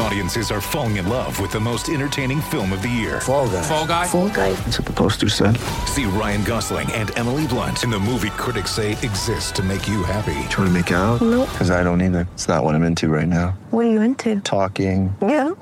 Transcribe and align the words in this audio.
Audiences 0.00 0.50
are 0.52 0.60
falling 0.60 0.96
in 0.96 1.08
love 1.08 1.40
with 1.40 1.50
the 1.50 1.58
most 1.58 1.88
entertaining 1.88 2.40
film 2.40 2.72
of 2.72 2.82
the 2.82 2.88
year. 2.88 3.20
Fall 3.20 3.48
guy. 3.48 3.62
Fall 3.62 3.86
guy. 3.86 4.06
Fall 4.06 4.28
guy. 4.28 4.52
That's 4.52 4.78
what 4.78 4.86
the 4.86 4.92
poster 4.92 5.28
said. 5.28 5.56
See 5.86 6.04
Ryan 6.04 6.44
Gosling 6.44 6.90
and 6.92 7.16
Emily 7.18 7.46
Blunt 7.48 7.82
in 7.82 7.90
the 7.90 7.98
movie 7.98 8.30
critics 8.30 8.70
say 8.70 8.92
exists 8.92 9.50
to 9.52 9.62
make 9.62 9.88
you 9.88 10.04
happy. 10.04 10.38
Trying 10.50 10.68
to 10.68 10.70
make 10.70 10.90
it 10.92 10.94
out? 10.94 11.20
Nope. 11.20 11.48
Because 11.50 11.70
I 11.70 11.82
don't 11.82 12.00
either. 12.00 12.28
It's 12.34 12.46
not 12.46 12.62
what 12.62 12.74
I'm 12.76 12.84
into 12.84 13.08
right 13.08 13.26
now. 13.26 13.58
What 13.70 13.86
are 13.86 13.90
you 13.90 14.00
into? 14.00 14.40
Talking. 14.40 15.14
Yeah. 15.20 15.48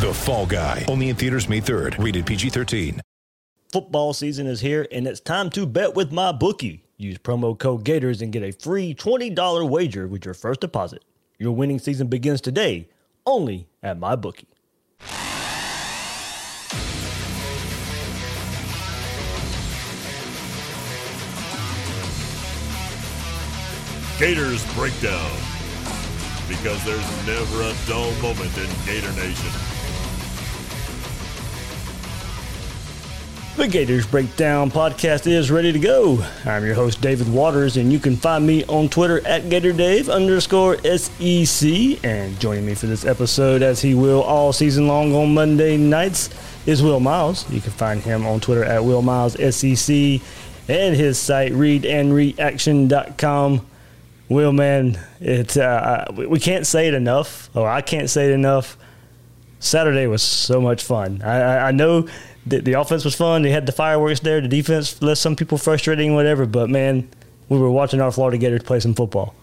The 0.00 0.12
Fall 0.14 0.46
Guy. 0.46 0.86
Only 0.88 1.10
in 1.10 1.16
theaters 1.16 1.46
May 1.48 1.60
3rd. 1.60 2.02
Rated 2.02 2.24
PG-13. 2.24 3.00
Football 3.70 4.14
season 4.14 4.46
is 4.46 4.60
here, 4.60 4.86
and 4.90 5.06
it's 5.06 5.20
time 5.20 5.50
to 5.50 5.66
bet 5.66 5.94
with 5.94 6.10
MyBookie. 6.10 6.80
Use 6.96 7.18
promo 7.18 7.58
code 7.58 7.84
Gators 7.84 8.22
and 8.22 8.32
get 8.32 8.42
a 8.42 8.50
free 8.50 8.94
$20 8.94 9.68
wager 9.68 10.08
with 10.08 10.24
your 10.24 10.34
first 10.34 10.60
deposit. 10.60 11.04
Your 11.40 11.52
winning 11.52 11.78
season 11.78 12.08
begins 12.08 12.42
today, 12.42 12.90
only 13.24 13.66
at 13.82 13.98
MyBookie. 13.98 14.44
Gators 24.18 24.74
Breakdown. 24.74 25.30
Because 26.46 26.84
there's 26.84 27.26
never 27.26 27.62
a 27.62 27.74
dull 27.88 28.12
moment 28.20 28.54
in 28.58 28.68
Gator 28.84 29.10
Nation. 29.12 29.69
The 33.60 33.68
Gators 33.68 34.06
Breakdown 34.06 34.70
podcast 34.70 35.26
is 35.26 35.50
ready 35.50 35.70
to 35.70 35.78
go. 35.78 36.24
I'm 36.46 36.64
your 36.64 36.74
host, 36.74 37.02
David 37.02 37.30
Waters, 37.30 37.76
and 37.76 37.92
you 37.92 37.98
can 37.98 38.16
find 38.16 38.46
me 38.46 38.64
on 38.64 38.88
Twitter 38.88 39.18
at 39.26 39.50
GatorDave 39.50 40.10
underscore 40.10 40.78
SEC. 40.78 42.02
And 42.02 42.40
joining 42.40 42.64
me 42.64 42.74
for 42.74 42.86
this 42.86 43.04
episode, 43.04 43.60
as 43.60 43.82
he 43.82 43.94
will 43.94 44.22
all 44.22 44.54
season 44.54 44.88
long 44.88 45.14
on 45.14 45.34
Monday 45.34 45.76
nights, 45.76 46.30
is 46.64 46.82
Will 46.82 47.00
Miles. 47.00 47.50
You 47.50 47.60
can 47.60 47.72
find 47.72 48.00
him 48.00 48.26
on 48.26 48.40
Twitter 48.40 48.64
at 48.64 48.82
Will 48.82 49.02
Miles 49.02 49.34
SEC 49.34 49.94
and 50.66 50.96
his 50.96 51.18
site, 51.18 51.52
readandreaction.com. 51.52 53.66
Will, 54.30 54.52
man, 54.52 54.98
it, 55.20 55.58
uh, 55.58 56.06
we 56.16 56.40
can't 56.40 56.66
say 56.66 56.88
it 56.88 56.94
enough, 56.94 57.50
or 57.54 57.68
I 57.68 57.82
can't 57.82 58.08
say 58.08 58.30
it 58.30 58.32
enough. 58.32 58.78
Saturday 59.58 60.06
was 60.06 60.22
so 60.22 60.62
much 60.62 60.82
fun. 60.82 61.20
I, 61.22 61.40
I, 61.40 61.68
I 61.68 61.72
know 61.72 62.08
the, 62.46 62.60
the 62.60 62.72
offense 62.74 63.04
was 63.04 63.14
fun. 63.14 63.42
They 63.42 63.50
had 63.50 63.66
the 63.66 63.72
fireworks 63.72 64.20
there. 64.20 64.40
The 64.40 64.48
defense 64.48 65.00
left 65.02 65.20
some 65.20 65.36
people 65.36 65.58
frustrating, 65.58 66.14
whatever. 66.14 66.46
But 66.46 66.70
man, 66.70 67.08
we 67.48 67.58
were 67.58 67.70
watching 67.70 68.00
our 68.00 68.10
Florida 68.10 68.38
Gators 68.38 68.62
play 68.62 68.80
some 68.80 68.94
football. 68.94 69.34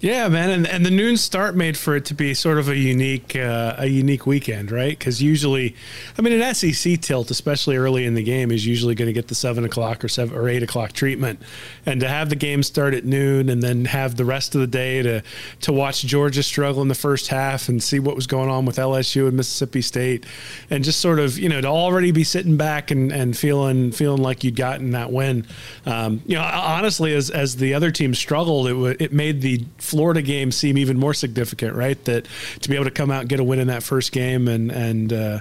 Yeah, 0.00 0.28
man, 0.28 0.50
and 0.50 0.66
and 0.68 0.86
the 0.86 0.92
noon 0.92 1.16
start 1.16 1.56
made 1.56 1.76
for 1.76 1.96
it 1.96 2.04
to 2.04 2.14
be 2.14 2.32
sort 2.32 2.58
of 2.58 2.68
a 2.68 2.76
unique 2.76 3.34
uh, 3.34 3.74
a 3.78 3.86
unique 3.86 4.26
weekend, 4.26 4.70
right? 4.70 4.96
Because 4.96 5.20
usually, 5.20 5.74
I 6.16 6.22
mean, 6.22 6.40
an 6.40 6.54
SEC 6.54 7.00
tilt, 7.00 7.32
especially 7.32 7.76
early 7.76 8.04
in 8.04 8.14
the 8.14 8.22
game, 8.22 8.52
is 8.52 8.64
usually 8.64 8.94
going 8.94 9.08
to 9.08 9.12
get 9.12 9.26
the 9.26 9.34
seven 9.34 9.64
o'clock 9.64 10.04
or 10.04 10.08
seven 10.08 10.38
or 10.38 10.48
eight 10.48 10.62
o'clock 10.62 10.92
treatment, 10.92 11.42
and 11.84 12.00
to 12.00 12.08
have 12.08 12.28
the 12.28 12.36
game 12.36 12.62
start 12.62 12.94
at 12.94 13.04
noon 13.04 13.48
and 13.48 13.60
then 13.60 13.86
have 13.86 14.16
the 14.16 14.24
rest 14.24 14.54
of 14.54 14.60
the 14.60 14.68
day 14.68 15.02
to 15.02 15.20
to 15.62 15.72
watch 15.72 16.02
Georgia 16.02 16.44
struggle 16.44 16.80
in 16.80 16.86
the 16.86 16.94
first 16.94 17.26
half 17.26 17.68
and 17.68 17.82
see 17.82 17.98
what 17.98 18.14
was 18.14 18.28
going 18.28 18.48
on 18.48 18.66
with 18.66 18.76
LSU 18.76 19.26
and 19.26 19.36
Mississippi 19.36 19.82
State, 19.82 20.24
and 20.70 20.84
just 20.84 21.00
sort 21.00 21.18
of 21.18 21.36
you 21.36 21.48
know 21.48 21.60
to 21.60 21.66
already 21.66 22.12
be 22.12 22.22
sitting 22.22 22.56
back 22.56 22.92
and, 22.92 23.10
and 23.10 23.36
feeling 23.36 23.90
feeling 23.90 24.22
like 24.22 24.44
you'd 24.44 24.54
gotten 24.54 24.92
that 24.92 25.10
win, 25.10 25.44
um, 25.86 26.22
you 26.24 26.36
know, 26.36 26.42
honestly, 26.42 27.12
as 27.16 27.30
as 27.30 27.56
the 27.56 27.74
other 27.74 27.90
team 27.90 28.14
struggled, 28.14 28.68
it 28.68 28.74
w- 28.74 28.96
it 29.00 29.12
made 29.12 29.40
the 29.40 29.64
Florida 29.88 30.20
game 30.20 30.52
seem 30.52 30.76
even 30.76 30.98
more 30.98 31.14
significant, 31.14 31.74
right? 31.74 32.02
That 32.04 32.26
to 32.60 32.68
be 32.68 32.74
able 32.74 32.84
to 32.84 32.90
come 32.90 33.10
out 33.10 33.20
and 33.20 33.28
get 33.28 33.40
a 33.40 33.44
win 33.44 33.58
in 33.58 33.68
that 33.68 33.82
first 33.82 34.12
game, 34.12 34.46
and 34.46 34.70
and 34.70 35.12
uh, 35.12 35.40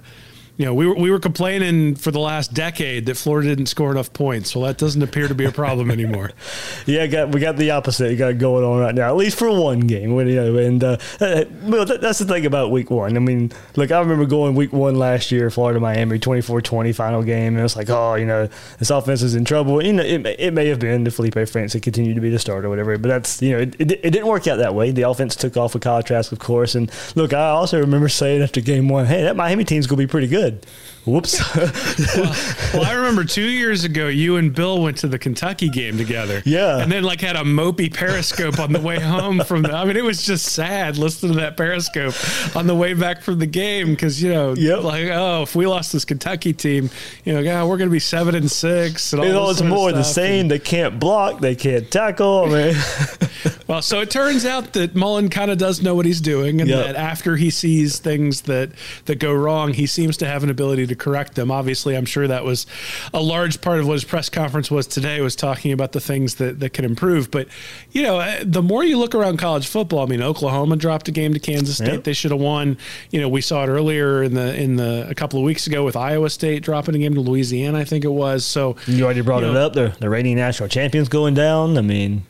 you 0.57 0.65
know 0.65 0.73
we 0.73 0.87
were 0.87 0.95
we 0.95 1.11
were 1.11 1.19
complaining 1.19 1.95
for 1.95 2.11
the 2.11 2.19
last 2.19 2.53
decade 2.53 3.05
that 3.05 3.15
Florida 3.15 3.49
didn't 3.49 3.67
score 3.67 3.91
enough 3.91 4.11
points. 4.13 4.55
Well, 4.55 4.65
that 4.65 4.77
doesn't 4.77 5.01
appear 5.01 5.27
to 5.27 5.35
be 5.35 5.45
a 5.45 5.51
problem 5.51 5.91
anymore. 5.91 6.31
Yeah, 6.85 7.05
got, 7.07 7.33
we 7.33 7.41
got 7.41 7.57
the 7.57 7.71
opposite. 7.71 8.17
Got 8.17 8.37
going 8.37 8.63
on 8.63 8.79
right 8.79 8.95
now, 8.95 9.09
at 9.09 9.17
least 9.17 9.37
for 9.37 9.49
one 9.51 9.81
game. 9.81 10.11
You 10.11 10.35
know, 10.35 10.57
and 10.57 10.81
uh, 10.83 10.97
uh, 11.19 11.43
well, 11.63 11.85
that, 11.85 11.99
that's 11.99 12.19
the 12.19 12.25
thing 12.25 12.45
about 12.45 12.71
week 12.71 12.89
one. 12.89 13.17
I 13.17 13.19
mean, 13.19 13.51
look, 13.75 13.91
I 13.91 13.99
remember 13.99 14.25
going 14.25 14.55
week 14.55 14.71
one 14.71 14.95
last 14.95 15.29
year, 15.31 15.49
Florida 15.49 15.81
Miami, 15.81 16.17
24-20 16.17 16.95
final 16.95 17.23
game, 17.23 17.55
and 17.55 17.65
it's 17.65 17.75
like, 17.75 17.89
oh, 17.89 18.15
you 18.15 18.25
know, 18.25 18.47
this 18.79 18.89
offense 18.89 19.21
is 19.21 19.35
in 19.35 19.43
trouble. 19.43 19.83
You 19.83 19.93
know, 19.93 20.03
it, 20.03 20.19
may- 20.19 20.35
it 20.39 20.53
may 20.53 20.67
have 20.67 20.79
been 20.79 21.03
the 21.03 21.09
Feleipe 21.09 21.49
Franks 21.49 21.73
had 21.73 21.81
continued 21.83 22.15
to 22.15 22.21
be 22.21 22.29
the 22.29 22.39
starter 22.39 22.67
or 22.67 22.69
whatever, 22.69 22.97
but 22.97 23.09
that's 23.09 23.41
you 23.41 23.51
know, 23.51 23.59
it, 23.59 23.75
it, 23.79 23.91
it 23.91 24.11
didn't 24.11 24.27
work 24.27 24.47
out 24.47 24.57
that 24.57 24.73
way. 24.73 24.91
The 24.91 25.01
offense 25.01 25.35
took 25.35 25.57
off 25.57 25.73
with 25.73 25.83
Kyle 25.83 26.01
Trask, 26.01 26.31
of 26.31 26.39
course, 26.39 26.73
and 26.75 26.89
look, 27.15 27.33
I 27.33 27.49
also 27.49 27.79
remember 27.81 28.07
saying 28.07 28.41
after 28.41 28.61
game 28.61 28.87
one, 28.87 29.07
hey, 29.07 29.23
that 29.23 29.35
Miami 29.35 29.65
team's 29.65 29.87
gonna 29.87 29.97
be 29.97 30.07
pretty 30.07 30.27
good 30.27 30.46
did. 30.49 30.65
Whoops. 31.07 31.39
well, 32.73 32.85
I 32.85 32.93
remember 32.93 33.23
two 33.23 33.45
years 33.47 33.83
ago, 33.83 34.07
you 34.07 34.35
and 34.35 34.53
Bill 34.53 34.81
went 34.81 34.97
to 34.97 35.07
the 35.07 35.17
Kentucky 35.17 35.69
game 35.69 35.97
together. 35.97 36.41
Yeah. 36.45 36.79
and 36.79 36.91
then 36.91 37.03
like 37.03 37.21
had 37.21 37.35
a 37.35 37.43
mopey 37.43 37.93
Periscope 37.93 38.59
on 38.59 38.73
the 38.73 38.81
way 38.81 38.99
home 38.99 39.39
from. 39.45 39.61
The, 39.63 39.71
I 39.73 39.85
mean, 39.85 39.95
it 39.97 40.03
was 40.03 40.23
just 40.23 40.45
sad 40.53 40.97
listening 40.97 41.33
to 41.33 41.39
that 41.39 41.55
Periscope 41.57 42.13
on 42.55 42.67
the 42.67 42.75
way 42.75 42.93
back 42.93 43.21
from 43.21 43.39
the 43.39 43.45
game 43.47 43.91
because 43.91 44.21
you 44.21 44.31
know, 44.33 44.53
Yep. 44.53 44.83
like 44.83 45.05
oh, 45.07 45.43
if 45.43 45.55
we 45.55 45.65
lost 45.65 45.93
this 45.93 46.05
Kentucky 46.05 46.53
team, 46.53 46.89
you 47.23 47.33
know, 47.33 47.43
God, 47.43 47.67
we're 47.69 47.77
going 47.77 47.89
to 47.89 47.93
be 47.93 47.99
seven 47.99 48.35
and 48.35 48.51
six. 48.51 49.13
And 49.13 49.21
all 49.21 49.49
It's 49.49 49.59
this 49.59 49.61
all 49.61 49.73
of 49.73 49.77
more 49.77 49.91
the 49.93 50.03
same. 50.03 50.47
They 50.49 50.59
can't 50.59 50.99
block. 50.99 51.39
They 51.39 51.55
can't 51.55 51.89
tackle. 51.89 52.45
I 52.45 52.49
mean, 52.73 52.75
Well, 53.67 53.81
so 53.81 53.99
it 53.99 54.09
turns 54.09 54.45
out 54.45 54.73
that 54.73 54.95
Mullen 54.95 55.29
kind 55.29 55.51
of 55.51 55.57
does 55.57 55.81
know 55.81 55.93
what 55.93 56.05
he's 56.05 56.21
doing, 56.21 56.61
and 56.61 56.69
Yep. 56.69 56.85
that 56.85 56.95
after 56.95 57.35
he 57.35 57.49
sees 57.49 57.99
things 57.99 58.41
that 58.41 58.71
that 59.05 59.19
go 59.19 59.33
wrong, 59.33 59.73
he 59.73 59.85
seems 59.85 60.15
to 60.17 60.25
have 60.27 60.43
an 60.43 60.49
ability 60.49 60.87
to 60.87 60.95
correct 60.97 61.35
them. 61.35 61.51
Obviously, 61.51 61.95
I'm 61.95 62.05
sure 62.05 62.27
that 62.27 62.43
was 62.43 62.65
a 63.13 63.21
large 63.21 63.61
part 63.61 63.79
of 63.79 63.87
what 63.87 63.93
his 63.93 64.03
press 64.03 64.29
conference 64.29 64.69
was 64.71 64.87
today, 64.87 65.21
was 65.21 65.35
talking 65.35 65.71
about 65.71 65.91
the 65.91 65.99
things 65.99 66.35
that 66.35 66.59
that 66.59 66.73
can 66.73 66.85
improve. 66.85 67.31
But 67.31 67.47
you 67.91 68.03
know, 68.03 68.19
uh, 68.19 68.37
the 68.43 68.61
more 68.61 68.83
you 68.83 68.97
look 68.97 69.15
around 69.15 69.37
college 69.37 69.67
football, 69.67 69.99
I 70.03 70.05
mean, 70.07 70.21
Oklahoma 70.21 70.75
dropped 70.75 71.07
a 71.07 71.11
game 71.11 71.33
to 71.33 71.39
Kansas 71.39 71.75
State; 71.77 71.87
Yep. 71.93 72.03
they 72.03 72.13
should 72.13 72.31
have 72.31 72.39
won. 72.39 72.77
You 73.11 73.21
know, 73.21 73.29
we 73.29 73.41
saw 73.41 73.63
it 73.63 73.67
earlier 73.67 74.23
in 74.23 74.33
the 74.33 74.55
in 74.55 74.75
the 74.75 75.07
a 75.09 75.15
couple 75.15 75.39
of 75.39 75.45
weeks 75.45 75.67
ago 75.67 75.83
with 75.85 75.95
Iowa 75.95 76.29
State 76.29 76.63
dropping 76.63 76.95
a 76.95 76.99
game 76.99 77.13
to 77.13 77.21
Louisiana, 77.21 77.77
I 77.79 77.83
think 77.83 78.03
it 78.05 78.09
was. 78.11 78.45
So 78.45 78.75
you 78.87 79.03
already 79.05 79.21
brought 79.21 79.43
You 79.43 79.49
it 79.49 79.55
up. 79.57 79.73
The 79.73 79.95
the 79.99 80.09
reigning 80.09 80.35
national 80.37 80.69
champions 80.69 81.09
going 81.09 81.33
down. 81.33 81.77
I 81.77 81.81
mean, 81.81 82.23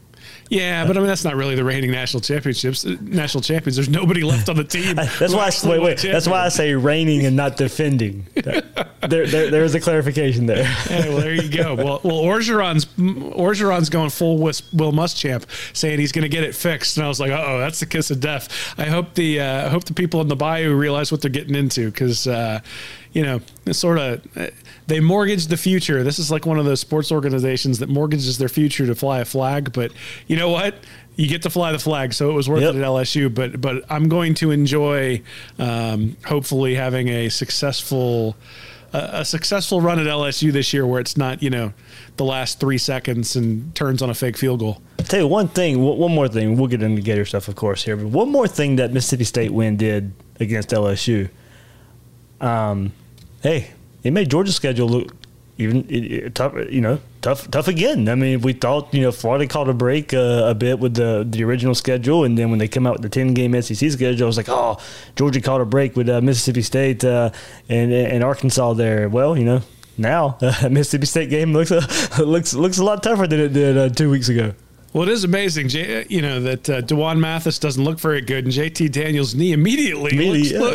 Yeah, 0.49 0.85
but 0.85 0.95
I 0.95 0.99
mean 0.99 1.07
that's 1.07 1.23
not 1.25 1.35
really 1.35 1.55
the 1.55 1.63
reigning 1.63 1.91
national 1.91 2.21
championships. 2.21 2.85
uh, 2.85 2.95
National 3.01 3.41
champions. 3.41 3.75
There's 3.75 3.89
nobody 3.89 4.23
left 4.23 4.47
on 4.49 4.55
the 4.55 4.63
team. 4.63 4.95
that's 5.19 5.33
why. 5.33 5.49
I, 5.51 5.69
wait, 5.69 5.81
wait. 5.81 5.97
That's 6.01 6.27
why 6.27 6.45
I 6.45 6.49
say 6.49 6.73
reigning 6.73 7.25
and 7.25 7.35
not 7.35 7.57
defending. 7.57 8.25
That- 8.35 8.65
there, 9.09 9.27
there, 9.27 9.51
there's 9.51 9.75
a 9.75 9.79
clarification 9.79 10.45
there. 10.47 10.63
Hey, 10.87 11.09
well, 11.09 11.17
there 11.19 11.33
you 11.33 11.49
go. 11.49 11.75
Well, 11.75 12.01
well, 12.03 12.21
Orgeron's 12.21 12.85
Orgeron's 12.97 13.89
going 13.89 14.09
full 14.09 14.37
Wis- 14.37 14.71
Will 14.73 14.91
Muschamp, 14.91 15.45
saying 15.73 15.99
he's 15.99 16.11
going 16.11 16.23
to 16.23 16.29
get 16.29 16.43
it 16.43 16.55
fixed, 16.55 16.97
and 16.97 17.05
I 17.05 17.09
was 17.09 17.19
like, 17.19 17.31
oh, 17.31 17.59
that's 17.59 17.79
the 17.79 17.85
kiss 17.85 18.09
of 18.11 18.19
death. 18.19 18.73
I 18.77 18.85
hope 18.85 19.13
the 19.13 19.39
uh, 19.41 19.65
I 19.67 19.69
hope 19.69 19.83
the 19.85 19.93
people 19.93 20.21
in 20.21 20.27
the 20.27 20.35
bayou 20.35 20.73
realize 20.75 21.11
what 21.11 21.21
they're 21.21 21.29
getting 21.31 21.55
into 21.55 21.91
because. 21.91 22.27
Uh, 22.27 22.61
you 23.17 23.23
know, 23.23 23.41
sort 23.71 23.97
of 23.97 24.21
they 24.85 24.99
mortgage 24.99 25.47
the 25.47 25.57
future. 25.57 26.03
This 26.03 26.19
is 26.19 26.29
like 26.29 26.45
one 26.45 26.59
of 26.59 26.65
those 26.65 26.79
sports 26.79 27.11
organizations 27.11 27.79
that 27.79 27.89
mortgages 27.89 28.37
their 28.37 28.47
future 28.47 28.85
to 28.85 28.93
fly 28.93 29.21
a 29.21 29.25
flag. 29.25 29.73
But 29.73 29.91
you 30.27 30.35
know 30.37 30.49
what? 30.49 30.75
You 31.15 31.27
get 31.27 31.41
to 31.41 31.49
fly 31.49 31.71
the 31.71 31.79
flag, 31.79 32.13
so 32.13 32.29
it 32.29 32.33
was 32.33 32.47
worth 32.47 32.61
Yep. 32.61 32.75
it 32.75 32.77
at 32.77 32.83
LSU. 32.85 33.33
But 33.33 33.59
but 33.59 33.83
I'm 33.89 34.07
going 34.07 34.35
to 34.35 34.51
enjoy, 34.51 35.23
um, 35.57 36.15
hopefully, 36.25 36.75
having 36.75 37.07
a 37.07 37.29
successful 37.29 38.35
a, 38.93 39.09
a 39.21 39.25
successful 39.25 39.81
run 39.81 39.97
at 39.99 40.05
LSU 40.05 40.51
this 40.51 40.71
year, 40.71 40.85
where 40.85 40.99
it's 41.01 41.17
not 41.17 41.41
you 41.41 41.49
know 41.49 41.73
the 42.17 42.23
last 42.23 42.59
three 42.59 42.77
seconds 42.77 43.35
and 43.35 43.73
turns 43.73 44.03
on 44.03 44.11
a 44.11 44.13
fake 44.13 44.37
field 44.37 44.59
goal. 44.59 44.79
tell 45.05 45.21
you 45.21 45.27
one 45.27 45.47
thing. 45.47 45.81
One 45.81 45.97
one 45.97 46.11
more 46.13 46.27
thing. 46.27 46.55
We'll 46.55 46.67
get 46.67 46.83
into 46.83 47.01
Gator 47.01 47.25
stuff, 47.25 47.47
of 47.47 47.55
course, 47.55 47.83
here. 47.83 47.97
But 47.97 48.09
one 48.09 48.29
more 48.29 48.47
thing 48.47 48.75
that 48.75 48.93
Mississippi 48.93 49.23
State 49.23 49.51
win 49.51 49.75
did 49.75 50.13
against 50.39 50.69
LSU. 50.69 51.29
Um, 52.39 52.93
hey, 53.41 53.71
it 54.03 54.11
made 54.11 54.29
Georgia's 54.29 54.55
schedule 54.55 54.89
look 54.89 55.13
even 55.57 55.85
it, 55.89 56.11
it, 56.11 56.35
tough. 56.35 56.53
You 56.69 56.81
know, 56.81 56.99
tough, 57.21 57.49
tough 57.49 57.67
again. 57.67 58.07
I 58.09 58.15
mean, 58.15 58.41
we 58.41 58.53
thought 58.53 58.93
you 58.93 59.01
know 59.01 59.11
Florida 59.11 59.47
caught 59.47 59.69
a 59.69 59.73
break 59.73 60.13
uh, 60.13 60.45
a 60.47 60.55
bit 60.55 60.79
with 60.79 60.95
the 60.95 61.25
the 61.27 61.43
original 61.43 61.75
schedule, 61.75 62.23
and 62.23 62.37
then 62.37 62.49
when 62.49 62.59
they 62.59 62.67
come 62.67 62.85
out 62.85 62.93
with 62.93 63.01
the 63.01 63.09
ten 63.09 63.33
game 63.33 63.59
SEC 63.61 63.91
schedule, 63.91 64.25
I 64.25 64.27
was 64.27 64.37
like, 64.37 64.49
oh, 64.49 64.77
Georgia 65.15 65.41
caught 65.41 65.61
a 65.61 65.65
break 65.65 65.95
with 65.95 66.09
uh, 66.09 66.21
Mississippi 66.21 66.61
State 66.61 67.03
uh, 67.03 67.31
and 67.69 67.91
and 67.91 68.23
Arkansas 68.23 68.73
there. 68.73 69.09
Well, 69.09 69.37
you 69.37 69.45
know. 69.45 69.61
Now, 69.99 70.37
Mississippi 70.69 71.07
State 71.07 71.31
game 71.31 71.53
looks 71.53 71.71
looks 72.19 72.53
looks 72.53 72.77
a 72.77 72.83
lot 72.83 73.01
tougher 73.01 73.25
than 73.25 73.39
it 73.39 73.53
did 73.53 73.77
uh, 73.77 73.89
two 73.89 74.11
weeks 74.11 74.29
ago. 74.29 74.53
Well, 74.93 75.03
it 75.03 75.09
is 75.09 75.23
amazing, 75.23 75.67
J- 75.67 76.05
you 76.09 76.21
know, 76.21 76.39
that 76.41 76.69
uh, 76.69 76.81
D'Wan 76.81 77.19
Mathis 77.19 77.59
doesn't 77.59 77.83
look 77.83 77.99
very 77.99 78.21
good, 78.21 78.45
and 78.45 78.53
JT 78.53 78.91
Daniels' 78.91 79.35
knee 79.35 79.51
immediately, 79.51 80.15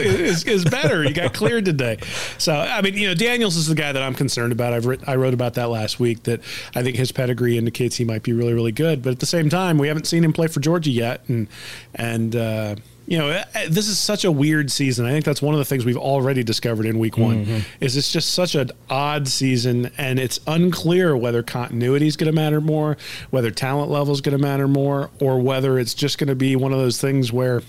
yeah. 0.01 0.21
is, 0.21 0.45
is 0.47 0.65
better. 0.65 1.03
He 1.03 1.13
got 1.13 1.33
cleared 1.35 1.65
today. 1.65 1.99
So, 2.39 2.53
I 2.53 2.83
mean, 2.83 2.95
you 2.95 3.09
know, 3.09 3.15
Daniels 3.15 3.57
is 3.57 3.67
the 3.67 3.75
guy 3.75 3.91
that 3.91 4.03
I'm 4.03 4.15
concerned 4.15 4.53
about. 4.53 4.75
I've 4.75 4.87
writ- 4.87 5.09
I 5.09 5.17
wrote 5.17 5.35
about 5.35 5.55
that 5.55 5.71
last 5.71 5.99
week. 5.99 6.25
That 6.25 6.41
I 6.75 6.83
think 6.83 6.97
his 6.97 7.11
pedigree 7.11 7.57
indicates 7.57 7.97
he 7.97 8.05
might 8.05 8.23
be 8.23 8.33
really, 8.33 8.53
really 8.53 8.73
good. 8.73 9.03
But 9.03 9.13
at 9.13 9.21
the 9.21 9.27
same 9.27 9.49
time, 9.49 9.79
we 9.79 9.89
haven't 9.89 10.07
seen 10.07 10.23
him 10.23 10.33
play 10.33 10.47
for 10.47 10.61
Georgia 10.61 10.91
yet, 10.91 11.23
and 11.29 11.49
and. 11.95 12.37
Uh, 12.37 12.77
you 13.07 13.19
know, 13.19 13.43
this 13.69 13.89
is 13.89 13.99
such 13.99 14.25
a 14.25 14.31
weird 14.31 14.71
season. 14.71 15.07
I 15.07 15.11
think 15.11 15.25
that's 15.25 15.43
one 15.43 15.55
of 15.55 15.59
the 15.59 15.65
things 15.65 15.85
we've 15.85 15.97
already 15.97 16.43
discovered 16.45 16.87
in 16.87 16.99
week 16.99 17.19
one. 17.19 17.45
Mm-hmm. 17.45 17.85
Is 17.85 17.97
it's 17.97 18.13
just 18.13 18.31
such 18.31 18.55
an 18.55 18.71
odd 18.89 19.29
season, 19.29 19.91
and 19.99 20.19
it's 20.19 20.39
unclear 20.47 21.17
whether 21.17 21.43
continuity 21.43 22.07
is 22.07 22.17
going 22.17 22.31
to 22.31 22.35
matter 22.35 22.61
more, 22.61 22.97
whether 23.31 23.51
talent 23.51 23.91
level 23.91 24.15
is 24.15 24.21
going 24.21 24.37
to 24.37 24.43
matter 24.43 24.69
more, 24.69 25.11
or 25.21 25.41
whether 25.41 25.79
it's 25.79 25.95
just 25.95 26.19
going 26.19 26.29
to 26.29 26.35
be 26.35 26.57
one 26.57 26.73
of 26.73 26.79
those 26.79 27.01
things 27.01 27.33
where, 27.33 27.63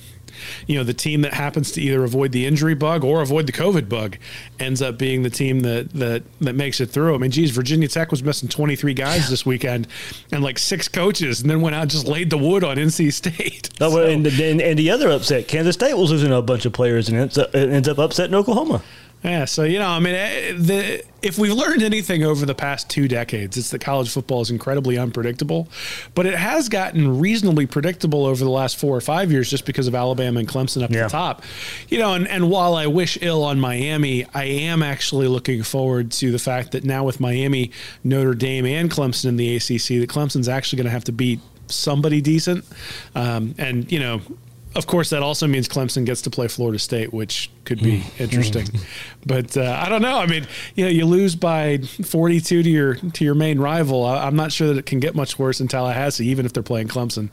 you 0.68 0.78
know, 0.78 0.84
the 0.84 0.94
team 0.94 1.22
that 1.22 1.34
happens 1.34 1.72
to 1.74 1.82
either 1.82 2.04
avoid 2.04 2.32
the 2.32 2.46
injury 2.46 2.76
bug 2.76 3.04
or 3.04 3.22
avoid 3.22 3.48
the 3.48 3.52
COVID 3.52 3.90
bug 3.90 4.18
ends 4.60 4.82
up 4.82 4.98
being 4.98 5.24
the 5.24 5.30
team 5.30 5.62
that 5.62 5.92
that 5.94 6.24
that 6.40 6.54
makes 6.54 6.80
it 6.80 6.88
through. 6.88 7.16
I 7.16 7.18
mean, 7.18 7.32
geez, 7.32 7.52
Virginia 7.52 7.88
Tech 7.88 8.12
was 8.12 8.24
missing 8.24 8.50
23 8.50 8.94
guys 8.94 9.30
this 9.30 9.46
weekend, 9.46 9.88
and 10.32 10.44
like 10.44 10.60
six 10.60 10.88
coaches, 10.88 11.42
and 11.42 11.50
then 11.50 11.62
went 11.62 11.76
out 11.76 11.84
and 11.84 11.92
just 11.92 12.08
laid 12.08 12.30
the 12.30 12.38
wood 12.38 12.64
on 12.64 12.78
NC 12.78 13.12
State. 13.14 13.70
Oh, 13.82 13.94
well, 13.94 14.10
and, 14.10 14.26
the, 14.26 14.50
and, 14.50 14.62
and 14.62 14.80
the 14.80 14.92
other 14.92 15.10
upset, 15.10 15.48
Kansas 15.48 15.74
State 15.76 15.94
was 15.96 16.12
losing 16.12 16.32
a 16.32 16.42
bunch 16.42 16.66
of 16.66 16.74
players 16.74 17.10
and 17.10 17.18
ends 17.18 17.38
up, 17.38 17.54
ends 17.54 17.88
up 17.88 17.98
upsetting 17.98 18.36
Oklahoma. 18.36 18.82
Yeah, 19.24 19.46
so 19.46 19.64
you 19.64 19.80
know, 19.80 19.88
I 19.88 20.00
mean, 20.00 20.16
eh, 20.16 20.52
the 20.58 21.04
if 21.22 21.38
we've 21.40 21.54
learned 21.54 21.82
anything 21.82 22.24
over 22.26 22.46
the 22.46 22.54
past 22.54 22.90
two 22.90 23.08
decades, 23.08 23.56
it's 23.56 23.70
that 23.70 23.80
college 23.80 24.12
football 24.12 24.42
is 24.42 24.52
incredibly 24.52 24.98
unpredictable, 24.98 25.70
but 26.14 26.26
it 26.26 26.34
has 26.36 26.68
gotten 26.68 27.20
reasonably 27.20 27.66
predictable 27.66 28.26
over 28.26 28.44
the 28.44 28.50
last 28.52 28.76
four 28.78 28.98
or 28.98 29.00
five 29.00 29.32
years 29.32 29.50
just 29.50 29.66
because 29.66 29.88
of 29.88 29.96
Alabama 29.96 30.42
and 30.42 30.50
Clemson 30.50 30.84
up 30.84 30.90
at 30.92 30.96
Yeah. 30.98 31.04
the 31.04 31.10
top. 31.10 31.42
You 31.88 32.00
know, 32.00 32.14
and, 32.14 32.28
and 32.28 32.50
while 32.50 32.76
I 32.76 32.88
wish 32.88 33.18
ill 33.22 33.44
on 33.46 33.62
Miami, 33.62 34.26
I 34.34 34.44
am 34.44 34.84
actually 34.84 35.28
looking 35.30 35.64
forward 35.64 36.12
to 36.14 36.30
the 36.32 36.40
fact 36.40 36.74
that 36.74 36.84
now 36.84 37.06
with 37.06 37.22
Miami, 37.22 37.72
Notre 38.04 38.34
Dame, 38.34 38.66
and 38.66 38.92
Clemson 38.92 39.26
in 39.30 39.38
the 39.38 39.56
ACC, 39.56 40.00
that 40.02 40.10
Clemson's 40.10 40.50
actually 40.50 40.78
going 40.78 40.86
to 40.88 40.92
have 40.92 41.06
to 41.06 41.14
beat 41.14 41.40
somebody 41.68 42.20
decent, 42.20 42.66
um, 43.16 43.56
and 43.58 43.90
you 43.90 44.00
know. 44.00 44.20
Of 44.76 44.88
course, 44.88 45.12
that 45.12 45.22
also 45.22 45.46
means 45.48 45.68
Clemson 45.68 46.06
gets 46.06 46.24
to 46.24 46.30
play 46.32 46.48
Florida 46.48 46.80
State, 46.80 47.14
which 47.14 47.52
could 47.66 47.82
be 47.82 48.04
interesting. 48.20 48.68
But 49.26 49.56
uh, 49.56 49.80
I 49.82 49.88
don't 49.88 50.02
know. 50.02 50.18
I 50.18 50.26
mean, 50.26 50.46
you 50.76 50.84
know, 50.84 50.92
you 50.92 51.06
lose 51.06 51.34
by 51.34 51.78
42 51.78 52.64
to 52.64 52.70
your 52.70 52.96
to 52.96 53.24
your 53.24 53.36
main 53.36 53.58
rival. 53.58 54.06
I, 54.06 54.26
I'm 54.26 54.36
not 54.36 54.52
sure 54.52 54.68
that 54.68 54.78
it 54.78 54.86
can 54.86 55.00
get 55.00 55.16
much 55.16 55.40
worse 55.40 55.62
in 55.62 55.70
Tallahassee, 55.70 56.28
even 56.28 56.46
if 56.46 56.52
they're 56.52 56.62
playing 56.62 56.90
Clemson. 56.90 57.30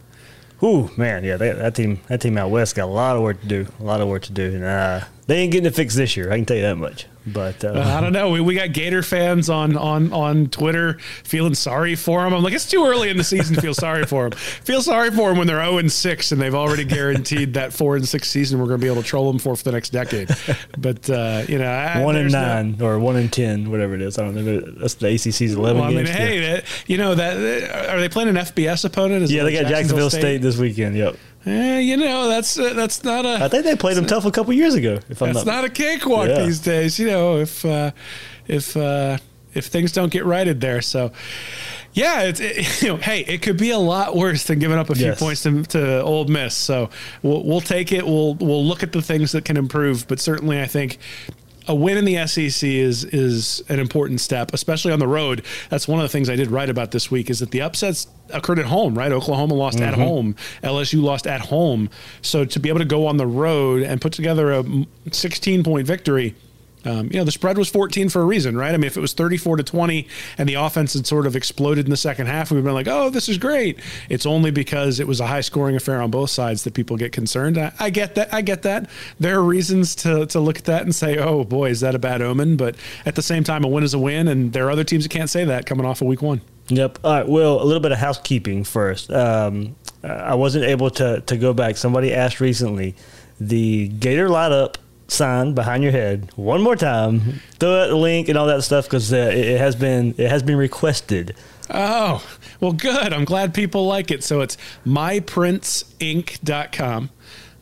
Ooh, 0.63 0.91
man, 0.97 1.25
yeah, 1.25 1.37
that, 1.37 1.59
that 1.59 1.75
team, 1.75 2.01
that 2.09 2.21
team 2.21 2.37
out 2.37 2.51
west 2.51 2.77
got 2.77 2.85
a 2.85 2.87
lot 2.87 3.17
of 3.17 3.23
work 3.23 3.41
to 3.41 3.47
do, 3.47 3.67
a 3.81 3.83
lot 3.83 4.01
of 4.01 4.09
work 4.09 4.23
to 4.25 4.33
do, 4.33 4.55
and 4.55 4.63
uh, 4.63 5.01
they 5.27 5.39
ain't 5.39 5.53
getting 5.53 5.67
it 5.67 5.75
fixed 5.75 5.97
this 5.97 6.17
year. 6.17 6.31
I 6.31 6.37
can 6.37 6.45
tell 6.45 6.57
you 6.57 6.63
that 6.63 6.77
much. 6.77 7.07
But 7.26 7.62
uh, 7.64 7.69
Uh, 7.69 7.94
I 7.99 8.00
don't 8.00 8.12
know. 8.12 8.31
We, 8.31 8.40
we 8.40 8.55
got 8.55 8.72
Gator 8.72 9.02
fans 9.02 9.50
on 9.50 9.76
on 9.76 10.12
on 10.12 10.46
Twitter 10.49 10.99
feeling 11.22 11.55
sorry 11.55 11.94
for 11.94 12.22
them. 12.25 12.32
I'm 12.32 12.43
like, 12.43 12.55
it's 12.55 12.69
too 12.70 12.84
early 12.87 13.11
in 13.11 13.17
the 13.19 13.25
season 13.25 13.55
to 13.56 13.61
feel 13.61 13.75
sorry 13.75 14.05
for 14.06 14.28
them. 14.31 14.38
Feel 14.38 14.81
sorry 14.82 15.11
for 15.11 15.28
them 15.28 15.38
when 15.38 15.46
they're 15.46 15.62
0 15.62 15.78
and 15.78 15.93
6 15.93 16.32
and 16.32 16.40
they've 16.40 16.55
already 16.55 16.84
guaranteed 16.84 17.55
that 17.55 17.72
4 17.75 17.96
and 17.96 18.08
6 18.08 18.28
season 18.31 18.58
we're 18.58 18.67
going 18.67 18.81
to 18.81 18.84
be 18.84 18.90
able 18.90 19.02
to 19.02 19.06
troll 19.08 19.31
them 19.31 19.38
for 19.38 19.55
for 19.55 19.64
the 19.64 19.72
next 19.72 19.90
decade. 19.90 20.31
But 20.78 21.11
uh, 21.11 21.44
you 21.49 21.58
know, 21.58 21.70
I, 21.70 22.02
one 22.02 22.17
and 22.17 22.25
there's 22.25 22.32
no- 22.32 22.40
nine 22.40 22.76
or 22.81 22.99
one 22.99 23.17
and 23.17 23.32
ten, 23.32 23.70
whatever 23.70 23.94
it 23.94 24.02
is. 24.02 24.19
I 24.19 24.22
don't 24.22 24.34
know. 24.34 24.61
That's 24.61 24.94
the 24.94 25.08
ACC's 25.08 25.52
eleven 25.55 25.81
Well, 25.82 25.90
I 25.90 25.94
mean, 25.94 26.05
games. 26.06 26.17
hey, 26.17 26.40
that, 26.40 26.64
you 26.87 26.96
know 26.96 27.14
that 27.14 27.37
are 27.90 28.00
they 28.00 28.08
playing 28.08 28.31
an 28.31 28.37
FBS 28.37 28.84
opponent? 28.84 29.25
Is 29.25 29.32
yeah, 29.32 29.43
they 29.44 29.52
got 29.52 29.67
Jacksonville 29.67 30.11
State. 30.11 30.40
this 30.40 30.56
weekend. 30.56 30.96
Yep, 30.96 31.17
Eh, 31.47 31.79
you 31.81 31.97
know, 31.97 32.29
that's 32.29 32.59
uh, 32.59 32.75
that's 32.75 33.03
not 33.03 33.25
a 33.25 33.43
I 33.45 33.49
think 33.49 33.65
they 33.65 33.75
played 33.77 33.97
them 33.97 34.07
tough 34.07 34.25
a 34.27 34.31
couple 34.31 34.53
years 34.53 34.75
ago. 34.75 34.99
If 35.09 35.23
I'm 35.23 35.33
that's 35.33 35.47
not, 35.47 35.53
not 35.63 35.65
a 35.65 35.71
cakewalk 35.71 36.29
Yeah. 36.29 36.45
these 36.45 36.61
days. 36.61 36.99
You 36.99 37.07
know, 37.07 37.39
if 37.39 37.65
uh, 37.65 37.93
if 38.47 38.77
uh, 38.77 39.17
if 39.55 39.67
things 39.67 39.93
don't 39.93 40.13
get 40.13 40.25
righted 40.25 40.61
there, 40.61 40.81
so. 40.83 41.13
Yeah, 41.93 42.23
it's 42.23 42.39
it, 42.39 42.83
you 42.83 42.89
know, 42.91 42.97
hey, 42.99 43.23
it 43.23 43.43
could 43.43 43.57
be 43.57 43.71
a 43.71 43.79
lot 43.79 44.15
worse 44.15 44.45
than 44.45 44.61
giving 44.61 44.79
up 44.79 44.91
a 44.91 44.95
few 44.95 45.07
Yes. 45.07 45.19
points 45.19 45.43
to, 45.43 45.65
to 45.65 46.03
Ole 46.03 46.27
Miss. 46.27 46.55
So 46.55 46.89
we'll 47.23 47.43
we'll 47.43 47.61
take 47.61 47.91
it. 47.91 48.07
We'll 48.07 48.35
we'll 48.35 48.65
look 48.65 48.85
at 48.85 48.93
the 48.93 49.03
things 49.03 49.33
that 49.33 49.45
can 49.45 49.57
improve, 49.57 50.07
but 50.07 50.21
certainly 50.21 50.61
I 50.61 50.67
think 50.67 50.99
a 51.70 51.75
win 51.75 51.96
in 51.96 52.05
the 52.05 52.26
SEC 52.26 52.69
is 52.69 53.05
is 53.05 53.62
an 53.69 53.78
important 53.78 54.20
step, 54.20 54.52
especially 54.52 54.93
on 54.93 54.99
the 54.99 55.06
road. 55.06 55.44
That's 55.69 55.87
one 55.87 56.00
of 56.00 56.02
the 56.02 56.08
things 56.08 56.28
I 56.28 56.34
did 56.34 56.50
write 56.50 56.69
about 56.69 56.90
this 56.90 57.12
week 57.12 57.31
is 57.31 57.38
that 57.38 57.52
the 57.52 57.62
upsets 57.62 58.08
occurred 58.31 58.58
at 58.58 58.67
home, 58.67 58.99
right? 58.99 59.12
Oklahoma 59.12 59.55
lost 59.55 59.81
at 59.81 59.94
mm-hmm. 59.94 60.02
home, 60.02 60.37
LSU 60.64 61.00
lost 61.00 61.28
at 61.28 61.40
home. 61.40 61.88
So 62.22 62.44
to 62.44 62.58
be 62.58 62.69
able 62.69 62.81
to 62.81 62.84
go 62.84 63.06
on 63.06 63.19
the 63.19 63.26
road 63.26 63.84
and 63.84 64.00
put 64.00 64.12
together 64.12 64.52
a 64.52 64.64
16 65.12 65.62
point 65.62 65.87
victory. 65.87 66.34
Um, 66.85 67.06
you 67.06 67.19
know, 67.19 67.25
the 67.25 67.32
spread 67.32 67.59
was 67.59 67.69
14 67.69 68.09
for 68.09 68.23
a 68.23 68.25
reason, 68.25 68.56
right? 68.56 68.73
I 68.75 68.77
mean, 68.77 68.85
if 68.85 68.97
it 68.97 69.00
was 69.00 69.12
34 69.12 69.59
to 69.59 69.62
20 69.62 70.09
and 70.38 70.49
the 70.49 70.55
offense 70.55 70.94
had 70.94 71.06
sort 71.06 71.27
of 71.27 71.37
exploded 71.37 71.85
in 71.87 71.91
the 71.91 71.97
second 71.97 72.27
half, 72.27 72.50
we've 72.50 72.65
been 72.65 72.75
like, 72.75 72.88
oh, 72.88 73.11
this 73.11 73.29
is 73.29 73.38
great. 73.38 73.79
It's 74.09 74.27
only 74.27 74.50
because 74.50 75.00
it 75.00 75.06
was 75.06 75.21
a 75.21 75.27
high 75.27 75.43
scoring 75.43 75.77
affair 75.77 76.00
on 76.00 76.11
both 76.11 76.31
sides 76.31 76.65
that 76.65 76.75
people 76.75 76.97
get 76.97 77.12
concerned. 77.12 77.59
I, 77.59 77.73
I 77.79 77.91
get 77.91 78.15
that. 78.15 78.32
I 78.32 78.43
get 78.43 78.62
that. 78.62 78.88
There 79.19 79.38
are 79.38 79.43
reasons 79.43 79.94
to, 79.97 80.27
to 80.27 80.41
look 80.41 80.59
at 80.59 80.65
that 80.65 80.82
and 80.82 80.94
say, 80.94 81.19
oh, 81.19 81.44
boy, 81.44 81.71
is 81.71 81.81
that 81.81 81.94
a 81.94 81.99
bad 81.99 82.23
omen? 82.23 82.56
But 82.56 82.77
at 83.05 83.15
the 83.15 83.23
same 83.23 83.44
time, 83.44 83.65
a 83.65 83.69
win 83.69 83.85
is 83.85 83.94
a 83.94 83.99
win. 83.99 84.29
And 84.29 84.53
there 84.53 84.67
are 84.67 84.71
other 84.71 84.85
teams 84.85 85.05
that 85.05 85.11
can't 85.11 85.31
say 85.31 85.44
that 85.44 85.67
coming 85.67 85.85
off 85.87 86.00
of 86.00 86.06
week 86.06 86.23
one. 86.23 86.41
Yep. 86.69 87.00
All 87.05 87.12
right. 87.12 87.29
Well, 87.29 87.61
a 87.61 87.65
little 87.65 87.81
bit 87.81 87.93
of 87.93 87.99
housekeeping 87.99 88.65
first. 88.65 89.11
Um, 89.11 89.75
I 90.03 90.35
wasn't 90.35 90.65
able 90.65 90.91
to 90.91 91.21
to 91.21 91.37
go 91.37 91.53
back. 91.53 91.77
Somebody 91.77 92.15
asked 92.15 92.41
recently 92.41 92.94
the 93.41 93.88
Gator 93.88 94.29
light 94.29 94.53
up 94.53 94.79
sign 95.11 95.55
behind 95.55 95.83
your 95.83 95.93
head 95.93 96.31
one 96.37 96.62
more 96.62 96.77
time. 96.77 97.41
Throw 97.59 97.85
out 97.85 97.89
the 97.89 97.97
link 97.97 98.29
and 98.29 98.39
all 98.39 98.47
that 98.47 98.62
stuff 98.62 98.85
because 98.85 99.12
uh, 99.12 99.17
it, 99.17 99.39
it 99.39 99.59
has 99.59 99.75
been 99.77 100.15
it 100.19 100.31
has 100.31 100.43
been 100.43 100.57
requested. 100.57 101.35
Oh, 101.73 102.27
well, 102.61 102.73
good. 102.73 103.12
I'm 103.12 103.25
glad 103.25 103.55
people 103.55 103.87
like 103.87 104.11
it. 104.11 104.25
So 104.25 104.41
it's 104.41 104.57
myprinceinc.com. 104.85 107.11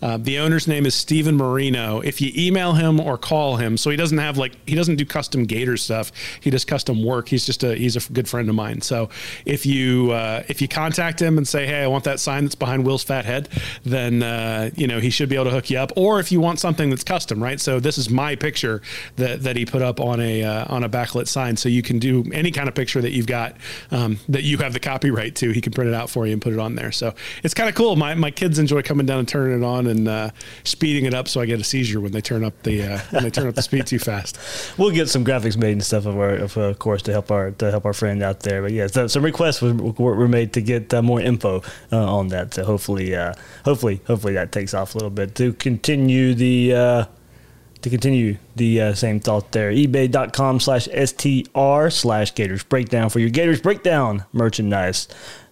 Uh, 0.01 0.17
the 0.17 0.39
owner's 0.39 0.69
name 0.69 0.87
is 0.87 0.95
Stephen 0.95 1.37
Marino. 1.37 2.01
If 2.01 2.21
you 2.21 2.33
email 2.37 2.75
him 2.75 3.01
or 3.01 3.19
call 3.19 3.57
him, 3.57 3.77
so 3.77 3.91
he 3.91 3.97
doesn't 3.97 4.19
have 4.19 4.39
like 4.39 4.53
he 4.67 4.75
doesn't 4.75 4.97
do 4.97 5.05
custom 5.05 5.45
Gator 5.45 5.77
stuff. 5.77 6.13
He 6.41 6.51
does 6.51 6.65
custom 6.65 7.03
work. 7.05 7.29
He's 7.29 7.45
just 7.45 7.65
a 7.65 7.75
he's 7.75 7.97
a 7.97 8.13
good 8.13 8.29
friend 8.29 8.49
of 8.49 8.55
mine. 8.55 8.81
So 8.81 9.09
if 9.45 9.67
you 9.67 10.13
uh, 10.13 10.45
if 10.49 10.63
you 10.63 10.69
contact 10.69 11.21
him 11.21 11.39
and 11.39 11.47
say, 11.47 11.67
hey, 11.67 11.83
I 11.83 11.87
want 11.89 12.05
that 12.05 12.21
sign 12.21 12.45
that's 12.45 12.55
behind 12.55 12.85
Will's 12.85 13.03
fat 13.03 13.25
head, 13.25 13.49
then 13.85 14.23
uh, 14.23 14.71
you 14.77 14.87
know 14.87 15.01
he 15.01 15.11
should 15.11 15.29
be 15.29 15.35
able 15.35 15.47
to 15.47 15.51
hook 15.51 15.71
you 15.71 15.79
up. 15.79 15.93
Or 15.97 16.21
if 16.21 16.31
you 16.31 16.41
want 16.41 16.61
something 16.61 16.91
that's 16.91 17.05
custom, 17.05 17.43
right? 17.43 17.61
So 17.61 17.81
this 17.81 17.99
is 17.99 18.09
my 18.09 18.37
picture 18.37 18.83
that 19.17 19.43
that 19.43 19.57
he 19.57 19.67
put 19.67 19.83
up 19.83 20.01
on 20.01 20.21
a 20.21 20.45
uh, 20.45 20.75
on 20.75 20.85
a 20.85 20.89
backlit 20.89 21.27
sign. 21.27 21.57
So 21.57 21.69
you 21.69 21.83
can 21.83 21.99
do 21.99 22.25
any 22.33 22.51
kind 22.53 22.69
of 22.69 22.75
picture 22.75 23.01
that 23.01 23.11
you've 23.11 23.27
got 23.27 23.57
um, 23.91 24.19
that 24.29 24.45
you 24.45 24.59
have 24.59 24.73
the 24.73 24.81
copyright 24.81 25.35
to. 25.37 25.51
He 25.51 25.61
can 25.61 25.73
print 25.73 25.89
it 25.89 25.95
out 25.95 26.09
for 26.09 26.27
you 26.27 26.33
and 26.35 26.43
put 26.43 26.53
it 26.53 26.59
on 26.59 26.77
there. 26.77 26.93
So 26.93 27.15
it's 27.43 27.55
kind 27.55 27.69
of 27.69 27.75
cool. 27.75 27.97
My 27.97 28.15
my 28.15 28.31
kids 28.31 28.59
enjoy 28.59 28.83
coming 28.83 29.07
down 29.07 29.19
and 29.19 29.29
turning 29.29 29.61
it 29.61 29.65
on 29.65 29.88
and 29.89 30.09
uh, 30.09 30.31
speeding 30.65 31.05
it 31.05 31.15
up, 31.15 31.29
so 31.29 31.41
I 31.41 31.47
get 31.47 31.61
a 31.61 31.65
seizure 31.65 32.01
when 32.01 32.13
they 32.13 32.21
turn 32.21 32.45
up 32.45 32.63
the 32.63 32.83
uh, 32.83 32.99
when 33.11 33.25
they 33.25 33.31
turn 33.31 33.49
up 33.49 33.55
the 33.55 33.63
speed 33.63 33.87
too 33.87 33.99
fast. 33.99 34.39
We'll 34.79 34.91
get 34.91 35.09
some 35.09 35.25
graphics 35.25 35.57
made 35.57 35.73
and 35.73 35.83
stuff 35.83 36.07
of, 36.07 36.17
our, 36.17 36.31
of, 36.31 36.57
uh, 36.57 36.75
course 36.75 37.03
to 37.03 37.13
help 37.13 37.31
our 37.31 37.51
to 37.53 37.71
help 37.71 37.85
our 37.85 37.93
friend 37.93 38.23
out 38.23 38.41
there. 38.41 38.63
But 38.63 38.73
yeah, 38.73 38.87
so 38.87 39.07
some 39.07 39.25
requests 39.25 39.61
were, 39.61 39.73
were 39.73 40.29
made 40.29 40.53
to 40.53 40.61
get 40.61 40.93
uh, 40.95 41.03
more 41.03 41.21
info 41.21 41.63
uh, 41.91 42.17
on 42.17 42.29
that. 42.29 42.55
So 42.55 42.65
hopefully, 42.65 43.17
uh, 43.17 43.35
hopefully, 43.65 44.01
hopefully 44.07 44.35
that 44.35 44.53
takes 44.53 44.75
off 44.75 44.95
a 44.95 44.99
little 44.99 45.11
bit 45.11 45.35
to 45.37 45.53
continue 45.55 46.35
the. 46.35 47.09
To 47.83 47.91
continue 47.91 48.39
the 48.57 48.81
uh, 48.81 48.95
same 48.95 49.21
thought 49.21 49.53
there, 49.53 49.71
ebay.com 49.71 50.59
slash 50.59 50.89
STR 50.89 51.91
slash 51.91 52.35
Gators 52.35 52.65
Breakdown 52.65 53.09
for 53.09 53.21
your 53.21 53.31
Gators 53.31 53.61
Breakdown 53.61 54.25
merchandise. 54.33 55.07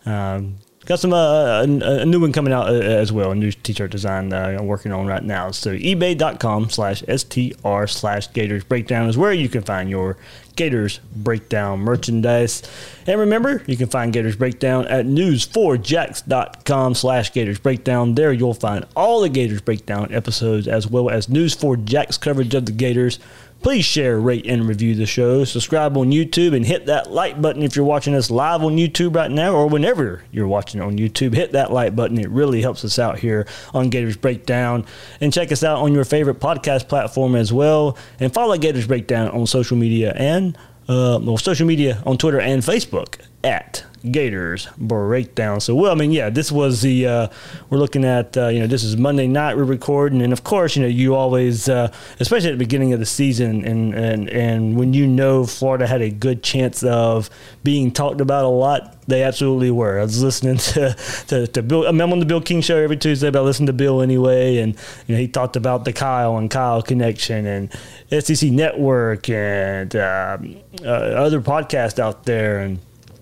Um, 0.05 0.57
got 0.87 1.01
some 1.01 1.13
uh, 1.13 1.63
a, 1.63 2.01
a 2.01 2.07
new 2.07 2.21
one 2.21 2.33
coming 2.33 2.53
out 2.53 2.69
uh, 2.69 2.73
as 2.73 3.13
well, 3.13 3.33
a 3.33 3.35
new 3.35 3.53
t-shirt 3.53 3.91
design 3.91 4.33
uh, 4.33 4.57
I'm 4.59 4.67
working 4.67 4.93
on 4.93 5.07
right 5.07 5.23
now. 5.23 5.51
So 5.51 5.73
ebay.com 5.77 6.71
slash 6.71 7.03
STR 7.03 7.87
slash 7.87 8.33
Gators 8.33 8.65
Breakdown 8.65 9.09
is 9.09 9.19
where 9.19 9.33
you 9.33 9.49
can 9.49 9.63
find 9.63 9.91
your 9.91 10.17
Gators 10.55 11.01
Breakdown 11.15 11.81
merchandise. 11.81 12.63
And 13.07 13.21
remember, 13.21 13.63
you 13.67 13.77
can 13.77 13.89
find 13.89 14.13
Gators 14.13 14.37
Breakdown 14.37 14.87
at 14.87 15.05
news4jax.com 15.05 16.95
slash 16.95 17.33
Gators 17.33 17.59
Breakdown. 17.59 18.15
There 18.15 18.33
you'll 18.33 18.55
find 18.55 18.87
all 18.97 19.21
the 19.21 19.29
Gators 19.29 19.61
Breakdown 19.61 20.13
episodes 20.15 20.67
as 20.67 20.87
well 20.87 21.11
as 21.11 21.27
News4Jax 21.27 22.19
coverage 22.21 22.55
of 22.55 22.67
the 22.67 22.73
Gators. 22.73 23.19
Please 23.63 23.85
share, 23.85 24.21
rate, 24.21 24.47
and 24.47 24.69
review 24.69 24.95
the 24.95 25.07
show. 25.07 25.43
Subscribe 25.45 25.97
on 25.97 26.13
YouTube 26.13 26.55
and 26.55 26.65
hit 26.65 26.87
that 26.87 27.11
like 27.11 27.43
button 27.43 27.63
if 27.63 27.75
you're 27.75 27.85
watching 27.85 28.15
us 28.15 28.31
live 28.31 28.63
on 28.63 28.77
YouTube 28.77 29.17
right 29.17 29.31
now 29.31 29.55
or 29.55 29.67
whenever 29.67 30.23
you're 30.31 30.47
watching 30.47 30.81
on 30.81 30.99
YouTube. 30.99 31.35
Hit 31.35 31.53
that 31.53 31.73
like 31.73 31.97
button. 31.97 32.19
It 32.19 32.31
really 32.31 32.63
helps 32.63 32.85
us 32.85 32.99
out 32.99 33.19
here 33.19 33.47
on 33.75 33.91
Gators 33.91 34.17
Breakdown. 34.17 34.85
And 35.21 35.33
check 35.33 35.51
us 35.51 35.65
out 35.65 35.79
on 35.79 35.93
your 35.93 36.05
favorite 36.05 36.39
podcast 36.39 36.89
platform 36.89 37.35
as 37.35 37.53
well. 37.53 37.99
And 38.21 38.33
follow 38.33 38.57
Gators 38.57 38.87
Breakdown 38.87 39.31
on 39.31 39.47
social 39.47 39.77
media 39.77 40.13
and 40.17 40.57
uh, 40.89 41.19
well, 41.21 41.37
social 41.37 41.67
media 41.67 42.01
on 42.07 42.19
Twitter 42.19 42.41
and 42.41 42.63
Facebook 42.63 43.19
at 43.45 43.85
Gators 44.11 44.69
breakdown. 44.77 45.61
So, 45.61 45.75
well, 45.75 45.91
I 45.91 45.95
mean, 45.95 46.13
yeah, 46.13 46.31
this 46.31 46.53
was 46.53 46.83
the 46.83 47.07
uh, 47.07 47.29
we're 47.71 47.79
looking 47.79 48.05
at. 48.05 48.37
Uh, 48.37 48.49
you 48.49 48.61
know, 48.61 48.67
this 48.67 48.85
is 48.85 48.97
Monday 48.97 49.27
night 49.27 49.57
we're 49.57 49.65
recording, 49.65 50.23
and 50.23 50.33
of 50.33 50.45
course, 50.45 50.77
you 50.77 50.83
know, 50.83 50.89
you 50.89 51.15
always, 51.15 51.69
uh, 51.69 51.93
especially 52.21 52.51
at 52.51 52.53
the 52.53 52.59
beginning 52.59 52.93
of 52.93 53.01
the 53.01 53.07
season, 53.07 53.65
and 53.65 53.95
and 53.95 54.29
and 54.29 54.77
when 54.77 54.95
you 54.95 55.07
know 55.07 55.45
Florida 55.45 55.87
had 55.87 56.03
a 56.03 56.11
good 56.11 56.43
chance 56.43 56.83
of 56.83 57.31
being 57.65 57.91
talked 57.91 58.21
about 58.21 58.45
a 58.45 58.49
lot. 58.49 58.93
They 59.09 59.23
absolutely 59.23 59.71
were. 59.71 60.01
I 60.01 60.03
was 60.03 60.23
listening 60.23 60.57
to 60.75 60.95
to, 61.29 61.47
to 61.47 61.63
Bill. 61.63 61.87
I 61.87 61.89
I'm 61.89 62.13
on 62.13 62.21
the 62.21 62.27
Bill 62.27 62.41
King 62.41 62.61
show 62.61 62.77
every 62.77 62.97
Tuesday, 62.97 63.31
but 63.31 63.41
I 63.41 63.43
listen 63.43 63.67
to 63.67 63.73
Bill 63.73 64.03
anyway, 64.03 64.59
and 64.59 64.77
you 65.07 65.15
know 65.15 65.21
he 65.21 65.29
talked 65.29 65.57
about 65.57 65.85
the 65.85 65.93
Kyle 65.93 66.37
and 66.37 66.51
Kyle 66.51 66.83
connection 66.83 67.47
and 67.47 67.73
SEC 68.25 68.51
Network 68.51 69.29
and 69.29 69.95
um, 69.97 70.57
uh, 70.85 70.89
other 70.89 71.41
podcasts 71.41 71.99
out 71.99 72.25
there, 72.25 72.59
and 72.59 72.79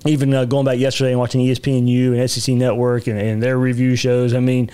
even 0.06 0.34
uh, 0.34 0.44
going 0.44 0.66
back 0.66 0.78
yesterday 0.78 1.11
and 1.11 1.20
watching 1.20 1.40
ESPNU 1.40 2.18
and 2.18 2.30
SEC 2.30 2.54
Network 2.54 3.06
and, 3.06 3.18
and 3.18 3.42
their 3.42 3.58
review 3.58 3.96
shows. 3.96 4.34
I 4.34 4.40
mean, 4.40 4.70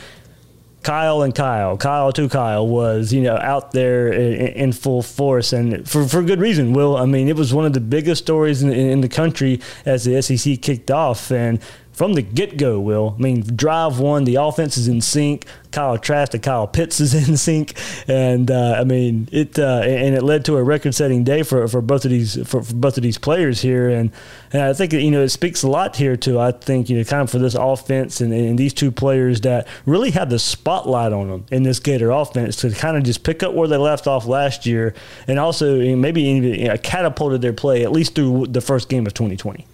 Kyle 0.83 1.23
and 1.23 1.35
Kyle, 1.35 1.77
Kyle 1.77 2.11
to 2.13 2.29
Kyle 2.29 2.67
was, 2.67 3.13
you 3.13 3.21
know, 3.21 3.37
out 3.37 3.73
there 3.73 4.13
in, 4.13 4.49
in 4.49 4.73
full 4.73 5.03
force 5.03 5.53
and 5.53 5.89
for, 5.89 6.07
for 6.09 6.23
good 6.23 6.41
reason, 6.41 6.73
Will. 6.73 6.97
I 6.97 7.05
mean, 7.05 7.29
it 7.29 7.37
was 7.37 7.53
one 7.53 7.67
of 7.67 7.75
the 7.75 7.81
biggest 7.81 8.23
stories 8.23 8.63
in, 8.63 8.73
in 8.73 9.01
the 9.03 9.09
country 9.09 9.61
as 9.85 10.05
the 10.05 10.21
SEC 10.23 10.63
kicked 10.63 10.91
off. 10.91 11.31
And 11.31 11.61
from 12.01 12.15
the 12.15 12.23
get 12.23 12.57
go, 12.57 12.81
Will, 12.81 13.15
I 13.19 13.21
mean, 13.21 13.43
drive 13.43 13.99
one, 13.99 14.25
the 14.25 14.37
offense 14.37 14.79
is 14.79 14.89
in 14.89 15.03
sync. 15.03 15.45
Kyle 15.71 15.99
Trask 15.99 16.33
to 16.33 16.39
Kyle 16.39 16.67
Pitts 16.67 16.99
is 16.99 17.13
in 17.29 17.37
sync. 17.37 17.75
And, 18.09 18.51
uh, 18.51 18.79
I 18.81 18.85
mean, 18.85 19.29
it, 19.31 19.59
uh, 19.59 19.83
and 19.85 20.15
it 20.15 20.23
led 20.23 20.47
to 20.47 20.57
a 20.57 20.63
record 20.63 20.95
setting 20.95 21.25
day 21.25 21.43
for, 21.43 21.69
for 21.69 21.83
both 21.83 22.07
of 22.07 22.11
these, 22.11 22.37
for, 22.49 22.63
for 22.63 22.75
both 22.75 22.97
of 22.97 23.03
these 23.03 23.19
players 23.19 23.61
here. 23.61 23.91
And, 23.91 24.13
and 24.51 24.63
I 24.63 24.73
think, 24.73 24.95
you 24.95 25.11
know, 25.11 25.21
it 25.21 25.29
speaks 25.29 25.63
a 25.63 25.69
lot 25.69 25.95
here 25.95 26.17
to, 26.17 26.41
I 26.41 26.53
think, 26.53 26.89
you 26.89 26.97
know, 26.97 27.05
kind 27.05 27.21
of 27.21 27.29
for 27.29 27.39
this 27.39 27.55
offense 27.55 28.23
and, 28.23 28.33
and 28.33 28.59
these 28.59 28.73
two 28.73 28.91
players 28.91 29.43
that 29.43 29.69
really 29.85 30.11
had 30.11 30.31
the 30.31 30.39
spotlight 30.39 31.13
on 31.13 31.29
them 31.29 31.45
in 31.51 31.65
this 31.65 31.81
Gator 31.81 32.13
offense 32.13 32.57
to 32.63 32.71
kind 32.71 32.97
of 32.97 33.03
just 33.03 33.25
pick 33.25 33.43
up 33.43 33.53
where 33.53 33.69
they 33.69 33.77
left 33.77 34.07
off 34.07 34.25
last 34.25 34.65
year 34.65 34.95
and 35.29 35.39
also 35.39 35.79
maybe 35.97 36.23
even 36.23 36.45
you 36.45 36.69
know, 36.69 36.79
catapulted 36.79 37.43
their 37.43 37.53
play 37.53 37.85
at 37.85 37.93
least 37.93 38.15
through 38.15 38.47
the 38.47 38.63
first 38.63 38.89
game 38.89 39.07
of 39.07 39.13
2020. 39.13 39.67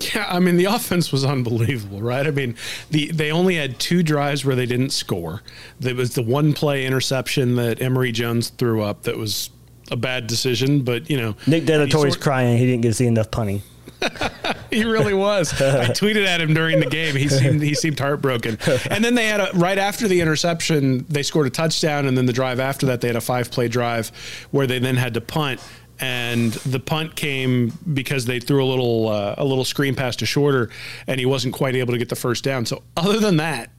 Yeah, 0.00 0.26
I 0.28 0.38
mean 0.38 0.56
the 0.56 0.66
offense 0.66 1.10
was 1.10 1.24
unbelievable, 1.24 2.00
right? 2.00 2.26
I 2.26 2.30
mean, 2.30 2.54
the 2.90 3.10
they 3.10 3.32
only 3.32 3.56
had 3.56 3.78
two 3.80 4.02
drives 4.02 4.44
where 4.44 4.54
they 4.54 4.66
didn't 4.66 4.90
score. 4.90 5.42
There 5.80 5.94
was 5.94 6.14
the 6.14 6.22
one 6.22 6.52
play 6.52 6.86
interception 6.86 7.56
that 7.56 7.82
Emory 7.82 8.12
Jones 8.12 8.50
threw 8.50 8.82
up 8.82 9.02
that 9.02 9.16
was 9.16 9.50
a 9.90 9.96
bad 9.96 10.26
decision, 10.26 10.82
but 10.82 11.10
you 11.10 11.16
know, 11.16 11.34
Nick 11.46 11.68
he 11.68 11.90
sort- 11.90 12.20
crying 12.20 12.58
he 12.58 12.66
didn't 12.66 12.82
get 12.82 12.88
to 12.88 12.94
see 12.94 13.06
enough 13.06 13.30
punting. 13.30 13.62
He 14.70 14.84
really 14.84 15.14
was. 15.14 15.52
I 15.60 15.86
tweeted 15.86 16.26
at 16.26 16.40
him 16.40 16.54
during 16.54 16.80
the 16.80 16.86
game. 16.86 17.16
He 17.16 17.28
seemed 17.28 17.62
he 17.62 17.74
seemed 17.74 17.98
heartbroken. 17.98 18.58
And 18.90 19.02
then 19.04 19.14
they 19.14 19.26
had 19.26 19.40
a 19.40 19.50
right 19.54 19.78
after 19.78 20.08
the 20.08 20.20
interception, 20.20 21.06
they 21.08 21.22
scored 21.22 21.46
a 21.46 21.50
touchdown, 21.50 22.06
and 22.06 22.16
then 22.16 22.26
the 22.26 22.32
drive 22.32 22.60
after 22.60 22.86
that, 22.86 23.00
they 23.00 23.08
had 23.08 23.16
a 23.16 23.20
five 23.20 23.50
play 23.50 23.68
drive 23.68 24.10
where 24.50 24.66
they 24.66 24.78
then 24.78 24.96
had 24.96 25.14
to 25.14 25.20
punt. 25.20 25.60
And 26.00 26.52
the 26.52 26.78
punt 26.78 27.16
came 27.16 27.72
because 27.92 28.24
they 28.24 28.38
threw 28.38 28.62
a 28.62 28.66
little 28.66 29.08
uh, 29.08 29.34
a 29.36 29.44
little 29.44 29.64
screen 29.64 29.94
pass 29.94 30.16
to 30.16 30.26
Shorter, 30.26 30.70
and 31.06 31.18
he 31.18 31.26
wasn't 31.26 31.54
quite 31.54 31.74
able 31.74 31.92
to 31.92 31.98
get 31.98 32.08
the 32.08 32.16
first 32.16 32.44
down. 32.44 32.66
So 32.66 32.82
other 32.96 33.18
than 33.18 33.38
that, 33.38 33.70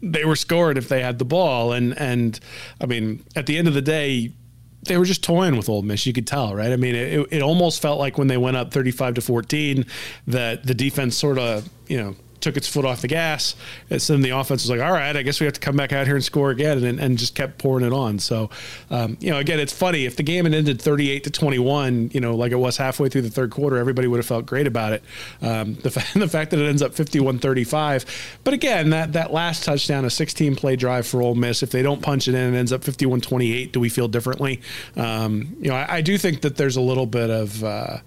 they 0.00 0.24
were 0.24 0.36
scored 0.36 0.78
if 0.78 0.88
they 0.88 1.02
had 1.02 1.18
the 1.18 1.24
ball. 1.24 1.72
And 1.72 1.98
and 1.98 2.38
I 2.80 2.86
mean, 2.86 3.24
at 3.34 3.46
the 3.46 3.58
end 3.58 3.66
of 3.66 3.74
the 3.74 3.82
day, 3.82 4.32
they 4.84 4.98
were 4.98 5.04
just 5.04 5.24
toying 5.24 5.56
with 5.56 5.68
Ole 5.68 5.82
Miss. 5.82 6.06
You 6.06 6.12
could 6.12 6.26
tell, 6.26 6.54
right? 6.54 6.72
I 6.72 6.76
mean, 6.76 6.94
it, 6.94 7.26
it 7.30 7.42
almost 7.42 7.80
felt 7.80 7.98
like 7.98 8.18
when 8.18 8.28
they 8.28 8.36
went 8.36 8.56
up 8.56 8.72
35 8.72 9.14
to 9.14 9.20
14 9.20 9.86
that 10.28 10.66
the 10.66 10.74
defense 10.74 11.16
sort 11.16 11.38
of, 11.38 11.68
you 11.88 11.96
know, 11.96 12.16
took 12.44 12.56
its 12.56 12.68
foot 12.68 12.84
off 12.84 13.00
the 13.00 13.08
gas. 13.08 13.56
And 13.90 14.00
so 14.00 14.12
then 14.12 14.22
the 14.22 14.30
offense 14.30 14.62
was 14.62 14.70
like, 14.70 14.80
all 14.80 14.92
right, 14.92 15.16
I 15.16 15.22
guess 15.22 15.40
we 15.40 15.46
have 15.46 15.54
to 15.54 15.60
come 15.60 15.76
back 15.76 15.92
out 15.92 16.06
here 16.06 16.14
and 16.14 16.24
score 16.24 16.50
again, 16.50 16.84
and, 16.84 17.00
and 17.00 17.18
just 17.18 17.34
kept 17.34 17.58
pouring 17.58 17.84
it 17.84 17.92
on. 17.92 18.18
So, 18.18 18.50
um, 18.90 19.16
you 19.20 19.30
know, 19.30 19.38
again, 19.38 19.58
it's 19.58 19.72
funny. 19.72 20.04
If 20.04 20.16
the 20.16 20.22
game 20.22 20.44
had 20.44 20.54
ended 20.54 20.80
38 20.80 21.24
to 21.24 21.30
21, 21.30 22.10
you 22.12 22.20
know, 22.20 22.36
like 22.36 22.52
it 22.52 22.56
was 22.56 22.76
halfway 22.76 23.08
through 23.08 23.22
the 23.22 23.30
third 23.30 23.50
quarter, 23.50 23.78
everybody 23.78 24.06
would 24.06 24.18
have 24.18 24.26
felt 24.26 24.46
great 24.46 24.66
about 24.66 24.92
it. 24.92 25.02
Um, 25.42 25.74
the, 25.74 25.90
fa- 25.90 26.18
the 26.18 26.28
fact 26.28 26.50
that 26.52 26.60
it 26.60 26.68
ends 26.68 26.82
up 26.82 26.94
51 26.94 27.38
35. 27.38 28.38
But 28.44 28.54
again, 28.54 28.90
that, 28.90 29.14
that 29.14 29.32
last 29.32 29.64
touchdown, 29.64 30.04
a 30.04 30.10
16 30.10 30.54
play 30.54 30.76
drive 30.76 31.06
for 31.06 31.22
Ole 31.22 31.34
Miss, 31.34 31.62
if 31.62 31.70
they 31.70 31.82
don't 31.82 32.02
punch 32.02 32.28
it 32.28 32.34
in, 32.34 32.40
and 32.40 32.54
it 32.54 32.58
ends 32.58 32.72
up 32.72 32.84
51 32.84 33.22
28. 33.22 33.72
Do 33.72 33.80
we 33.80 33.88
feel 33.88 34.06
differently? 34.08 34.60
Um, 34.96 35.56
you 35.60 35.70
know, 35.70 35.76
I, 35.76 35.96
I 35.96 36.00
do 36.02 36.18
think 36.18 36.42
that 36.42 36.56
there's 36.56 36.76
a 36.76 36.82
little 36.82 37.06
bit 37.06 37.30
of. 37.30 37.64
Uh, 37.64 37.98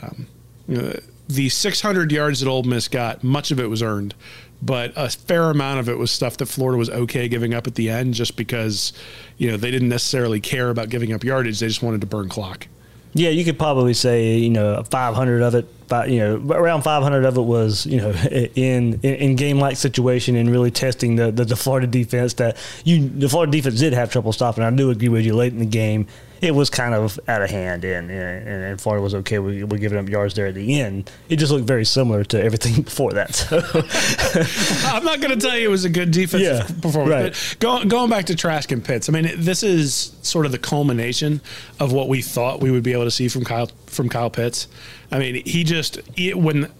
um, 0.00 0.26
you 0.68 0.80
know, 0.80 0.94
the 1.28 1.48
600 1.48 2.12
yards 2.12 2.40
that 2.40 2.48
Ole 2.48 2.62
Miss 2.64 2.88
got, 2.88 3.22
much 3.22 3.50
of 3.50 3.60
it 3.60 3.66
was 3.66 3.82
earned, 3.82 4.14
but 4.60 4.92
a 4.96 5.08
fair 5.08 5.50
amount 5.50 5.80
of 5.80 5.88
it 5.88 5.98
was 5.98 6.10
stuff 6.10 6.36
that 6.38 6.46
Florida 6.46 6.78
was 6.78 6.90
okay 6.90 7.28
giving 7.28 7.54
up 7.54 7.66
at 7.66 7.74
the 7.74 7.90
end, 7.90 8.14
just 8.14 8.36
because 8.36 8.92
you 9.38 9.50
know 9.50 9.56
they 9.56 9.70
didn't 9.70 9.88
necessarily 9.88 10.40
care 10.40 10.70
about 10.70 10.88
giving 10.88 11.12
up 11.12 11.24
yardage; 11.24 11.58
they 11.60 11.68
just 11.68 11.82
wanted 11.82 12.00
to 12.00 12.06
burn 12.06 12.28
clock. 12.28 12.68
Yeah, 13.14 13.28
you 13.28 13.44
could 13.44 13.58
probably 13.58 13.92
say 13.92 14.36
you 14.36 14.50
know 14.50 14.82
500 14.84 15.42
of 15.42 15.54
it, 15.54 15.66
fi- 15.88 16.06
you 16.06 16.18
know 16.18 16.54
around 16.54 16.82
500 16.82 17.24
of 17.24 17.36
it 17.36 17.42
was 17.42 17.84
you 17.86 17.98
know 18.00 18.10
in 18.54 19.00
in, 19.02 19.14
in 19.14 19.36
game 19.36 19.58
like 19.58 19.76
situation 19.76 20.36
and 20.36 20.50
really 20.50 20.70
testing 20.70 21.16
the, 21.16 21.30
the 21.30 21.44
the 21.44 21.56
Florida 21.56 21.86
defense 21.86 22.34
that 22.34 22.56
you 22.84 23.08
the 23.08 23.28
Florida 23.28 23.50
defense 23.50 23.78
did 23.80 23.92
have 23.92 24.10
trouble 24.12 24.32
stopping. 24.32 24.64
I 24.64 24.70
do 24.70 24.90
agree 24.90 25.08
with 25.08 25.24
you 25.24 25.34
late 25.34 25.52
in 25.52 25.58
the 25.58 25.66
game. 25.66 26.06
It 26.42 26.54
was 26.54 26.68
kind 26.70 26.92
of 26.92 27.18
out 27.28 27.40
of 27.40 27.48
hand, 27.50 27.84
and 27.84 28.10
and, 28.10 28.48
and 28.64 28.80
Florida 28.80 29.00
was 29.02 29.14
okay 29.14 29.38
with, 29.38 29.62
with 29.62 29.80
giving 29.80 29.96
up 29.96 30.08
yards 30.08 30.34
there 30.34 30.48
at 30.48 30.54
the 30.54 30.80
end. 30.80 31.10
It 31.28 31.36
just 31.36 31.52
looked 31.52 31.66
very 31.66 31.84
similar 31.84 32.24
to 32.24 32.42
everything 32.42 32.82
before 32.82 33.12
that. 33.12 33.34
So 33.34 33.58
I'm 34.88 35.04
not 35.04 35.20
going 35.20 35.38
to 35.38 35.46
tell 35.46 35.56
you 35.56 35.68
it 35.68 35.70
was 35.70 35.84
a 35.84 35.88
good 35.88 36.10
defensive 36.10 36.40
Yeah, 36.68 36.80
performance. 36.80 37.10
right. 37.10 37.32
But 37.32 37.56
going, 37.60 37.88
going 37.88 38.10
back 38.10 38.26
to 38.26 38.34
Trask 38.34 38.72
and 38.72 38.84
Pitts, 38.84 39.08
I 39.08 39.12
mean, 39.12 39.30
this 39.36 39.62
is 39.62 40.16
sort 40.22 40.44
of 40.46 40.52
the 40.52 40.58
culmination 40.58 41.40
of 41.78 41.92
what 41.92 42.08
we 42.08 42.22
thought 42.22 42.60
we 42.60 42.70
would 42.70 42.82
be 42.82 42.92
able 42.92 43.04
to 43.04 43.10
see 43.10 43.28
from 43.28 43.44
Kyle 43.44 43.70
from 43.86 44.08
Kyle 44.08 44.30
Pitts. 44.30 44.66
I 45.10 45.18
mean, 45.18 45.42
he 45.44 45.62
just 45.64 46.00
he, 46.16 46.34
when 46.34 46.70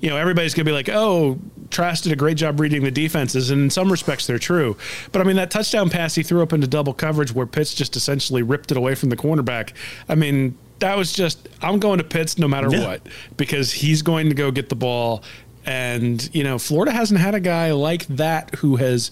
you 0.00 0.10
know 0.10 0.16
everybody's 0.16 0.54
going 0.54 0.64
to 0.66 0.70
be 0.70 0.74
like, 0.74 0.88
"Oh, 0.88 1.38
Trask 1.70 2.04
did 2.04 2.12
a 2.12 2.16
great 2.16 2.36
job 2.36 2.60
reading 2.60 2.82
the 2.84 2.90
defenses," 2.90 3.50
and 3.50 3.62
in 3.62 3.70
some 3.70 3.90
respects 3.90 4.26
they're 4.26 4.38
true. 4.38 4.76
But 5.12 5.20
I 5.22 5.24
mean, 5.24 5.36
that 5.36 5.50
touchdown 5.50 5.90
pass 5.90 6.14
he 6.14 6.22
threw 6.22 6.42
up 6.42 6.52
into 6.52 6.66
double 6.66 6.94
coverage 6.94 7.32
where 7.32 7.46
Pitts 7.46 7.74
just 7.74 7.96
essentially 7.96 8.42
ripped 8.42 8.70
it 8.70 8.76
away 8.76 8.94
from 8.94 9.10
the 9.10 9.16
cornerback. 9.16 9.72
I 10.08 10.14
mean. 10.14 10.56
That 10.80 10.96
was 10.96 11.12
just, 11.12 11.46
I'm 11.60 11.78
going 11.78 11.98
to 11.98 12.04
Pitts 12.04 12.38
no 12.38 12.48
matter 12.48 12.70
Yeah. 12.70 12.86
what 12.86 13.06
because 13.36 13.70
he's 13.70 14.00
going 14.00 14.30
to 14.30 14.34
go 14.34 14.50
get 14.50 14.70
the 14.70 14.74
ball. 14.74 15.22
And, 15.66 16.26
you 16.32 16.42
know, 16.42 16.58
Florida 16.58 16.90
hasn't 16.90 17.20
had 17.20 17.34
a 17.34 17.40
guy 17.40 17.72
like 17.72 18.06
that 18.06 18.54
who 18.54 18.76
has 18.76 19.10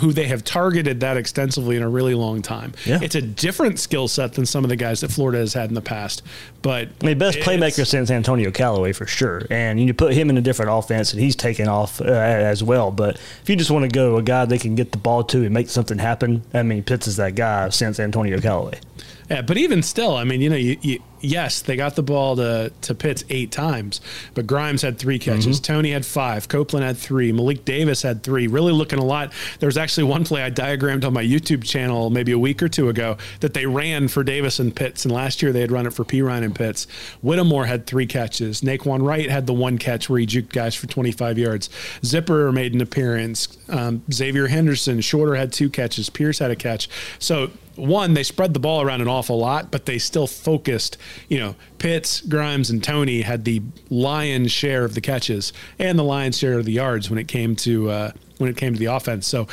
who 0.00 0.12
they 0.12 0.26
have 0.26 0.44
targeted 0.44 1.00
that 1.00 1.16
extensively 1.16 1.76
in 1.76 1.82
a 1.82 1.88
really 1.88 2.14
long 2.14 2.42
time. 2.42 2.72
Yeah. 2.84 2.98
It's 3.02 3.14
a 3.14 3.22
different 3.22 3.78
skill 3.78 4.08
set 4.08 4.34
than 4.34 4.44
some 4.44 4.64
of 4.64 4.68
the 4.68 4.76
guys 4.76 5.00
that 5.00 5.10
Florida 5.10 5.38
has 5.38 5.54
had 5.54 5.70
in 5.70 5.74
the 5.74 5.80
past. 5.80 6.22
But 6.62 6.88
I 7.02 7.06
mean, 7.06 7.18
best 7.18 7.38
playmaker 7.38 7.86
since 7.86 8.10
Antonio 8.10 8.50
Callaway 8.50 8.92
for 8.92 9.06
sure. 9.06 9.46
And 9.50 9.80
you 9.80 9.94
put 9.94 10.12
him 10.12 10.30
in 10.30 10.36
a 10.36 10.42
different 10.42 10.70
offense, 10.72 11.12
and 11.12 11.22
he's 11.22 11.36
taken 11.36 11.68
off 11.68 12.00
uh, 12.00 12.04
as 12.04 12.62
well. 12.62 12.90
But 12.90 13.16
if 13.16 13.48
you 13.48 13.56
just 13.56 13.70
want 13.70 13.84
to 13.84 13.88
go 13.88 14.16
a 14.16 14.22
guy 14.22 14.44
they 14.44 14.58
can 14.58 14.74
get 14.74 14.92
the 14.92 14.98
ball 14.98 15.24
to 15.24 15.44
and 15.44 15.54
make 15.54 15.68
something 15.68 15.98
happen, 15.98 16.42
I 16.52 16.62
mean, 16.62 16.82
Pitts 16.82 17.06
is 17.06 17.16
that 17.16 17.34
guy 17.34 17.68
since 17.70 17.98
Antonio 17.98 18.40
Callaway. 18.40 18.80
Yeah, 19.28 19.42
but 19.42 19.56
even 19.58 19.82
still, 19.82 20.16
I 20.16 20.24
mean, 20.24 20.40
you 20.40 20.50
know, 20.50 20.56
you, 20.56 20.76
you, 20.82 21.02
yes, 21.20 21.60
they 21.60 21.76
got 21.76 21.96
the 21.96 22.02
ball 22.02 22.36
to, 22.36 22.72
to 22.82 22.94
Pitts 22.94 23.24
eight 23.28 23.50
times, 23.50 24.00
but 24.34 24.46
Grimes 24.46 24.82
had 24.82 24.98
three 24.98 25.18
catches. 25.18 25.58
Toney 25.60 25.90
had 25.90 26.06
five. 26.06 26.48
Copeland 26.48 26.86
had 26.86 26.96
three. 26.96 27.32
Malik 27.32 27.64
Davis 27.64 28.02
had 28.02 28.22
three. 28.22 28.46
Really 28.46 28.72
looking 28.72 28.98
a 28.98 29.04
lot. 29.04 29.32
There 29.58 29.66
was 29.66 29.76
actually 29.76 30.04
one 30.04 30.24
play 30.24 30.42
I 30.42 30.50
diagrammed 30.50 31.04
on 31.04 31.12
my 31.12 31.24
YouTube 31.24 31.64
channel 31.64 32.10
maybe 32.10 32.32
a 32.32 32.38
week 32.38 32.62
or 32.62 32.68
two 32.68 32.88
ago 32.88 33.16
that 33.40 33.52
they 33.52 33.66
ran 33.66 34.08
for 34.08 34.22
Davis 34.22 34.60
and 34.60 34.74
Pitts, 34.74 35.04
and 35.04 35.12
last 35.12 35.42
year 35.42 35.52
they 35.52 35.60
had 35.60 35.72
run 35.72 35.86
it 35.86 35.92
for 35.92 36.04
Perine 36.04 36.44
and 36.44 36.54
Pitts. 36.54 36.86
Whittemore 37.22 37.66
had 37.66 37.86
three 37.86 38.06
catches. 38.06 38.60
Nay'Quan 38.60 39.04
Wright 39.04 39.28
had 39.28 39.46
the 39.46 39.54
one 39.54 39.78
catch 39.78 40.08
where 40.08 40.20
he 40.20 40.26
juked 40.26 40.52
guys 40.52 40.74
for 40.74 40.86
25 40.86 41.38
yards. 41.38 41.68
Zipper 42.04 42.52
made 42.52 42.74
an 42.74 42.80
appearance. 42.80 43.58
Um, 43.68 44.00
Xzavier 44.08 44.48
Henderson, 44.48 45.00
Shorter 45.00 45.34
had 45.34 45.52
two 45.52 45.68
catches. 45.68 46.10
Pierce 46.10 46.38
had 46.38 46.50
a 46.50 46.56
catch. 46.56 46.88
So 47.18 47.50
one, 47.76 48.14
they 48.14 48.22
spread 48.22 48.54
the 48.54 48.60
ball 48.60 48.82
around 48.82 49.00
an 49.00 49.08
awful 49.08 49.38
lot, 49.38 49.70
but 49.70 49.86
they 49.86 49.98
still 49.98 50.26
focused. 50.26 50.96
You 51.28 51.38
know, 51.38 51.54
Pitts, 51.78 52.20
Grimes, 52.20 52.70
and 52.70 52.82
Toney 52.82 53.22
had 53.22 53.44
the 53.44 53.62
lion's 53.90 54.50
share 54.50 54.84
of 54.84 54.94
the 54.94 55.00
catches 55.00 55.52
and 55.78 55.98
the 55.98 56.04
lion's 56.04 56.38
share 56.38 56.58
of 56.58 56.64
the 56.64 56.72
yards 56.72 57.10
when 57.10 57.18
it 57.18 57.28
came 57.28 57.56
to 57.56 57.90
uh, 57.90 58.12
when 58.38 58.50
it 58.50 58.56
came 58.56 58.72
to 58.72 58.78
the 58.78 58.86
offense. 58.86 59.26
So. 59.26 59.46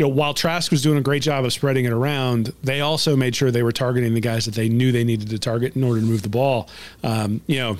You 0.00 0.06
know, 0.06 0.14
while 0.14 0.32
Trask 0.32 0.70
was 0.70 0.80
doing 0.80 0.96
a 0.96 1.02
great 1.02 1.20
job 1.22 1.44
of 1.44 1.52
spreading 1.52 1.84
it 1.84 1.92
around, 1.92 2.54
they 2.62 2.80
also 2.80 3.16
made 3.16 3.36
sure 3.36 3.50
they 3.50 3.62
were 3.62 3.70
targeting 3.70 4.14
the 4.14 4.20
guys 4.22 4.46
that 4.46 4.54
they 4.54 4.70
knew 4.70 4.92
they 4.92 5.04
needed 5.04 5.28
to 5.28 5.38
target 5.38 5.76
in 5.76 5.84
order 5.84 6.00
to 6.00 6.06
move 6.06 6.22
the 6.22 6.30
ball. 6.30 6.70
Um, 7.04 7.42
you 7.46 7.58
know, 7.58 7.76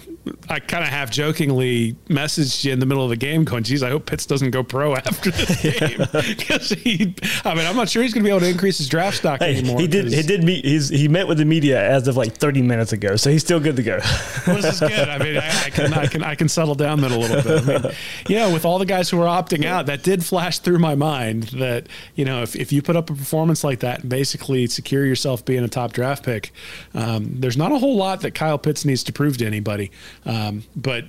I 0.51 0.61
kind 0.61 0.85
of 0.85 0.91
half 0.91 1.11
jokingly 1.11 1.97
messaged 2.11 2.63
you 2.63 2.75
in 2.75 2.79
the 2.79 2.85
middle 2.85 3.03
of 3.03 3.09
the 3.09 3.17
game, 3.17 3.45
going, 3.45 3.63
"Geez, 3.63 3.83
I 3.83 3.89
hope 3.89 4.05
Pitts 4.05 4.27
doesn't 4.27 4.51
go 4.51 4.63
pro 4.63 4.95
after 4.97 5.31
this 5.31 5.63
game 5.63 5.99
because 6.37 6.69
he. 6.69 7.15
I 7.43 7.55
mean, 7.55 7.65
I'm 7.67 7.75
not 7.75 7.89
sure 7.89 8.03
he's 8.03 8.13
going 8.13 8.23
to 8.23 8.29
be 8.29 8.31
able 8.31 8.41
to 8.41 8.51
increase 8.51 8.77
his 8.77 8.89
draft 8.91 9.17
stock 9.17 9.41
Hey, 9.41 9.57
anymore. 9.57 9.81
he 9.81 9.87
did. 9.87 10.13
He 10.13 10.21
did 10.23 10.45
meet. 10.45 10.63
He's 10.63 10.91
he 10.91 11.09
met 11.09 11.27
with 11.27 11.39
the 11.39 11.47
media 11.47 11.83
as 11.83 12.07
of 12.07 12.19
like 12.19 12.35
30 12.37 12.61
minutes 12.61 12.93
ago, 12.93 13.17
so 13.17 13.31
he's 13.31 13.43
still 13.43 13.61
good 13.61 13.77
to 13.77 13.83
go. 13.83 13.99
Well, 14.47 14.57
this 14.61 14.75
is 14.75 14.81
good. 14.81 15.09
I 15.09 15.17
mean, 15.17 15.39
I, 15.39 15.49
I 15.65 15.71
can 15.71 15.95
I 15.95 16.07
can 16.07 16.23
I 16.23 16.35
can 16.35 16.51
settle 16.51 16.75
down 16.75 17.01
then 17.01 17.13
a 17.13 17.19
little 17.19 17.43
bit. 17.43 17.69
I 17.69 17.83
mean, 17.83 17.93
yeah, 18.29 18.53
with 18.53 18.67
all 18.67 18.79
the 18.79 18.85
guys 18.85 19.09
who 19.09 19.19
are 19.23 19.43
opting 19.43 19.65
out, 19.65 19.87
that 19.87 20.03
did 20.03 20.23
flash 20.23 20.59
through 20.59 20.81
my 20.81 20.95
mind 20.95 21.45
that 21.55 21.87
you 22.15 22.25
know 22.25 22.43
if, 22.43 22.57
if 22.57 22.73
you 22.73 22.83
put 22.83 22.97
up 22.97 23.11
a 23.11 23.15
performance 23.15 23.65
like 23.65 23.81
that 23.81 24.01
and 24.01 24.11
basically 24.11 24.67
secure 24.67 25.05
yourself 25.05 25.45
being 25.45 25.65
a 25.65 25.69
top 25.69 25.93
draft 25.93 26.25
pick, 26.25 26.53
um, 26.95 27.29
there's 27.41 27.57
not 27.57 27.73
a 27.73 27.79
whole 27.79 27.97
lot 27.97 28.21
that 28.23 28.35
Kyle 28.35 28.59
Pitts 28.59 28.85
needs 28.85 29.05
to 29.05 29.13
prove 29.13 29.39
to 29.39 29.47
anybody. 29.47 29.91
Um, 30.25 30.65
but 30.77 31.05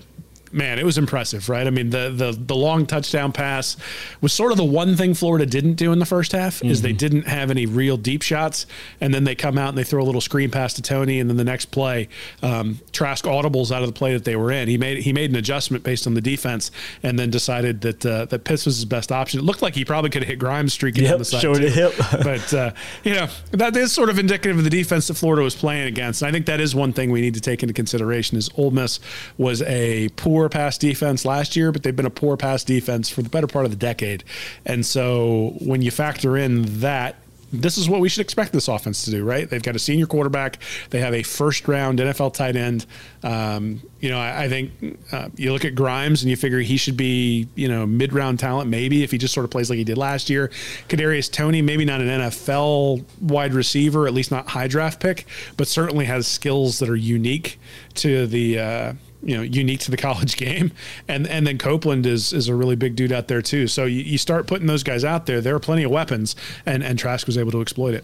man, 0.51 0.79
it 0.79 0.86
was 0.86 0.98
impressive, 0.98 1.50
right? 1.50 1.65
I 1.65 1.70
mean, 1.70 1.89
the 1.89 2.10
the 2.10 2.31
the 2.31 2.55
long 2.55 2.86
touchdown 2.86 3.31
pass 3.31 3.77
was 4.22 4.34
sort 4.34 4.51
of 4.51 4.58
the 4.58 4.65
one 4.65 4.96
thing 4.96 5.13
Florida 5.13 5.46
didn't 5.46 5.75
do 5.75 5.91
in 5.91 6.00
the 6.00 6.05
first 6.05 6.31
half 6.31 6.63
is 6.63 6.81
they 6.81 6.93
didn't 6.93 7.27
have 7.27 7.51
any 7.51 7.65
real 7.65 7.98
deep 7.98 8.22
shots, 8.22 8.65
and 9.00 9.13
then 9.13 9.24
they 9.24 9.36
come 9.36 9.58
out 9.58 9.70
and 9.70 9.77
they 9.77 9.84
throw 9.84 10.01
a 10.01 10.05
little 10.05 10.22
screen 10.22 10.50
pass 10.51 10.74
to 10.75 10.81
Toney, 10.81 11.20
and 11.20 11.29
then 11.29 11.38
the 11.38 11.43
next 11.43 11.65
play, 11.67 12.10
um, 12.41 12.79
Trask 12.91 13.25
audibles 13.25 13.72
out 13.72 13.81
of 13.81 13.88
the 13.88 13.93
play 13.93 14.13
that 14.13 14.25
they 14.25 14.36
were 14.36 14.51
in. 14.51 14.67
He 14.67 14.77
made 14.77 15.00
he 15.00 15.13
made 15.13 15.29
an 15.29 15.36
adjustment 15.36 15.84
based 15.84 16.08
on 16.08 16.13
the 16.13 16.22
defense, 16.22 16.72
and 17.03 17.17
then 17.17 17.29
decided 17.29 17.81
that 17.81 18.05
uh, 18.05 18.25
that 18.25 18.43
Pitts 18.43 18.65
was 18.65 18.75
his 18.77 18.86
best 18.86 19.12
option. 19.12 19.39
It 19.39 19.43
looked 19.43 19.62
like 19.62 19.75
he 19.75 19.86
probably 19.86 20.10
could 20.10 20.24
have 20.24 20.29
hit 20.29 20.39
Grimes 20.39 20.74
streaking 20.74 21.03
Yep, 21.03 21.12
down 21.12 21.20
the 21.20 21.25
side, 21.25 21.41
showed 21.41 21.58
too. 21.58 21.67
hip. 21.67 21.93
but 22.24 22.53
uh, 22.53 22.72
you 23.03 23.13
know 23.13 23.27
that 23.51 23.75
is 23.75 23.91
sort 23.91 24.10
of 24.10 24.20
indicative 24.20 24.58
of 24.58 24.63
the 24.63 24.70
defense 24.70 25.08
that 25.08 25.15
Florida 25.15 25.43
was 25.43 25.55
playing 25.55 25.88
against. 25.88 26.22
And 26.22 26.29
I 26.29 26.31
think 26.31 26.46
that 26.48 26.60
is 26.60 26.75
one 26.75 26.93
thing 26.93 27.12
we 27.12 27.22
need 27.22 27.34
to 27.36 27.41
take 27.41 27.63
into 27.63 27.74
consideration. 27.74 28.38
Is 28.38 28.50
Ole 28.58 28.72
Miss 28.72 29.00
was 29.38 29.62
a 29.63 30.10
poor 30.15 30.40
pass 30.50 30.77
defense 30.77 31.25
last 31.25 31.55
year, 31.55 31.71
but 31.71 31.83
they've 31.83 31.95
been 31.95 32.05
a 32.05 32.10
poor 32.10 32.38
pass 32.38 32.63
defense 32.63 33.10
for 33.10 33.21
the 33.21 33.29
better 33.29 33.48
part 33.48 33.65
of 33.65 33.71
the 33.71 33.77
decade. 33.77 34.24
And 34.65 34.86
so 34.86 35.53
when 35.60 35.81
you 35.81 35.91
factor 35.91 36.38
in 36.38 36.79
that. 36.79 37.17
This 37.53 37.77
is 37.77 37.89
what 37.89 38.00
we 38.00 38.07
should 38.07 38.21
expect 38.21 38.53
this 38.53 38.69
offense 38.69 39.03
to 39.03 39.12
do, 39.12 39.25
right? 39.25 39.50
They've 39.50 39.62
got 39.62 39.75
a 39.75 39.79
senior 39.79 40.05
quarterback. 40.05 40.57
They 40.89 41.01
have 41.01 41.13
a 41.13 41.21
first 41.21 41.67
round 41.67 42.00
NFL 42.00 42.33
tight 42.33 42.55
end. 42.55 42.86
Um, 43.24 43.81
you 44.00 44.10
know, 44.10 44.17
I, 44.17 44.43
I 44.43 44.48
think 44.48 44.71
uh, 45.12 45.27
you 45.36 45.51
look 45.51 45.65
at 45.65 45.75
Grimes 45.75 46.24
and 46.24 46.29
you 46.29 46.38
figure 46.38 46.60
he 46.60 46.77
should 46.77 46.95
be, 46.95 47.50
you 47.55 47.67
know, 47.67 47.86
mid 47.86 48.13
round 48.13 48.39
talent, 48.39 48.69
maybe 48.69 49.03
if 49.03 49.12
he 49.12 49.17
just 49.17 49.33
sort 49.33 49.43
of 49.43 49.51
plays 49.51 49.69
like 49.69 49.75
he 49.75 49.83
did 49.83 49.98
last 49.98 50.29
year. 50.29 50.48
Kadarius 50.88 51.29
Toney, 51.29 51.62
maybe 51.62 51.83
not 51.83 52.00
an 52.00 52.07
NFL 52.07 53.03
wide 53.19 53.53
receiver, 53.53 54.07
at 54.07 54.13
least 54.13 54.31
not 54.31 54.48
high 54.48 54.69
draft 54.69 55.01
pick, 55.01 55.27
but 55.57 55.67
certainly 55.67 56.05
has 56.05 56.27
skills 56.27 56.79
that 56.79 56.88
are 56.88 56.95
unique 56.95 57.60
to 57.95 58.27
the. 58.27 58.60
Uh, 58.60 58.93
you 59.24 59.38
know, 59.38 59.44
unique 59.44 59.80
to 59.82 59.92
the 59.92 59.98
college 60.08 60.38
game, 60.38 60.72
and 61.08 61.28
and 61.28 61.46
then 61.46 61.58
Copeland 61.58 62.06
is 62.06 62.34
is 62.34 62.48
a 62.48 62.56
really 62.56 62.75
big 62.75 62.96
dude 62.96 63.12
out 63.12 63.28
there 63.28 63.42
too. 63.42 63.68
So 63.68 63.86
you, 63.86 64.01
you 64.01 64.18
start 64.18 64.48
putting 64.48 64.68
those 64.68 64.84
guys 64.84 65.04
out 65.04 65.25
there. 65.25 65.42
There 65.42 65.56
are 65.56 65.60
plenty 65.60 65.84
of 65.84 65.92
weapons, 65.92 66.36
and 66.66 66.84
and 66.84 66.98
Trask 66.98 67.28
was 67.28 67.38
able 67.38 67.51
to 67.51 67.62
exploit 67.62 67.94
it. 67.94 68.04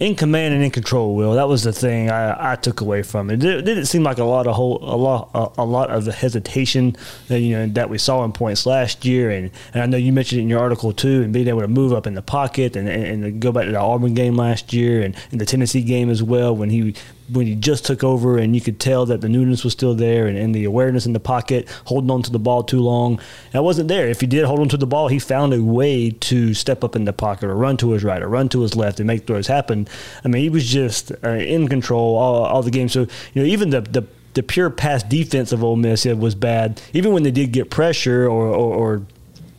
in 0.00 0.16
command 0.16 0.52
and 0.52 0.62
in 0.62 0.70
control. 0.70 1.14
Will 1.14 1.34
that 1.34 1.48
was 1.48 1.62
the 1.62 1.72
thing 1.72 2.10
I, 2.10 2.52
I 2.52 2.56
took 2.56 2.80
away 2.80 3.02
from 3.02 3.30
it. 3.30 3.42
It 3.44 3.64
didn't 3.64 3.86
seem 3.86 4.02
like 4.02 4.18
a 4.18 4.24
lot 4.24 4.46
of 4.46 4.54
whole 4.54 4.78
a 4.82 4.96
lot 4.96 5.30
a, 5.34 5.62
a 5.62 5.64
lot 5.64 5.90
of 5.90 6.04
the 6.04 6.12
hesitation 6.12 6.96
that 7.28 7.40
you 7.40 7.56
know 7.56 7.66
that 7.68 7.88
we 7.90 7.98
saw 7.98 8.24
in 8.24 8.32
points 8.32 8.66
last 8.66 9.04
year, 9.04 9.30
and, 9.30 9.50
and 9.72 9.82
I 9.82 9.86
know 9.86 9.96
you 9.96 10.12
mentioned 10.12 10.40
it 10.40 10.42
in 10.42 10.48
your 10.48 10.60
article 10.60 10.92
too, 10.92 11.22
and 11.22 11.32
being 11.32 11.48
able 11.48 11.60
to 11.60 11.68
move 11.68 11.92
up 11.92 12.06
in 12.06 12.14
the 12.14 12.22
pocket 12.22 12.76
and 12.76 12.88
and, 12.88 13.24
and 13.24 13.40
go 13.40 13.52
back 13.52 13.66
to 13.66 13.72
the 13.72 13.80
Auburn 13.80 14.14
game 14.14 14.36
last 14.36 14.72
year 14.72 15.02
and, 15.02 15.14
and 15.30 15.40
the 15.40 15.46
Tennessee 15.46 15.82
game 15.82 16.10
as 16.10 16.22
well 16.22 16.54
when 16.54 16.70
he 16.70 16.94
when 17.28 17.46
he 17.46 17.54
just 17.54 17.84
took 17.84 18.04
over 18.04 18.38
and 18.38 18.54
you 18.54 18.60
could 18.60 18.78
tell 18.78 19.06
that 19.06 19.20
the 19.20 19.28
newness 19.28 19.64
was 19.64 19.72
still 19.72 19.94
there 19.94 20.26
and, 20.26 20.36
and 20.36 20.54
the 20.54 20.64
awareness 20.64 21.06
in 21.06 21.12
the 21.12 21.20
pocket, 21.20 21.68
holding 21.84 22.10
on 22.10 22.22
to 22.22 22.30
the 22.30 22.38
ball 22.38 22.62
too 22.62 22.80
long. 22.80 23.20
That 23.52 23.64
wasn't 23.64 23.88
there. 23.88 24.08
If 24.08 24.20
he 24.20 24.26
did 24.26 24.44
hold 24.44 24.60
on 24.60 24.68
to 24.70 24.76
the 24.76 24.86
ball, 24.86 25.08
he 25.08 25.18
found 25.18 25.54
a 25.54 25.62
way 25.62 26.10
to 26.10 26.54
step 26.54 26.84
up 26.84 26.96
in 26.96 27.04
the 27.04 27.12
pocket 27.12 27.48
or 27.48 27.56
run 27.56 27.76
to 27.78 27.92
his 27.92 28.04
right 28.04 28.22
or 28.22 28.28
run 28.28 28.48
to 28.50 28.60
his 28.60 28.76
left 28.76 29.00
and 29.00 29.06
make 29.06 29.26
throws 29.26 29.46
happen. 29.46 29.88
I 30.24 30.28
mean, 30.28 30.42
he 30.42 30.50
was 30.50 30.66
just 30.66 31.12
uh, 31.22 31.30
in 31.30 31.68
control 31.68 32.16
all, 32.16 32.44
all 32.44 32.62
the 32.62 32.70
game. 32.70 32.88
So, 32.88 33.06
you 33.32 33.42
know, 33.42 33.44
even 33.44 33.70
the, 33.70 33.80
the 33.80 34.06
the 34.34 34.42
pure 34.42 34.68
pass 34.68 35.02
defense 35.04 35.52
of 35.52 35.62
Ole 35.62 35.76
Miss 35.76 36.04
was 36.04 36.34
bad. 36.34 36.82
Even 36.92 37.12
when 37.12 37.22
they 37.22 37.30
did 37.30 37.52
get 37.52 37.70
pressure 37.70 38.24
or, 38.24 38.48
or, 38.48 38.74
or 38.74 39.02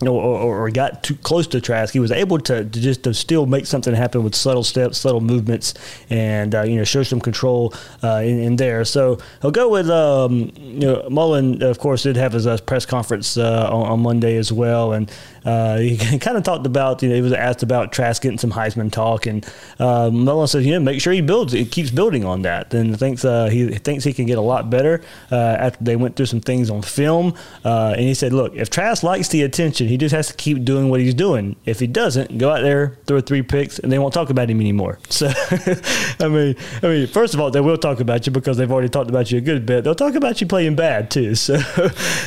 or, 0.01 0.09
or 0.09 0.69
got 0.71 1.03
too 1.03 1.15
close 1.15 1.47
to 1.47 1.61
Trask, 1.61 1.93
he 1.93 1.99
was 1.99 2.11
able 2.11 2.37
to, 2.39 2.65
to 2.65 2.79
just 2.81 3.03
to 3.03 3.13
still 3.13 3.45
make 3.45 3.65
something 3.65 3.93
happen 3.93 4.23
with 4.23 4.35
subtle 4.35 4.63
steps, 4.63 4.97
subtle 4.97 5.21
movements, 5.21 5.73
and 6.09 6.53
uh, 6.53 6.63
you 6.63 6.75
know 6.75 6.83
show 6.83 7.03
some 7.03 7.21
control 7.21 7.73
uh, 8.03 8.21
in, 8.23 8.39
in 8.39 8.55
there. 8.57 8.83
So 8.83 9.19
I'll 9.41 9.51
go 9.51 9.69
with 9.69 9.89
um, 9.89 10.51
you 10.57 10.79
know 10.79 11.07
Mullen. 11.09 11.63
Of 11.63 11.79
course, 11.79 12.03
did 12.03 12.17
have 12.17 12.33
his 12.33 12.45
uh, 12.45 12.57
press 12.65 12.85
conference 12.85 13.37
uh, 13.37 13.69
on, 13.71 13.87
on 13.87 13.99
Monday 14.01 14.35
as 14.37 14.51
well, 14.51 14.91
and 14.93 15.11
uh, 15.45 15.77
he 15.77 15.97
kind 16.19 16.37
of 16.37 16.43
talked 16.43 16.65
about 16.65 17.01
you 17.01 17.09
know 17.09 17.15
he 17.15 17.21
was 17.21 17.33
asked 17.33 17.63
about 17.63 17.91
Trask 17.91 18.21
getting 18.21 18.37
some 18.37 18.51
Heisman 18.51 18.91
talk, 18.91 19.25
and 19.25 19.45
uh, 19.79 20.09
Mullen 20.11 20.47
says 20.47 20.65
you 20.65 20.73
know 20.73 20.79
make 20.79 20.99
sure 21.01 21.13
he 21.13 21.21
builds, 21.21 21.53
he 21.53 21.65
keeps 21.65 21.91
building 21.91 22.25
on 22.25 22.41
that, 22.43 22.73
and 22.73 22.97
thinks 22.97 23.23
uh, 23.23 23.47
he 23.47 23.67
thinks 23.77 24.03
he 24.03 24.13
can 24.13 24.25
get 24.25 24.37
a 24.37 24.41
lot 24.41 24.69
better 24.69 25.01
uh, 25.31 25.35
after 25.35 25.83
they 25.83 25.95
went 25.95 26.15
through 26.15 26.25
some 26.25 26.41
things 26.41 26.69
on 26.69 26.81
film, 26.81 27.33
uh, 27.63 27.93
and 27.95 28.01
he 28.01 28.13
said, 28.13 28.33
look, 28.33 28.55
if 28.55 28.69
Trask 28.69 29.03
likes 29.03 29.29
the 29.29 29.43
attention, 29.43 29.87
he 29.87 29.97
just 29.97 30.13
has 30.13 30.27
to 30.27 30.33
keep 30.33 30.63
doing 30.63 30.89
what 30.89 30.99
he's 30.99 31.13
doing. 31.13 31.55
If 31.65 31.79
he 31.79 31.87
doesn't, 31.87 32.37
go 32.37 32.51
out 32.51 32.61
there, 32.61 32.97
throw 33.05 33.21
three 33.21 33.41
picks, 33.41 33.79
and 33.79 33.91
they 33.91 33.99
won't 33.99 34.13
talk 34.13 34.29
about 34.29 34.49
him 34.49 34.59
anymore. 34.59 34.99
So, 35.15 35.27
I 36.19 36.27
mean, 36.27 36.55
I 36.83 36.87
mean, 36.87 37.07
first 37.07 37.33
of 37.33 37.39
all, 37.39 37.49
they 37.49 37.61
will 37.61 37.77
talk 37.77 38.01
about 38.01 38.25
you 38.25 38.33
because 38.33 38.57
they've 38.57 38.69
already 38.69 38.89
talked 38.89 39.09
about 39.09 39.31
you 39.31 39.37
a 39.37 39.41
good 39.41 39.65
bit. 39.65 39.85
They'll 39.85 39.95
talk 39.95 40.15
about 40.15 40.41
you 40.41 40.47
playing 40.47 40.75
bad 40.75 41.09
too. 41.09 41.35
So 41.35 41.55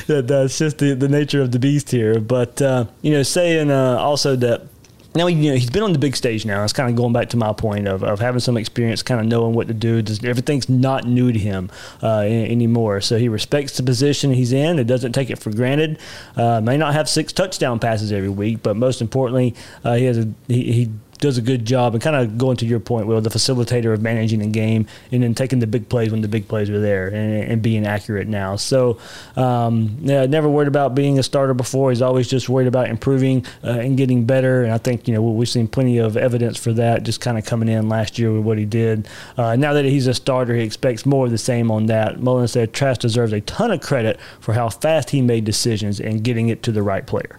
that, 0.07 0.25
that's 0.27 0.57
just 0.57 0.79
the, 0.79 0.95
the 0.95 1.09
nature 1.09 1.43
of 1.43 1.53
the 1.53 1.59
beast 1.59 1.91
here. 1.91 2.19
But 2.19 2.63
uh, 2.63 2.87
you 3.09 3.15
know, 3.15 3.23
saying 3.23 3.71
uh, 3.71 3.97
also 3.97 4.37
that 4.37 4.67
now 5.15 5.29
you 5.29 5.51
know 5.51 5.57
he's 5.57 5.71
been 5.71 5.83
on 5.83 5.95
the 5.95 5.99
big 5.99 6.15
stage 6.15 6.45
now. 6.45 6.63
It's 6.63 6.75
kind 6.75 6.91
of 6.91 6.95
going 6.95 7.15
back 7.15 7.31
to 7.31 7.39
my 7.39 7.55
point 7.55 7.89
of, 7.89 8.05
of 8.05 8.21
having 8.21 8.41
some 8.41 8.59
experience, 8.59 9.03
kind 9.03 9.19
of 9.19 9.27
knowing 9.27 9.55
what 9.55 9.67
to 9.69 9.73
do. 9.73 10.05
Everything's 10.23 10.69
not 10.69 11.07
new 11.07 11.33
to 11.33 11.39
him 11.39 11.71
uh, 12.03 12.19
anymore. 12.19 13.01
So 13.01 13.17
he 13.17 13.31
respects 13.31 13.79
the 13.79 13.83
position 13.83 14.35
he's 14.35 14.53
in. 14.53 14.79
It 14.79 14.85
doesn't 14.85 15.13
take 15.13 15.31
it 15.31 15.39
for 15.39 15.51
granted. 15.51 15.99
Uh, 16.37 16.61
may 16.61 16.77
not 16.77 16.93
have 16.93 17.09
six 17.09 17.33
touchdown 17.33 17.79
passes 17.79 18.13
every 18.13 18.29
week, 18.29 18.63
but 18.63 18.77
most 18.77 19.01
importantly, 19.01 19.55
uh, 19.85 19.95
he 19.95 20.05
has 20.05 20.19
a 20.19 20.29
he. 20.49 20.73
he 20.73 20.91
does 21.19 21.39
a 21.39 21.43
good 21.43 21.65
job 21.65 21.95
and 21.95 22.03
kind 22.03 22.17
of 22.17 22.39
going 22.39 22.57
to 22.59 22.67
your 22.67 22.81
point, 22.81 23.07
Will, 23.07 23.21
the 23.21 23.31
facilitator 23.31 23.93
of 23.93 24.03
managing 24.03 24.41
the 24.41 24.47
game 24.47 24.87
and 25.13 25.23
then 25.23 25.35
taking 25.35 25.59
the 25.59 25.67
big 25.67 25.89
plays 25.89 26.11
when 26.11 26.21
the 26.21 26.29
big 26.29 26.49
plays 26.49 26.71
are 26.71 26.81
there 26.81 27.09
and, 27.09 27.45
and 27.45 27.63
being 27.63 27.87
accurate 27.87 28.29
now. 28.29 28.57
So, 28.57 28.99
um, 29.37 29.97
yeah, 30.01 30.27
never 30.27 30.49
worried 30.49 30.69
about 30.69 30.95
being 30.95 31.19
a 31.19 31.23
starter 31.23 31.55
before. 31.55 31.91
He's 31.91 32.03
always 32.03 32.29
just 32.29 32.49
worried 32.49 32.69
about 32.69 32.89
improving 32.89 33.45
uh, 33.65 33.71
and 33.71 33.97
getting 33.97 34.25
better. 34.25 34.63
And 34.65 34.73
I 34.73 34.79
think, 34.79 35.09
you 35.09 35.15
know, 35.15 35.23
we've 35.23 35.49
seen 35.49 35.69
plenty 35.69 35.99
of 35.99 36.17
evidence 36.17 36.59
for 36.59 36.73
that 36.75 37.03
just 37.03 37.21
kind 37.21 37.39
of 37.39 37.45
coming 37.45 37.69
in 37.69 37.89
last 37.89 38.19
year 38.19 38.33
with 38.33 38.45
what 38.45 38.59
he 38.59 38.65
did. 38.65 39.09
Uh, 39.37 39.57
now 39.57 39.73
that 39.73 39.85
he's 39.85 40.07
a 40.07 40.15
starter, 40.15 40.55
he 40.55 40.63
expects 40.63 41.05
more 41.05 41.27
of 41.27 41.31
the 41.31 41.39
same 41.39 41.71
on 41.71 41.87
that. 41.87 42.21
Mullen 42.21 42.49
said 42.49 42.73
Trask 42.73 43.01
deserves 43.01 43.33
a 43.33 43.41
ton 43.43 43.71
of 43.71 43.81
credit 43.81 44.19
for 44.41 44.55
how 44.55 44.69
fast 44.69 45.11
he 45.11 45.23
made 45.23 45.45
decisions 45.45 46.01
and 46.01 46.23
getting 46.23 46.49
it 46.49 46.63
to 46.63 46.73
the 46.73 46.83
right 46.83 47.07
player. 47.07 47.39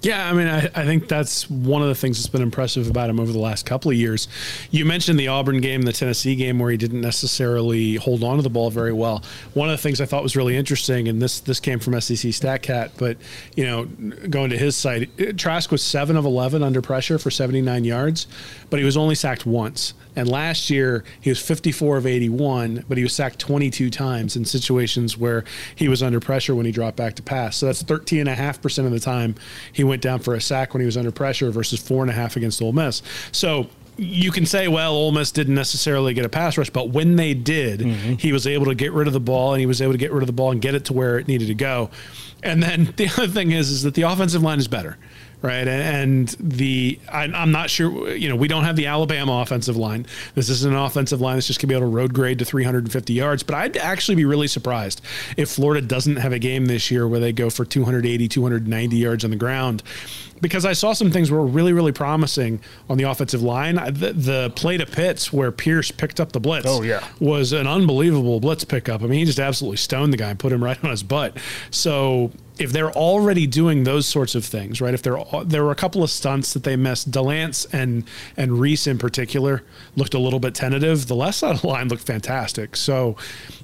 Yeah, 0.00 0.28
I 0.28 0.32
mean, 0.32 0.46
I, 0.46 0.66
I 0.74 0.84
think 0.84 1.08
that's 1.08 1.50
one 1.50 1.82
of 1.82 1.88
the 1.88 1.94
things 1.94 2.18
that's 2.18 2.28
been 2.28 2.42
impressive 2.42 2.88
about 2.88 3.10
him 3.10 3.18
over 3.18 3.32
the 3.32 3.38
last 3.38 3.66
couple 3.66 3.90
of 3.90 3.96
years. 3.96 4.28
You 4.70 4.84
mentioned 4.84 5.18
the 5.18 5.28
Auburn 5.28 5.60
game, 5.60 5.82
the 5.82 5.92
Tennessee 5.92 6.36
game, 6.36 6.58
where 6.58 6.70
he 6.70 6.76
didn't 6.76 7.00
necessarily 7.00 7.96
hold 7.96 8.22
on 8.22 8.36
to 8.36 8.42
the 8.42 8.50
ball 8.50 8.70
very 8.70 8.92
well. 8.92 9.24
One 9.54 9.68
of 9.68 9.76
the 9.76 9.82
things 9.82 10.00
I 10.00 10.06
thought 10.06 10.22
was 10.22 10.36
really 10.36 10.56
interesting, 10.56 11.08
and 11.08 11.20
this 11.20 11.40
this 11.40 11.58
came 11.58 11.80
from 11.80 12.00
SEC 12.00 12.30
StatCat, 12.30 12.92
but 12.96 13.16
you 13.56 13.64
know, 13.64 13.86
going 14.28 14.50
to 14.50 14.58
his 14.58 14.76
site, 14.76 15.36
Trask 15.36 15.70
was 15.72 15.82
seven 15.82 16.16
of 16.16 16.24
eleven 16.24 16.62
under 16.62 16.80
pressure 16.80 17.18
for 17.18 17.30
seventy 17.30 17.60
nine 17.60 17.84
yards, 17.84 18.28
but 18.70 18.78
he 18.78 18.84
was 18.84 18.96
only 18.96 19.16
sacked 19.16 19.46
once. 19.46 19.94
And 20.18 20.28
last 20.28 20.68
year 20.68 21.04
he 21.20 21.30
was 21.30 21.40
54 21.40 21.98
of 21.98 22.06
81, 22.06 22.84
but 22.88 22.98
he 22.98 23.04
was 23.04 23.12
sacked 23.12 23.38
22 23.38 23.88
times 23.88 24.34
in 24.34 24.44
situations 24.44 25.16
where 25.16 25.44
he 25.76 25.88
was 25.88 26.02
under 26.02 26.18
pressure 26.18 26.56
when 26.56 26.66
he 26.66 26.72
dropped 26.72 26.96
back 26.96 27.14
to 27.14 27.22
pass. 27.22 27.56
So 27.56 27.66
that's 27.66 27.84
13.5% 27.84 28.84
of 28.84 28.90
the 28.90 28.98
time 28.98 29.36
he 29.72 29.84
went 29.88 30.02
down 30.02 30.20
for 30.20 30.34
a 30.34 30.40
sack 30.40 30.74
when 30.74 30.80
he 30.80 30.86
was 30.86 30.96
under 30.96 31.10
pressure 31.10 31.50
versus 31.50 31.80
four 31.80 32.02
and 32.02 32.10
a 32.10 32.14
half 32.14 32.36
against 32.36 32.62
Ole 32.62 32.72
Miss. 32.72 33.02
So 33.32 33.68
you 33.96 34.30
can 34.30 34.46
say, 34.46 34.68
well, 34.68 34.94
Ole 34.94 35.12
Miss 35.12 35.32
didn't 35.32 35.56
necessarily 35.56 36.14
get 36.14 36.24
a 36.24 36.28
pass 36.28 36.56
rush, 36.56 36.70
but 36.70 36.90
when 36.90 37.16
they 37.16 37.34
did, 37.34 37.80
mm-hmm. 37.80 38.12
he 38.14 38.32
was 38.32 38.46
able 38.46 38.66
to 38.66 38.74
get 38.74 38.92
rid 38.92 39.08
of 39.08 39.12
the 39.12 39.20
ball 39.20 39.54
and 39.54 39.60
he 39.60 39.66
was 39.66 39.82
able 39.82 39.92
to 39.92 39.98
get 39.98 40.12
rid 40.12 40.22
of 40.22 40.28
the 40.28 40.32
ball 40.32 40.52
and 40.52 40.62
get 40.62 40.74
it 40.74 40.84
to 40.86 40.92
where 40.92 41.18
it 41.18 41.26
needed 41.26 41.48
to 41.48 41.54
go. 41.54 41.90
And 42.42 42.62
then 42.62 42.92
the 42.96 43.08
other 43.08 43.26
thing 43.26 43.50
is, 43.50 43.70
is 43.70 43.82
that 43.82 43.94
the 43.94 44.02
offensive 44.02 44.42
line 44.42 44.58
is 44.58 44.68
better 44.68 44.96
right? 45.42 45.66
And 45.68 46.28
the 46.40 46.98
I, 47.12 47.24
I'm 47.24 47.52
not 47.52 47.70
sure. 47.70 48.14
You 48.14 48.28
know, 48.28 48.36
we 48.36 48.48
don't 48.48 48.64
have 48.64 48.76
the 48.76 48.86
Alabama 48.86 49.40
offensive 49.40 49.76
line. 49.76 50.06
This 50.34 50.48
isn't 50.48 50.72
an 50.72 50.78
offensive 50.78 51.20
line 51.20 51.36
that's 51.36 51.46
just 51.46 51.58
going 51.60 51.68
to 51.68 51.74
be 51.74 51.76
able 51.76 51.90
to 51.90 51.96
road 51.96 52.12
grade 52.14 52.38
to 52.40 52.44
350 52.44 53.12
yards. 53.12 53.42
But 53.42 53.54
I'd 53.54 53.76
actually 53.76 54.16
be 54.16 54.24
really 54.24 54.48
surprised 54.48 55.00
if 55.36 55.48
Florida 55.50 55.86
doesn't 55.86 56.16
have 56.16 56.32
a 56.32 56.38
game 56.38 56.66
this 56.66 56.90
year 56.90 57.06
where 57.06 57.20
they 57.20 57.32
go 57.32 57.50
for 57.50 57.64
280, 57.64 58.28
290 58.28 58.96
yards 58.96 59.24
on 59.24 59.30
the 59.30 59.36
ground. 59.36 59.82
Because 60.40 60.64
I 60.64 60.72
saw 60.72 60.92
some 60.92 61.10
things 61.10 61.32
were 61.32 61.44
really, 61.44 61.72
really 61.72 61.90
promising 61.90 62.60
on 62.88 62.96
the 62.96 63.02
offensive 63.10 63.42
line. 63.42 63.74
The, 63.74 64.12
the 64.12 64.52
play 64.54 64.76
to 64.76 64.86
Pitts 64.86 65.32
where 65.32 65.50
Pierce 65.50 65.90
picked 65.90 66.20
up 66.20 66.30
the 66.30 66.38
blitz 66.38 66.66
Oh, 66.68 66.82
yeah. 66.82 67.04
was 67.18 67.52
an 67.52 67.66
unbelievable 67.66 68.38
blitz 68.38 68.62
pickup. 68.62 69.02
I 69.02 69.06
mean, 69.06 69.18
he 69.18 69.24
just 69.24 69.40
absolutely 69.40 69.78
stoned 69.78 70.12
the 70.12 70.16
guy 70.16 70.30
and 70.30 70.38
put 70.38 70.52
him 70.52 70.62
right 70.62 70.78
on 70.84 70.90
his 70.90 71.02
butt. 71.02 71.36
So 71.72 72.30
if 72.58 72.72
they're 72.72 72.92
already 72.92 73.46
doing 73.46 73.84
those 73.84 74.06
sorts 74.06 74.34
of 74.34 74.44
things, 74.44 74.80
right? 74.80 74.94
If 74.94 75.02
there 75.02 75.18
there 75.44 75.64
were 75.64 75.70
a 75.70 75.76
couple 75.76 76.02
of 76.02 76.10
stunts 76.10 76.52
that 76.54 76.64
they 76.64 76.76
missed, 76.76 77.10
Delance 77.10 77.66
and 77.72 78.04
and 78.36 78.58
Reese 78.58 78.86
in 78.86 78.98
particular 78.98 79.62
looked 79.96 80.14
a 80.14 80.18
little 80.18 80.40
bit 80.40 80.54
tentative. 80.54 81.06
The 81.06 81.14
left 81.14 81.38
side 81.38 81.54
of 81.54 81.62
the 81.62 81.68
line 81.68 81.88
looked 81.88 82.02
fantastic. 82.02 82.76
So, 82.76 83.16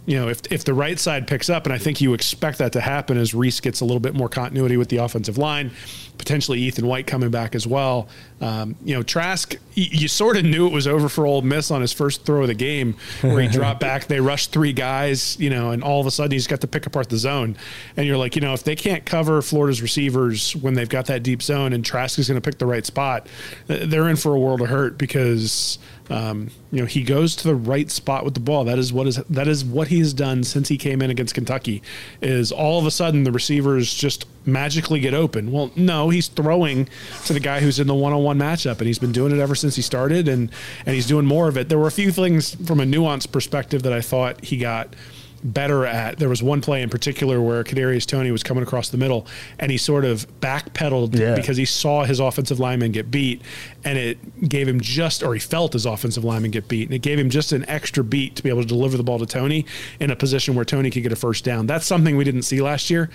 you 0.07 0.17
know, 0.17 0.29
if 0.29 0.41
if 0.53 0.65
the 0.65 0.75
right 0.75 0.99
side 0.99 1.27
picks 1.27 1.51
up, 1.51 1.67
and 1.67 1.73
I 1.73 1.79
think 1.79 2.01
you 2.01 2.15
expect 2.15 2.59
that 2.59 2.73
to 2.73 2.81
happen 2.81 3.19
as 3.19 3.35
Reese 3.35 3.61
gets 3.61 3.81
a 3.81 3.85
little 3.85 4.01
bit 4.01 4.15
more 4.15 4.29
continuity 4.29 4.77
with 4.77 4.89
the 4.89 4.99
offensive 4.99 5.39
line, 5.39 5.71
potentially 6.19 6.61
Ethan 6.61 6.87
White 6.87 7.07
coming 7.07 7.31
back 7.31 7.55
as 7.55 7.67
well. 7.67 8.09
Um, 8.45 8.77
you 8.85 8.95
know, 8.95 9.03
Trask, 9.03 9.57
you 9.73 10.07
sort 10.07 10.37
of 10.37 10.45
knew 10.45 10.67
it 10.67 10.73
was 10.73 10.87
over 10.87 11.09
for 11.09 11.25
Ole 11.25 11.41
Miss 11.41 11.71
on 11.71 11.81
his 11.81 11.95
first 11.95 12.27
throw 12.27 12.43
of 12.43 12.49
the 12.49 12.55
game, 12.55 12.95
where 13.23 13.41
he 13.41 13.49
dropped 13.59 13.81
back. 13.81 14.07
They 14.07 14.21
rushed 14.21 14.53
three 14.53 14.75
guys, 14.75 15.41
you 15.41 15.49
know, 15.49 15.71
and 15.71 15.83
all 15.83 15.99
of 15.99 16.07
a 16.07 16.11
sudden 16.11 16.33
he's 16.33 16.47
got 16.47 16.61
to 16.61 16.67
pick 16.67 16.85
apart 16.85 17.09
the 17.09 17.17
zone. 17.17 17.57
And 17.97 18.07
you're 18.07 18.19
like, 18.19 18.37
you 18.37 18.43
know, 18.43 18.53
if 18.53 18.63
they 18.63 18.77
can't 18.77 19.07
cover 19.07 19.41
Florida's 19.41 19.81
receivers 19.81 20.55
when 20.57 20.75
they've 20.75 20.91
got 20.91 21.07
that 21.07 21.23
deep 21.23 21.43
zone, 21.43 21.73
and 21.73 21.83
Trask 21.83 22.19
is 22.19 22.29
going 22.29 22.39
to 22.39 22.47
pick 22.47 22.59
the 22.59 22.67
right 22.67 22.85
spot, 22.85 23.29
they're 23.67 24.11
in 24.11 24.17
for 24.17 24.35
a 24.35 24.39
world 24.39 24.61
of 24.61 24.69
hurt 24.69 24.99
because. 24.99 25.79
Um, 26.11 26.51
you 26.71 26.81
know, 26.81 26.87
he 26.87 27.03
goes 27.03 27.35
to 27.37 27.49
the 27.49 27.55
right 27.55 27.91
spot 27.91 28.25
with 28.25 28.35
the 28.35 28.41
ball. 28.41 28.65
That 28.65 28.79
is 28.79 28.93
what 28.93 29.07
is 29.07 29.17
that 29.17 29.49
is 29.49 29.65
what 29.65 29.89
he 29.89 30.01
has 30.01 30.13
done 30.13 30.45
since 30.45 30.69
he 30.69 30.77
came 30.77 31.01
in 31.01 31.11
against 31.11 31.35
Kentucky. 31.35 31.83
Is 32.21 32.53
all 32.53 32.79
of 32.79 32.87
a 32.87 32.91
sudden 32.91 33.25
the 33.25 33.33
receivers 33.33 33.93
just 33.93 34.27
magically 34.45 35.01
get 35.01 35.15
open. 35.15 35.51
Well, 35.51 35.71
no, 35.77 36.11
he's 36.11 36.29
throwing 36.29 36.89
to 37.25 37.33
the 37.33 37.41
guy 37.41 37.61
who's 37.61 37.81
in 37.81 37.87
the 37.87 37.95
one-on-one 37.95 38.39
matchup, 38.39 38.79
and 38.79 38.87
he's 38.87 38.99
been 38.99 39.13
doing 39.13 39.33
it 39.33 39.41
ever 39.41 39.55
since 39.55 39.77
he 39.77 39.83
started, 39.83 40.29
and 40.29 40.51
and 40.85 40.95
he's 40.95 41.07
doing 41.07 41.25
more 41.25 41.49
of 41.49 41.57
it. 41.57 41.71
There 41.71 41.79
were 41.79 41.87
a 41.87 41.93
few 41.93 42.13
things 42.13 42.55
from 42.67 42.81
a 42.81 42.87
nuance 42.87 43.25
perspective 43.25 43.83
that 43.85 43.93
I 43.93 44.03
thought 44.03 44.45
he 44.45 44.59
got 44.59 44.95
better 45.45 45.85
at. 45.85 46.19
There 46.19 46.29
was 46.31 46.43
one 46.43 46.63
play 46.63 46.81
in 46.81 46.89
particular 46.89 47.41
where 47.41 47.63
Kadarius 47.63 48.07
Toney 48.07 48.31
was 48.31 48.43
coming 48.43 48.63
across 48.63 48.89
the 48.89 48.97
middle 48.97 49.27
and 49.59 49.71
he 49.71 49.77
sort 49.77 50.05
of 50.07 50.27
backpedaled 50.41 51.19
Yeah. 51.19 51.35
because 51.37 51.59
he 51.59 51.67
saw 51.67 52.05
his 52.05 52.19
offensive 52.19 52.59
lineman 52.59 52.93
get 52.93 53.11
beat 53.11 53.43
and 53.85 53.99
it 53.99 54.49
gave 54.49 54.67
him 54.67 54.81
just 54.81 55.23
or 55.23 55.35
he 55.35 55.41
felt 55.41 55.75
his 55.75 55.85
offensive 55.85 56.25
lineman 56.25 56.51
get 56.51 56.67
beat 56.67 56.89
and 56.89 56.95
it 56.95 57.03
gave 57.03 57.19
him 57.19 57.29
just 57.29 57.53
an 57.53 57.65
extra 57.69 58.03
beat 58.03 58.37
to 58.37 58.43
be 58.43 58.49
able 58.49 58.63
to 58.63 58.67
deliver 58.69 58.97
the 58.97 59.03
ball 59.05 59.19
to 59.19 59.27
Toney 59.27 59.67
in 60.01 60.11
a 60.11 60.17
position 60.17 60.55
where 60.55 60.65
Toney 60.65 60.91
could 60.91 61.03
get 61.03 61.13
a 61.13 61.17
first 61.17 61.45
down. 61.45 61.67
That's 61.67 61.85
something 61.87 62.17
we 62.17 62.25
didn't 62.25 62.43
see 62.43 62.63
last 62.63 62.89
year 62.89 63.11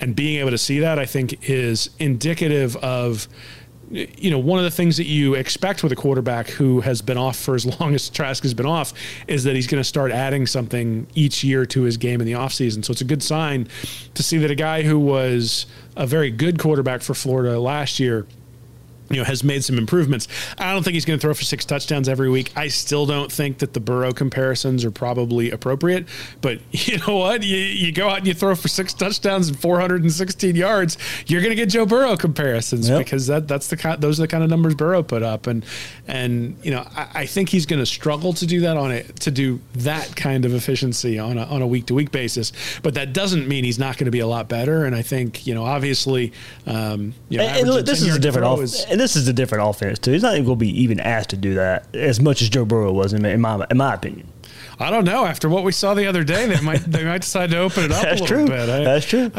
and 0.00 0.16
being 0.16 0.40
able 0.40 0.50
to 0.50 0.58
see 0.58 0.80
that 0.80 0.98
I 0.98 1.04
think 1.04 1.48
is 1.50 1.90
indicative 1.98 2.76
of 2.76 3.28
you 3.94 4.30
know, 4.30 4.40
one 4.40 4.58
of 4.58 4.64
the 4.64 4.72
things 4.72 4.96
that 4.96 5.06
you 5.06 5.34
expect 5.34 5.84
with 5.84 5.92
a 5.92 5.96
quarterback 5.96 6.48
who 6.48 6.80
has 6.80 7.00
been 7.00 7.16
off 7.16 7.36
for 7.38 7.54
as 7.54 7.64
long 7.80 7.94
as 7.94 8.08
Trask 8.10 8.42
has 8.42 8.52
been 8.52 8.66
off 8.66 8.92
is 9.28 9.44
that 9.44 9.54
he's 9.54 9.68
going 9.68 9.80
to 9.80 9.88
start 9.88 10.10
adding 10.10 10.46
something 10.46 11.06
each 11.14 11.44
year 11.44 11.64
to 11.66 11.82
his 11.82 11.96
game 11.96 12.20
in 12.20 12.26
the 12.26 12.32
offseason. 12.32 12.84
So 12.84 12.90
it's 12.90 13.00
a 13.00 13.04
good 13.04 13.22
sign 13.22 13.68
to 14.14 14.22
see 14.22 14.38
that 14.38 14.50
a 14.50 14.56
guy 14.56 14.82
who 14.82 14.98
was 14.98 15.66
a 15.96 16.06
very 16.06 16.30
good 16.30 16.58
quarterback 16.58 17.02
for 17.02 17.14
Florida 17.14 17.60
last 17.60 18.00
year 18.00 18.26
you 19.10 19.16
know, 19.18 19.24
has 19.24 19.44
made 19.44 19.62
some 19.62 19.76
improvements. 19.78 20.28
I 20.58 20.72
don't 20.72 20.82
think 20.82 20.94
he's 20.94 21.04
going 21.04 21.18
to 21.18 21.20
throw 21.20 21.34
for 21.34 21.44
six 21.44 21.64
touchdowns 21.64 22.08
every 22.08 22.30
week. 22.30 22.52
I 22.56 22.68
still 22.68 23.04
don't 23.06 23.30
think 23.30 23.58
that 23.58 23.72
the 23.74 23.80
Burrow 23.80 24.12
comparisons 24.12 24.84
are 24.84 24.90
probably 24.90 25.50
appropriate. 25.50 26.06
But 26.40 26.58
you 26.72 26.98
know 26.98 27.16
what? 27.16 27.42
You, 27.42 27.56
you 27.56 27.92
go 27.92 28.08
out 28.08 28.18
and 28.18 28.26
you 28.26 28.34
throw 28.34 28.54
for 28.54 28.68
six 28.68 28.94
touchdowns 28.94 29.48
and 29.48 29.58
416 29.58 30.56
yards, 30.56 30.96
you're 31.26 31.40
going 31.42 31.50
to 31.50 31.56
get 31.56 31.68
Joe 31.68 31.86
Burrow 31.86 32.16
comparisons 32.16 32.88
Yep. 32.88 32.98
because 33.04 33.26
that 33.26 33.46
that's 33.48 33.68
the 33.68 33.76
kind, 33.76 34.00
those 34.00 34.18
are 34.18 34.22
the 34.22 34.28
kind 34.28 34.42
of 34.42 34.50
numbers 34.50 34.74
Burrow 34.74 35.02
put 35.02 35.22
up. 35.22 35.46
And 35.46 35.64
and 36.08 36.56
you 36.62 36.70
know, 36.70 36.86
I, 36.96 37.08
I 37.14 37.26
think 37.26 37.48
he's 37.48 37.66
going 37.66 37.80
to 37.80 37.86
struggle 37.86 38.32
to 38.34 38.46
do 38.46 38.60
that 38.60 38.76
on 38.76 38.90
it 38.90 39.16
to 39.20 39.30
do 39.30 39.60
that 39.74 40.16
kind 40.16 40.44
of 40.44 40.54
efficiency 40.54 41.18
on 41.18 41.38
a 41.38 41.44
on 41.44 41.62
a 41.62 41.66
week 41.66 41.86
to 41.86 41.94
week 41.94 42.10
basis. 42.10 42.52
But 42.82 42.94
that 42.94 43.12
doesn't 43.12 43.46
mean 43.48 43.64
he's 43.64 43.78
not 43.78 43.96
going 43.98 44.06
to 44.06 44.10
be 44.10 44.20
a 44.20 44.26
lot 44.26 44.48
better. 44.48 44.84
And 44.84 44.94
I 44.96 45.02
think 45.02 45.46
you 45.46 45.54
know, 45.54 45.64
obviously, 45.64 46.32
um, 46.66 47.14
you 47.28 47.38
know, 47.38 47.44
And, 47.44 47.58
and 47.60 47.68
look, 47.68 47.86
this 47.86 48.00
is 48.02 48.16
a 48.16 48.18
different 48.18 48.44
throw 48.46 48.52
off- 48.54 48.60
is- 48.62 48.84
and 48.94 49.00
this 49.00 49.16
is 49.16 49.26
a 49.26 49.32
different 49.32 49.68
offense 49.68 49.98
too. 49.98 50.12
He's 50.12 50.22
not 50.22 50.34
even 50.34 50.44
going 50.44 50.56
to 50.56 50.64
be 50.64 50.82
even 50.82 51.00
asked 51.00 51.30
to 51.30 51.36
do 51.36 51.54
that 51.54 51.92
as 51.96 52.20
much 52.20 52.40
as 52.42 52.48
Joe 52.48 52.64
Burrow 52.64 52.92
was 52.92 53.12
in, 53.12 53.22
my 53.40 53.66
in 53.68 53.76
my 53.76 53.92
opinion. 53.92 54.28
I 54.78 54.90
don't 54.90 55.04
know. 55.04 55.24
After 55.24 55.48
what 55.48 55.64
we 55.64 55.72
saw 55.72 55.94
the 55.94 56.06
other 56.06 56.24
day, 56.24 56.46
they 56.46 56.60
might 56.60 56.80
they 56.80 57.04
might 57.04 57.22
decide 57.22 57.50
to 57.50 57.58
open 57.58 57.84
it 57.84 57.92
up 57.92 58.02
That's 58.02 58.20
a 58.20 58.24
little 58.24 58.36
true. 58.38 58.46
bit. 58.46 58.68
I, 58.68 58.84
That's 58.84 59.06
true. 59.06 59.30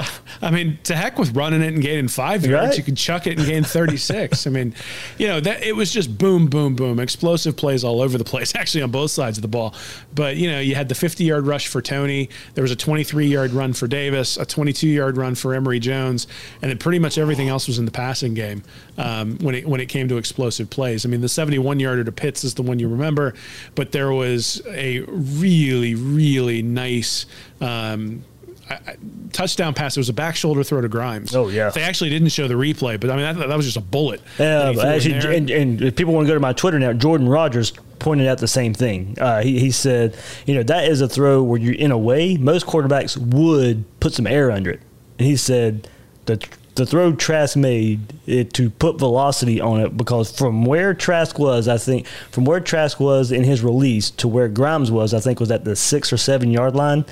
I 0.42 0.52
mean, 0.52 0.80
to 0.84 0.96
heck 0.96 1.18
with 1.18 1.36
running 1.36 1.62
it 1.62 1.74
and 1.74 1.82
gaining 1.82 2.08
five 2.08 2.46
yards. 2.46 2.70
Right. 2.70 2.78
You 2.78 2.84
can 2.84 2.96
chuck 2.96 3.28
it 3.28 3.38
and 3.38 3.48
gain 3.48 3.64
thirty 3.64 3.98
six. 3.98 4.48
I 4.48 4.50
mean, 4.50 4.74
you 5.18 5.28
know 5.28 5.40
that 5.40 5.64
it 5.64 5.76
was 5.76 5.92
just 5.92 6.18
boom, 6.18 6.48
boom, 6.48 6.76
boom, 6.76 7.00
explosive 7.00 7.58
plays 7.58 7.84
all 7.84 8.02
over 8.02 8.18
the 8.18 8.24
place. 8.24 8.54
Actually, 8.56 8.84
on 8.84 8.92
both 8.92 9.12
sides 9.12 9.38
of 9.38 9.42
the 9.42 9.48
ball. 9.48 9.76
But 10.14 10.38
you 10.38 10.50
know, 10.50 10.60
you 10.60 10.76
had 10.76 10.90
the 10.90 10.96
fifty 10.96 11.26
yard 11.26 11.46
rush 11.46 11.68
for 11.68 11.82
Toney. 11.82 12.30
There 12.54 12.62
was 12.62 12.72
a 12.72 12.76
twenty 12.76 13.04
three 13.04 13.28
yard 13.28 13.52
run 13.52 13.74
for 13.74 13.88
Davis, 13.88 14.38
a 14.38 14.46
twenty 14.46 14.74
two 14.74 14.88
yard 14.88 15.18
run 15.18 15.36
for 15.36 15.54
Emory 15.54 15.80
Jones, 15.80 16.28
and 16.62 16.72
then 16.72 16.78
pretty 16.78 17.00
much 17.00 17.18
everything 17.18 17.50
else 17.50 17.68
was 17.68 17.80
in 17.80 17.86
the 17.86 17.92
passing 17.92 18.34
game 18.34 18.64
um, 18.98 19.38
when 19.40 19.56
it 19.56 19.68
when 19.68 19.82
it 19.82 19.88
came 19.88 20.08
to 20.08 20.18
explosive 20.18 20.70
plays. 20.70 21.06
I 21.06 21.10
mean, 21.10 21.22
the 21.22 21.30
seventy 21.30 21.60
one 21.60 21.80
yarder 21.80 22.04
to 22.04 22.12
Pitts 22.12 22.44
is 22.44 22.54
the 22.54 22.64
one 22.64 22.80
you 22.80 22.88
remember, 22.88 23.34
but 23.76 23.92
there 23.92 24.12
was 24.12 24.62
a 24.70 25.02
really, 25.40 25.96
really 25.96 26.62
nice. 26.62 27.26
Um, 27.62 28.24
I- 28.70 28.96
touchdown 29.32 29.74
pass. 29.74 29.96
It 29.96 30.00
was 30.00 30.10
a 30.10 30.14
back 30.14 30.36
shoulder 30.36 30.64
throw 30.64 30.82
to 30.82 30.88
Grimes. 30.88 31.36
Oh, 31.36 31.50
yeah. 31.50 31.70
They 31.70 31.84
actually 31.84 32.10
didn't 32.10 32.30
show 32.30 32.48
the 32.48 32.56
replay, 32.56 33.00
but 33.00 33.10
I 33.10 33.16
mean 33.16 33.38
that, 33.38 33.48
that 33.48 33.56
was 33.56 33.66
just 33.66 33.78
a 33.78 33.82
bullet. 33.82 34.22
Yeah, 34.40 34.60
that 34.60 34.70
he 34.70 34.76
but 34.76 34.82
threw 34.82 35.12
in 35.12 35.16
actually, 35.18 35.38
and, 35.38 35.50
and 35.50 35.82
if 35.82 35.96
people 35.96 36.14
want 36.14 36.26
to 36.26 36.30
go 36.30 36.34
to 36.34 36.40
my 36.40 36.54
Twitter 36.54 36.80
now, 36.80 36.94
Jordan 36.94 37.30
Rodgers 37.30 37.74
pointed 38.00 38.28
out 38.28 38.40
the 38.40 38.48
same 38.48 38.74
thing. 38.74 39.18
Uh, 39.20 39.42
he, 39.42 39.60
he 39.60 39.72
said, 39.72 40.18
you 40.46 40.56
know, 40.56 40.64
that 40.64 40.90
is 40.90 41.02
a 41.02 41.08
throw 41.08 41.44
where 41.44 41.60
you, 41.60 41.74
in 41.74 41.92
a 41.92 41.98
way, 41.98 42.38
most 42.38 42.66
quarterbacks 42.66 43.18
would 43.18 43.84
put 44.00 44.14
some 44.14 44.26
air 44.26 44.52
under 44.52 44.72
it. 44.72 44.82
And 45.20 45.28
he 45.28 45.38
said 45.38 45.88
the 46.26 46.44
the 46.76 46.86
throw 46.86 47.14
Trask 47.14 47.56
made 47.56 48.14
it 48.28 48.54
to 48.54 48.70
put 48.70 49.00
velocity 49.00 49.62
on 49.62 49.80
it 49.80 49.96
because 49.96 50.36
from 50.36 50.66
where 50.66 50.94
Trask 50.94 51.40
was, 51.40 51.68
I 51.68 51.78
think, 51.78 52.06
from 52.32 52.46
where 52.46 52.60
Trask 52.60 53.00
was 53.00 53.32
in 53.32 53.44
his 53.44 53.64
release 53.64 54.12
to 54.12 54.28
where 54.28 54.50
Grimes 54.50 54.92
was, 54.92 55.14
I 55.14 55.20
think 55.20 55.40
was 55.40 55.52
at 55.52 55.64
the 55.64 55.76
six 55.76 56.12
or 56.12 56.18
seven 56.18 56.52
yard 56.52 56.76
line, 56.76 57.06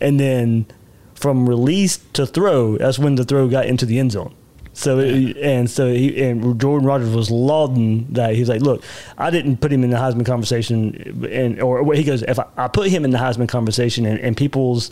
and 0.00 0.20
then 0.20 0.66
from 1.14 1.48
release 1.48 1.98
to 2.12 2.26
throw, 2.26 2.76
that's 2.76 2.98
when 2.98 3.14
the 3.14 3.24
throw 3.24 3.48
got 3.48 3.66
into 3.66 3.86
the 3.86 3.98
end 3.98 4.12
zone. 4.12 4.34
So 4.74 4.98
it, 4.98 5.36
and 5.36 5.70
so 5.70 5.92
he 5.92 6.22
and 6.22 6.60
Jordan 6.60 6.86
Rodgers 6.86 7.14
was 7.14 7.30
lauding 7.30 8.06
that. 8.12 8.34
He's 8.34 8.48
like, 8.48 8.62
look, 8.62 8.82
I 9.18 9.30
didn't 9.30 9.58
put 9.58 9.70
him 9.70 9.84
in 9.84 9.90
the 9.90 9.98
Heisman 9.98 10.24
conversation, 10.24 11.26
and 11.30 11.60
or 11.60 11.94
he 11.94 12.04
goes, 12.04 12.22
if 12.22 12.38
I, 12.38 12.46
I 12.56 12.68
put 12.68 12.88
him 12.88 13.04
in 13.04 13.10
the 13.10 13.18
Heisman 13.18 13.48
conversation, 13.48 14.06
and, 14.06 14.18
and 14.20 14.36
people's 14.36 14.90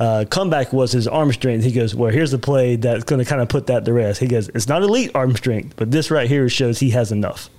uh, 0.00 0.24
comeback 0.30 0.72
was 0.72 0.90
his 0.90 1.06
arm 1.06 1.30
strength. 1.32 1.62
He 1.64 1.70
goes, 1.72 1.94
well, 1.94 2.10
here's 2.10 2.30
the 2.32 2.38
play 2.38 2.74
that's 2.76 3.04
going 3.04 3.18
to 3.22 3.24
kind 3.24 3.40
of 3.42 3.48
put 3.48 3.66
that 3.68 3.84
to 3.84 3.92
rest. 3.92 4.18
He 4.18 4.26
goes, 4.26 4.48
it's 4.48 4.66
not 4.66 4.82
elite 4.82 5.10
arm 5.14 5.36
strength, 5.36 5.74
but 5.76 5.90
this 5.92 6.10
right 6.10 6.26
here 6.28 6.48
shows 6.48 6.78
he 6.80 6.90
has 6.90 7.12
enough. 7.12 7.50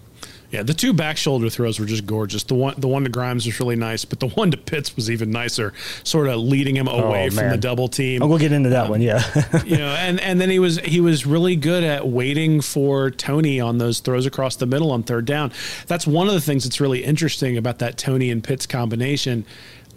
yeah, 0.49 0.63
the 0.63 0.73
two 0.73 0.91
back 0.91 1.15
shoulder 1.15 1.49
throws 1.49 1.79
were 1.79 1.85
just 1.85 2.05
gorgeous. 2.05 2.43
The 2.43 2.55
one 2.55 2.73
the 2.77 2.87
one 2.89 3.03
to 3.05 3.09
Grimes 3.09 3.45
was 3.45 3.57
really 3.61 3.77
nice, 3.77 4.03
but 4.03 4.19
the 4.19 4.27
one 4.27 4.51
to 4.51 4.57
Pitts 4.57 4.95
was 4.97 5.09
even 5.09 5.31
nicer, 5.31 5.71
sort 6.03 6.27
of 6.27 6.39
leading 6.41 6.75
him 6.75 6.87
away 6.89 7.29
from 7.29 7.39
Oh, 7.39 7.41
man. 7.43 7.51
the 7.51 7.57
double 7.57 7.87
team. 7.87 8.19
Going 8.19 8.31
to 8.33 8.39
get 8.39 8.51
into 8.51 8.69
that 8.71 8.89
one, 8.89 9.01
yeah. 9.01 9.21
you 9.63 9.77
know, 9.77 9.87
and 9.99 10.19
and 10.19 10.41
then 10.41 10.49
he 10.49 10.59
was 10.59 10.77
he 10.79 10.99
was 10.99 11.25
really 11.25 11.55
good 11.55 11.83
at 11.85 12.05
waiting 12.07 12.59
for 12.59 13.11
Toney 13.11 13.61
on 13.61 13.77
those 13.77 13.99
throws 14.01 14.25
across 14.25 14.57
the 14.57 14.65
middle 14.65 14.91
on 14.91 15.03
third 15.03 15.23
down. 15.25 15.53
That's 15.87 16.05
one 16.05 16.27
of 16.27 16.33
the 16.33 16.41
things 16.41 16.63
that's 16.65 16.81
really 16.81 17.03
interesting 17.03 17.55
about 17.55 17.79
that 17.79 17.97
Toney 17.97 18.29
and 18.31 18.43
Pitts 18.43 18.65
combination. 18.65 19.45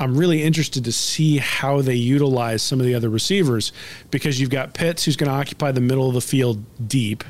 I'm 0.01 0.17
really 0.17 0.43
interested 0.43 0.85
to 0.85 0.93
see 0.93 1.39
how 1.39 1.81
they 1.81 1.95
utilize 1.95 2.63
some 2.63 2.81
of 2.81 2.87
the 2.87 2.95
other 2.95 3.09
receivers 3.09 3.73
because 4.11 4.41
you've 4.41 4.51
got 4.51 4.75
Pitts 4.75 5.05
who's 5.05 5.17
going 5.17 5.31
to 5.31 5.37
occupy 5.37 5.71
the 5.73 5.81
middle 5.81 6.09
of 6.09 6.15
the 6.15 6.21
field 6.21 6.65
deep. 6.89 7.23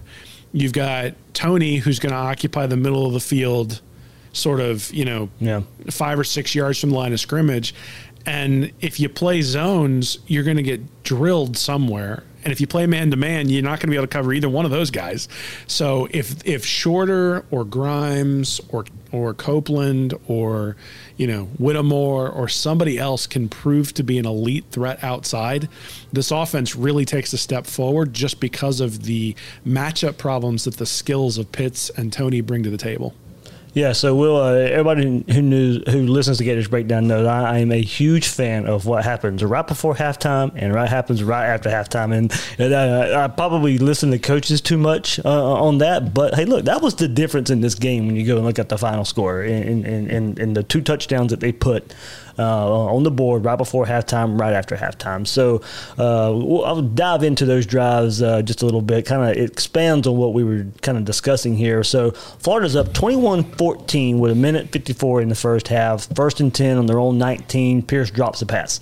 You've 0.52 0.72
got 0.72 1.14
Toney 1.34 1.76
who's 1.76 1.98
going 1.98 2.12
to 2.12 2.18
occupy 2.18 2.66
the 2.66 2.76
middle 2.76 3.06
of 3.06 3.12
the 3.12 3.20
field 3.20 3.80
sort 4.32 4.60
of, 4.60 4.92
you 4.94 5.04
know, 5.04 5.28
Yeah. 5.40 5.62
five 5.90 6.18
or 6.18 6.24
six 6.24 6.54
yards 6.54 6.78
from 6.80 6.90
the 6.90 6.96
line 6.96 7.12
of 7.12 7.20
scrimmage. 7.20 7.74
And 8.26 8.72
if 8.80 8.98
you 8.98 9.08
play 9.10 9.42
zones, 9.42 10.18
you're 10.26 10.42
going 10.44 10.56
to 10.56 10.62
get 10.62 11.02
drilled 11.04 11.56
somewhere. 11.58 12.22
And 12.44 12.52
if 12.52 12.60
you 12.60 12.66
play 12.66 12.86
man 12.86 13.10
to 13.10 13.16
man, 13.16 13.48
you're 13.48 13.62
not 13.62 13.80
going 13.80 13.88
to 13.88 13.90
be 13.90 13.96
able 13.96 14.06
to 14.06 14.12
cover 14.12 14.32
either 14.32 14.48
one 14.48 14.64
of 14.64 14.70
those 14.70 14.90
guys. 14.90 15.28
So 15.66 16.08
if 16.10 16.46
if 16.46 16.64
Shorter 16.64 17.44
or 17.50 17.64
Grimes 17.64 18.60
or 18.68 18.84
or 19.12 19.32
Copeland 19.32 20.14
or 20.28 20.76
you 21.16 21.26
know 21.26 21.44
Whittemore 21.58 22.28
or 22.28 22.48
somebody 22.48 22.98
else 22.98 23.26
can 23.26 23.48
prove 23.48 23.94
to 23.94 24.02
be 24.02 24.18
an 24.18 24.26
elite 24.26 24.66
threat 24.70 25.02
outside, 25.02 25.68
this 26.12 26.30
offense 26.30 26.76
really 26.76 27.04
takes 27.04 27.32
a 27.32 27.38
step 27.38 27.66
forward 27.66 28.12
just 28.12 28.40
because 28.40 28.80
of 28.80 29.04
the 29.04 29.34
matchup 29.66 30.18
problems 30.18 30.64
that 30.64 30.76
the 30.76 30.86
skills 30.86 31.38
of 31.38 31.50
Pitts 31.50 31.90
and 31.90 32.12
Toney 32.12 32.40
bring 32.42 32.62
to 32.62 32.70
the 32.70 32.76
table. 32.78 33.14
Yeah, 33.74 33.90
so 33.90 34.14
Will, 34.14 34.36
uh, 34.36 34.52
everybody 34.52 35.24
who 35.32 35.42
knew, 35.42 35.80
who 35.90 36.06
listens 36.06 36.38
to 36.38 36.44
Gators 36.44 36.68
Breakdown 36.68 37.08
knows 37.08 37.26
I, 37.26 37.54
I, 37.54 37.58
am 37.58 37.72
a 37.72 37.82
huge 37.82 38.28
fan 38.28 38.66
of 38.66 38.86
what 38.86 39.02
happens 39.02 39.42
right 39.42 39.66
before 39.66 39.96
halftime 39.96 40.52
and 40.54 40.72
what 40.72 40.88
happens 40.88 41.24
right 41.24 41.46
after 41.46 41.68
halftime. 41.70 42.16
And, 42.16 42.32
and 42.56 42.72
I, 42.72 43.24
I, 43.24 43.26
probably 43.26 43.78
listen 43.78 44.12
to 44.12 44.18
coaches 44.20 44.60
too 44.60 44.78
much 44.78 45.18
uh, 45.24 45.54
on 45.54 45.78
that. 45.78 46.14
But 46.14 46.36
hey, 46.36 46.44
look, 46.44 46.66
that 46.66 46.82
was 46.82 46.94
the 46.94 47.08
difference 47.08 47.50
in 47.50 47.62
this 47.62 47.74
game 47.74 48.06
when 48.06 48.14
you 48.14 48.24
go 48.24 48.36
and 48.36 48.46
look 48.46 48.60
at 48.60 48.68
the 48.68 48.78
final 48.78 49.04
score 49.04 49.42
and, 49.42 49.84
and, 49.84 50.08
and, 50.08 50.38
and 50.38 50.56
the 50.56 50.62
two 50.62 50.80
touchdowns 50.80 51.30
that 51.30 51.40
they 51.40 51.50
put 51.50 51.92
uh, 51.92 52.23
on 52.42 53.02
the 53.02 53.10
board 53.10 53.44
right 53.44 53.56
before 53.56 53.86
halftime, 53.86 54.38
right 54.40 54.52
after 54.52 54.76
halftime. 54.76 55.26
So 55.26 55.62
uh, 55.98 56.36
I'll 56.62 56.82
dive 56.82 57.22
into 57.22 57.44
those 57.44 57.66
drives 57.66 58.22
uh, 58.22 58.42
just 58.42 58.62
a 58.62 58.64
little 58.64 58.82
bit. 58.82 59.06
Kind 59.06 59.30
of 59.30 59.36
expands 59.50 60.06
on 60.06 60.16
what 60.16 60.34
we 60.34 60.44
were 60.44 60.66
kind 60.82 60.98
of 60.98 61.04
discussing 61.04 61.56
here. 61.56 61.84
So 61.84 62.10
Florida's 62.12 62.76
up 62.76 62.88
21-14 62.88 64.18
with 64.18 64.32
a 64.32 64.36
minute 64.36 64.70
54 64.70 65.22
in 65.22 65.28
the 65.28 65.34
first 65.34 65.68
half. 65.68 66.14
First 66.14 66.40
and 66.40 66.54
10 66.54 66.78
on 66.78 66.86
their 66.86 66.98
own 66.98 67.18
19. 67.18 67.82
Pierce 67.82 68.10
drops 68.10 68.40
the 68.40 68.46
pass. 68.46 68.80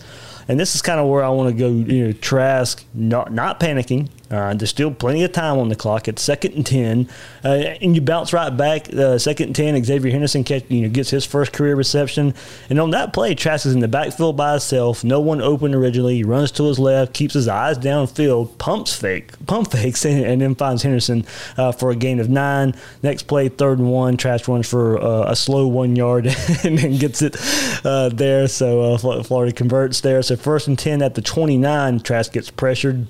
And 0.49 0.59
this 0.59 0.75
is 0.75 0.83
kind 0.83 0.99
of 0.99 1.09
where 1.09 1.23
I 1.23 1.29
want 1.29 1.51
to 1.51 1.59
go. 1.59 1.69
You 1.69 2.07
know, 2.09 2.13
Trask 2.13 2.85
not 2.95 3.33
not 3.33 3.61
panicking. 3.61 4.09
Uh, 4.33 4.55
there's 4.55 4.71
still 4.71 4.91
plenty 4.91 5.23
of 5.25 5.33
time 5.33 5.59
on 5.59 5.69
the 5.69 5.77
clock. 5.77 6.09
It's 6.09 6.23
second 6.23 6.55
and 6.55 6.65
ten, 6.65 7.09
uh, 7.45 7.49
and 7.49 7.95
you 7.95 8.01
bounce 8.01 8.33
right 8.33 8.49
back. 8.51 8.93
Uh, 8.93 9.19
second 9.19 9.49
and 9.49 9.57
ten, 9.57 9.75
Xzavier 9.75 10.11
Henderson 10.11 10.43
catch, 10.43 10.65
you 10.69 10.81
know 10.81 10.89
gets 10.89 11.11
his 11.11 11.27
first 11.27 11.53
career 11.53 11.77
reception, 11.77 12.35
and 12.71 12.81
on 12.81 12.91
that 12.93 13.13
play, 13.13 13.35
Trask 13.35 13.67
is 13.67 13.75
in 13.75 13.81
the 13.81 13.89
backfield 13.89 14.37
by 14.37 14.53
himself. 14.53 15.05
No 15.05 15.21
one 15.21 15.43
open 15.43 15.75
originally. 15.75 16.17
He 16.17 16.25
runs 16.25 16.51
to 16.53 16.65
his 16.65 16.79
left, 16.79 17.13
keeps 17.13 17.35
his 17.35 17.47
eyes 17.47 17.77
downfield, 17.77 18.57
pumps 18.57 18.95
fake, 18.97 19.33
pump 19.47 19.71
fakes, 19.73 20.07
and, 20.07 20.25
and 20.25 20.41
then 20.41 20.55
finds 20.55 20.83
Henderson 20.83 21.27
uh, 21.59 21.73
for 21.73 21.91
a 21.91 21.97
gain 21.97 22.19
of 22.19 22.31
nine. 22.31 22.75
Next 23.03 23.25
play, 23.25 23.51
third 23.51 23.81
and 23.81 23.91
one. 23.91 24.17
Trask 24.17 24.49
runs 24.49 24.67
for 24.67 24.99
uh, 24.99 25.31
a 25.31 25.37
slow 25.37 25.67
one 25.67 25.95
yard 25.95 26.27
and 26.65 26.79
then 26.79 26.97
gets 26.97 27.21
it 27.21 27.37
uh, 27.85 28.09
there. 28.09 28.49
So 28.49 28.97
Florida 28.97 29.53
converts 29.53 30.01
there. 30.01 30.23
So 30.23 30.37
first 30.37 30.69
and 30.69 30.79
ten 30.79 31.03
at 31.03 31.15
the 31.15 31.23
29. 31.23 32.01
Trask 32.01 32.33
gets 32.33 32.51
pressured 32.51 33.07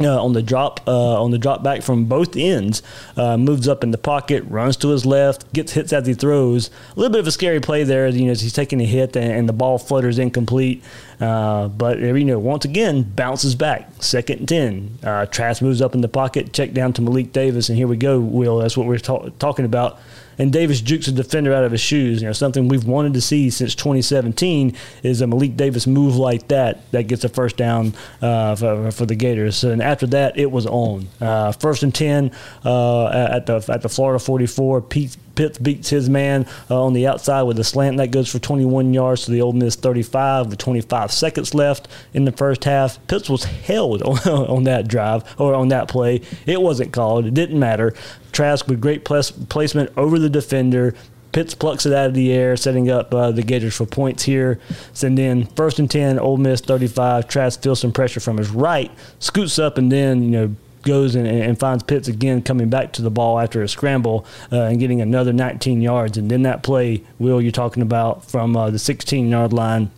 uh, 0.00 0.22
on 0.22 0.32
the 0.32 0.42
drop 0.42 0.80
uh, 0.86 1.22
on 1.22 1.30
the 1.30 1.38
drop 1.38 1.62
back 1.62 1.82
from 1.82 2.06
both 2.06 2.36
ends, 2.36 2.82
uh, 3.16 3.36
moves 3.36 3.68
up 3.68 3.84
in 3.84 3.90
the 3.90 3.98
pocket, 3.98 4.44
runs 4.48 4.76
to 4.78 4.88
his 4.88 5.06
left, 5.06 5.52
gets 5.52 5.72
hits 5.72 5.92
as 5.92 6.06
he 6.06 6.14
throws. 6.14 6.70
A 6.96 7.00
little 7.00 7.12
bit 7.12 7.20
of 7.20 7.26
a 7.26 7.32
scary 7.32 7.60
play 7.60 7.84
there, 7.84 8.08
you 8.08 8.26
know, 8.26 8.32
as 8.32 8.40
he's 8.40 8.52
taking 8.52 8.80
a 8.80 8.84
hit 8.84 9.16
and, 9.16 9.32
and 9.32 9.48
the 9.48 9.52
ball 9.52 9.78
flutters 9.78 10.18
incomplete. 10.18 10.82
Uh, 11.20 11.68
but 11.68 11.98
you 12.00 12.24
know, 12.24 12.38
once 12.38 12.64
again, 12.64 13.02
bounces 13.02 13.54
back. 13.54 13.90
Second 14.00 14.40
and 14.40 14.48
ten. 14.48 14.98
Uh, 15.02 15.26
Trask 15.26 15.62
moves 15.62 15.80
up 15.80 15.94
in 15.94 16.00
the 16.00 16.08
pocket, 16.08 16.52
check 16.52 16.72
down 16.72 16.92
to 16.94 17.02
Malik 17.02 17.32
Davis, 17.32 17.68
and 17.68 17.78
here 17.78 17.86
we 17.86 17.96
go. 17.96 18.18
Will 18.20 18.58
that's 18.58 18.76
what 18.76 18.86
we're 18.86 18.98
ta- 18.98 19.28
talking 19.38 19.64
about 19.64 20.00
and 20.38 20.52
Davis 20.52 20.80
jukes 20.80 21.08
a 21.08 21.12
defender 21.12 21.52
out 21.52 21.64
of 21.64 21.72
his 21.72 21.80
shoes. 21.80 22.20
You 22.20 22.28
know, 22.28 22.32
something 22.32 22.68
we've 22.68 22.86
wanted 22.86 23.14
to 23.14 23.20
see 23.20 23.50
since 23.50 23.74
2017 23.74 24.76
is 25.02 25.20
a 25.20 25.26
Malik 25.26 25.56
Davis 25.56 25.86
move 25.86 26.16
like 26.16 26.48
that 26.48 26.90
that 26.92 27.04
gets 27.04 27.24
a 27.24 27.28
first 27.28 27.56
down 27.56 27.94
uh, 28.22 28.56
for, 28.56 28.90
for, 28.90 29.06
the 29.06 29.14
Gators. 29.14 29.64
And 29.64 29.82
after 29.82 30.06
that, 30.08 30.38
it 30.38 30.50
was 30.50 30.66
on. 30.66 31.08
Uh, 31.20 31.52
first 31.52 31.82
and 31.82 31.94
10 31.94 32.30
uh, 32.64 33.08
at 33.08 33.46
the 33.46 33.64
at 33.68 33.82
the 33.82 33.88
Florida 33.88 34.18
44. 34.18 34.82
Pete 34.82 35.16
Pitts 35.34 35.58
beats 35.58 35.90
his 35.90 36.08
man 36.08 36.46
uh, 36.70 36.82
on 36.82 36.92
the 36.92 37.06
outside 37.06 37.42
with 37.42 37.58
a 37.58 37.64
slant 37.64 37.96
that 37.98 38.10
goes 38.10 38.30
for 38.30 38.38
21 38.38 38.94
yards 38.94 39.24
to 39.24 39.30
the 39.30 39.42
Ole 39.42 39.52
Miss 39.52 39.76
35 39.76 40.48
with 40.48 40.58
25 40.58 41.12
seconds 41.12 41.54
left 41.54 41.88
in 42.12 42.24
the 42.24 42.32
first 42.32 42.64
half. 42.64 43.04
Pitts 43.06 43.28
was 43.28 43.44
held 43.44 44.02
on, 44.02 44.18
on 44.28 44.64
that 44.64 44.88
drive 44.88 45.24
or 45.38 45.54
on 45.54 45.68
that 45.68 45.88
play. 45.88 46.20
It 46.46 46.60
wasn't 46.60 46.92
called. 46.92 47.26
It 47.26 47.34
didn't 47.34 47.58
matter. 47.58 47.94
Trask 48.32 48.66
with 48.66 48.80
great 48.80 49.04
placement 49.04 49.90
over 49.96 50.18
the 50.18 50.30
defender. 50.30 50.94
Pitts 51.34 51.52
plucks 51.52 51.84
it 51.84 51.92
out 51.92 52.06
of 52.06 52.14
the 52.14 52.32
air, 52.32 52.56
setting 52.56 52.88
up 52.88 53.12
uh, 53.12 53.32
the 53.32 53.42
Gators 53.42 53.74
for 53.74 53.86
points 53.86 54.22
here. 54.22 54.60
Send 54.92 55.18
in 55.18 55.46
first 55.46 55.80
and 55.80 55.90
10, 55.90 56.20
Ole 56.20 56.36
Miss 56.36 56.60
35. 56.60 57.26
Trask 57.26 57.60
feels 57.60 57.80
some 57.80 57.90
pressure 57.90 58.20
from 58.20 58.36
his 58.36 58.50
right, 58.50 58.92
scoots 59.18 59.58
up, 59.58 59.76
and 59.76 59.90
then, 59.90 60.22
you 60.22 60.30
know, 60.30 60.56
goes 60.84 61.14
and, 61.14 61.26
and, 61.26 61.58
finds 61.58 61.82
Pitts 61.82 62.08
again 62.08 62.42
coming 62.42 62.68
back 62.68 62.92
to 62.94 63.02
the 63.02 63.10
ball 63.10 63.38
after 63.38 63.62
a 63.62 63.68
scramble 63.68 64.26
uh, 64.52 64.62
and 64.62 64.78
getting 64.78 65.00
another 65.00 65.32
19 65.32 65.80
yards. 65.80 66.16
And 66.16 66.30
then 66.30 66.42
that 66.42 66.62
play, 66.62 67.02
Will, 67.18 67.40
you're 67.40 67.52
talking 67.52 67.82
about 67.82 68.24
from 68.24 68.56
uh, 68.56 68.70
the 68.70 68.78
16 68.78 69.28
yard 69.28 69.52
line. 69.52 69.90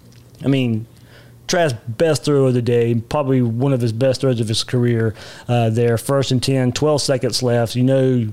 I 0.44 0.48
mean, 0.48 0.86
Trask's 1.48 1.78
best 1.86 2.24
throw 2.24 2.46
of 2.46 2.54
the 2.54 2.62
day, 2.62 2.94
probably 2.94 3.40
one 3.42 3.72
of 3.72 3.80
his 3.80 3.92
best 3.92 4.20
throws 4.20 4.40
of 4.40 4.48
his 4.48 4.64
career 4.64 5.14
uh, 5.48 5.70
there. 5.70 5.96
First 5.96 6.32
and 6.32 6.42
10, 6.42 6.72
12 6.72 7.02
seconds 7.02 7.42
left. 7.42 7.76
You 7.76 7.84
know, 7.84 8.32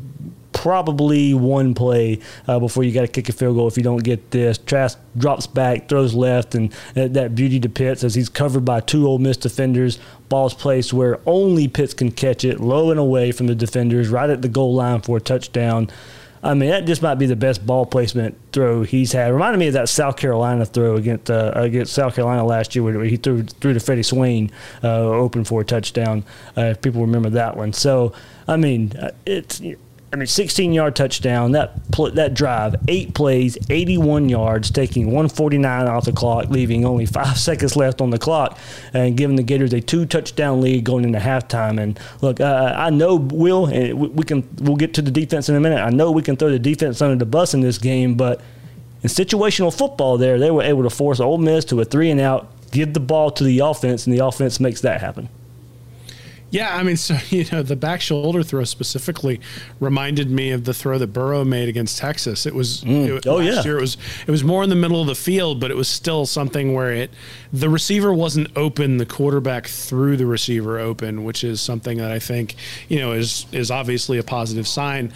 probably 0.54 1.34
one 1.34 1.74
play 1.74 2.20
uh, 2.48 2.60
before 2.60 2.84
you 2.84 2.92
got 2.92 3.02
to 3.02 3.08
kick 3.08 3.30
a 3.30 3.34
field 3.34 3.56
goal 3.56 3.68
if 3.68 3.78
you 3.78 3.84
don't 3.84 4.04
get 4.04 4.32
this. 4.32 4.58
Trask 4.58 4.98
drops 5.18 5.48
back, 5.48 5.90
throws 5.90 6.14
left, 6.14 6.56
and 6.56 6.72
that 6.94 7.36
beauty 7.36 7.60
to 7.60 7.70
Pitts 7.70 8.04
as 8.04 8.16
he's 8.16 8.30
covered 8.30 8.64
by 8.64 8.80
two 8.80 9.08
Ole 9.08 9.20
Miss 9.20 9.38
defenders. 9.38 10.00
Ball's 10.30 10.54
placed 10.54 10.94
where 10.94 11.20
only 11.26 11.68
Pitts 11.68 11.94
can 11.94 12.12
catch 12.12 12.44
it, 12.44 12.60
low 12.60 12.92
and 12.92 13.00
away 13.00 13.32
from 13.32 13.48
the 13.48 13.56
defenders, 13.56 14.10
right 14.10 14.30
at 14.30 14.42
the 14.42 14.48
goal 14.48 14.74
line 14.74 15.02
for 15.02 15.18
a 15.18 15.22
touchdown. 15.22 15.90
I 16.44 16.56
mean, 16.56 16.72
that 16.72 16.86
just 16.86 17.02
might 17.02 17.16
be 17.16 17.26
the 17.26 17.38
best 17.38 17.66
ball 17.66 17.86
placement 17.86 18.38
throw 18.52 18.84
he's 18.84 19.14
had. 19.14 19.32
Reminded 19.32 19.60
me 19.60 19.68
of 19.68 19.74
that 19.74 19.88
South 19.88 20.18
Carolina 20.18 20.66
throw 20.66 20.98
against 20.98 21.32
uh, 21.32 21.54
against 21.56 21.94
South 21.94 22.16
Carolina 22.16 22.46
last 22.46 22.76
year, 22.76 22.84
where 22.84 23.02
he 23.06 23.16
threw 23.16 23.44
threw 23.44 23.74
to 23.74 23.80
Freddie 23.80 24.04
Swain, 24.04 24.52
uh, 24.84 25.04
open 25.04 25.46
for 25.46 25.62
a 25.62 25.66
touchdown. 25.66 26.26
Uh, 26.58 26.64
if 26.64 26.82
people 26.82 27.00
remember 27.00 27.30
that 27.30 27.56
one, 27.56 27.72
so 27.72 28.12
I 28.46 28.58
mean, 28.58 28.92
uh, 28.98 29.12
it's 29.26 29.62
I 30.14 30.16
mean, 30.16 30.28
16 30.28 30.74
yard 30.74 30.96
touchdown. 30.96 31.54
That 31.54 31.92
pl- 31.92 32.12
that 32.12 32.36
drive, 32.36 32.76
eight 32.88 33.16
plays, 33.16 33.58
81 33.72 34.30
yards, 34.30 34.70
taking 34.70 35.08
149 35.08 35.88
off 35.88 36.06
the 36.06 36.12
clock, 36.12 36.50
leaving 36.50 36.86
only 36.86 37.08
five 37.08 37.36
seconds 37.40 37.76
left 37.76 38.00
on 38.00 38.12
the 38.12 38.20
clock, 38.20 38.60
and 38.94 39.18
giving 39.18 39.38
the 39.38 39.44
Gators 39.44 39.74
a 39.74 39.82
two 39.82 40.06
touchdown 40.06 40.62
lead 40.62 40.84
going 40.84 41.04
into 41.04 41.18
halftime. 41.18 41.82
And 41.82 42.00
look, 42.22 42.40
uh, 42.40 42.76
I 42.78 42.92
know 42.92 43.16
Will, 43.16 43.66
and 43.66 44.16
we 44.16 44.24
can 44.24 44.48
we'll 44.60 44.76
get 44.76 44.94
to 44.94 45.02
the 45.02 45.10
defense 45.10 45.50
in 45.50 45.56
a 45.56 45.60
minute. 45.60 45.80
I 45.80 45.90
know 45.90 46.12
we 46.12 46.22
can 46.22 46.38
throw 46.38 46.52
the 46.52 46.60
defense 46.60 47.02
under 47.02 47.16
the 47.16 47.26
bus 47.26 47.56
in 47.56 47.62
this 47.62 47.80
game, 47.80 48.14
but 48.14 48.40
in 49.02 49.10
situational 49.10 49.76
football, 49.76 50.20
there 50.20 50.38
they 50.38 50.52
were 50.52 50.62
able 50.62 50.84
to 50.84 50.92
force 50.92 51.20
Ole 51.20 51.40
Miss 51.40 51.66
to 51.66 51.82
a 51.82 51.86
three 51.86 52.12
and 52.12 52.22
out, 52.22 52.52
give 52.70 52.94
the 52.94 53.00
ball 53.00 53.32
to 53.32 53.44
the 53.44 53.60
offense, 53.60 54.06
and 54.06 54.16
the 54.16 54.24
offense 54.24 54.60
makes 54.60 54.82
that 54.82 55.02
happen. 55.02 55.28
Yeah, 56.54 56.78
I 56.78 56.84
mean, 56.84 56.98
so 56.98 57.18
you 57.30 57.46
know, 57.52 57.64
the 57.64 57.76
back 57.76 58.00
shoulder 58.00 58.44
throw 58.44 58.64
specifically 58.64 59.42
reminded 59.80 60.30
me 60.30 60.52
of 60.52 60.64
the 60.64 60.74
throw 60.74 61.00
that 61.00 61.08
Burrow 61.08 61.44
made 61.44 61.68
against 61.68 61.98
Texas. 61.98 62.46
It 62.46 62.54
was, 62.54 62.84
mm. 62.84 63.18
it, 63.18 63.28
oh 63.28 63.40
yeah, 63.40 63.62
year, 63.64 63.80
it 63.80 63.82
was 63.82 63.98
it 64.28 64.32
was 64.32 64.44
more 64.44 64.64
in 64.64 64.70
the 64.70 64.76
middle 64.76 65.02
of 65.02 65.08
the 65.08 65.16
field, 65.16 65.60
but 65.60 65.72
it 65.72 65.78
was 65.78 65.88
still 65.88 66.26
something 66.26 66.74
where 66.74 66.92
it 66.92 67.12
the 67.52 67.70
receiver 67.70 68.14
wasn't 68.14 68.56
open, 68.56 68.98
the 68.98 69.06
quarterback 69.06 69.68
threw 69.68 70.16
the 70.16 70.28
receiver 70.28 70.80
open, 70.80 71.24
which 71.24 71.44
is 71.44 71.60
something 71.60 71.98
that 71.98 72.12
I 72.12 72.20
think 72.20 72.56
you 72.88 73.00
know 73.00 73.14
is 73.14 73.48
is 73.52 73.72
obviously 73.72 74.20
a 74.20 74.24
positive 74.24 74.68
sign. 74.68 75.12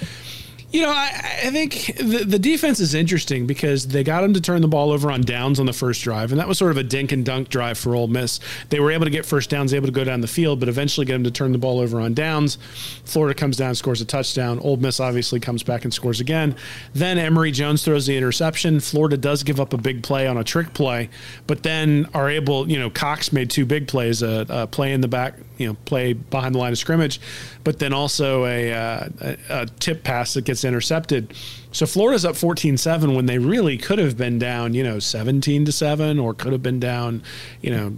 You 0.77 0.83
know, 0.83 0.91
I, 0.91 1.39
I 1.45 1.49
think 1.49 1.95
the, 1.97 2.23
the 2.23 2.37
defense 2.37 2.79
is 2.79 2.93
interesting 2.93 3.47
because 3.47 3.87
they 3.87 4.03
got 4.03 4.23
him 4.23 4.35
to 4.35 4.41
turn 4.41 4.61
the 4.61 4.67
ball 4.67 4.91
over 4.91 5.09
on 5.09 5.21
downs 5.21 5.59
on 5.59 5.65
the 5.65 5.73
first 5.73 6.03
drive, 6.03 6.31
and 6.31 6.39
that 6.39 6.47
was 6.47 6.59
sort 6.59 6.69
of 6.69 6.77
a 6.77 6.83
dink 6.83 7.11
and 7.11 7.25
dunk 7.25 7.49
drive 7.49 7.79
for 7.79 7.95
Ole 7.95 8.05
Miss. 8.05 8.39
They 8.69 8.79
were 8.79 8.91
able 8.91 9.05
to 9.05 9.09
get 9.09 9.25
first 9.25 9.49
downs, 9.49 9.73
able 9.73 9.87
to 9.87 9.91
go 9.91 10.03
down 10.03 10.21
the 10.21 10.27
field, 10.27 10.59
but 10.59 10.69
eventually 10.69 11.07
get 11.07 11.15
him 11.15 11.23
to 11.23 11.31
turn 11.31 11.51
the 11.51 11.57
ball 11.57 11.79
over 11.79 11.99
on 11.99 12.13
downs. 12.13 12.59
Florida 13.05 13.33
comes 13.33 13.57
down, 13.57 13.73
scores 13.73 14.01
a 14.01 14.05
touchdown. 14.05 14.59
Ole 14.59 14.77
Miss 14.77 14.99
obviously 14.99 15.39
comes 15.39 15.63
back 15.63 15.83
and 15.83 15.91
scores 15.91 16.19
again. 16.19 16.55
Then 16.93 17.17
Emory 17.17 17.49
Jones 17.49 17.83
throws 17.83 18.05
the 18.05 18.15
interception. 18.15 18.79
Florida 18.79 19.17
does 19.17 19.41
give 19.41 19.59
up 19.59 19.73
a 19.73 19.77
big 19.77 20.03
play 20.03 20.27
on 20.27 20.37
a 20.37 20.43
trick 20.43 20.75
play, 20.75 21.09
but 21.47 21.63
then 21.63 22.07
are 22.13 22.29
able, 22.29 22.69
you 22.69 22.77
know, 22.77 22.91
Cox 22.91 23.33
made 23.33 23.49
two 23.49 23.65
big 23.65 23.87
plays, 23.87 24.21
a, 24.21 24.45
a 24.47 24.67
play 24.67 24.93
in 24.93 25.01
the 25.01 25.07
back, 25.07 25.33
you 25.57 25.65
know, 25.65 25.75
play 25.85 26.13
behind 26.13 26.53
the 26.53 26.59
line 26.59 26.71
of 26.71 26.77
scrimmage, 26.77 27.19
but 27.67 27.79
then 27.79 27.91
also 27.91 28.45
a, 28.45 28.71
uh, 28.71 29.09
a, 29.19 29.37
a 29.49 29.65
tip 29.65 30.01
pass 30.05 30.35
that 30.35 30.45
gets 30.45 30.63
intercepted. 30.63 31.33
So 31.73 31.85
Florida's 31.85 32.23
up 32.23 32.35
14-7 32.35 33.13
when 33.13 33.25
they 33.25 33.39
really 33.39 33.77
could 33.77 33.99
have 33.99 34.15
been 34.15 34.39
down, 34.39 34.73
you 34.73 34.85
know, 34.85 34.99
17 34.99 35.65
to 35.65 35.71
7 35.73 36.17
or 36.17 36.33
could 36.33 36.53
have 36.53 36.63
been 36.63 36.79
down, 36.79 37.23
you 37.59 37.71
know, 37.71 37.93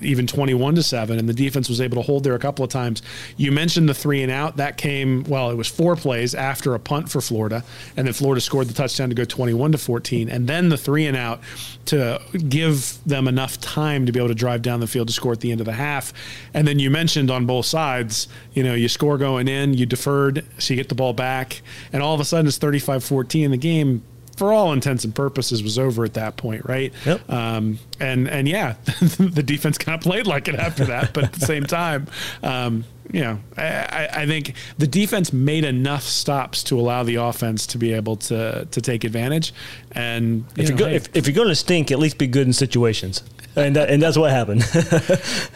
even 0.00 0.26
21 0.26 0.74
to 0.76 0.82
7 0.82 1.18
and 1.18 1.28
the 1.28 1.34
defense 1.34 1.68
was 1.68 1.80
able 1.80 1.96
to 1.96 2.02
hold 2.02 2.24
there 2.24 2.34
a 2.34 2.38
couple 2.38 2.64
of 2.64 2.70
times. 2.70 3.02
You 3.36 3.52
mentioned 3.52 3.88
the 3.88 3.94
three 3.94 4.22
and 4.22 4.32
out. 4.32 4.56
That 4.56 4.76
came 4.76 5.24
well 5.24 5.50
it 5.50 5.56
was 5.56 5.68
four 5.68 5.96
plays 5.96 6.34
after 6.34 6.74
a 6.74 6.78
punt 6.78 7.10
for 7.10 7.20
florida 7.20 7.64
and 7.96 8.06
then 8.06 8.14
florida 8.14 8.40
scored 8.40 8.68
the 8.68 8.74
touchdown 8.74 9.08
to 9.08 9.14
go 9.14 9.24
21 9.24 9.72
to 9.72 9.78
14 9.78 10.28
and 10.28 10.48
then 10.48 10.68
the 10.68 10.76
three 10.76 11.06
and 11.06 11.16
out 11.16 11.40
to 11.86 12.20
give 12.48 12.98
them 13.04 13.28
enough 13.28 13.60
time 13.60 14.06
to 14.06 14.12
be 14.12 14.18
able 14.18 14.28
to 14.28 14.34
drive 14.34 14.62
down 14.62 14.80
the 14.80 14.86
field 14.86 15.08
to 15.08 15.12
score 15.12 15.32
at 15.32 15.40
the 15.40 15.52
end 15.52 15.60
of 15.60 15.66
the 15.66 15.72
half. 15.72 16.12
And 16.52 16.66
then 16.66 16.78
you 16.78 16.90
mentioned 16.90 17.30
on 17.30 17.46
both 17.46 17.66
sides 17.66 18.28
you 18.54 18.62
know 18.62 18.74
you 18.74 18.88
score 18.88 19.18
going 19.18 19.48
in 19.48 19.74
you 19.74 19.86
deferred 19.86 20.44
so 20.58 20.74
you 20.74 20.76
get 20.76 20.88
the 20.88 20.94
ball 20.94 21.12
back 21.12 21.62
and 21.92 22.02
all 22.02 22.14
of 22.14 22.20
a 22.20 22.24
sudden 22.24 22.46
it's 22.46 22.58
35-14 22.58 23.50
the 23.50 23.56
game 23.56 24.02
for 24.36 24.52
all 24.52 24.72
intents 24.72 25.04
and 25.04 25.14
purposes 25.14 25.62
was 25.62 25.78
over 25.78 26.04
at 26.04 26.14
that 26.14 26.36
point, 26.36 26.66
right? 26.66 26.92
Yep. 27.04 27.30
Um, 27.30 27.78
and 27.98 28.28
and 28.28 28.46
yeah, 28.48 28.74
the 29.18 29.42
defense 29.44 29.78
kind 29.78 29.96
of 29.96 30.02
played 30.02 30.26
like 30.26 30.48
it 30.48 30.54
after 30.54 30.84
that, 30.86 31.12
but 31.12 31.24
at 31.24 31.32
the 31.32 31.44
same 31.46 31.64
time, 31.64 32.06
um, 32.42 32.84
you 33.12 33.20
know, 33.20 33.38
I, 33.56 34.08
I 34.12 34.26
think 34.26 34.54
the 34.78 34.86
defense 34.86 35.32
made 35.32 35.64
enough 35.64 36.02
stops 36.02 36.62
to 36.64 36.78
allow 36.78 37.02
the 37.02 37.16
offense 37.16 37.66
to 37.68 37.78
be 37.78 37.92
able 37.92 38.16
to 38.16 38.66
to 38.70 38.80
take 38.80 39.04
advantage. 39.04 39.54
And 39.92 40.44
you 40.56 40.64
If 40.64 40.70
know, 40.70 40.76
you're, 40.76 40.78
go, 40.78 40.86
hey, 40.88 40.96
if, 40.96 41.16
if 41.16 41.26
you're 41.26 41.34
going 41.34 41.48
to 41.48 41.54
stink, 41.54 41.90
at 41.90 41.98
least 41.98 42.18
be 42.18 42.26
good 42.26 42.46
in 42.46 42.52
situations, 42.52 43.22
and 43.54 43.74
that, 43.76 43.90
and 43.90 44.02
that's 44.02 44.18
what 44.18 44.30
happened. 44.30 44.64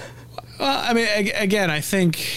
Well, 0.58 0.78
I 0.78 0.92
mean, 0.92 1.32
again, 1.36 1.70
I 1.70 1.80
think 1.80 2.28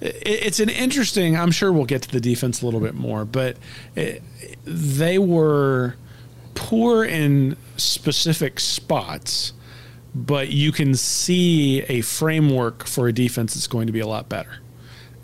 it's 0.00 0.60
an 0.60 0.68
interesting. 0.68 1.36
I'm 1.36 1.50
sure 1.50 1.72
we'll 1.72 1.84
get 1.84 2.02
to 2.02 2.10
the 2.10 2.20
defense 2.20 2.62
a 2.62 2.64
little 2.64 2.80
bit 2.80 2.94
more, 2.94 3.24
but 3.24 3.56
it, 3.94 4.22
they 4.64 5.18
were 5.18 5.96
poor 6.54 7.04
in 7.04 7.56
specific 7.76 8.60
spots, 8.60 9.52
but 10.14 10.48
you 10.48 10.72
can 10.72 10.94
see 10.94 11.82
a 11.82 12.00
framework 12.00 12.86
for 12.86 13.08
a 13.08 13.12
defense 13.12 13.54
that's 13.54 13.66
going 13.66 13.86
to 13.86 13.92
be 13.92 14.00
a 14.00 14.06
lot 14.06 14.28
better. 14.28 14.60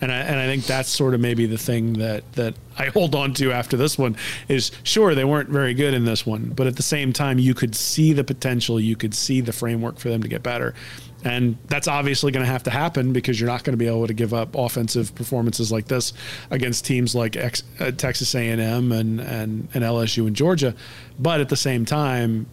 And 0.00 0.10
I, 0.10 0.16
and 0.16 0.40
I 0.40 0.46
think 0.46 0.64
that's 0.64 0.88
sort 0.88 1.14
of 1.14 1.20
maybe 1.20 1.46
the 1.46 1.56
thing 1.56 1.92
that, 1.94 2.30
that 2.32 2.54
I 2.76 2.86
hold 2.86 3.14
on 3.14 3.34
to 3.34 3.52
after 3.52 3.76
this 3.76 3.96
one 3.96 4.16
is 4.48 4.72
sure 4.82 5.14
they 5.14 5.24
weren't 5.24 5.48
very 5.48 5.74
good 5.74 5.94
in 5.94 6.04
this 6.04 6.26
one, 6.26 6.52
but 6.56 6.66
at 6.66 6.74
the 6.74 6.82
same 6.82 7.12
time 7.12 7.38
you 7.38 7.54
could 7.54 7.76
see 7.76 8.12
the 8.12 8.24
potential, 8.24 8.80
you 8.80 8.96
could 8.96 9.14
see 9.14 9.40
the 9.40 9.52
framework 9.52 10.00
for 10.00 10.08
them 10.08 10.20
to 10.22 10.28
get 10.28 10.42
better. 10.42 10.74
And 11.24 11.56
that's 11.66 11.86
obviously 11.86 12.32
going 12.32 12.44
to 12.44 12.50
have 12.50 12.64
to 12.64 12.70
happen 12.70 13.12
because 13.12 13.40
you're 13.40 13.48
not 13.48 13.64
going 13.64 13.74
to 13.74 13.78
be 13.78 13.86
able 13.86 14.06
to 14.06 14.14
give 14.14 14.34
up 14.34 14.54
offensive 14.54 15.14
performances 15.14 15.70
like 15.70 15.86
this 15.86 16.12
against 16.50 16.84
teams 16.84 17.14
like 17.14 17.36
X, 17.36 17.62
uh, 17.78 17.92
Texas 17.92 18.34
A&M 18.34 18.92
and, 18.92 19.20
and, 19.20 19.68
and 19.72 19.84
LSU 19.84 20.26
and 20.26 20.34
Georgia. 20.34 20.74
But 21.18 21.40
at 21.40 21.48
the 21.48 21.56
same 21.56 21.84
time, 21.84 22.46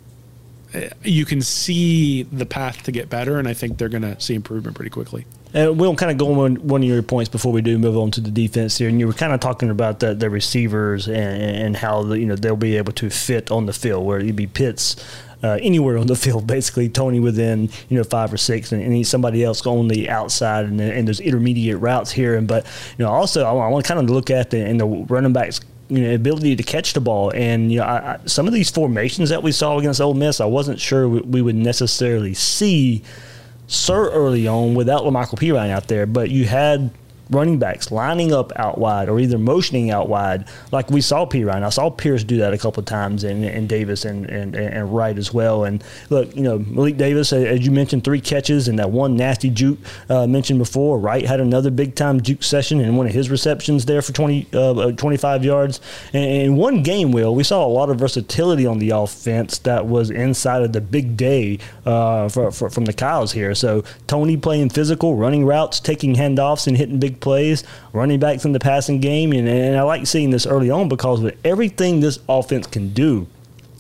eh, 0.74 0.90
you 1.04 1.26
can 1.26 1.42
see 1.42 2.24
the 2.24 2.46
path 2.46 2.84
to 2.84 2.92
get 2.92 3.10
better, 3.10 3.40
and 3.40 3.48
I 3.48 3.54
think 3.54 3.78
they're 3.78 3.90
going 3.90 4.04
to 4.04 4.20
see 4.22 4.36
improvement 4.36 4.76
pretty 4.76 4.92
quickly. 4.92 5.26
And 5.52 5.80
we'll 5.80 5.96
kind 5.96 6.12
of 6.12 6.20
go 6.20 6.42
on 6.42 6.58
one 6.68 6.84
of 6.84 6.88
your 6.88 7.02
points 7.02 7.28
before 7.28 7.52
we 7.52 7.64
do 7.64 7.80
move 7.80 7.98
on 7.98 8.12
to 8.12 8.22
the 8.22 8.30
defense 8.30 8.78
here. 8.78 8.88
And 8.88 9.00
you 9.00 9.08
were 9.08 9.14
kind 9.14 9.34
of 9.34 9.40
talking 9.40 9.72
about 9.72 10.00
the, 10.00 10.14
the 10.14 10.30
receivers 10.30 11.08
and, 11.08 11.42
and 11.42 11.78
how 11.78 12.04
the, 12.04 12.20
you 12.20 12.28
know 12.28 12.36
they'll 12.36 12.56
be 12.56 12.78
able 12.78 12.94
to 12.94 13.10
fit 13.10 13.50
on 13.50 13.66
the 13.66 13.74
field, 13.74 14.06
where 14.06 14.20
it'd 14.20 14.36
be 14.36 14.46
Pitts 14.46 14.96
uh, 15.44 15.58
anywhere 15.62 15.98
on 15.98 16.08
the 16.08 16.16
field, 16.16 16.46
basically 16.46 16.90
Toney 16.90 17.20
within 17.20 17.70
you 17.90 17.98
know 17.98 18.04
five 18.04 18.34
or 18.34 18.38
six, 18.38 18.72
and, 18.72 18.82
and 18.82 19.08
somebody 19.08 19.44
else 19.44 19.66
on 19.66 19.88
the 19.88 20.10
outside, 20.10 20.66
and, 20.66 20.82
and 20.82 21.08
there's 21.08 21.20
intermediate 21.20 21.80
routes 21.80 22.12
here. 22.12 22.36
And 22.36 22.48
but 22.48 22.66
you 22.98 23.06
know 23.06 23.12
also 23.12 23.46
I, 23.46 23.52
want 23.52 23.86
to 23.86 23.88
kind 23.88 24.00
of 24.00 24.14
look 24.14 24.30
at 24.30 24.50
the 24.50 24.60
and 24.60 24.80
the 24.80 24.86
running 24.86 25.34
backs 25.34 25.62
you 25.90 26.02
know, 26.02 26.14
ability 26.14 26.56
to 26.56 26.64
catch 26.64 26.94
the 26.94 27.02
ball. 27.02 27.32
And 27.32 27.72
you 27.72 27.80
know, 27.80 27.86
I, 27.86 28.14
I, 28.14 28.20
some 28.26 28.48
of 28.48 28.54
these 28.54 28.70
formations 28.70 29.30
that 29.30 29.42
we 29.44 29.52
saw 29.52 29.78
against 29.78 30.02
Ole 30.02 30.14
Miss, 30.14 30.40
I 30.40 30.46
wasn't 30.46 30.80
sure 30.80 31.08
we, 31.08 31.22
we 31.22 31.42
would 31.42 31.56
necessarily 31.56 32.34
see 32.34 33.02
so 33.68 33.94
early 33.94 34.48
on 34.48 34.74
without 34.76 35.04
Lamical 35.04 35.38
Perine 35.38 35.70
out 35.70 35.88
there. 35.88 36.06
But 36.06 36.30
you 36.30 36.46
had 36.46 36.92
running 37.30 37.60
backs 37.60 37.92
lining 37.92 38.34
up 38.34 38.52
out 38.56 38.78
wide 38.78 39.10
or 39.10 39.20
either 39.20 39.38
motioning 39.38 39.92
out 39.92 40.10
wide, 40.10 40.48
like 40.72 40.90
we 40.90 41.02
saw 41.02 41.26
Perine. 41.26 41.64
I 41.64 41.70
saw 41.70 41.90
Pierce 41.90 42.24
do 42.24 42.38
that 42.38 42.54
a 42.54 42.58
couple 42.58 42.82
of 42.82 42.86
times, 42.86 43.24
and, 43.24 43.44
and 43.46 43.70
Davis 43.70 44.06
and, 44.06 44.26
and, 44.26 44.56
and 44.56 44.94
Wright 44.94 45.18
as 45.18 45.34
well. 45.34 45.64
And 45.66 45.84
look, 46.10 46.36
you 46.36 46.42
know, 46.42 46.60
Malik 46.60 46.98
Davis, 46.98 47.32
as 47.34 47.66
you 47.66 47.72
mentioned, 47.72 48.04
three 48.04 48.22
catches 48.22 48.68
and 48.68 48.80
that 48.80 48.90
one 48.92 49.16
nasty 49.16 49.50
juke 49.50 49.80
uh, 50.10 50.26
mentioned 50.28 50.60
before. 50.60 51.00
Wright 51.00 51.26
had 51.26 51.40
another 51.40 51.72
big 51.72 51.96
time 51.96 52.22
juke 52.22 52.44
session 52.44 52.80
and 52.80 52.98
one 52.98 53.06
of 53.06 53.14
his 53.14 53.30
receptions 53.30 53.86
there 53.86 54.02
for 54.02 54.14
20, 54.14 54.48
uh, 54.54 54.92
25 54.92 55.46
yards. 55.46 55.82
And 56.14 56.26
in 56.26 56.56
one 56.56 56.84
game, 56.84 57.12
Will, 57.12 57.36
we 57.36 57.44
saw 57.44 57.66
a 57.66 57.68
lot 57.68 57.90
of 57.90 57.98
versatility 57.98 58.66
on 58.66 58.80
the 58.80 58.92
offense 58.92 59.60
that 59.60 59.86
was 59.86 60.10
inside 60.10 60.62
of 60.62 60.74
the 60.74 60.82
big 60.82 61.16
day 61.16 61.60
uh, 61.86 62.30
for, 62.30 62.52
for, 62.52 62.70
from 62.70 62.86
the 62.86 62.94
Cows 62.94 63.32
here. 63.32 63.54
So 63.56 63.84
Toney 64.08 64.38
playing 64.38 64.70
physical, 64.70 65.16
running 65.16 65.46
routes, 65.46 65.80
taking 65.80 66.16
handoffs, 66.16 66.68
and 66.68 66.78
hitting 66.78 67.00
big 67.00 67.19
plays, 67.20 67.64
running 67.94 68.20
backs 68.20 68.46
in 68.46 68.52
the 68.52 68.60
passing 68.60 69.00
game. 69.00 69.32
And, 69.32 69.48
and 69.48 69.78
I 69.78 69.84
like 69.84 70.08
seeing 70.08 70.30
this 70.30 70.46
early 70.46 70.70
on 70.70 70.90
because 70.90 71.22
with 71.22 71.38
everything 71.44 72.00
this 72.00 72.20
offense 72.28 72.68
can 72.68 72.94
do, 72.94 73.28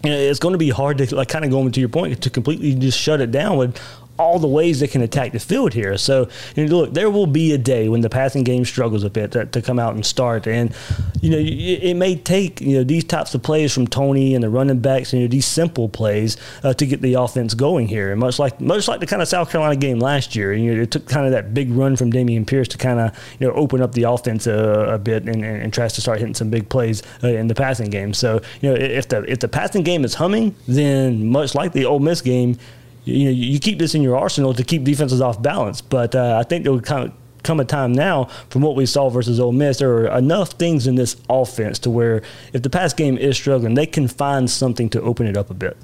it's 0.04 0.40
going 0.40 0.54
to 0.54 0.60
be 0.60 0.70
hard 0.70 0.98
to 1.00 1.16
like 1.16 1.28
kind 1.28 1.44
of 1.44 1.52
going 1.52 1.72
to 1.72 1.80
your 1.80 1.90
point 1.90 2.22
to 2.22 2.30
completely 2.30 2.74
just 2.76 2.98
shut 2.98 3.20
it 3.22 3.32
down 3.32 3.58
with 3.58 3.78
all 4.20 4.38
the 4.38 4.48
ways 4.48 4.82
they 4.82 4.88
can 4.88 5.02
attack 5.02 5.32
the 5.32 5.40
field 5.40 5.74
here. 5.74 5.98
So, 5.98 6.28
you 6.56 6.66
know, 6.66 6.78
look, 6.78 6.94
there 6.94 7.10
will 7.10 7.26
be 7.26 7.54
a 7.54 7.58
day 7.58 7.88
when 7.88 8.02
the 8.02 8.10
passing 8.10 8.44
game 8.44 8.66
struggles 8.66 9.04
a 9.04 9.10
bit 9.10 9.32
to, 9.32 9.46
to 9.46 9.62
come 9.62 9.80
out 9.80 9.96
and 9.96 10.06
start. 10.06 10.46
And, 10.46 10.76
you 11.22 11.30
know, 11.30 11.38
it, 11.38 11.44
it, 11.44 11.94
may 11.96 12.16
take, 12.16 12.60
you 12.60 12.78
know, 12.78 12.84
these 12.84 13.06
types 13.06 13.34
of 13.34 13.42
plays 13.42 13.74
from 13.74 13.88
Toney 13.88 14.36
and 14.36 14.44
the 14.44 14.50
running 14.50 14.80
backs, 14.80 15.14
you 15.14 15.22
know, 15.22 15.28
these 15.28 15.46
simple 15.46 15.88
plays 15.88 16.36
uh, 16.64 16.74
to 16.74 16.86
get 16.86 17.02
the 17.02 17.14
offense 17.14 17.54
going 17.54 17.88
here. 17.88 18.12
And 18.12 18.20
much 18.20 18.40
like, 18.40 18.60
much 18.60 18.88
like 18.90 19.00
the 19.00 19.08
kind 19.08 19.22
of 19.22 19.30
South 19.30 19.50
Carolina 19.50 19.78
game 19.78 20.00
last 20.00 20.36
year, 20.36 20.54
you 20.54 20.76
know, 20.76 20.82
it 20.82 20.92
took 20.92 21.08
kind 21.08 21.26
of 21.26 21.32
that 21.32 21.54
big 21.54 21.72
run 21.72 21.96
from 21.96 22.12
Dameon 22.12 22.46
Pierce 22.46 22.68
to 22.70 22.78
kind 22.78 23.00
of, 23.00 23.18
you 23.40 23.48
know, 23.48 23.54
open 23.54 23.82
up 23.82 23.94
the 23.94 24.04
offense 24.04 24.48
a, 24.48 24.54
a 24.94 25.00
bit 25.00 25.24
and, 25.24 25.44
and, 25.46 25.64
and 25.64 25.74
tries 25.74 25.94
to 25.94 26.02
start 26.02 26.20
hitting 26.20 26.36
some 26.36 26.50
big 26.50 26.68
plays 26.68 27.02
uh, 27.24 27.28
in 27.28 27.48
the 27.48 27.56
passing 27.56 27.90
game. 27.90 28.14
So, 28.14 28.42
you 28.60 28.70
know, 28.70 28.76
if 28.76 29.08
the, 29.08 29.24
if 29.32 29.40
the 29.40 29.48
passing 29.48 29.84
game 29.84 30.04
is 30.04 30.16
humming, 30.16 30.56
then 30.68 31.28
much 31.28 31.56
like 31.56 31.72
the 31.72 31.86
Ole 31.86 32.00
Miss 32.00 32.22
game, 32.22 32.58
you 33.06 33.26
know, 33.26 33.32
you 33.32 33.60
keep 33.60 33.80
this 33.80 33.96
in 33.96 34.02
your 34.02 34.18
arsenal 34.18 34.54
to 34.54 34.64
keep 34.64 34.84
defenses 34.84 35.22
off 35.22 35.42
balance. 35.42 35.82
But 35.82 36.16
uh, 36.16 36.38
I 36.40 36.44
think 36.44 36.64
there 36.64 36.74
would 36.74 36.86
kind 36.86 37.06
of 37.06 37.14
come 37.44 37.60
a 37.60 37.66
time 37.66 37.94
now 37.94 38.26
from 38.50 38.62
what 38.62 38.76
we 38.76 38.86
saw 38.86 39.10
versus 39.10 39.40
Ole 39.40 39.52
Miss. 39.52 39.80
There 39.80 39.92
are 39.92 40.18
enough 40.18 40.52
things 40.52 40.88
in 40.88 40.96
this 40.96 41.16
offense 41.30 41.80
to 41.80 41.90
where 41.90 42.22
if 42.54 42.62
the 42.64 42.70
pass 42.70 42.94
game 42.94 43.18
is 43.18 43.38
struggling, 43.38 43.76
they 43.76 43.86
can 43.86 44.08
find 44.08 44.50
something 44.50 44.90
to 44.90 45.02
open 45.02 45.28
it 45.28 45.38
up 45.38 45.50
a 45.50 45.54
bit. 45.54 45.78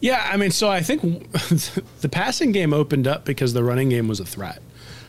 Yeah, 0.00 0.28
I 0.30 0.36
mean, 0.36 0.52
so 0.52 0.68
I 0.68 0.80
think 0.80 1.30
the 2.00 2.08
passing 2.08 2.52
game 2.52 2.72
opened 2.72 3.08
up 3.08 3.24
because 3.24 3.52
the 3.52 3.64
running 3.64 3.88
game 3.88 4.06
was 4.06 4.20
a 4.20 4.24
threat. 4.24 4.62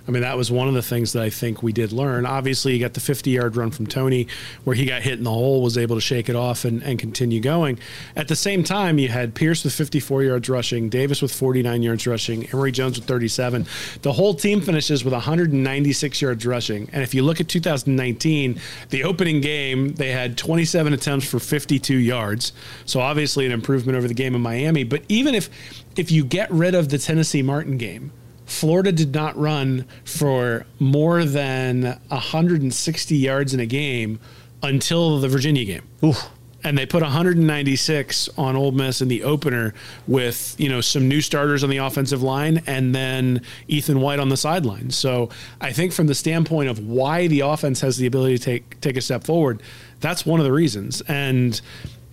I 0.10 0.12
mean, 0.12 0.24
that 0.24 0.38
was 0.38 0.50
one 0.50 0.68
of 0.68 0.74
the 0.74 0.82
things 0.82 1.14
that 1.14 1.22
I 1.22 1.30
think 1.30 1.62
we 1.62 1.72
did 1.72 1.92
learn. 1.92 2.26
Obviously, 2.26 2.74
you 2.74 2.80
got 2.80 2.96
the 2.96 3.00
50 3.00 3.30
yard 3.30 3.56
run 3.56 3.70
from 3.70 3.86
Toney 3.86 4.28
where 4.64 4.76
he 4.76 4.88
got 4.88 5.04
hit 5.04 5.20
in 5.20 5.24
the 5.24 5.30
hole, 5.30 5.62
was 5.62 5.78
able 5.78 5.98
to 5.98 6.02
shake 6.02 6.30
it 6.30 6.36
off 6.36 6.66
and, 6.66 6.82
and 6.82 6.98
continue 6.98 7.40
going. 7.40 7.78
At 8.16 8.28
the 8.28 8.36
same 8.36 8.64
time, 8.64 8.98
you 8.98 9.10
had 9.10 9.36
Pierce 9.36 9.64
with 9.64 9.72
54 9.72 10.24
yards 10.24 10.50
rushing, 10.50 10.90
Davis 10.90 11.22
with 11.22 11.32
49 11.32 11.84
yards 11.84 12.08
rushing, 12.08 12.50
Emory 12.52 12.72
Jones 12.72 12.98
with 12.98 13.08
37. 13.08 13.68
The 14.02 14.12
whole 14.12 14.34
team 14.34 14.62
finishes 14.62 15.04
with 15.04 15.14
196 15.14 16.22
yards 16.24 16.44
rushing. 16.44 16.90
And 16.92 17.04
if 17.04 17.14
you 17.14 17.22
look 17.22 17.40
at 17.40 17.48
2019, 17.48 18.60
the 18.90 19.04
opening 19.04 19.42
game, 19.42 19.94
they 19.94 20.10
had 20.10 20.40
27 20.40 20.92
attempts 20.92 21.30
for 21.30 21.38
52 21.38 21.96
yards. 21.96 22.52
So 22.88 23.00
obviously 23.00 23.46
an 23.46 23.52
improvement 23.52 23.96
over 23.96 24.08
the 24.08 24.16
game 24.16 24.34
in 24.34 24.42
Miami. 24.42 24.86
But 24.86 25.04
even 25.08 25.36
if 25.36 25.52
if 25.96 26.12
you 26.12 26.24
get 26.24 26.50
rid 26.50 26.74
of 26.74 26.90
the 26.90 26.98
Tennessee 26.98 27.44
Martin 27.44 27.78
game, 27.78 28.12
Florida 28.50 28.92
did 28.92 29.14
not 29.14 29.38
run 29.38 29.86
for 30.04 30.66
more 30.80 31.24
than 31.24 32.00
160 32.08 33.16
yards 33.16 33.54
in 33.54 33.60
a 33.60 33.66
game 33.66 34.20
until 34.64 35.20
the 35.20 35.28
Virginia 35.28 35.64
game. 35.66 35.84
Oof. 36.04 36.30
And 36.64 36.78
they 36.78 36.86
put 36.86 37.02
196 37.02 38.28
on 38.38 38.58
Ole 38.58 38.72
Miss 38.72 39.02
in 39.02 39.08
the 39.08 39.24
opener 39.24 39.74
with, 40.08 40.56
you 40.58 40.68
know, 40.68 40.82
some 40.82 41.08
new 41.08 41.22
starters 41.22 41.64
on 41.64 41.70
the 41.70 41.78
offensive 41.78 42.22
line 42.22 42.62
and 42.68 42.94
then 42.94 43.44
Ethan 43.70 44.02
White 44.02 44.20
on 44.20 44.28
the 44.28 44.36
sideline. 44.36 44.90
So 44.90 45.30
I 45.62 45.72
think 45.72 45.94
from 45.94 46.08
the 46.08 46.16
standpoint 46.16 46.70
of 46.70 46.80
why 46.80 47.28
the 47.28 47.42
offense 47.42 47.80
has 47.82 47.98
the 47.98 48.08
ability 48.08 48.40
to 48.40 48.44
take 48.44 48.82
take 48.82 48.98
a 48.98 49.02
step 49.02 49.24
forward, 49.24 49.62
that's 50.02 50.26
one 50.26 50.42
of 50.42 50.44
the 50.44 50.52
reasons. 50.52 51.02
And 51.08 51.62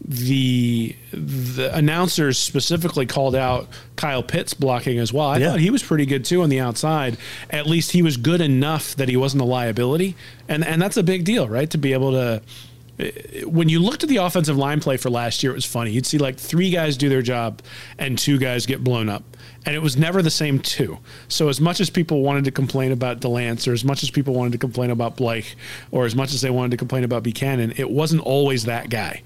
the 0.09 0.95
the 1.13 1.75
announcers 1.77 2.39
specifically 2.39 3.07
called 3.07 3.35
out 3.35 3.67
Kyle 3.97 4.23
Pitts 4.23 4.55
blocking 4.55 4.99
as 4.99 5.13
well. 5.13 5.27
I 5.27 5.39
Yeah. 5.39 5.51
thought 5.51 5.61
he 5.61 5.71
was 5.71 5.83
pretty 5.83 6.07
good 6.07 6.25
too 6.25 6.43
on 6.43 6.49
the 6.49 6.61
outside. 6.61 7.17
At 7.51 7.67
least 7.67 7.91
he 7.91 8.03
was 8.03 8.17
good 8.17 8.41
enough 8.41 8.95
that 8.97 9.09
he 9.09 9.17
wasn't 9.17 9.43
a 9.43 9.47
liability, 9.47 10.15
and 10.49 10.65
and 10.65 10.81
that's 10.81 10.97
a 10.97 11.03
big 11.03 11.25
deal, 11.25 11.49
right? 11.49 11.69
To 11.71 11.79
be 11.79 11.93
able 11.93 12.13
to. 12.13 12.41
Eh, 12.99 13.43
when 13.45 13.69
you 13.69 13.79
looked 13.81 14.05
at 14.05 14.09
the 14.09 14.17
offensive 14.19 14.57
line 14.57 14.81
play 14.81 14.97
for 14.97 15.11
last 15.11 15.43
year, 15.43 15.53
it 15.53 15.57
was 15.57 15.67
funny. 15.67 15.91
You'd 15.91 16.07
see 16.07 16.19
like 16.19 16.39
three 16.39 16.71
guys 16.71 16.97
do 16.97 17.09
their 17.09 17.21
job 17.21 17.61
and 17.99 18.17
two 18.17 18.39
guys 18.39 18.65
get 18.65 18.83
blown 18.85 19.09
up. 19.11 19.23
And 19.67 19.75
it 19.75 19.81
was 19.83 19.97
never 19.99 20.23
the 20.23 20.31
same 20.31 20.61
two. 20.61 20.99
So 21.29 21.49
as 21.49 21.61
much 21.61 21.81
as 21.81 21.91
people 21.91 22.23
wanted 22.23 22.45
to 22.45 22.53
complain 22.53 22.93
about 22.93 23.21
Delance, 23.21 23.67
or 23.69 23.73
as 23.73 23.85
much 23.85 24.03
as 24.05 24.11
people 24.11 24.33
wanted 24.33 24.53
to 24.53 24.59
complain 24.59 24.91
about 24.91 25.17
Blake, 25.17 25.57
or 25.91 26.07
as 26.07 26.15
much 26.15 26.33
as 26.33 26.41
they 26.41 26.49
wanted 26.51 26.71
to 26.71 26.77
complain 26.79 27.03
about 27.05 27.23
Buchanan, 27.25 27.75
it 27.77 27.91
wasn't 27.91 28.23
always 28.23 28.65
that 28.65 28.89
guy. 28.89 29.21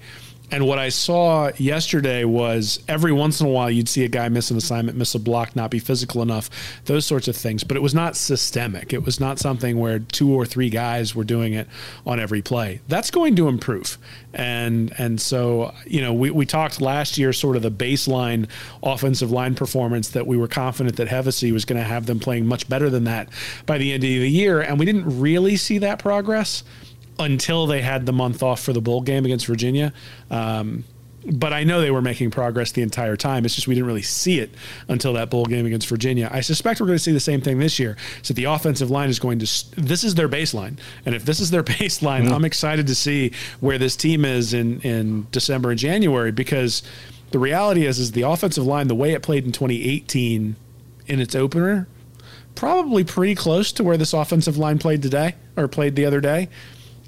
And 0.51 0.67
what 0.67 0.79
I 0.79 0.89
saw 0.89 1.49
yesterday 1.55 2.25
was 2.25 2.83
every 2.89 3.13
once 3.13 3.39
in 3.39 3.47
a 3.47 3.49
while 3.49 3.71
you'd 3.71 3.87
see 3.87 4.03
a 4.03 4.09
guy 4.09 4.27
miss 4.27 4.51
an 4.51 4.57
assignment, 4.57 4.97
miss 4.97 5.15
a 5.15 5.19
block, 5.19 5.55
not 5.55 5.71
be 5.71 5.79
physical 5.79 6.21
enough, 6.21 6.49
those 6.85 7.05
sorts 7.05 7.29
of 7.29 7.37
things. 7.37 7.63
But 7.63 7.77
it 7.77 7.79
was 7.79 7.95
not 7.95 8.17
systemic. 8.17 8.91
It 8.91 9.05
was 9.05 9.19
not 9.19 9.39
something 9.39 9.79
where 9.79 9.99
two 9.99 10.33
or 10.33 10.45
three 10.45 10.69
guys 10.69 11.15
were 11.15 11.23
doing 11.23 11.53
it 11.53 11.69
on 12.05 12.19
every 12.19 12.41
play. 12.41 12.81
That's 12.89 13.11
going 13.11 13.37
to 13.37 13.47
improve. 13.47 13.97
And 14.33 14.93
and 14.97 15.21
so, 15.21 15.73
you 15.85 16.01
know, 16.01 16.13
we, 16.13 16.31
we 16.31 16.45
talked 16.45 16.81
last 16.81 17.17
year 17.17 17.31
sort 17.31 17.55
of 17.55 17.61
the 17.61 17.71
baseline 17.71 18.49
offensive 18.83 19.31
line 19.31 19.55
performance 19.55 20.09
that 20.09 20.27
we 20.27 20.35
were 20.35 20.49
confident 20.49 20.97
that 20.97 21.07
Hevesy 21.07 21.53
was 21.53 21.63
going 21.63 21.81
to 21.81 21.87
have 21.87 22.07
them 22.07 22.19
playing 22.19 22.45
much 22.45 22.67
better 22.67 22.89
than 22.89 23.05
that 23.05 23.29
by 23.65 23.77
the 23.77 23.93
end 23.93 24.03
of 24.03 24.09
the 24.09 24.29
year. 24.29 24.59
And 24.59 24.77
we 24.77 24.85
didn't 24.85 25.19
really 25.19 25.55
see 25.55 25.77
that 25.77 25.99
progress 25.99 26.63
until 27.19 27.67
they 27.67 27.81
had 27.81 28.05
the 28.05 28.13
month 28.13 28.41
off 28.41 28.61
for 28.61 28.73
the 28.73 28.81
bowl 28.81 29.01
game 29.01 29.25
against 29.25 29.45
Virginia. 29.45 29.93
Um, 30.29 30.83
but 31.25 31.53
I 31.53 31.63
know 31.63 31.81
they 31.81 31.91
were 31.91 32.01
making 32.01 32.31
progress 32.31 32.71
the 32.71 32.81
entire 32.81 33.15
time. 33.15 33.45
It's 33.45 33.53
just 33.53 33.67
we 33.67 33.75
didn't 33.75 33.87
really 33.87 34.01
see 34.01 34.39
it 34.39 34.51
until 34.87 35.13
that 35.13 35.29
bowl 35.29 35.45
game 35.45 35.65
against 35.65 35.87
Virginia. 35.87 36.29
I 36.31 36.41
suspect 36.41 36.79
we're 36.79 36.87
going 36.87 36.97
to 36.97 37.03
see 37.03 37.11
the 37.11 37.19
same 37.19 37.41
thing 37.41 37.59
this 37.59 37.77
year. 37.77 37.95
So 38.23 38.33
the 38.33 38.45
offensive 38.45 38.89
line 38.89 39.09
is 39.09 39.19
going 39.19 39.39
to. 39.39 39.45
This 39.79 40.03
is 40.03 40.15
their 40.15 40.29
baseline, 40.29 40.79
and 41.05 41.13
if 41.13 41.25
this 41.25 41.39
is 41.39 41.51
their 41.51 41.63
baseline, 41.63 42.23
mm-hmm. 42.23 42.33
I'm 42.33 42.45
excited 42.45 42.87
to 42.87 42.95
see 42.95 43.33
where 43.59 43.77
this 43.77 43.95
team 43.95 44.25
is 44.25 44.53
in 44.53 44.81
in 44.81 45.27
December 45.31 45.71
and 45.71 45.79
January 45.79 46.31
because 46.31 46.81
the 47.31 47.39
reality 47.39 47.85
is 47.85 47.99
is 47.99 48.13
the 48.13 48.23
offensive 48.23 48.65
line 48.65 48.87
the 48.87 48.95
way 48.95 49.13
it 49.13 49.21
played 49.21 49.45
in 49.45 49.51
2018 49.51 50.55
in 51.07 51.19
its 51.19 51.35
opener, 51.35 51.87
probably 52.55 53.03
pretty 53.03 53.35
close 53.35 53.71
to 53.73 53.83
where 53.83 53.97
this 53.97 54.13
offensive 54.13 54.57
line 54.57 54.79
played 54.79 55.01
today 55.03 55.35
or 55.55 55.67
played 55.67 55.95
the 55.95 56.05
other 56.05 56.21
day. 56.21 56.49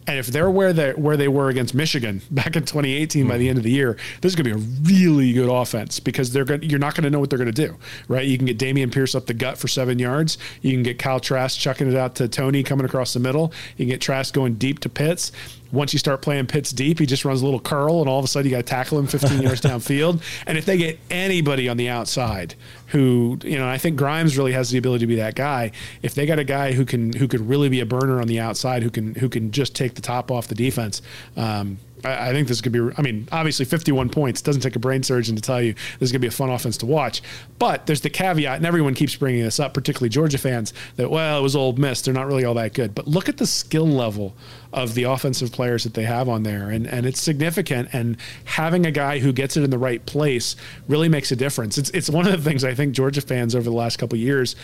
And 0.08 0.18
if 0.18 0.28
they're 0.28 0.50
where 0.50 0.74
they 0.74 0.92
where 0.92 1.18
they 1.18 1.28
were 1.28 1.50
against 1.50 1.74
Michigan 1.74 2.22
back 2.32 2.56
in 2.56 2.64
2018 2.64 3.22
mm-hmm. 3.22 3.30
by 3.30 3.38
the 3.38 3.50
end 3.50 3.58
of 3.58 3.64
the 3.64 3.72
year, 3.72 3.98
this 4.22 4.32
is 4.32 4.36
going 4.36 4.50
to 4.50 4.58
be 4.58 4.64
a 4.64 4.98
really 4.98 5.34
good 5.34 5.50
offense 5.50 6.00
because 6.00 6.32
they're 6.34 6.46
going 6.46 6.64
you're 6.64 6.80
not 6.80 6.96
going 6.96 7.04
to 7.04 7.10
know 7.10 7.20
what 7.20 7.30
they're 7.30 7.40
going 7.40 7.52
to 7.52 7.68
do, 7.68 7.76
right? 8.08 8.26
You 8.26 8.38
can 8.38 8.48
get 8.48 8.58
Dameon 8.58 8.92
Pierce 8.92 9.16
up 9.16 9.26
the 9.26 9.34
gut 9.34 9.58
for 9.58 9.68
seven 9.68 10.00
yards. 10.00 10.38
You 10.62 10.72
can 10.72 10.84
get 10.84 11.00
Kyle 11.00 11.20
Trask 11.20 11.60
chucking 11.60 11.90
it 11.90 11.96
out 11.96 12.16
to 12.16 12.28
Toney 12.28 12.64
coming 12.64 12.86
across 12.86 13.14
the 13.14 13.20
middle. 13.20 13.54
You 13.78 13.86
can 13.86 13.92
get 13.92 14.02
Trask 14.02 14.34
going 14.34 14.56
deep 14.56 14.80
to 14.80 14.90
Pitts 14.90 15.32
once 15.74 15.92
you 15.92 16.00
start 16.00 16.22
playing 16.22 16.46
Pitts 16.46 16.72
deep, 16.72 17.00
he 17.00 17.06
just 17.06 17.26
runs 17.26 17.42
a 17.42 17.46
little 17.46 17.60
curl, 17.60 18.00
and 18.00 18.08
all 18.08 18.20
of 18.20 18.26
a 18.26 18.28
sudden 18.28 18.50
you 18.50 18.56
got 18.56 18.66
to 18.66 18.70
tackle 18.70 19.00
him 19.00 19.08
15 19.08 19.42
yards 19.42 19.60
downfield. 19.60 20.22
And 20.46 20.58
if 20.58 20.66
they 20.66 20.78
get 20.78 21.00
anybody 21.10 21.68
on 21.68 21.78
the 21.78 21.90
outside 21.90 22.54
who, 22.88 23.40
you 23.44 23.58
know, 23.58 23.68
I 23.68 23.80
think 23.80 23.98
Grimes 23.98 24.38
really 24.38 24.52
has 24.54 24.70
the 24.70 24.78
ability 24.78 25.02
to 25.02 25.08
be 25.08 25.16
that 25.16 25.34
guy. 25.34 25.72
If 26.04 26.14
they 26.14 26.28
got 26.28 26.38
a 26.38 26.44
guy 26.44 26.74
who 26.74 26.86
can 26.86 27.12
who 27.12 27.28
could 27.28 27.42
really 27.42 27.70
be 27.70 27.80
a 27.80 27.86
burner 27.88 28.22
on 28.22 28.28
the 28.28 28.40
outside, 28.40 28.84
who 28.84 28.92
can 28.92 29.16
who 29.16 29.28
can 29.28 29.52
just 29.52 29.76
take 29.76 29.96
the 29.96 30.02
top 30.02 30.30
off 30.30 30.48
the 30.48 30.56
defense. 30.56 31.02
Um, 31.36 31.80
I, 32.06 32.32
think 32.32 32.48
this 32.48 32.62
could 32.62 32.72
be. 32.72 32.82
I 32.98 33.02
mean, 33.02 33.28
obviously, 33.32 33.66
51 33.66 34.10
points 34.10 34.42
doesn't 34.42 34.62
take 34.62 34.76
a 34.76 34.80
brain 34.80 35.04
surgeon 35.04 35.36
to 35.36 35.42
tell 35.42 35.62
you 35.62 35.74
this 35.74 36.08
is 36.08 36.12
going 36.12 36.20
to 36.20 36.26
be 36.26 36.28
a 36.28 36.32
fun 36.32 36.50
offense 36.50 36.78
to 36.78 36.86
watch. 36.86 37.22
But 37.60 37.86
there's 37.86 38.02
the 38.02 38.10
caveat, 38.10 38.58
and 38.58 38.66
everyone 38.66 38.94
keeps 38.94 39.16
bringing 39.16 39.44
this 39.44 39.60
up, 39.60 39.74
particularly 39.74 40.10
Georgia 40.10 40.38
fans, 40.38 40.74
that 40.98 41.10
well, 41.10 41.40
it 41.40 41.42
was 41.42 41.56
Ole 41.56 41.74
Miss. 41.74 42.02
They're 42.02 42.14
not 42.14 42.28
really 42.28 42.46
all 42.46 42.56
that 42.56 42.74
good. 42.74 42.94
But 42.94 43.08
look 43.08 43.30
at 43.30 43.38
the 43.38 43.48
skill 43.48 43.88
level 43.88 44.36
of 44.74 44.96
the 44.96 45.04
offensive 45.04 45.52
players 45.52 45.84
that 45.84 45.94
they 45.94 46.04
have 46.04 46.28
on 46.28 46.44
there, 46.44 46.70
and 46.70 46.88
and 46.88 47.06
it's 47.06 47.22
significant. 47.22 47.90
And 47.94 48.18
having 48.46 48.86
a 48.86 48.92
guy 48.92 49.20
who 49.20 49.32
gets 49.32 49.56
it 49.56 49.64
in 49.64 49.70
the 49.70 49.78
right 49.78 50.06
place 50.06 50.56
really 50.88 51.10
makes 51.10 51.32
a 51.32 51.36
difference. 51.36 51.78
It's 51.78 51.90
it's 51.92 52.10
one 52.10 52.26
of 52.26 52.32
the 52.32 52.50
things 52.50 52.64
I 52.64 52.74
think 52.74 52.94
Georgia 52.94 53.22
fans 53.22 53.56
over 53.56 53.66
the 53.66 53.76
last 53.76 53.98
couple 53.98 54.18
years 54.18 54.56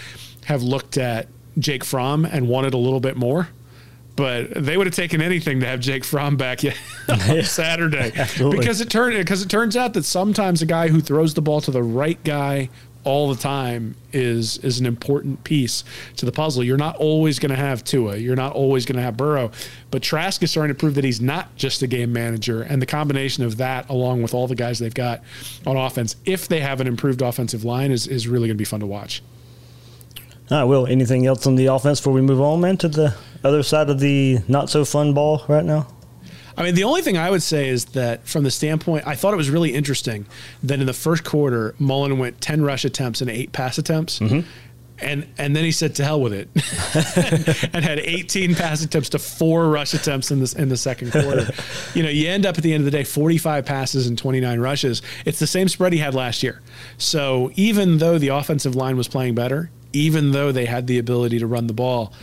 have 0.46 0.64
looked 0.64 0.98
at 0.98 1.28
Jake 1.58 1.84
Fromm 1.84 2.26
and 2.26 2.48
wanted 2.48 2.74
a 2.74 2.78
little 2.78 3.00
bit 3.00 3.18
more 3.18 3.50
but 4.20 4.54
they 4.54 4.76
would 4.76 4.86
have 4.86 4.94
taken 4.94 5.22
anything 5.22 5.62
to 5.62 5.66
have 5.66 5.80
Jake 5.80 6.04
Fromm 6.04 6.36
back 6.36 6.60
on 7.08 7.42
Saturday 7.44 8.12
because 8.52 8.82
it 8.82 8.90
turned 8.90 9.18
because 9.18 9.42
it 9.42 9.50
turns 9.50 9.78
out 9.78 9.94
that 9.94 10.04
sometimes 10.04 10.62
a 10.62 10.66
guy 10.66 10.90
who 10.90 11.00
throws 11.00 11.36
the 11.36 11.42
ball 11.42 11.62
to 11.62 11.72
the 11.72 11.82
right 11.82 12.22
guy 12.26 12.70
all 13.06 13.34
the 13.34 13.42
time 13.42 13.96
is 14.12 14.58
is 14.58 14.78
an 14.78 14.86
important 14.86 15.46
piece 15.46 15.86
to 16.18 16.26
the 16.26 16.34
puzzle. 16.34 16.66
You're 16.66 16.76
not 16.76 16.98
always 16.98 17.40
going 17.40 17.52
to 17.52 17.56
have 17.56 17.82
Tua. 17.86 18.18
You're 18.18 18.36
not 18.36 18.52
always 18.52 18.86
going 18.86 18.98
to 18.98 19.02
have 19.02 19.16
Burrow. 19.16 19.52
But 19.90 20.04
Trask 20.04 20.44
is 20.44 20.52
starting 20.52 20.76
to 20.76 20.78
prove 20.78 20.96
that 20.96 21.06
he's 21.06 21.22
not 21.22 21.56
just 21.56 21.82
a 21.82 21.88
game 21.88 22.12
manager. 22.12 22.62
And 22.62 22.82
the 22.82 22.86
combination 22.86 23.46
of 23.46 23.56
that, 23.56 23.88
along 23.90 24.22
with 24.22 24.34
all 24.34 24.48
the 24.48 24.56
guys 24.56 24.80
they've 24.80 24.94
got 24.94 25.24
on 25.66 25.78
offense, 25.78 26.18
if 26.26 26.50
they 26.50 26.60
have 26.60 26.82
an 26.82 26.88
improved 26.88 27.22
offensive 27.22 27.64
line, 27.64 27.92
is, 27.92 28.06
is 28.06 28.28
really 28.28 28.50
going 28.50 28.58
to 28.58 28.62
be 28.62 28.66
fun 28.66 28.82
to 28.82 28.86
watch. 28.86 29.24
All 30.52 30.58
right, 30.58 30.64
Will, 30.64 30.88
anything 30.88 31.28
else 31.28 31.46
on 31.46 31.56
the 31.56 31.68
offense 31.68 32.00
before 32.00 32.14
we 32.14 32.22
move 32.22 32.42
on, 32.42 32.62
man, 32.62 32.78
to 32.78 32.88
the 32.88 33.16
other 33.44 33.62
side 33.62 33.90
of 33.90 34.00
the 34.00 34.40
not 34.48 34.70
so 34.70 34.84
fun 34.84 35.14
ball 35.14 35.44
right 35.48 35.64
now? 35.64 35.88
I 36.58 36.64
mean, 36.64 36.76
the 36.76 36.84
only 36.84 37.02
thing 37.04 37.18
I 37.18 37.30
would 37.30 37.44
say 37.44 37.70
is 37.70 37.86
that 37.86 38.28
from 38.28 38.44
the 38.44 38.52
standpoint, 38.52 39.08
I 39.08 39.16
thought 39.16 39.34
it 39.34 39.38
was 39.38 39.50
really 39.50 39.74
interesting 39.74 40.26
that 40.64 40.80
in 40.80 40.88
the 40.88 40.94
first 40.94 41.24
quarter, 41.24 41.76
Mullen 41.80 42.18
went 42.18 42.42
10 42.42 42.64
rush 42.64 42.84
attempts 42.84 43.22
and 43.22 43.30
eight 43.30 43.54
pass 43.54 43.78
attempts. 43.78 44.20
Mm-hmm. 44.20 44.42
And, 45.02 45.26
and 45.38 45.56
then 45.56 45.64
he 45.64 45.72
said 45.72 45.96
to 45.96 46.04
hell 46.04 46.20
with 46.20 46.34
it 46.34 46.50
and 47.74 47.86
had 47.86 48.00
18 48.00 48.56
pass 48.56 48.84
attempts 48.84 49.08
to 49.10 49.20
four 49.20 49.70
rush 49.70 49.94
attempts 49.94 50.30
in, 50.32 50.42
this, 50.42 50.54
in 50.54 50.68
the 50.68 50.76
second 50.76 51.14
quarter. 51.14 51.48
you 51.94 52.04
know, 52.04 52.10
you 52.10 52.28
end 52.28 52.46
up 52.46 52.58
at 52.58 52.64
the 52.64 52.74
end 52.74 52.82
of 52.82 52.86
the 52.86 52.92
day 52.92 53.06
45 53.06 53.66
passes 53.66 54.08
and 54.08 54.18
29 54.18 54.60
rushes. 54.60 55.02
It's 55.26 55.40
the 55.40 55.48
same 55.48 55.70
spread 55.70 55.94
he 55.94 56.00
had 56.00 56.16
last 56.16 56.44
year. 56.44 56.62
So 56.98 57.52
even 57.56 58.00
though 58.00 58.18
the 58.18 58.30
offensive 58.30 58.76
line 58.76 58.98
was 58.98 59.08
playing 59.08 59.36
better, 59.36 59.72
even 59.94 60.32
though 60.32 60.52
they 60.52 60.66
had 60.66 60.88
the 60.88 60.98
ability 60.98 61.40
to 61.40 61.48
run 61.48 61.68
the 61.68 61.74
ball, 61.74 62.14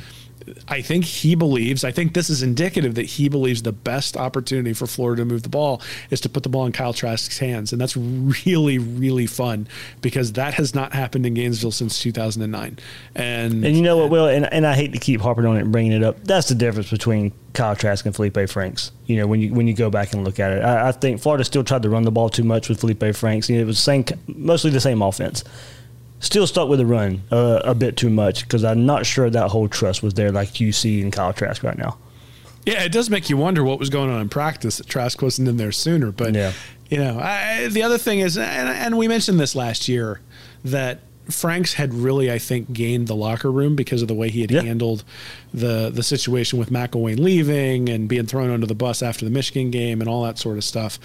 I 0.68 0.80
think 0.80 1.04
he 1.04 1.34
believes, 1.34 1.84
I 1.84 1.90
think 1.90 2.14
this 2.14 2.30
is 2.30 2.42
indicative 2.42 2.94
that 2.94 3.06
he 3.06 3.28
believes 3.28 3.62
the 3.62 3.72
best 3.72 4.16
opportunity 4.16 4.72
for 4.72 4.86
Florida 4.86 5.22
to 5.22 5.26
move 5.26 5.42
the 5.42 5.48
ball 5.48 5.82
is 6.10 6.20
to 6.22 6.28
put 6.28 6.42
the 6.42 6.48
ball 6.48 6.66
in 6.66 6.72
Kyle 6.72 6.92
Trask's 6.92 7.38
hands. 7.38 7.72
And 7.72 7.80
that's 7.80 7.96
really, 7.96 8.78
really 8.78 9.26
fun 9.26 9.66
because 10.02 10.34
that 10.34 10.54
has 10.54 10.74
not 10.74 10.92
happened 10.92 11.26
in 11.26 11.34
Gainesville 11.34 11.72
since 11.72 12.00
2009. 12.00 12.78
And 13.14 13.64
and 13.64 13.76
you 13.76 13.82
know 13.82 13.96
what, 13.96 14.10
Will, 14.10 14.26
and, 14.26 14.52
and 14.52 14.66
I 14.66 14.74
hate 14.74 14.92
to 14.92 14.98
keep 14.98 15.20
harping 15.20 15.46
on 15.46 15.56
it 15.56 15.62
and 15.62 15.72
bringing 15.72 15.92
it 15.92 16.04
up. 16.04 16.22
That's 16.24 16.48
the 16.48 16.54
difference 16.54 16.90
between 16.90 17.32
Kyle 17.52 17.74
Trask 17.74 18.06
and 18.06 18.14
Feleipe 18.14 18.48
Franks. 18.50 18.92
You 19.06 19.16
know, 19.16 19.26
when 19.26 19.40
you 19.40 19.52
when 19.52 19.66
you 19.66 19.74
go 19.74 19.90
back 19.90 20.12
and 20.12 20.24
look 20.24 20.38
at 20.38 20.52
it, 20.52 20.62
I, 20.62 20.88
I 20.88 20.92
think 20.92 21.20
Florida 21.20 21.44
still 21.44 21.64
tried 21.64 21.82
to 21.82 21.90
run 21.90 22.04
the 22.04 22.12
ball 22.12 22.28
too 22.28 22.44
much 22.44 22.68
with 22.68 22.80
Feleipe 22.80 23.16
Franks. 23.16 23.48
You 23.48 23.56
know, 23.56 23.62
it 23.62 23.66
was 23.66 23.78
same, 23.78 24.04
mostly 24.28 24.70
the 24.70 24.80
same 24.80 25.02
offense 25.02 25.42
still 26.20 26.46
stuck 26.46 26.68
with 26.68 26.78
the 26.78 26.86
run 26.86 27.22
uh, 27.30 27.60
a 27.64 27.74
bit 27.74 27.96
too 27.96 28.10
much 28.10 28.42
because 28.42 28.64
I'm 28.64 28.86
not 28.86 29.06
sure 29.06 29.28
that 29.30 29.48
whole 29.48 29.68
trust 29.68 30.02
was 30.02 30.14
there 30.14 30.32
like 30.32 30.60
you 30.60 30.72
see 30.72 31.00
in 31.00 31.10
Kyle 31.10 31.32
Trask 31.32 31.62
right 31.62 31.78
now. 31.78 31.98
Yeah, 32.64 32.82
it 32.82 32.90
does 32.90 33.08
make 33.08 33.30
you 33.30 33.36
wonder 33.36 33.62
what 33.62 33.78
was 33.78 33.90
going 33.90 34.10
on 34.10 34.20
in 34.20 34.28
practice 34.28 34.78
that 34.78 34.88
Trask 34.88 35.22
wasn't 35.22 35.48
in 35.48 35.56
there 35.56 35.70
sooner. 35.70 36.10
But 36.10 36.34
yeah. 36.34 36.52
you 36.90 36.98
know, 36.98 37.18
I, 37.20 37.68
the 37.68 37.82
other 37.84 37.98
thing 37.98 38.18
is, 38.20 38.36
and, 38.36 38.68
and 38.68 38.98
we 38.98 39.06
mentioned 39.06 39.38
this 39.38 39.54
last 39.54 39.86
year 39.86 40.20
that 40.64 41.00
Franks 41.28 41.74
had 41.74 41.92
really, 41.92 42.30
I 42.30 42.38
think, 42.38 42.72
gained 42.72 43.08
the 43.08 43.16
locker 43.16 43.50
room 43.50 43.76
because 43.76 44.02
of 44.02 44.08
the 44.08 44.14
way 44.14 44.30
he 44.30 44.40
had 44.40 44.50
yeah. 44.50 44.62
handled 44.62 45.04
the 45.52 45.90
the 45.92 46.02
situation 46.02 46.58
with 46.58 46.70
McElwain 46.70 47.18
leaving 47.18 47.88
and 47.88 48.08
being 48.08 48.26
thrown 48.26 48.50
under 48.50 48.66
the 48.66 48.74
bus 48.74 49.02
after 49.02 49.24
the 49.24 49.30
Michigan 49.30 49.70
game 49.70 50.00
and 50.00 50.08
all 50.08 50.22
that 50.24 50.38
sort 50.38 50.56
of 50.56 50.64
stuff. 50.64 50.98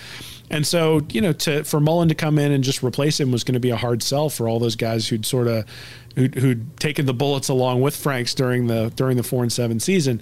And 0.49 0.67
so, 0.67 1.01
you 1.09 1.21
know, 1.21 1.33
to 1.33 1.63
for 1.63 1.79
Mullen 1.79 2.09
to 2.09 2.15
come 2.15 2.37
in 2.37 2.51
and 2.51 2.63
just 2.63 2.83
replace 2.83 3.19
him 3.19 3.31
was 3.31 3.43
going 3.43 3.53
to 3.53 3.59
be 3.59 3.69
a 3.69 3.77
hard 3.77 4.03
sell 4.03 4.29
for 4.29 4.47
all 4.47 4.59
those 4.59 4.75
guys 4.75 5.07
who'd 5.07 5.25
sort 5.25 5.47
of 5.47 5.65
who'd, 6.15 6.35
who'd 6.35 6.77
taken 6.77 7.05
the 7.05 7.13
bullets 7.13 7.49
along 7.49 7.81
with 7.81 7.95
Franks 7.95 8.35
during 8.35 8.67
the 8.67 8.91
during 8.95 9.17
the 9.17 9.23
four 9.23 9.43
and 9.43 9.51
seven 9.51 9.79
season. 9.79 10.21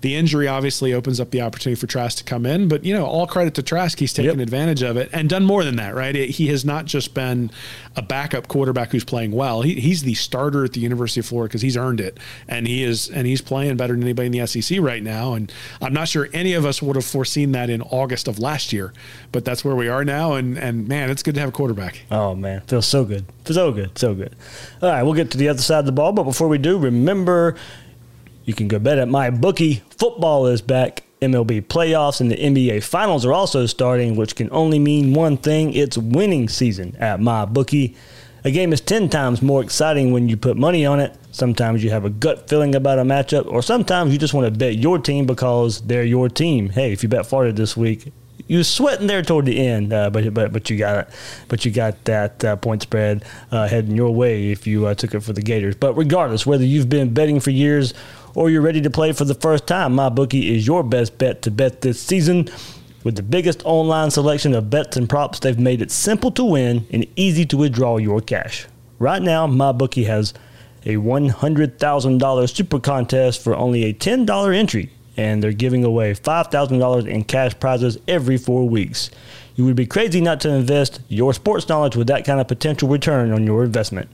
The 0.00 0.14
injury 0.14 0.46
obviously 0.46 0.92
opens 0.92 1.18
up 1.20 1.30
the 1.30 1.40
opportunity 1.40 1.78
for 1.78 1.86
Trask 1.86 2.18
to 2.18 2.24
come 2.24 2.46
in, 2.46 2.68
but 2.68 2.84
you 2.84 2.94
know, 2.94 3.06
all 3.06 3.26
credit 3.26 3.54
to 3.54 3.62
Trask, 3.62 3.98
he's 3.98 4.12
taken 4.12 4.38
yep. 4.38 4.46
advantage 4.46 4.82
of 4.82 4.96
it 4.96 5.10
and 5.12 5.28
done 5.28 5.44
more 5.44 5.64
than 5.64 5.76
that, 5.76 5.94
right? 5.94 6.14
He 6.14 6.48
has 6.48 6.64
not 6.64 6.84
just 6.84 7.14
been 7.14 7.50
a 7.96 8.02
backup 8.02 8.48
quarterback 8.48 8.92
who's 8.92 9.04
playing 9.04 9.32
well. 9.32 9.62
He, 9.62 9.74
he's 9.74 10.02
the 10.02 10.14
starter 10.14 10.64
at 10.64 10.72
the 10.72 10.80
University 10.80 11.20
of 11.20 11.26
Florida 11.26 11.48
because 11.48 11.62
he's 11.62 11.76
earned 11.76 12.00
it, 12.00 12.18
and 12.46 12.66
he 12.66 12.84
is 12.84 13.08
and 13.08 13.26
he's 13.26 13.40
playing 13.40 13.76
better 13.76 13.94
than 13.94 14.02
anybody 14.02 14.26
in 14.26 14.32
the 14.32 14.46
SEC 14.46 14.78
right 14.80 15.02
now. 15.02 15.34
And 15.34 15.52
I'm 15.82 15.92
not 15.92 16.08
sure 16.08 16.28
any 16.32 16.52
of 16.52 16.64
us 16.64 16.80
would 16.80 16.96
have 16.96 17.04
foreseen 17.04 17.52
that 17.52 17.68
in 17.70 17.82
August 17.82 18.28
of 18.28 18.38
last 18.38 18.72
year, 18.72 18.92
but 19.32 19.44
that's 19.44 19.64
where 19.64 19.74
we 19.74 19.88
are 19.88 20.04
now. 20.04 20.34
And 20.34 20.56
and 20.56 20.86
man, 20.86 21.10
it's 21.10 21.22
good 21.22 21.34
to 21.34 21.40
have 21.40 21.48
a 21.48 21.52
quarterback. 21.52 22.02
Oh 22.10 22.34
man, 22.34 22.60
feels 22.62 22.86
so 22.86 23.04
good, 23.04 23.24
feels 23.44 23.56
so 23.56 23.72
good, 23.72 23.98
so 23.98 24.14
good. 24.14 24.34
All 24.80 24.90
right, 24.90 25.02
we'll 25.02 25.14
get 25.14 25.32
to 25.32 25.38
the 25.38 25.48
other 25.48 25.62
side 25.62 25.80
of 25.80 25.86
the 25.86 25.92
ball, 25.92 26.12
but 26.12 26.24
before 26.24 26.48
we 26.48 26.58
do, 26.58 26.78
remember 26.78 27.56
you 28.48 28.54
can 28.54 28.66
go 28.66 28.78
bet 28.78 28.96
at 28.96 29.08
MyBookie. 29.08 29.82
Football 29.98 30.46
is 30.46 30.62
back. 30.62 31.04
MLB 31.20 31.60
playoffs 31.66 32.22
and 32.22 32.30
the 32.30 32.36
NBA 32.36 32.82
finals 32.82 33.26
are 33.26 33.32
also 33.34 33.66
starting, 33.66 34.16
which 34.16 34.36
can 34.36 34.48
only 34.52 34.78
mean 34.78 35.12
one 35.12 35.36
thing 35.36 35.74
it's 35.74 35.98
winning 35.98 36.48
season 36.48 36.96
at 36.98 37.20
MyBookie. 37.20 37.94
A 38.44 38.50
game 38.50 38.72
is 38.72 38.80
10 38.80 39.10
times 39.10 39.42
more 39.42 39.62
exciting 39.62 40.12
when 40.12 40.30
you 40.30 40.38
put 40.38 40.56
money 40.56 40.86
on 40.86 40.98
it. 40.98 41.14
Sometimes 41.30 41.84
you 41.84 41.90
have 41.90 42.06
a 42.06 42.10
gut 42.10 42.48
feeling 42.48 42.74
about 42.74 42.98
a 42.98 43.02
matchup, 43.02 43.46
or 43.52 43.60
sometimes 43.60 44.14
you 44.14 44.18
just 44.18 44.32
want 44.32 44.46
to 44.46 44.58
bet 44.58 44.76
your 44.76 44.98
team 44.98 45.26
because 45.26 45.82
they're 45.82 46.04
your 46.04 46.30
team. 46.30 46.70
Hey, 46.70 46.92
if 46.92 47.02
you 47.02 47.10
bet 47.10 47.26
Florida 47.26 47.52
this 47.52 47.76
week, 47.76 48.10
you 48.48 48.58
were 48.58 48.64
sweating 48.64 49.06
there 49.06 49.22
toward 49.22 49.44
the 49.44 49.58
end, 49.58 49.92
uh, 49.92 50.08
but 50.10 50.32
but 50.32 50.52
but 50.52 50.70
you 50.70 50.78
got 50.78 51.06
it. 51.06 51.14
But 51.48 51.64
you 51.64 51.70
got 51.70 52.02
that 52.04 52.42
uh, 52.44 52.56
point 52.56 52.82
spread 52.82 53.24
uh, 53.50 53.68
heading 53.68 53.94
your 53.94 54.14
way 54.14 54.50
if 54.50 54.66
you 54.66 54.86
uh, 54.86 54.94
took 54.94 55.14
it 55.14 55.20
for 55.20 55.34
the 55.34 55.42
Gators. 55.42 55.76
But 55.76 55.94
regardless, 55.94 56.46
whether 56.46 56.64
you've 56.64 56.88
been 56.88 57.12
betting 57.12 57.40
for 57.40 57.50
years 57.50 57.92
or 58.34 58.50
you're 58.50 58.62
ready 58.62 58.80
to 58.80 58.90
play 58.90 59.12
for 59.12 59.24
the 59.24 59.34
first 59.34 59.66
time, 59.66 59.96
MyBookie 59.96 60.50
is 60.50 60.66
your 60.66 60.82
best 60.82 61.18
bet 61.18 61.42
to 61.42 61.50
bet 61.50 61.80
this 61.80 62.00
season. 62.00 62.48
With 63.04 63.16
the 63.16 63.22
biggest 63.22 63.62
online 63.64 64.10
selection 64.10 64.54
of 64.54 64.70
bets 64.70 64.96
and 64.96 65.08
props, 65.08 65.38
they've 65.38 65.58
made 65.58 65.80
it 65.80 65.90
simple 65.90 66.30
to 66.32 66.44
win 66.44 66.86
and 66.90 67.06
easy 67.16 67.44
to 67.46 67.56
withdraw 67.56 67.96
your 67.96 68.20
cash. 68.20 68.66
Right 68.98 69.22
now, 69.22 69.46
MyBookie 69.46 70.06
has 70.06 70.34
a 70.84 70.96
$100,000 70.96 72.54
super 72.54 72.80
contest 72.80 73.42
for 73.42 73.56
only 73.56 73.84
a 73.84 73.94
$10 73.94 74.56
entry, 74.56 74.90
and 75.16 75.42
they're 75.42 75.52
giving 75.52 75.84
away 75.84 76.14
$5,000 76.14 77.06
in 77.06 77.24
cash 77.24 77.58
prizes 77.58 77.98
every 78.08 78.36
four 78.36 78.68
weeks. 78.68 79.10
You 79.54 79.64
would 79.64 79.76
be 79.76 79.86
crazy 79.86 80.20
not 80.20 80.40
to 80.40 80.50
invest 80.50 81.00
your 81.08 81.32
sports 81.34 81.68
knowledge 81.68 81.96
with 81.96 82.06
that 82.08 82.24
kind 82.24 82.40
of 82.40 82.48
potential 82.48 82.88
return 82.88 83.32
on 83.32 83.44
your 83.44 83.64
investment. 83.64 84.08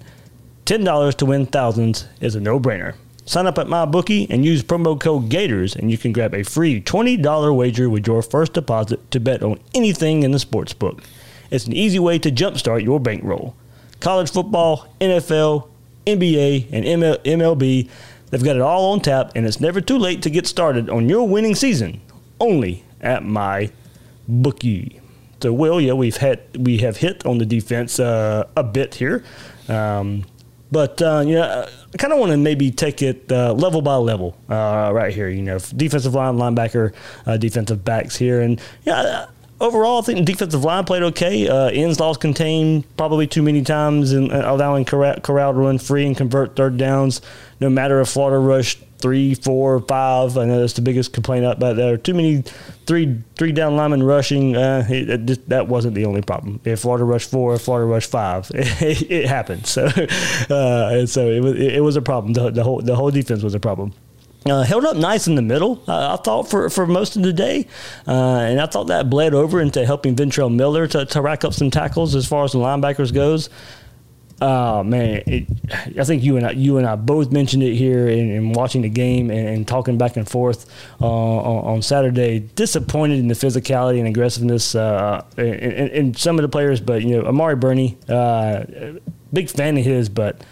$10 0.66 1.14
to 1.16 1.26
win 1.26 1.46
thousands 1.46 2.06
is 2.20 2.34
a 2.34 2.40
no 2.40 2.58
brainer. 2.58 2.94
Sign 3.26 3.46
up 3.46 3.58
at 3.58 3.68
MyBookie 3.68 4.26
and 4.28 4.44
use 4.44 4.62
promo 4.62 5.00
code 5.00 5.30
GATORS, 5.30 5.76
and 5.76 5.90
you 5.90 5.96
can 5.96 6.12
grab 6.12 6.34
a 6.34 6.42
free 6.42 6.80
$20 6.80 7.56
wager 7.56 7.88
with 7.88 8.06
your 8.06 8.20
first 8.20 8.52
deposit 8.52 9.10
to 9.12 9.18
bet 9.18 9.42
on 9.42 9.58
anything 9.74 10.22
in 10.22 10.32
the 10.32 10.38
sports 10.38 10.74
book. 10.74 11.02
It's 11.50 11.66
an 11.66 11.72
easy 11.72 11.98
way 11.98 12.18
to 12.18 12.30
jumpstart 12.30 12.84
your 12.84 13.00
bankroll. 13.00 13.56
College 14.00 14.30
football, 14.30 14.86
NFL, 15.00 15.68
NBA, 16.06 16.68
and 16.70 16.84
ML- 16.84 17.24
MLB, 17.24 17.88
they've 18.30 18.44
got 18.44 18.56
it 18.56 18.62
all 18.62 18.92
on 18.92 19.00
tap, 19.00 19.32
and 19.34 19.46
it's 19.46 19.60
never 19.60 19.80
too 19.80 19.96
late 19.96 20.20
to 20.22 20.30
get 20.30 20.46
started 20.46 20.90
on 20.90 21.08
your 21.08 21.26
winning 21.26 21.54
season. 21.54 22.02
Only 22.38 22.84
at 23.00 23.22
MyBookie. 23.22 25.00
So, 25.40 25.52
Will, 25.52 25.80
yeah, 25.80 25.92
we've 25.92 26.16
had 26.16 26.40
we 26.58 26.78
have 26.78 26.98
hit 26.98 27.24
on 27.26 27.38
the 27.38 27.44
defense 27.46 28.00
uh, 28.00 28.48
a 28.56 28.64
bit 28.64 28.94
here. 28.94 29.24
Um, 29.68 30.24
but 30.74 31.00
uh, 31.00 31.22
you 31.24 31.36
know, 31.36 31.66
I 31.94 31.96
kind 31.96 32.12
of 32.12 32.18
want 32.18 32.32
to 32.32 32.36
maybe 32.36 32.72
take 32.72 33.00
it 33.00 33.30
uh, 33.30 33.52
level 33.52 33.80
by 33.80 33.94
level 33.94 34.36
uh, 34.50 34.90
right 34.92 35.14
here. 35.14 35.28
You 35.28 35.40
know, 35.40 35.58
defensive 35.58 36.14
line, 36.14 36.34
linebacker, 36.34 36.92
uh, 37.26 37.36
defensive 37.38 37.84
backs 37.84 38.16
here, 38.16 38.42
and 38.42 38.60
yeah. 38.84 39.26
Overall, 39.60 40.00
I 40.00 40.02
think 40.02 40.26
defensive 40.26 40.64
line 40.64 40.84
played 40.84 41.04
okay. 41.04 41.48
Uh, 41.48 41.68
ends 41.68 42.00
lost 42.00 42.20
contained 42.20 42.84
probably 42.96 43.28
too 43.28 43.40
many 43.40 43.62
times 43.62 44.12
and 44.12 44.32
uh, 44.32 44.42
allowing 44.46 44.84
Corral, 44.84 45.20
Corral 45.20 45.52
to 45.52 45.58
run 45.58 45.78
free 45.78 46.04
and 46.04 46.16
convert 46.16 46.56
third 46.56 46.76
downs. 46.76 47.22
No 47.60 47.70
matter 47.70 48.00
if 48.00 48.08
Florida 48.08 48.40
rushed 48.40 48.82
three, 49.04 49.34
four, 49.34 49.80
five. 49.80 50.38
I 50.38 50.46
know 50.46 50.60
that's 50.60 50.72
the 50.72 50.80
biggest 50.80 51.12
complaint 51.12 51.44
about 51.44 51.76
there. 51.76 51.98
Too 51.98 52.14
many 52.14 52.40
three 52.86 53.22
three 53.36 53.52
down 53.52 53.76
linemen 53.76 54.02
rushing. 54.02 54.56
Uh, 54.56 54.86
it, 54.88 55.10
it 55.10 55.26
just, 55.26 55.46
that 55.50 55.68
wasn't 55.68 55.94
the 55.94 56.06
only 56.06 56.22
problem. 56.22 56.58
If 56.64 56.80
Florida 56.80 57.04
rushed 57.04 57.30
four, 57.30 57.58
Florida 57.58 57.86
rushed 57.86 58.10
five, 58.10 58.50
it, 58.54 59.10
it 59.10 59.26
happened. 59.26 59.66
So, 59.66 59.84
uh, 60.50 60.88
and 60.90 61.10
so 61.10 61.28
it 61.28 61.40
was 61.40 61.54
it 61.54 61.84
was 61.84 61.96
a 61.96 62.02
problem. 62.02 62.32
The, 62.32 62.50
the 62.50 62.64
whole 62.64 62.80
the 62.80 62.96
whole 62.96 63.10
defense 63.10 63.42
was 63.42 63.54
a 63.54 63.60
problem. 63.60 63.92
Uh, 64.46 64.62
held 64.62 64.86
up 64.86 64.96
nice 64.96 65.26
in 65.26 65.34
the 65.34 65.42
middle, 65.42 65.82
uh, 65.88 66.16
I 66.18 66.22
thought, 66.22 66.50
for, 66.50 66.68
for 66.68 66.86
most 66.86 67.16
of 67.16 67.22
the 67.22 67.32
day. 67.32 67.66
Uh, 68.06 68.40
and 68.40 68.60
I 68.60 68.66
thought 68.66 68.88
that 68.88 69.08
bled 69.08 69.32
over 69.32 69.58
into 69.58 69.86
helping 69.86 70.14
Ventrell 70.14 70.54
Miller 70.54 70.86
to, 70.88 71.06
to 71.06 71.22
rack 71.22 71.46
up 71.46 71.54
some 71.54 71.70
tackles 71.70 72.14
as 72.14 72.26
far 72.26 72.44
as 72.44 72.52
the 72.52 72.58
linebackers 72.58 73.12
goes. 73.12 73.48
Oh 74.42 74.82
man, 74.82 75.22
it, 75.26 75.46
I 75.98 76.04
think 76.04 76.24
you 76.24 76.36
and 76.36 76.46
I, 76.46 76.50
you 76.50 76.78
and 76.78 76.86
I 76.86 76.96
both 76.96 77.30
mentioned 77.30 77.62
it 77.62 77.74
here 77.74 78.08
in, 78.08 78.30
in 78.30 78.52
watching 78.52 78.82
the 78.82 78.88
game 78.88 79.30
and, 79.30 79.48
and, 79.48 79.68
talking 79.68 79.96
back 79.96 80.16
and 80.16 80.28
forth 80.28 80.66
uh, 81.00 81.06
on, 81.06 81.74
on, 81.76 81.82
Saturday. 81.82 82.40
Disappointed 82.40 83.20
in 83.20 83.28
the 83.28 83.34
physicality 83.34 83.98
and 83.98 84.08
aggressiveness 84.08 84.74
uh, 84.74 85.24
in, 85.36 85.54
in, 85.54 85.88
in, 85.88 86.14
some 86.14 86.36
of 86.38 86.42
the 86.42 86.48
players, 86.48 86.80
but 86.80 87.02
you 87.02 87.16
know 87.16 87.28
Amari 87.28 87.54
Burney, 87.54 87.96
uh, 88.08 88.64
big 89.32 89.48
fan 89.48 89.78
of 89.78 89.84
his, 89.84 90.08
but 90.08 90.44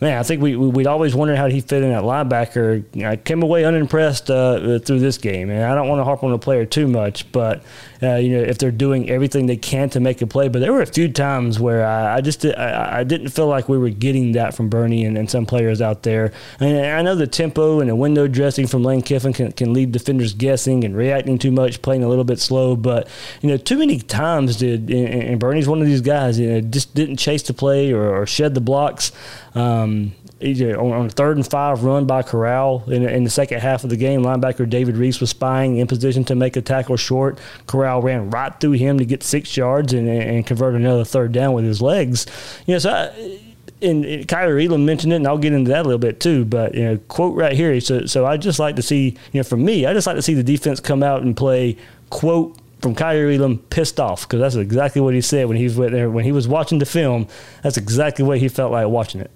man, 0.00 0.18
I 0.18 0.22
think 0.22 0.42
we 0.42 0.56
we'd 0.56 0.86
always 0.86 1.14
wondered 1.14 1.36
how 1.36 1.46
he 1.46 1.60
fit 1.60 1.82
in 1.82 1.90
at 1.90 2.02
linebacker. 2.02 3.04
I 3.04 3.16
came 3.16 3.42
away 3.42 3.64
unimpressed 3.64 4.30
uh, 4.30 4.78
through 4.80 4.98
this 4.98 5.18
game, 5.18 5.50
and 5.50 5.62
I 5.62 5.74
don't 5.74 5.88
want 5.88 6.00
to 6.00 6.04
harp 6.04 6.22
on 6.22 6.30
the 6.30 6.38
player 6.38 6.66
too 6.66 6.88
much, 6.88 7.30
but 7.32 7.62
uh, 8.02 8.16
you 8.16 8.36
know 8.36 8.42
if 8.42 8.58
they're 8.58 8.70
doing 8.70 9.08
everything 9.08 9.46
they 9.46 9.56
can 9.56 9.88
to 9.90 10.00
make 10.00 10.20
a 10.20 10.26
play, 10.26 10.48
but 10.48 10.58
there 10.58 10.72
were 10.72 10.82
a 10.82 10.86
few 10.86 11.10
times 11.10 11.60
where 11.60 11.86
I, 11.86 12.16
I 12.16 12.20
just 12.20 12.44
I, 12.44 13.00
I, 13.00 13.04
didn't 13.04 13.28
feel 13.28 13.46
like 13.46 13.68
we 13.68 13.78
were 13.78 13.90
getting 13.90 14.32
that 14.32 14.54
from 14.54 14.68
Burney 14.68 15.04
and, 15.04 15.16
and, 15.16 15.30
some 15.30 15.46
players 15.46 15.80
out 15.80 16.02
there. 16.02 16.32
And 16.60 16.86
I 16.86 17.02
know 17.02 17.14
the 17.14 17.26
tempo 17.26 17.80
and 17.80 17.88
the 17.88 17.96
window 17.96 18.28
dressing 18.28 18.66
from 18.66 18.84
Lane 18.84 19.02
Kiffin 19.02 19.32
can, 19.32 19.52
can 19.52 19.72
leave 19.72 19.92
defenders 19.92 20.34
guessing 20.34 20.84
and 20.84 20.94
reacting 20.94 21.38
too 21.38 21.50
much, 21.50 21.80
playing 21.82 22.04
a 22.04 22.08
little 22.08 22.24
bit 22.24 22.40
slow, 22.40 22.76
but 22.76 23.08
you 23.40 23.48
know 23.48 23.56
too 23.56 23.78
many 23.78 24.00
times 24.00 24.56
did 24.56 24.90
and, 24.90 25.08
and 25.08 25.40
Burney's 25.40 25.68
one 25.68 25.80
of 25.80 25.86
these 25.86 26.02
guys 26.02 26.38
you 26.38 26.50
know 26.50 26.60
just 26.60 26.94
didn't 26.94 27.16
chase 27.16 27.42
the 27.42 27.54
play 27.54 27.92
or, 27.92 28.22
or 28.22 28.26
shed 28.26 28.54
the 28.54 28.60
blocks. 28.60 29.12
Um, 29.54 29.83
Um, 29.84 30.14
on, 30.42 30.92
on 30.92 31.06
a 31.06 31.10
third 31.10 31.36
and 31.36 31.46
five 31.46 31.84
run 31.84 32.06
by 32.06 32.22
Corral 32.22 32.84
in, 32.88 33.08
in, 33.08 33.24
the 33.24 33.30
second 33.30 33.60
half 33.60 33.84
of 33.84 33.90
the 33.90 33.96
game, 33.96 34.22
linebacker 34.22 34.68
David 34.68 34.96
Reese 34.96 35.20
was 35.20 35.30
spying 35.30 35.78
in 35.78 35.86
position 35.86 36.24
to 36.24 36.34
make 36.34 36.56
a 36.56 36.60
tackle 36.60 36.96
short. 36.96 37.38
Corral 37.66 38.02
ran 38.02 38.30
right 38.30 38.52
through 38.60 38.72
him 38.72 38.98
to 38.98 39.06
get 39.06 39.22
six 39.22 39.56
yards 39.56 39.92
and, 39.92 40.08
and 40.08 40.46
convert 40.46 40.74
another 40.74 41.04
third 41.04 41.32
down 41.32 41.54
with 41.54 41.64
his 41.64 41.80
legs. 41.80 42.26
You 42.66 42.74
know, 42.74 42.78
so 42.78 42.90
I, 42.90 43.40
and, 43.80 44.04
and 44.04 44.28
Kaiir 44.28 44.58
Elam 44.60 44.84
mentioned 44.84 45.12
it, 45.12 45.16
and 45.16 45.26
I'll 45.26 45.38
get 45.38 45.52
into 45.52 45.70
that 45.70 45.82
a 45.82 45.84
little 45.84 45.98
bit 45.98 46.20
too. 46.20 46.44
But 46.44 46.74
you 46.74 46.84
know, 46.84 46.96
quote 47.08 47.36
right 47.36 47.52
here. 47.52 47.80
So, 47.80 48.06
so 48.06 48.26
I 48.26 48.36
just 48.36 48.58
like 48.58 48.76
to 48.76 48.82
see, 48.82 49.16
you 49.32 49.40
know, 49.40 49.44
for 49.44 49.56
me, 49.56 49.86
I 49.86 49.92
just 49.92 50.06
like 50.06 50.16
to 50.16 50.22
see 50.22 50.34
the 50.34 50.42
defense 50.42 50.80
come 50.80 51.02
out 51.02 51.22
and 51.22 51.36
play 51.36 51.76
quote 52.10 52.58
from 52.80 52.94
Kaiir 52.94 53.30
Elam 53.30 53.58
pissed 53.58 53.98
off 53.98 54.22
because 54.22 54.40
that's 54.40 54.56
exactly 54.56 55.00
what 55.00 55.14
he 55.14 55.20
said 55.20 55.46
when 55.46 55.56
he 55.56 55.64
was 55.64 55.76
there 55.76 56.10
when 56.10 56.24
he 56.24 56.32
was 56.32 56.46
watching 56.46 56.78
the 56.78 56.86
film. 56.86 57.28
That's 57.62 57.76
exactly 57.76 58.24
what 58.24 58.38
he 58.38 58.48
felt 58.48 58.72
like 58.72 58.86
watching 58.88 59.20
it. 59.20 59.30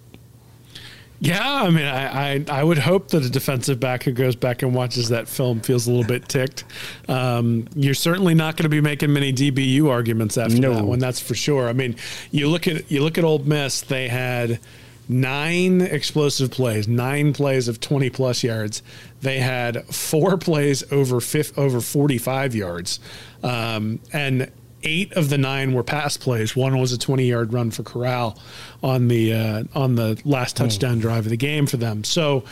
Yeah, 1.21 1.62
I 1.64 1.71
mean, 1.71 1.85
I, 1.85 2.35
I, 2.35 2.45
I, 2.49 2.62
would 2.62 2.79
hope 2.79 3.09
that 3.09 3.25
a 3.25 3.31
defensive 3.31 3.81
back 3.81 4.05
who 4.05 4.12
goes 4.12 4.37
back 4.37 4.62
and 4.62 4.73
watches 4.73 5.09
that 5.09 5.27
film 5.27 5.61
feels 5.61 5.89
a 5.89 5.91
little 5.91 6.07
bit 6.07 6.29
ticked. 6.29 6.64
Um, 7.09 7.66
you're 7.75 7.95
certainly 7.95 8.35
not 8.35 8.57
going 8.57 8.64
to 8.64 8.69
be 8.69 8.81
making 8.81 9.12
many 9.12 9.33
DBU 9.33 9.91
arguments 9.91 10.39
after 10.39 10.61
no. 10.61 10.75
that 10.75 10.85
one, 10.85 11.01
that's 11.01 11.19
for 11.19 11.35
sure. 11.35 11.69
I 11.69 11.73
mean, 11.73 11.97
you 12.31 12.49
look 12.49 12.69
at 12.69 12.89
you 12.91 13.03
look 13.03 13.19
at 13.19 13.25
Ole 13.25 13.41
Miss; 13.41 13.81
they 13.81 14.07
had 14.07 14.61
nine 15.09 15.81
explosive 15.81 16.53
plays, 16.53 16.87
nine 16.87 17.33
plays 17.33 17.66
of 17.66 17.81
20 17.81 18.11
plus 18.11 18.45
yards. 18.45 18.83
They 19.21 19.39
had 19.39 19.87
four 19.87 20.37
plays 20.37 20.85
over 20.93 21.21
fifth, 21.21 21.59
over 21.59 21.81
45 21.81 22.55
yards, 22.55 23.01
um, 23.43 23.99
and 24.12 24.53
eight 24.83 25.12
of 25.14 25.29
the 25.29 25.39
nine 25.39 25.72
were 25.72 25.83
pass 25.83 26.16
plays. 26.16 26.55
One 26.55 26.79
was 26.79 26.93
a 26.93 26.99
20 26.99 27.26
yard 27.26 27.53
run 27.53 27.70
for 27.70 27.83
Corral 27.83 28.39
on 28.83 29.09
the 29.09 29.33
uh, 29.33 29.64
on 29.74 29.95
the 29.97 30.20
last 30.24 30.57
hmm. 30.57 30.64
touchdown 30.64 30.99
drive 30.99 31.26
of 31.26 31.31
the 31.31 31.37
game 31.37 31.66
for 31.66 31.76
them. 31.76 32.05
So. 32.05 32.45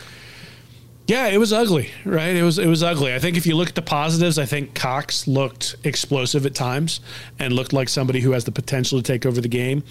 Yeah, 1.08 1.28
it 1.28 1.38
was 1.38 1.52
ugly, 1.52 1.90
right? 2.04 2.34
It 2.34 2.42
was 2.42 2.58
it 2.58 2.66
was 2.66 2.82
ugly. 2.82 3.14
I 3.14 3.20
think 3.20 3.36
if 3.36 3.46
you 3.46 3.54
look 3.54 3.68
at 3.68 3.76
the 3.76 3.82
positives, 3.82 4.40
I 4.40 4.44
think 4.44 4.74
Cox 4.74 5.28
looked 5.28 5.76
explosive 5.84 6.44
at 6.46 6.54
times 6.56 6.98
and 7.38 7.52
looked 7.52 7.72
like 7.72 7.88
somebody 7.88 8.18
who 8.20 8.32
has 8.32 8.42
the 8.42 8.50
potential 8.50 9.00
to 9.00 9.04
take 9.04 9.24
over 9.24 9.40
the 9.40 9.46
game. 9.46 9.84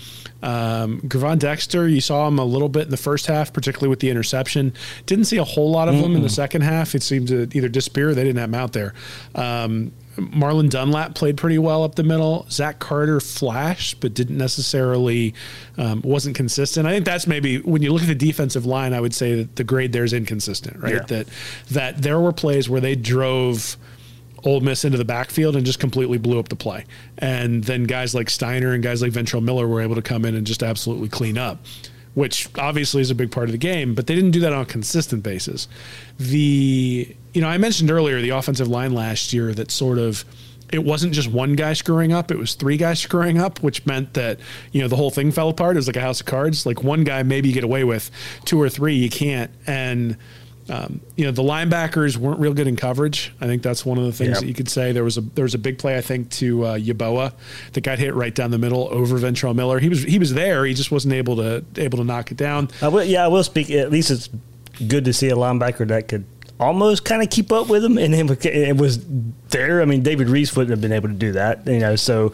Um, 0.43 0.99
Gervon 1.07 1.39
Dexter, 1.39 1.87
you 1.87 2.01
saw 2.01 2.27
him 2.27 2.37
a 2.37 2.43
little 2.43 2.67
bit 2.67 2.83
in 2.83 2.91
the 2.91 2.97
first 2.97 3.27
half, 3.27 3.53
particularly 3.53 3.87
with 3.87 4.01
the 4.01 4.09
interception. 4.09 4.73
Didn't 5.05 5.25
see 5.25 5.37
a 5.37 5.45
whole 5.45 5.71
lot 5.71 5.87
of 5.87 5.95
mm 5.95 6.01
them 6.01 6.15
in 6.17 6.21
the 6.21 6.27
second 6.27 6.63
half. 6.63 6.93
It 6.95 7.01
seemed 7.01 7.29
to 7.29 7.47
either 7.53 7.69
disappear 7.69 8.09
or 8.09 8.13
they 8.13 8.25
didn't 8.25 8.39
have 8.39 8.49
him 8.49 8.55
out 8.55 8.73
there. 8.73 8.93
Um, 9.35 9.93
Marlon 10.17 10.69
Dunlap 10.69 11.15
played 11.15 11.37
pretty 11.37 11.57
well 11.57 11.83
up 11.83 11.95
the 11.95 12.03
middle. 12.03 12.45
Zach 12.49 12.79
Carter 12.79 13.19
flashed, 13.19 13.99
but 13.99 14.13
didn't 14.13 14.37
necessarily 14.37 15.33
um, 15.77 16.01
wasn't 16.03 16.35
consistent. 16.35 16.87
I 16.87 16.91
think 16.91 17.05
that's 17.05 17.27
maybe 17.27 17.59
when 17.59 17.81
you 17.81 17.91
look 17.91 18.01
at 18.01 18.07
the 18.07 18.15
defensive 18.15 18.65
line, 18.65 18.93
I 18.93 19.01
would 19.01 19.13
say 19.13 19.35
that 19.35 19.55
the 19.55 19.63
grade 19.63 19.93
there 19.93 20.03
is 20.03 20.13
inconsistent, 20.13 20.81
right? 20.81 20.95
Yeah. 20.95 21.03
That 21.07 21.27
that 21.71 22.01
there 22.01 22.19
were 22.19 22.33
plays 22.33 22.69
where 22.69 22.81
they 22.81 22.95
drove. 22.95 23.77
Ole 24.43 24.59
Miss 24.59 24.85
into 24.85 24.99
the 24.99 25.05
backfield 25.05 25.55
and 25.55 25.65
just 25.65 25.79
completely 25.79 26.19
blew 26.19 26.37
up 26.37 26.49
the 26.49 26.55
play. 26.55 26.85
And 27.17 27.63
then 27.63 27.85
guys 27.85 28.13
like 28.13 28.27
Stiner 28.27 28.75
and 28.75 28.83
guys 28.83 29.01
like 29.01 29.11
Ventrell 29.11 29.41
Miller 29.41 29.67
were 29.67 29.81
able 29.81 29.95
to 29.95 30.03
come 30.03 30.23
in 30.23 30.35
and 30.35 30.45
just 30.45 30.61
absolutely 30.61 31.09
clean 31.09 31.35
up 31.35 31.65
which 32.15 32.49
obviously 32.57 33.01
is 33.01 33.11
a 33.11 33.15
big 33.15 33.29
part 33.29 33.49
of 33.49 33.51
the 33.51 33.57
game, 33.57 33.93
but 33.93 34.07
they 34.07 34.15
didn't 34.15 34.31
do 34.31 34.39
that 34.39 34.53
on 34.53 34.61
a 34.61 34.65
consistent 34.65 35.21
basis. 35.21 35.67
The 36.17 37.15
you 37.35 37.41
know, 37.41 37.49
I 37.49 37.57
mentioned 37.57 37.91
earlier 37.91 38.21
the 38.21 38.29
offensive 38.29 38.67
line 38.67 38.93
last 38.93 39.33
year 39.33 39.53
that 39.53 39.69
sort 39.69 39.97
of 39.99 40.23
it 40.71 40.83
wasn't 40.83 41.13
just 41.13 41.27
one 41.27 41.53
guy 41.53 41.73
screwing 41.73 42.11
up, 42.11 42.31
it 42.31 42.37
was 42.37 42.55
three 42.55 42.77
guys 42.77 42.99
screwing 43.07 43.37
up, 43.37 43.61
which 43.61 43.85
meant 43.85 44.13
that, 44.13 44.39
you 44.71 44.81
know, 44.81 44.87
the 44.87 44.95
whole 44.95 45.11
thing 45.11 45.31
fell 45.31 45.49
apart. 45.49 45.75
It 45.75 45.79
was 45.79 45.87
like 45.87 45.97
a 45.97 46.01
house 46.01 46.21
of 46.21 46.25
cards. 46.25 46.65
Like 46.65 46.83
one 46.83 47.03
guy 47.03 47.23
maybe 47.23 47.49
you 47.49 47.53
get 47.53 47.63
away 47.63 47.83
with, 47.83 48.09
two 48.45 48.59
or 48.59 48.69
three 48.69 48.95
you 48.95 49.09
can't. 49.09 49.51
And 49.67 50.17
um, 50.67 51.01
you 51.15 51.25
know 51.25 51.31
the 51.31 51.43
linebackers 51.43 52.17
weren't 52.17 52.39
real 52.39 52.53
good 52.55 52.65
in 52.65 52.75
coverage. 52.75 53.31
I 53.39 53.45
think 53.45 53.61
that's 53.61 53.85
one 53.85 53.99
of 53.99 54.05
the 54.05 54.11
things 54.11 54.29
yep. 54.29 54.39
that 54.39 54.47
you 54.47 54.55
could 54.55 54.67
say. 54.67 54.93
There 54.93 55.03
was 55.03 55.15
a 55.15 55.21
there 55.21 55.43
was 55.43 55.53
a 55.53 55.59
big 55.59 55.77
play 55.77 55.95
I 55.95 56.01
think 56.01 56.31
to 56.31 56.65
uh, 56.65 56.77
Yeboah 56.79 57.33
that 57.73 57.81
got 57.81 57.99
hit 57.99 58.15
right 58.15 58.33
down 58.33 58.49
the 58.49 58.57
middle 58.57 58.87
over 58.89 59.19
Ventrell 59.19 59.53
Miller. 59.53 59.77
He 59.77 59.89
was 59.89 60.01
he 60.01 60.17
was 60.17 60.33
there. 60.33 60.65
He 60.65 60.73
just 60.73 60.91
wasn't 60.91 61.13
able 61.13 61.35
to 61.35 61.63
able 61.75 61.99
to 61.99 62.03
knock 62.03 62.31
it 62.31 62.37
down. 62.37 62.71
I 62.81 62.87
will, 62.87 63.03
yeah, 63.03 63.25
I 63.25 63.27
will 63.27 63.43
speak. 63.43 63.69
At 63.69 63.91
least 63.91 64.09
it's 64.09 64.27
good 64.87 65.05
to 65.05 65.13
see 65.13 65.29
a 65.29 65.35
linebacker 65.35 65.87
that 65.87 66.07
could 66.07 66.25
almost 66.59 67.05
kind 67.05 67.21
of 67.21 67.29
keep 67.29 67.51
up 67.51 67.69
with 67.69 67.83
him, 67.83 67.97
and 67.97 68.13
it 68.15 68.77
was 68.77 69.05
there. 69.49 69.81
I 69.81 69.85
mean, 69.85 70.03
David 70.03 70.29
Reese 70.29 70.55
wouldn't 70.55 70.71
have 70.71 70.81
been 70.81 70.93
able 70.93 71.09
to 71.09 71.15
do 71.15 71.33
that, 71.33 71.65
you 71.67 71.79
know. 71.79 71.95
So 71.95 72.33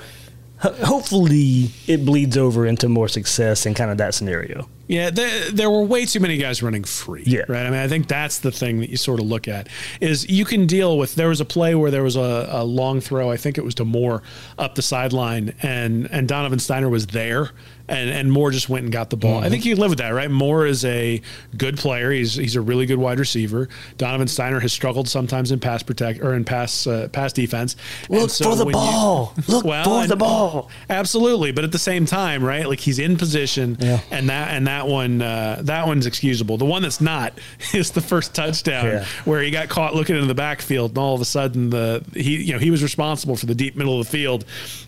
hopefully, 0.59 1.69
it 1.87 2.05
bleeds 2.05 2.37
over 2.37 2.65
into 2.65 2.87
more 2.87 3.07
success 3.07 3.65
in 3.65 3.73
kind 3.73 3.89
of 3.89 3.97
that 3.97 4.13
scenario. 4.13 4.67
Yeah, 4.87 5.09
there, 5.09 5.49
there 5.51 5.69
were 5.71 5.83
way 5.83 6.05
too 6.05 6.19
many 6.19 6.37
guys 6.37 6.61
running 6.61 6.83
free. 6.83 7.23
Yeah. 7.25 7.43
Right. 7.47 7.65
I 7.65 7.69
mean, 7.69 7.79
I 7.79 7.87
think 7.87 8.09
that's 8.09 8.39
the 8.39 8.51
thing 8.51 8.81
that 8.81 8.89
you 8.89 8.97
sort 8.97 9.21
of 9.21 9.25
look 9.25 9.47
at 9.47 9.69
is 10.01 10.29
you 10.29 10.43
can 10.43 10.67
deal 10.67 10.97
with. 10.97 11.15
There 11.15 11.29
was 11.29 11.39
a 11.39 11.45
play 11.45 11.75
where 11.75 11.89
there 11.91 12.03
was 12.03 12.17
a, 12.17 12.47
a 12.51 12.63
long 12.63 12.99
throw. 12.99 13.31
I 13.31 13.37
think 13.37 13.57
it 13.57 13.63
was 13.63 13.73
to 13.75 13.85
Moore 13.85 14.21
up 14.59 14.75
the 14.75 14.81
sideline, 14.81 15.55
and 15.61 16.11
and 16.11 16.27
Donovan 16.27 16.59
Stiner 16.59 16.91
was 16.91 17.07
there, 17.07 17.51
and 17.91 18.09
and 18.09 18.31
Moore 18.31 18.51
just 18.51 18.69
went 18.69 18.83
and 18.85 18.91
got 18.93 19.09
the 19.09 19.17
ball. 19.17 19.39
I 19.43 19.49
think 19.49 19.65
you 19.65 19.75
live 19.75 19.89
with 19.89 19.99
that, 19.99 20.09
right? 20.09 20.31
Moore 20.31 20.65
is 20.65 20.83
a 20.85 21.21
good 21.57 21.77
player. 21.77 22.11
He's 22.11 22.33
he's 22.35 22.55
a 22.55 22.61
really 22.61 22.85
good 22.85 22.97
wide 22.99 23.19
receiver. 23.19 23.69
Donovan 23.97 24.27
Stiner 24.27 24.61
has 24.61 24.71
struggled 24.73 25.07
sometimes 25.09 25.51
in 25.51 25.59
pass 25.59 25.83
protect 25.83 26.21
or 26.21 26.33
in 26.33 26.45
pass 26.45 26.87
uh, 26.87 27.09
pass 27.11 27.33
defense. 27.33 27.75
And 28.09 28.19
Look 28.21 28.31
for 28.31 28.55
the 28.55 28.65
when 28.65 28.75
you- 28.75 28.81
ball. 28.81 29.33
Look 29.47 29.63
for 29.63 30.07
the 30.07 30.15
ball. 30.15 30.69
Absolutely, 30.89 31.51
but 31.51 31.63
at 31.63 31.71
the 31.71 31.79
same 31.79 32.05
time, 32.05 32.43
right? 32.43 32.67
Like 32.67 32.79
he's 32.79 32.99
in 32.99 33.17
position, 33.17 33.77
Yeah. 33.79 33.99
and 34.11 34.29
that 34.29 34.53
and 34.53 34.67
that 34.67 34.87
one 34.87 35.21
uh, 35.21 35.59
that 35.63 35.87
one's 35.87 36.05
excusable. 36.05 36.57
The 36.57 36.65
one 36.65 36.81
that's 36.81 37.01
not 37.01 37.33
is 37.73 37.91
the 37.91 38.01
first 38.01 38.33
touchdown 38.33 38.85
Yeah. 38.85 39.05
where 39.25 39.41
he 39.41 39.51
got 39.51 39.69
caught 39.69 39.95
looking 39.95 40.15
into 40.15 40.27
the 40.27 40.33
backfield, 40.35 40.91
and 40.91 40.97
all 40.97 41.15
of 41.15 41.21
a 41.21 41.25
sudden 41.25 41.69
the 41.69 42.03
he 42.13 42.37
you 42.43 42.53
know 42.53 42.59
he 42.59 42.71
was 42.71 42.81
responsible 42.83 43.35
for 43.35 43.45
the 43.47 43.55
deep 43.55 43.75
middle 43.75 43.99
of 43.99 44.05
the 44.05 44.11
field, 44.11 44.45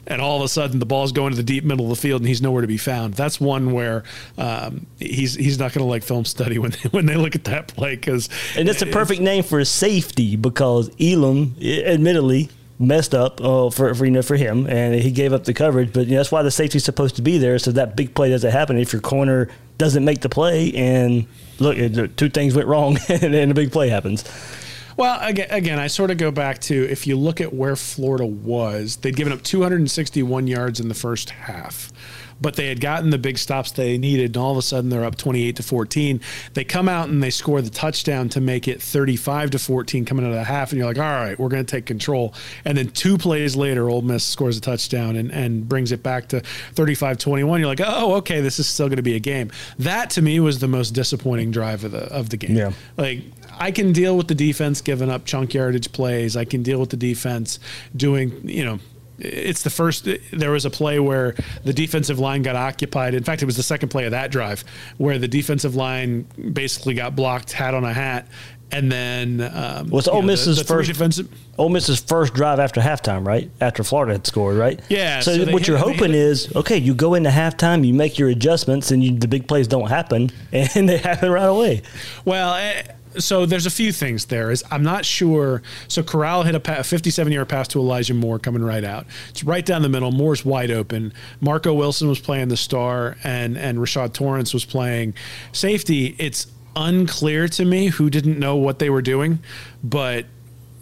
and 0.07 0.21
all 0.21 0.37
of 0.37 0.43
a 0.43 0.47
sudden 0.49 0.79
the 0.79 0.85
ball's 0.85 1.11
going 1.11 1.31
to 1.31 1.37
the 1.37 1.43
deep 1.43 1.63
middle 1.63 1.85
of 1.85 1.89
the 1.89 2.01
field, 2.01 2.21
and 2.21 2.27
he's 2.27 2.41
nowhere 2.41 2.61
to 2.61 2.67
be 2.67 2.77
found. 2.77 2.92
That's 3.15 3.39
one 3.39 3.71
where 3.71 4.03
um, 4.37 4.85
he's 4.99 5.35
he's 5.35 5.59
not 5.59 5.73
going 5.73 5.85
to 5.85 5.89
like 5.89 6.03
film 6.03 6.25
study 6.25 6.57
when 6.59 6.71
they, 6.71 6.89
when 6.89 7.05
they 7.05 7.15
look 7.15 7.35
at 7.35 7.45
that 7.45 7.67
play 7.67 7.95
because 7.95 8.29
And 8.57 8.69
it's 8.69 8.81
a 8.81 8.85
perfect 8.85 9.21
name 9.21 9.43
for 9.43 9.63
safety 9.65 10.35
because 10.35 10.89
Elam, 10.99 11.55
admittedly, 11.61 12.49
messed 12.79 13.15
up 13.15 13.41
uh, 13.41 13.69
for, 13.69 13.93
for 13.93 14.05
you 14.05 14.11
know 14.11 14.21
for 14.21 14.35
him, 14.35 14.67
and 14.67 14.95
he 14.95 15.11
gave 15.11 15.33
up 15.33 15.43
the 15.45 15.53
coverage. 15.53 15.93
But 15.93 16.07
you 16.07 16.11
know, 16.11 16.17
that's 16.17 16.31
why 16.31 16.43
the 16.43 16.51
safety's 16.51 16.83
supposed 16.83 17.15
to 17.17 17.21
be 17.21 17.37
there, 17.37 17.59
so 17.59 17.71
that 17.71 17.95
big 17.95 18.13
play 18.13 18.29
doesn't 18.29 18.51
happen. 18.51 18.77
If 18.77 18.93
your 18.93 19.01
corner 19.01 19.49
doesn't 19.77 20.05
make 20.05 20.21
the 20.21 20.29
play, 20.29 20.73
and 20.73 21.25
look, 21.59 21.77
two 22.15 22.29
things 22.29 22.55
went 22.55 22.67
wrong, 22.67 22.97
and 23.09 23.33
then 23.33 23.51
a 23.51 23.53
big 23.53 23.71
play 23.71 23.89
happens. 23.89 24.23
Well, 24.95 25.19
again, 25.21 25.47
again, 25.49 25.79
I 25.79 25.87
sort 25.87 26.11
of 26.11 26.17
go 26.17 26.29
back 26.29 26.59
to 26.61 26.87
if 26.89 27.07
you 27.07 27.15
look 27.17 27.41
at 27.41 27.53
where 27.53 27.75
Florida 27.75 28.25
was, 28.25 28.97
they'd 28.97 29.15
given 29.15 29.33
up 29.33 29.41
261 29.41 30.47
yards 30.47 30.79
in 30.79 30.87
the 30.87 30.93
first 30.93 31.31
half, 31.31 31.91
but 32.43 32.57
they 32.57 32.67
had 32.67 32.81
gotten 32.81 33.09
the 33.09 33.17
big 33.17 33.37
stops 33.37 33.71
they 33.71 33.97
needed, 33.97 34.35
and 34.35 34.37
all 34.37 34.51
of 34.51 34.57
a 34.57 34.61
sudden 34.61 34.89
they're 34.89 35.05
up 35.05 35.15
28 35.15 35.55
to 35.55 35.63
14. 35.63 36.21
They 36.53 36.65
come 36.65 36.89
out 36.89 37.07
and 37.07 37.23
they 37.23 37.29
score 37.29 37.61
the 37.61 37.69
touchdown 37.69 38.27
to 38.29 38.41
make 38.41 38.67
it 38.67 38.81
35 38.81 39.51
to 39.51 39.59
14 39.59 40.03
coming 40.03 40.25
out 40.25 40.31
of 40.31 40.35
the 40.35 40.43
half, 40.43 40.71
and 40.71 40.77
you're 40.77 40.87
like, 40.87 40.99
all 40.99 41.03
right, 41.03 41.39
we're 41.39 41.47
going 41.47 41.65
to 41.65 41.71
take 41.71 41.85
control. 41.85 42.35
And 42.65 42.77
then 42.77 42.89
two 42.89 43.17
plays 43.17 43.55
later, 43.55 43.89
Ole 43.89 44.01
Miss 44.01 44.25
scores 44.25 44.57
a 44.57 44.61
touchdown 44.61 45.15
and, 45.15 45.31
and 45.31 45.67
brings 45.67 45.93
it 45.93 46.03
back 46.03 46.27
to 46.27 46.41
35 46.73 47.17
21. 47.17 47.59
You're 47.61 47.69
like, 47.69 47.81
oh, 47.81 48.15
okay, 48.15 48.41
this 48.41 48.59
is 48.59 48.67
still 48.67 48.87
going 48.87 48.97
to 48.97 49.03
be 49.03 49.15
a 49.15 49.21
game. 49.21 49.49
That 49.79 50.09
to 50.11 50.21
me 50.21 50.41
was 50.41 50.59
the 50.59 50.67
most 50.67 50.91
disappointing 50.91 51.51
drive 51.51 51.85
of 51.85 51.91
the 51.91 52.03
of 52.13 52.29
the 52.29 52.37
game. 52.37 52.57
Yeah. 52.57 52.73
Like 52.97 53.21
I 53.57 53.71
can 53.71 53.93
deal 53.93 54.17
with 54.17 54.27
the 54.27 54.35
defense 54.35 54.81
giving 54.81 55.09
up 55.09 55.25
chunk 55.25 55.53
yardage 55.53 55.91
plays. 55.93 56.35
I 56.35 56.43
can 56.43 56.61
deal 56.63 56.79
with 56.79 56.89
the 56.89 56.97
defense 56.97 57.59
doing, 57.95 58.47
you 58.47 58.65
know, 58.65 58.79
it's 59.19 59.63
the 59.63 59.69
first. 59.69 60.07
There 60.31 60.51
was 60.51 60.65
a 60.65 60.69
play 60.69 60.99
where 60.99 61.35
the 61.63 61.73
defensive 61.73 62.19
line 62.19 62.41
got 62.41 62.55
occupied. 62.55 63.13
In 63.13 63.23
fact, 63.23 63.41
it 63.41 63.45
was 63.45 63.57
the 63.57 63.63
second 63.63 63.89
play 63.89 64.05
of 64.05 64.11
that 64.11 64.31
drive 64.31 64.63
where 64.97 65.17
the 65.19 65.27
defensive 65.27 65.75
line 65.75 66.23
basically 66.53 66.93
got 66.95 67.15
blocked, 67.15 67.51
hat 67.53 67.73
on 67.73 67.83
a 67.83 67.93
hat, 67.93 68.27
and 68.71 68.91
then 68.91 69.39
um, 69.53 69.89
Was 69.89 70.07
you 70.07 70.13
Ole 70.13 70.21
know, 70.21 70.27
the- 70.27 70.33
Miss's 70.33 70.57
the 70.57 70.63
three 70.63 70.77
first- 70.77 70.87
defensive. 70.89 71.29
Ole 71.59 71.69
Miss's 71.69 71.99
first 71.99 72.33
drive 72.33 72.59
after 72.59 72.81
halftime, 72.81 73.27
right? 73.27 73.51
After 73.61 73.83
Florida 73.83 74.13
had 74.13 74.25
scored, 74.25 74.55
right? 74.57 74.79
Yeah, 74.89 75.19
So, 75.19 75.45
so 75.45 75.51
what 75.51 75.67
you're 75.67 75.77
hoping 75.77 76.13
is, 76.15 76.51
okay, 76.55 76.77
you 76.79 76.95
go 76.95 77.13
into 77.13 77.29
halftime, 77.29 77.85
you 77.85 77.93
make 77.93 78.17
your 78.17 78.29
adjustments, 78.29 78.89
and 78.89 79.03
you, 79.03 79.15
the 79.15 79.27
big 79.27 79.47
plays 79.47 79.67
don't 79.67 79.87
happen, 79.89 80.31
and 80.51 80.89
they 80.89 80.97
happen 80.97 81.29
right 81.29 81.45
away. 81.45 81.83
Well, 82.25 82.55
eh, 82.55 82.81
so 83.19 83.45
there's 83.45 83.65
a 83.65 83.71
few 83.71 83.91
things 83.91 84.25
there. 84.25 84.51
Is 84.51 84.63
I'm 84.71 84.83
not 84.83 85.05
sure. 85.05 85.61
So 85.87 86.03
Corral 86.03 86.43
hit 86.43 86.55
a 86.55 86.59
pa- 86.59 86.83
57 86.83 87.31
yard 87.31 87.49
pass 87.49 87.67
to 87.69 87.79
Elijah 87.79 88.13
Moore 88.13 88.39
coming 88.39 88.63
right 88.63 88.83
out. 88.83 89.05
It's 89.29 89.43
right 89.43 89.65
down 89.65 89.81
the 89.81 89.89
middle. 89.89 90.11
Moore's 90.11 90.45
wide 90.45 90.71
open. 90.71 91.13
Marco 91.41 91.73
Wilson 91.73 92.07
was 92.07 92.19
playing 92.19 92.49
the 92.49 92.57
star, 92.57 93.17
and 93.23 93.57
and 93.57 93.77
Rashad 93.79 94.13
Torrance 94.13 94.53
was 94.53 94.65
playing 94.65 95.13
safety. 95.51 96.15
It's 96.19 96.47
unclear 96.75 97.47
to 97.49 97.65
me 97.65 97.87
who 97.87 98.09
didn't 98.09 98.39
know 98.39 98.55
what 98.55 98.79
they 98.79 98.89
were 98.89 99.01
doing, 99.01 99.39
but. 99.83 100.25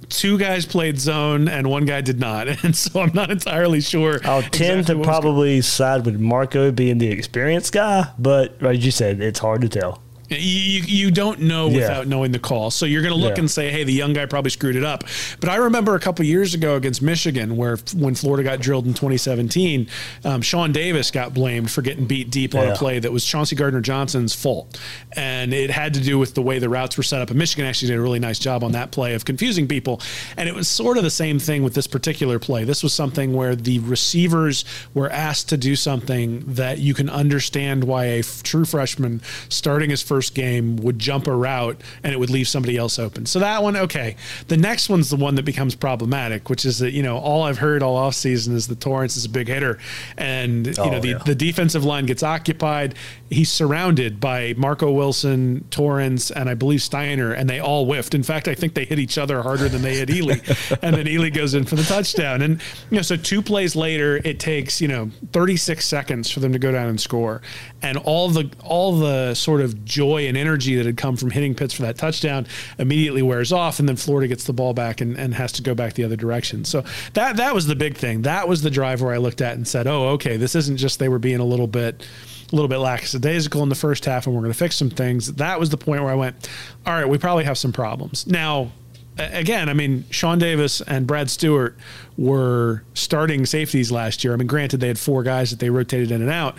Two 0.09 0.37
guys 0.37 0.65
played 0.65 0.99
zone 0.99 1.47
and 1.47 1.69
one 1.69 1.85
guy 1.85 2.01
did 2.01 2.19
not, 2.19 2.49
and 2.65 2.75
so 2.75 2.99
I'm 2.99 3.13
not 3.13 3.31
entirely 3.31 3.79
sure. 3.79 4.19
I'll 4.25 4.41
tend 4.41 4.81
exactly 4.81 4.95
to 4.95 5.03
probably 5.03 5.61
side 5.61 6.05
with 6.05 6.19
Marco 6.19 6.69
being 6.69 6.97
the 6.97 7.07
experienced 7.07 7.71
guy, 7.71 8.11
but 8.19 8.61
like 8.61 8.83
you 8.83 8.91
said, 8.91 9.21
it's 9.21 9.39
hard 9.39 9.61
to 9.61 9.69
tell. 9.69 10.01
You, 10.31 10.81
you 10.87 11.11
don't 11.11 11.41
know 11.41 11.67
Yeah. 11.67 11.75
without 11.79 12.07
knowing 12.07 12.31
the 12.31 12.39
call. 12.39 12.71
So 12.71 12.85
you're 12.85 13.01
going 13.01 13.13
to 13.13 13.19
look 13.19 13.35
Yeah. 13.35 13.41
and 13.41 13.51
say, 13.51 13.69
hey, 13.69 13.83
the 13.83 13.91
young 13.93 14.13
guy 14.13 14.25
probably 14.25 14.49
screwed 14.51 14.75
it 14.77 14.83
up. 14.83 15.03
But 15.41 15.49
I 15.49 15.57
remember 15.57 15.95
a 15.95 15.99
couple 15.99 16.23
years 16.25 16.53
ago 16.53 16.75
against 16.75 17.01
Michigan, 17.01 17.57
where 17.57 17.77
when 17.95 18.15
Florida 18.15 18.43
got 18.47 18.59
drilled 18.61 18.85
in 18.85 18.93
2017, 18.93 19.87
um, 20.23 20.41
Shawn 20.41 20.71
Davis 20.71 21.11
got 21.11 21.33
blamed 21.33 21.69
for 21.69 21.81
getting 21.81 22.05
beat 22.05 22.29
deep 22.31 22.55
on 22.55 22.63
Yeah. 22.67 22.73
a 22.73 22.75
play 22.77 22.99
that 22.99 23.11
was 23.11 23.25
Chauncey 23.25 23.55
Gardner 23.57 23.81
Johnson's 23.81 24.33
fault. 24.33 24.79
And 25.13 25.53
it 25.53 25.69
had 25.69 25.93
to 25.95 25.99
do 25.99 26.17
with 26.17 26.33
the 26.33 26.41
way 26.41 26.59
the 26.59 26.69
routes 26.69 26.95
were 26.95 27.03
set 27.03 27.21
up. 27.21 27.29
And 27.29 27.37
Michigan 27.37 27.65
actually 27.65 27.89
did 27.89 27.97
a 27.97 28.01
really 28.01 28.19
nice 28.19 28.39
job 28.39 28.63
on 28.63 28.71
that 28.71 28.91
play 28.91 29.13
of 29.13 29.25
confusing 29.25 29.67
people. 29.67 30.01
And 30.37 30.47
it 30.47 30.55
was 30.55 30.67
sort 30.69 30.97
of 30.97 31.03
the 31.03 31.09
same 31.11 31.39
thing 31.39 31.61
with 31.63 31.73
this 31.73 31.87
particular 31.87 32.39
play. 32.39 32.63
This 32.63 32.83
was 32.83 32.93
something 32.93 33.33
where 33.33 33.55
the 33.55 33.79
receivers 33.79 34.63
were 34.93 35.09
asked 35.11 35.49
to 35.49 35.57
do 35.57 35.75
something 35.75 36.43
that 36.47 36.79
you 36.79 36.93
can 36.93 37.09
understand 37.09 37.83
why 37.83 38.05
a 38.05 38.19
f- 38.19 38.43
true 38.43 38.63
freshman 38.65 39.21
starting 39.49 39.89
his 39.89 40.01
first 40.01 40.20
game 40.29 40.77
would 40.77 40.97
jump 40.97 41.27
a 41.27 41.35
route 41.35 41.81
and 42.03 42.13
it 42.13 42.19
would 42.19 42.29
leave 42.29 42.47
somebody 42.47 42.77
else 42.77 42.97
open. 42.97 43.25
So 43.25 43.39
that 43.39 43.61
one, 43.63 43.75
okay. 43.75 44.15
The 44.47 44.57
next 44.57 44.87
one's 44.87 45.09
the 45.09 45.17
one 45.17 45.35
that 45.35 45.43
becomes 45.43 45.75
problematic, 45.75 46.49
which 46.49 46.65
is 46.65 46.79
that, 46.79 46.91
you 46.91 47.03
know, 47.03 47.17
all 47.17 47.43
I've 47.43 47.57
heard 47.57 47.83
all 47.83 47.97
offseason 47.97 48.53
is 48.53 48.67
that 48.67 48.79
Torrance 48.79 49.17
is 49.17 49.25
a 49.25 49.29
big 49.29 49.47
hitter. 49.47 49.77
And, 50.17 50.67
you 50.67 50.73
oh, 50.77 50.89
know, 50.89 51.01
Oh, 51.01 51.01
the, 51.01 51.07
yeah. 51.09 51.17
the 51.25 51.35
defensive 51.35 51.83
line 51.83 52.05
gets 52.05 52.21
occupied. 52.23 52.95
He's 53.29 53.51
surrounded 53.51 54.19
by 54.19 54.53
Marco 54.57 54.91
Wilson, 54.91 55.65
Torrance, 55.71 56.31
and 56.31 56.49
I 56.49 56.53
believe 56.53 56.81
Stiner, 56.81 57.35
and 57.35 57.49
they 57.49 57.59
all 57.59 57.85
whiffed. 57.85 58.13
In 58.13 58.23
fact, 58.23 58.47
I 58.47 58.55
think 58.55 58.73
they 58.73 58.85
hit 58.85 58.99
each 58.99 59.17
other 59.17 59.41
harder 59.41 59.69
than 59.69 59.81
they 59.81 59.95
hit 59.95 60.09
Ealy. 60.09 60.77
and 60.83 60.95
then 60.95 61.05
Ealy 61.05 61.33
goes 61.33 61.53
in 61.53 61.63
for 61.63 61.75
the 61.75 61.83
touchdown. 61.83 62.41
And, 62.41 62.61
you 62.89 62.97
know, 62.97 63.01
so 63.01 63.15
two 63.15 63.41
plays 63.41 63.75
later, 63.75 64.21
it 64.23 64.39
takes, 64.39 64.81
you 64.81 64.87
know, 64.87 65.09
36 65.31 65.87
seconds 65.87 66.29
for 66.29 66.39
them 66.39 66.51
to 66.53 66.59
go 66.59 66.71
down 66.71 66.87
and 66.89 66.99
score. 66.99 67.41
And 67.81 67.97
all 67.97 68.29
the 68.29 68.51
all 68.63 68.99
the 68.99 69.33
sort 69.33 69.61
of 69.61 69.85
joy 69.85 70.10
and 70.17 70.37
energy 70.37 70.75
that 70.75 70.85
had 70.85 70.97
come 70.97 71.17
from 71.17 71.31
hitting 71.31 71.55
Pitts 71.55 71.73
for 71.73 71.83
that 71.83 71.97
touchdown 71.97 72.47
immediately 72.77 73.21
wears 73.21 73.51
off, 73.51 73.79
and 73.79 73.87
then 73.87 73.95
Florida 73.95 74.27
gets 74.27 74.43
the 74.45 74.53
ball 74.53 74.73
back 74.73 75.01
and, 75.01 75.17
and 75.17 75.33
has 75.33 75.51
to 75.53 75.61
go 75.61 75.73
back 75.75 75.93
the 75.93 76.03
other 76.03 76.15
direction. 76.15 76.65
So 76.65 76.83
that 77.13 77.37
that 77.37 77.53
was 77.53 77.67
the 77.67 77.75
big 77.75 77.97
thing. 77.97 78.23
That 78.23 78.47
was 78.47 78.61
the 78.61 78.69
drive 78.69 79.01
where 79.01 79.13
I 79.13 79.17
looked 79.17 79.41
at 79.41 79.55
and 79.55 79.67
said, 79.67 79.87
"Oh, 79.87 80.09
okay, 80.09 80.37
this 80.37 80.55
isn't 80.55 80.77
just 80.77 80.99
they 80.99 81.09
were 81.09 81.19
being 81.19 81.39
a 81.39 81.45
little 81.45 81.67
bit." 81.67 82.05
A 82.41 82.55
little 82.55 82.67
bit 82.67 82.79
lackadaisical 82.79 83.63
in 83.63 83.69
the 83.69 83.75
first 83.75 84.03
half, 84.03 84.27
and 84.27 84.35
we're 84.35 84.41
going 84.41 84.51
to 84.51 84.59
fix 84.59 84.75
some 84.75 84.89
things. 84.89 85.31
That 85.35 85.57
was 85.57 85.69
the 85.69 85.77
point 85.77 86.03
where 86.03 86.11
I 86.11 86.15
went, 86.15 86.49
all 86.85 86.91
right, 86.91 87.07
we 87.07 87.17
probably 87.17 87.45
have 87.45 87.57
some 87.57 87.71
problems. 87.71 88.27
Now, 88.27 88.73
again, 89.17 89.69
I 89.69 89.73
mean, 89.73 90.05
Shawn 90.09 90.39
Davis 90.39 90.81
and 90.81 91.07
Brad 91.07 91.29
Stewart 91.29 91.77
were 92.17 92.83
starting 92.93 93.45
safeties 93.45 93.91
last 93.91 94.23
year. 94.23 94.33
I 94.33 94.35
mean, 94.35 94.47
granted, 94.47 94.79
they 94.79 94.87
had 94.87 94.99
four 94.99 95.23
guys 95.23 95.51
that 95.51 95.59
they 95.59 95.69
rotated 95.69 96.11
in 96.11 96.21
and 96.21 96.29
out, 96.29 96.57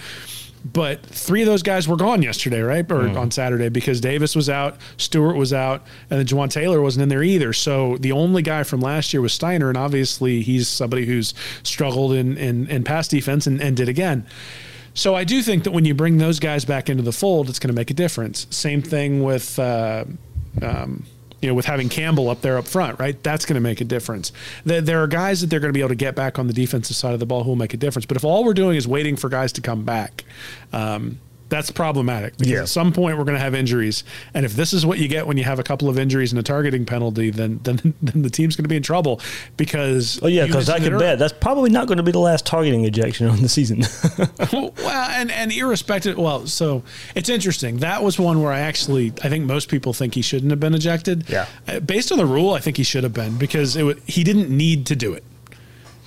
but 0.64 1.04
three 1.04 1.42
of 1.42 1.46
those 1.46 1.62
guys 1.62 1.88
were 1.88 1.96
gone 1.96 2.22
yesterday, 2.22 2.60
right? 2.60 2.90
Or 2.90 3.08
on 3.18 3.30
Saturday 3.30 3.68
because 3.68 4.00
Davis 4.00 4.36
was 4.36 4.48
out, 4.48 4.76
Stewart 4.96 5.36
was 5.36 5.52
out, 5.52 5.84
and 6.10 6.18
then 6.18 6.26
Juwan 6.26 6.50
Taylor 6.50 6.80
wasn't 6.80 7.04
in 7.04 7.08
there 7.08 7.22
either. 7.22 7.52
So 7.52 7.96
the 7.98 8.12
only 8.12 8.42
guy 8.42 8.62
from 8.62 8.80
last 8.80 9.12
year 9.12 9.20
was 9.20 9.36
Stiner, 9.36 9.68
and 9.68 9.76
obviously 9.76 10.42
he's 10.42 10.68
somebody 10.68 11.06
who's 11.06 11.34
struggled 11.62 12.12
in 12.12 12.36
in, 12.36 12.68
in 12.68 12.84
pass 12.84 13.08
defense 13.08 13.46
and, 13.46 13.60
and 13.60 13.76
did 13.76 13.88
again. 13.88 14.26
So 14.94 15.14
I 15.14 15.24
do 15.24 15.42
think 15.42 15.64
that 15.64 15.70
when 15.70 15.84
you 15.84 15.94
bring 15.94 16.18
those 16.18 16.38
guys 16.38 16.64
back 16.64 16.90
into 16.90 17.02
the 17.02 17.12
fold, 17.12 17.48
it's 17.48 17.58
going 17.58 17.74
to 17.74 17.74
make 17.74 17.90
a 17.90 17.94
difference. 17.94 18.46
Same 18.50 18.82
thing 18.82 19.22
with. 19.22 19.58
Uh, 19.58 20.04
um, 20.60 21.04
you 21.42 21.48
know, 21.48 21.54
with 21.54 21.66
having 21.66 21.88
Campbell 21.88 22.30
up 22.30 22.40
there 22.40 22.56
up 22.56 22.66
front, 22.66 22.98
right? 23.00 23.20
That's 23.22 23.44
going 23.44 23.56
to 23.56 23.60
make 23.60 23.80
a 23.80 23.84
difference. 23.84 24.32
There, 24.64 24.80
there 24.80 25.02
are 25.02 25.08
guys 25.08 25.40
that 25.40 25.50
they're 25.50 25.60
going 25.60 25.72
to 25.72 25.76
be 25.76 25.80
able 25.80 25.90
to 25.90 25.94
get 25.96 26.14
back 26.14 26.38
on 26.38 26.46
the 26.46 26.52
defensive 26.52 26.96
side 26.96 27.12
of 27.14 27.20
the 27.20 27.26
ball 27.26 27.42
who 27.42 27.50
will 27.50 27.56
make 27.56 27.74
a 27.74 27.76
difference. 27.76 28.06
But 28.06 28.16
if 28.16 28.24
all 28.24 28.44
we're 28.44 28.54
doing 28.54 28.76
is 28.76 28.86
waiting 28.86 29.16
for 29.16 29.28
guys 29.28 29.52
to 29.54 29.60
come 29.60 29.84
back, 29.84 30.24
um, 30.72 31.18
that's 31.52 31.70
problematic. 31.70 32.36
Because 32.38 32.50
Yeah. 32.50 32.62
at 32.62 32.68
some 32.68 32.92
point 32.92 33.18
we're 33.18 33.24
going 33.24 33.36
to 33.36 33.42
have 33.42 33.54
injuries, 33.54 34.04
and 34.32 34.46
if 34.46 34.54
this 34.56 34.72
is 34.72 34.86
what 34.86 34.98
you 34.98 35.06
get 35.06 35.26
when 35.26 35.36
you 35.36 35.44
have 35.44 35.58
a 35.58 35.62
couple 35.62 35.88
of 35.90 35.98
injuries 35.98 36.32
and 36.32 36.38
a 36.38 36.42
targeting 36.42 36.86
penalty, 36.86 37.30
then 37.30 37.60
then, 37.62 37.94
then 38.02 38.22
the 38.22 38.30
team's 38.30 38.56
going 38.56 38.64
to 38.64 38.68
be 38.68 38.76
in 38.76 38.82
trouble. 38.82 39.20
Because 39.58 40.18
Oh 40.22 40.26
yeah, 40.28 40.46
because 40.46 40.68
I 40.70 40.78
could 40.80 40.98
bet 40.98 41.18
that's 41.18 41.32
probably 41.34 41.70
not 41.70 41.86
going 41.86 41.98
to 41.98 42.02
be 42.02 42.12
the 42.12 42.18
last 42.18 42.46
targeting 42.46 42.84
ejection 42.86 43.26
on 43.28 43.42
the 43.42 43.48
season. 43.48 43.84
well, 44.52 44.72
and 45.10 45.30
and 45.30 45.52
irrespective. 45.52 46.16
Well, 46.18 46.46
so 46.46 46.82
it's 47.14 47.28
interesting. 47.28 47.78
That 47.78 48.02
was 48.02 48.18
one 48.18 48.42
where 48.42 48.52
I 48.52 48.60
actually 48.60 49.12
I 49.22 49.28
think 49.28 49.44
most 49.44 49.68
people 49.68 49.92
think 49.92 50.14
he 50.14 50.22
shouldn't 50.22 50.50
have 50.50 50.60
been 50.60 50.74
ejected. 50.74 51.28
Yeah. 51.28 51.46
Uh, 51.68 51.80
Based 51.80 52.10
on 52.10 52.18
the 52.18 52.26
rule, 52.26 52.54
I 52.54 52.60
think 52.60 52.76
he 52.78 52.82
should 52.84 53.04
have 53.04 53.12
been 53.12 53.36
because 53.36 53.76
it 53.76 53.98
he 54.06 54.24
didn't 54.24 54.48
need 54.48 54.86
to 54.86 54.96
do 54.96 55.12
it. 55.12 55.22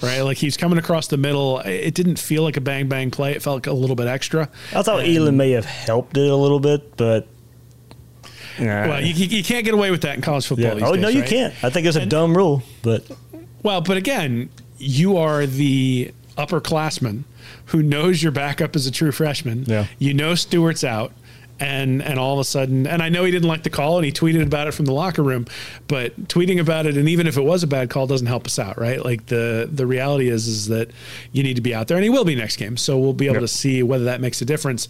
Right? 0.06 0.22
Like 0.22 0.38
he's 0.38 0.56
coming 0.58 0.78
across 0.78 1.08
the 1.08 1.18
middle. 1.18 1.60
It 1.60 1.94
didn't 1.94 2.20
feel 2.20 2.44
like 2.44 2.56
a 2.58 2.62
bang 2.62 2.88
bang 2.88 3.12
play. 3.12 3.34
It 3.34 3.42
felt 3.42 3.58
like 3.58 3.68
a 3.68 3.74
little 3.74 3.96
bit 3.96 4.08
extra. 4.08 4.50
I 4.74 4.82
thought 4.84 5.02
And- 5.06 5.18
Elon 5.18 5.36
may 5.38 5.52
have 5.52 5.66
helped 5.66 6.16
it 6.18 6.30
a 6.30 6.36
little 6.36 6.60
bit, 6.60 6.96
but. 6.98 7.28
Nah. 8.58 8.88
Well, 8.88 9.02
you, 9.04 9.14
you 9.14 9.44
can't 9.44 9.66
get 9.66 9.74
away 9.74 9.92
with 9.92 10.02
that 10.04 10.16
in 10.16 10.22
college 10.22 10.48
football. 10.48 10.80
yeah. 10.80 10.88
Oh 10.88 10.94
days, 10.94 11.02
no, 11.02 11.08
you 11.10 11.22
right? 11.22 11.30
can't. 11.30 11.54
I 11.64 11.70
think 11.70 11.88
it's 11.88 11.98
a 11.98 12.02
And- 12.02 12.12
dumb 12.12 12.36
rule, 12.38 12.64
but 12.84 13.04
Well, 13.64 13.82
but 13.82 13.98
again, 13.98 14.50
you 14.78 15.18
are 15.18 15.46
the 15.46 16.14
upperclassman 16.38 17.24
who 17.68 17.82
knows 17.84 18.22
your 18.24 18.32
backup 18.32 18.76
is 18.76 18.88
a 18.88 18.92
true 18.92 19.12
freshman. 19.12 19.66
Yeah. 19.68 19.88
You 20.00 20.14
know 20.14 20.36
Stewart's 20.36 20.84
out. 20.86 21.12
And 21.58 22.04
and 22.04 22.20
all 22.20 22.34
of 22.34 22.40
a 22.40 22.44
sudden, 22.44 22.86
and 22.86 23.02
I 23.02 23.08
know 23.08 23.24
he 23.24 23.32
didn't 23.32 23.48
like 23.48 23.64
the 23.64 23.70
call, 23.70 23.96
and 23.98 24.06
he 24.06 24.12
tweeted 24.12 24.44
about 24.44 24.68
it 24.68 24.74
from 24.74 24.84
the 24.86 24.92
locker 24.92 25.24
room. 25.24 25.46
But 25.88 26.28
tweeting 26.28 26.60
about 26.60 26.86
it, 26.86 26.98
and 26.98 27.08
even 27.08 27.28
if 27.28 27.38
it 27.38 27.44
was 27.44 27.64
a 27.64 27.68
bad 27.68 27.90
call, 27.90 28.08
doesn't 28.08 28.28
help 28.28 28.46
us 28.46 28.60
out, 28.60 28.78
right? 28.78 29.04
Like 29.04 29.28
the 29.28 29.70
the 29.72 29.88
reality 29.88 30.28
is 30.28 30.48
is 30.48 30.68
that 30.68 30.92
you 31.32 31.44
need 31.44 31.56
to 31.56 31.62
be 31.62 31.74
out 31.74 31.88
there, 31.88 31.96
and 31.96 32.04
he 32.04 32.10
will 32.10 32.26
be 32.26 32.36
next 32.36 32.58
game, 32.58 32.76
so 32.76 32.98
we'll 33.00 33.14
be 33.14 33.28
able 33.28 33.36
Yep. 33.36 33.42
to 33.44 33.48
see 33.48 33.84
whether 33.84 34.04
that 34.04 34.20
makes 34.20 34.42
a 34.42 34.46
difference. 34.46 34.90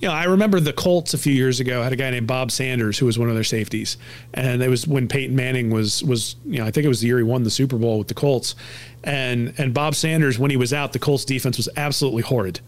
You 0.00 0.06
know, 0.08 0.14
I 0.14 0.24
remember 0.24 0.60
the 0.60 0.72
Colts 0.72 1.12
a 1.12 1.18
few 1.18 1.32
years 1.32 1.58
ago 1.58 1.82
had 1.82 1.92
a 1.92 1.96
guy 1.96 2.10
named 2.10 2.28
Bob 2.28 2.52
Sanders 2.52 2.98
who 2.98 3.06
was 3.06 3.18
one 3.18 3.28
of 3.28 3.34
their 3.34 3.44
safeties, 3.44 3.96
and 4.32 4.62
it 4.62 4.68
was 4.68 4.86
when 4.86 5.08
Peyton 5.08 5.34
Manning 5.34 5.70
was 5.70 6.04
was 6.04 6.36
you 6.44 6.58
know 6.58 6.66
I 6.66 6.70
think 6.70 6.84
it 6.84 6.88
was 6.88 7.00
the 7.00 7.08
year 7.08 7.18
he 7.18 7.24
won 7.24 7.42
the 7.42 7.50
Super 7.50 7.76
Bowl 7.76 7.98
with 7.98 8.08
the 8.08 8.14
Colts, 8.14 8.54
and 9.02 9.52
and 9.58 9.74
Bob 9.74 9.96
Sanders 9.96 10.38
when 10.38 10.50
he 10.50 10.56
was 10.56 10.72
out 10.72 10.92
the 10.92 11.00
Colts 11.00 11.24
defense 11.24 11.56
was 11.56 11.68
absolutely 11.76 12.22
horrid, 12.22 12.60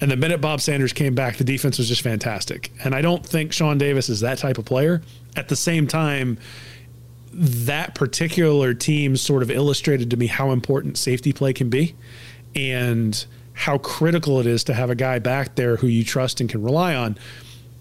and 0.00 0.10
the 0.10 0.16
minute 0.16 0.40
Bob 0.40 0.60
Sanders 0.60 0.92
came 0.92 1.14
back 1.14 1.36
the 1.36 1.44
defense 1.44 1.76
was 1.78 1.88
just 1.88 2.02
fantastic, 2.02 2.70
and 2.84 2.94
I 2.94 3.02
don't 3.02 3.26
think 3.26 3.52
Shawn 3.52 3.78
Davis 3.78 4.08
is 4.08 4.20
that 4.20 4.38
type 4.38 4.58
of 4.58 4.64
player. 4.64 5.02
At 5.34 5.48
the 5.48 5.56
same 5.56 5.88
time, 5.88 6.38
that 7.36 7.94
particular 7.94 8.74
team 8.74 9.16
sort 9.16 9.42
of 9.42 9.50
illustrated 9.50 10.10
to 10.10 10.16
me 10.16 10.26
how 10.26 10.52
important 10.52 10.96
safety 10.96 11.32
play 11.32 11.52
can 11.52 11.68
be. 11.68 11.94
And 12.54 13.26
how 13.56 13.78
critical 13.78 14.38
it 14.38 14.46
is 14.46 14.62
to 14.64 14.74
have 14.74 14.90
a 14.90 14.94
guy 14.94 15.18
back 15.18 15.54
there 15.54 15.76
who 15.76 15.86
you 15.86 16.04
trust 16.04 16.40
and 16.40 16.48
can 16.48 16.62
rely 16.62 16.94
on. 16.94 17.18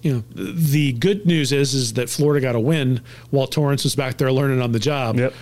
You 0.02 0.14
know, 0.14 0.24
the 0.34 0.94
good 0.94 1.26
news 1.26 1.52
is 1.52 1.74
is 1.74 1.94
that 1.94 2.10
Florida 2.10 2.42
got 2.42 2.56
a 2.56 2.60
win 2.60 3.02
while 3.30 3.46
Torrance 3.46 3.84
was 3.84 3.94
back 3.94 4.18
there 4.18 4.32
learning 4.32 4.62
on 4.62 4.72
the 4.72 4.80
job. 4.80 5.18
Yep. 5.18 5.34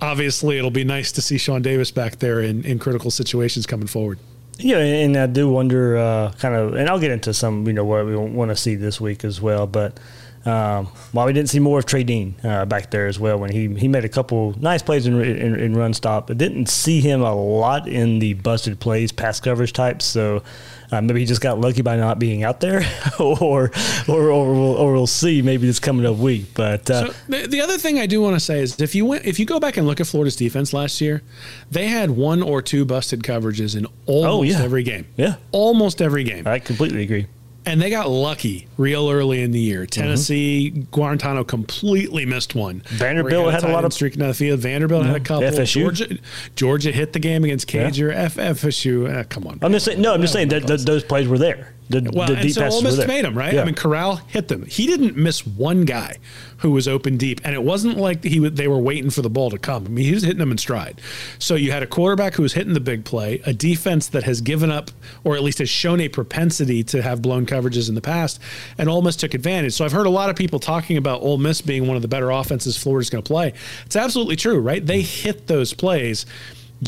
Obviously, 0.00 0.58
it'll 0.58 0.70
be 0.70 0.84
nice 0.84 1.10
to 1.12 1.22
see 1.22 1.38
Shawn 1.38 1.60
Davis 1.60 1.90
back 1.90 2.20
there 2.20 2.40
in, 2.40 2.64
in 2.64 2.78
critical 2.78 3.10
situations 3.10 3.66
coming 3.66 3.88
forward. 3.88 4.18
Yeah, 4.58 4.78
and 4.78 5.16
I 5.16 5.26
do 5.26 5.50
wonder, 5.50 5.96
uh, 5.96 6.32
kind 6.38 6.54
of, 6.54 6.74
and 6.74 6.88
I'll 6.88 7.00
get 7.00 7.10
into 7.10 7.34
some, 7.34 7.66
you 7.66 7.72
know, 7.72 7.84
what 7.84 8.06
we 8.06 8.14
want 8.14 8.50
to 8.50 8.56
see 8.56 8.76
this 8.76 9.00
week 9.00 9.24
as 9.24 9.40
well. 9.40 9.66
But 9.66 9.98
um, 10.46 10.86
while 11.12 11.26
we 11.26 11.32
didn't 11.32 11.48
see 11.48 11.58
more 11.58 11.78
of 11.78 11.86
Trey 11.86 12.04
Dean 12.04 12.34
uh, 12.44 12.64
back 12.66 12.90
there 12.90 13.06
as 13.06 13.18
well, 13.18 13.38
when 13.38 13.50
he 13.50 13.68
he 13.74 13.88
made 13.88 14.04
a 14.04 14.08
couple 14.08 14.54
nice 14.60 14.82
plays 14.82 15.06
in, 15.06 15.20
in, 15.20 15.58
in 15.58 15.74
run 15.74 15.94
stop, 15.94 16.26
but 16.26 16.38
didn't 16.38 16.68
see 16.68 17.00
him 17.00 17.22
a 17.22 17.34
lot 17.34 17.88
in 17.88 18.18
the 18.18 18.34
busted 18.34 18.78
plays, 18.80 19.10
pass 19.12 19.40
coverage 19.40 19.72
types. 19.72 20.04
So 20.04 20.42
uh, 20.92 21.00
maybe 21.00 21.20
he 21.20 21.26
just 21.26 21.40
got 21.40 21.58
lucky 21.60 21.80
by 21.82 21.96
not 21.96 22.18
being 22.18 22.44
out 22.44 22.60
there, 22.60 22.82
or 23.20 23.70
or 24.08 24.30
or 24.30 24.52
we'll, 24.52 24.74
or 24.76 24.92
we'll 24.92 25.06
see 25.06 25.40
maybe 25.42 25.66
this 25.66 25.78
coming 25.80 26.04
up 26.04 26.16
week. 26.16 26.46
But 26.54 26.90
uh, 26.90 27.06
So 27.08 27.14
the, 27.28 27.46
the 27.46 27.60
other 27.62 27.78
thing 27.78 27.98
I 27.98 28.06
do 28.06 28.20
want 28.20 28.36
to 28.36 28.40
say 28.40 28.60
is 28.60 28.78
if 28.80 28.94
you 28.94 29.06
went, 29.06 29.24
if 29.24 29.38
you 29.38 29.46
go 29.46 29.58
back 29.58 29.76
and 29.78 29.86
look 29.86 30.00
at 30.00 30.06
Florida's 30.06 30.36
defense 30.36 30.72
last 30.72 31.00
year, 31.00 31.22
they 31.70 31.88
had 31.88 32.10
one 32.10 32.42
or 32.42 32.60
two 32.60 32.84
busted 32.84 33.22
coverages 33.22 33.76
in 33.76 33.86
almost 34.06 34.28
Oh, 34.34 34.42
yeah. 34.42 34.62
every 34.62 34.82
game. 34.82 35.06
Yeah. 35.16 35.36
almost 35.52 36.02
every 36.02 36.24
game. 36.24 36.46
I 36.46 36.58
completely 36.58 37.02
agree. 37.02 37.26
And 37.66 37.80
they 37.80 37.88
got 37.88 38.10
lucky 38.10 38.68
real 38.76 39.10
early 39.10 39.42
in 39.42 39.50
the 39.50 39.58
year. 39.60 39.86
Tennessee, 39.86 40.70
Guarantano 40.92 41.46
completely 41.46 42.26
missed 42.26 42.54
one. 42.54 42.80
Mm-hmm. 42.80 42.96
Vanderbilt 42.96 43.46
he 43.46 43.52
had 43.52 43.64
a 43.64 43.72
lot 43.72 43.84
of- 43.84 43.92
streaking 43.92 44.18
down 44.20 44.28
the 44.28 44.34
field. 44.34 44.60
Vanderbilt 44.60 45.06
had 45.06 45.16
a 45.16 45.20
couple. 45.20 45.48
FSU. 45.48 45.80
Georgia, 45.82 46.18
Georgia 46.56 46.92
hit 46.92 47.12
the 47.14 47.18
game 47.18 47.42
against 47.44 47.72
Yeah. 47.72 47.84
Cage 47.90 48.02
F, 48.02 48.34
FSU. 48.36 49.10
Uh, 49.10 49.24
come 49.24 49.46
on. 49.46 49.58
I'm 49.62 49.72
just 49.72 49.86
saying. 49.86 50.00
No, 50.00 50.12
I'm 50.12 50.20
just 50.20 50.32
saying 50.32 50.48
that, 50.48 50.66
that 50.66 50.80
those 50.84 51.04
plays 51.04 51.26
were 51.26 51.38
there. 51.38 51.72
The, 51.88 52.10
Well, 52.14 52.28
the 52.28 52.36
and 52.36 52.52
so 52.52 52.66
Ole 52.66 52.82
Miss 52.82 53.06
made 53.06 53.24
him 53.24 53.36
right. 53.36 53.52
Yeah. 53.52 53.62
I 53.62 53.64
mean, 53.64 53.74
Corral 53.74 54.16
hit 54.16 54.48
them. 54.48 54.64
He 54.64 54.86
didn't 54.86 55.16
miss 55.16 55.46
one 55.46 55.84
guy 55.84 56.16
who 56.58 56.70
was 56.70 56.88
open 56.88 57.18
deep, 57.18 57.40
and 57.44 57.54
it 57.54 57.62
wasn't 57.62 57.98
like 57.98 58.24
he 58.24 58.38
they 58.48 58.68
were 58.68 58.78
waiting 58.78 59.10
for 59.10 59.20
the 59.20 59.28
ball 59.28 59.50
to 59.50 59.58
come. 59.58 59.84
I 59.84 59.88
mean, 59.90 60.06
he 60.06 60.14
was 60.14 60.22
hitting 60.22 60.38
them 60.38 60.50
in 60.50 60.56
stride. 60.56 61.00
So 61.38 61.56
you 61.56 61.72
had 61.72 61.82
a 61.82 61.86
quarterback 61.86 62.34
who 62.34 62.42
was 62.42 62.54
hitting 62.54 62.72
the 62.72 62.80
big 62.80 63.04
play, 63.04 63.42
a 63.44 63.52
defense 63.52 64.08
that 64.08 64.24
has 64.24 64.40
given 64.40 64.70
up, 64.70 64.90
or 65.24 65.36
at 65.36 65.42
least 65.42 65.58
has 65.58 65.68
shown 65.68 66.00
a 66.00 66.08
propensity 66.08 66.82
to 66.84 67.02
have 67.02 67.20
blown 67.20 67.44
coverages 67.44 67.90
in 67.90 67.94
the 67.94 68.00
past, 68.00 68.40
and 68.78 68.88
Ole 68.88 69.02
Miss 69.02 69.16
took 69.16 69.34
advantage. 69.34 69.74
So 69.74 69.84
I've 69.84 69.92
heard 69.92 70.06
a 70.06 70.10
lot 70.10 70.30
of 70.30 70.36
people 70.36 70.58
talking 70.58 70.96
about 70.96 71.20
Ole 71.20 71.38
Miss 71.38 71.60
being 71.60 71.86
one 71.86 71.96
of 71.96 72.02
the 72.02 72.08
better 72.08 72.30
offenses 72.30 72.78
Florida's 72.78 73.10
going 73.10 73.22
to 73.22 73.28
play. 73.28 73.52
It's 73.84 73.96
absolutely 73.96 74.36
true, 74.36 74.58
right? 74.58 74.84
They 74.84 75.02
hit 75.02 75.46
those 75.48 75.74
plays 75.74 76.24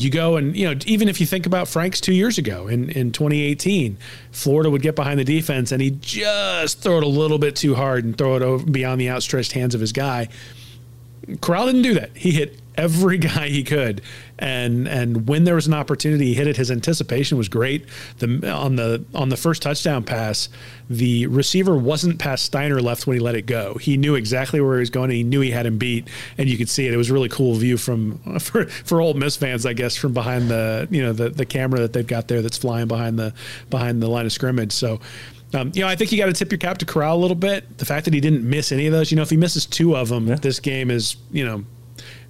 you 0.01 0.09
go 0.09 0.37
and 0.37 0.55
you 0.55 0.65
know 0.65 0.79
even 0.85 1.07
if 1.07 1.19
you 1.19 1.25
think 1.25 1.45
about 1.45 1.67
Frank's 1.67 2.01
two 2.01 2.13
years 2.13 2.37
ago 2.37 2.67
in 2.67 2.89
in 2.89 3.11
2018, 3.11 3.97
Florida 4.31 4.69
would 4.69 4.81
get 4.81 4.95
behind 4.95 5.19
the 5.19 5.23
defense 5.23 5.71
and 5.71 5.81
he'd 5.81 6.01
just 6.01 6.81
throw 6.81 6.97
it 6.97 7.03
a 7.03 7.07
little 7.07 7.37
bit 7.37 7.55
too 7.55 7.75
hard 7.75 8.03
and 8.03 8.17
throw 8.17 8.35
it 8.35 8.41
over 8.41 8.65
beyond 8.65 8.99
the 8.99 9.09
outstretched 9.09 9.51
hands 9.51 9.75
of 9.75 9.81
his 9.81 9.91
guy. 9.91 10.27
Corral 11.41 11.65
didn't 11.65 11.81
do 11.81 11.93
that. 11.95 12.15
He 12.15 12.31
hit 12.31 12.59
every 12.77 13.17
guy 13.17 13.49
he 13.49 13.63
could, 13.63 14.01
and 14.39 14.87
and 14.87 15.27
when 15.27 15.43
there 15.43 15.55
was 15.55 15.67
an 15.67 15.73
opportunity, 15.73 16.27
he 16.27 16.33
hit 16.35 16.47
it. 16.47 16.57
His 16.57 16.71
anticipation 16.71 17.37
was 17.37 17.49
great. 17.49 17.85
The 18.19 18.49
on 18.49 18.75
the 18.75 19.03
on 19.13 19.29
the 19.29 19.37
first 19.37 19.61
touchdown 19.61 20.03
pass, 20.03 20.47
the 20.89 21.27
receiver 21.27 21.75
wasn't 21.75 22.19
past 22.19 22.49
Stiner 22.51 22.81
left 22.81 23.07
when 23.07 23.17
he 23.17 23.19
let 23.19 23.35
it 23.35 23.45
go. 23.45 23.75
He 23.75 23.97
knew 23.97 24.15
exactly 24.15 24.61
where 24.61 24.75
he 24.75 24.79
was 24.79 24.89
going, 24.89 25.09
and 25.09 25.17
he 25.17 25.23
knew 25.23 25.41
he 25.41 25.51
had 25.51 25.65
him 25.65 25.77
beat, 25.77 26.07
and 26.37 26.47
you 26.47 26.57
could 26.57 26.69
see 26.69 26.87
it. 26.87 26.93
It 26.93 26.97
was 26.97 27.09
a 27.09 27.13
really 27.13 27.29
cool 27.29 27.55
view 27.55 27.77
from 27.77 28.17
for 28.39 28.65
for 28.65 29.01
Ole 29.01 29.15
Miss 29.15 29.35
fans, 29.35 29.65
I 29.65 29.73
guess, 29.73 29.95
from 29.95 30.13
behind 30.13 30.49
the 30.49 30.87
you 30.91 31.01
know 31.01 31.13
the 31.13 31.29
the 31.29 31.45
camera 31.45 31.79
that 31.79 31.93
they've 31.93 32.07
got 32.07 32.27
there 32.27 32.41
that's 32.41 32.57
flying 32.57 32.87
behind 32.87 33.19
the 33.19 33.33
behind 33.69 34.01
the 34.01 34.07
line 34.07 34.25
of 34.25 34.31
scrimmage. 34.31 34.71
So. 34.71 34.99
Um, 35.57 35.71
you 35.73 35.81
know, 35.81 35.87
I 35.87 35.95
think 35.95 36.11
you 36.11 36.17
got 36.17 36.27
to 36.27 36.33
tip 36.33 36.51
your 36.51 36.59
cap 36.59 36.77
to 36.79 36.85
Corral 36.85 37.17
a 37.17 37.19
little 37.19 37.35
bit. 37.35 37.77
The 37.77 37.85
fact 37.85 38.05
that 38.05 38.13
he 38.13 38.19
didn't 38.19 38.47
miss 38.47 38.71
any 38.71 38.87
of 38.87 38.93
those, 38.93 39.11
you 39.11 39.17
know, 39.17 39.23
if 39.23 39.29
he 39.29 39.37
misses 39.37 39.65
two 39.65 39.95
of 39.95 40.09
them, 40.09 40.27
this 40.27 40.59
game 40.59 40.91
is, 40.91 41.17
you 41.31 41.45
know, 41.45 41.65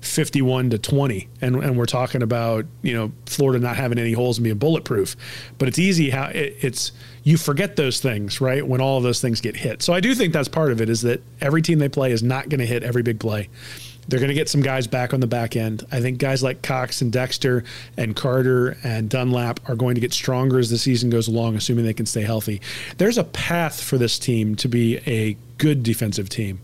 51 0.02 0.70
to 0.70 0.78
20 0.78 1.28
and, 1.42 1.56
and 1.56 1.78
we're 1.78 1.86
talking 1.86 2.22
about 2.22 2.66
you 2.84 2.94
know 2.94 3.12
florida 3.26 3.60
not 3.60 3.76
having 3.76 3.98
any 3.98 4.14
holes 4.14 4.38
and 4.38 4.44
being 4.44 4.58
bulletproof. 4.58 5.16
But 5.58 5.68
it's 5.68 5.80
easy 5.80 6.12
how 6.12 6.28
it, 6.28 6.56
it's 6.62 6.92
you 7.24 7.36
forget 7.36 7.76
those 7.76 8.00
things 8.00 8.40
right 8.40 8.66
when 8.66 8.80
all 8.80 8.98
of 8.98 9.04
those 9.04 9.20
things 9.22 9.42
get 9.42 9.58
hit. 9.58 9.82
So 9.82 9.94
i 9.94 10.00
do 10.00 10.14
think 10.16 10.34
that's 10.34 10.48
part 10.48 10.72
of 10.72 10.82
it 10.82 10.88
is 10.88 11.02
that 11.02 11.22
every 11.42 11.62
team 11.62 11.80
they 11.80 11.90
play 11.90 12.12
is 12.12 12.24
not 12.24 12.48
going 12.48 12.60
to 12.60 12.66
hit 12.66 12.84
every 12.84 13.02
big 13.02 13.20
play 13.20 13.50
they're 14.08 14.20
going 14.20 14.30
to 14.30 14.36
get 14.36 14.50
some 14.50 14.62
guys 14.62 14.88
back 14.88 15.14
on 15.14 15.20
the 15.20 15.28
back 15.28 15.56
end 15.56 15.86
i 15.92 16.00
think 16.00 16.18
guys 16.18 16.44
like 16.44 16.62
cox 16.62 17.02
and 17.02 17.12
dexter 17.12 17.64
and 17.98 18.16
carter 18.16 18.78
and 18.84 19.10
dunlap 19.10 19.60
are 19.70 19.76
going 19.76 19.96
to 19.96 20.02
get 20.02 20.14
stronger 20.14 20.60
as 20.60 20.70
the 20.70 20.78
season 20.78 21.10
goes 21.10 21.28
along 21.28 21.56
assuming 21.56 21.86
they 21.86 21.94
can 21.94 22.06
stay 22.06 22.22
healthy 22.22 22.62
there's 22.98 23.18
a 23.18 23.24
path 23.24 23.82
for 23.82 23.98
this 23.98 24.18
team 24.20 24.56
to 24.56 24.68
be 24.68 24.98
a 25.08 25.38
good 25.58 25.84
defensive 25.84 26.30
team 26.30 26.60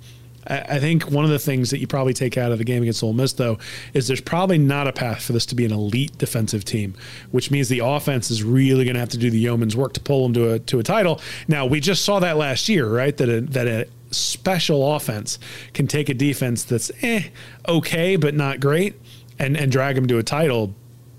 I 0.45 0.79
think 0.79 1.09
one 1.09 1.23
of 1.23 1.31
the 1.31 1.39
things 1.39 1.69
that 1.69 1.79
you 1.79 1.87
probably 1.87 2.13
take 2.13 2.37
out 2.37 2.51
of 2.51 2.57
the 2.57 2.63
game 2.63 2.81
against 2.83 3.01
Ole 3.01 3.13
Miss, 3.13 3.33
though, 3.33 3.59
is 3.93 4.07
there's 4.07 4.21
probably 4.21 4.57
not 4.57 4.87
a 4.87 4.93
path 4.93 5.23
for 5.23 5.31
this 5.31 5.45
to 5.47 5.55
be 5.55 5.63
an 5.63 5.71
elite 5.71 6.17
defensive 6.17 6.65
team, 6.65 6.95
which 7.31 7.49
means 7.49 7.69
the 7.69 7.79
offense 7.79 8.29
is 8.29 8.43
really 8.43 8.83
going 8.83 8.95
to 8.95 8.99
have 8.99 9.09
to 9.09 9.17
do 9.17 9.29
the 9.29 9.39
yeoman's 9.39 9.75
work 9.77 9.93
to 9.93 10.01
pull 10.01 10.23
them 10.23 10.33
to 10.33 10.53
a 10.53 10.59
to 10.59 10.79
a 10.79 10.83
title. 10.83 11.21
Now 11.47 11.65
we 11.65 11.79
just 11.79 12.03
saw 12.03 12.19
that 12.19 12.35
last 12.37 12.67
year, 12.67 12.87
right? 12.87 13.15
That 13.15 13.29
a, 13.29 13.41
that 13.41 13.87
special 14.13 14.95
offense 14.95 15.39
can 15.73 15.87
take 15.87 16.09
a 16.09 16.13
defense 16.13 16.63
that's 16.63 16.91
eh 17.01 17.23
okay 17.67 18.15
but 18.15 18.33
not 18.33 18.59
great 18.59 18.99
and 19.39 19.57
and 19.57 19.71
drag 19.71 19.95
them 19.95 20.07
to 20.07 20.17
a 20.17 20.23
title 20.23 20.73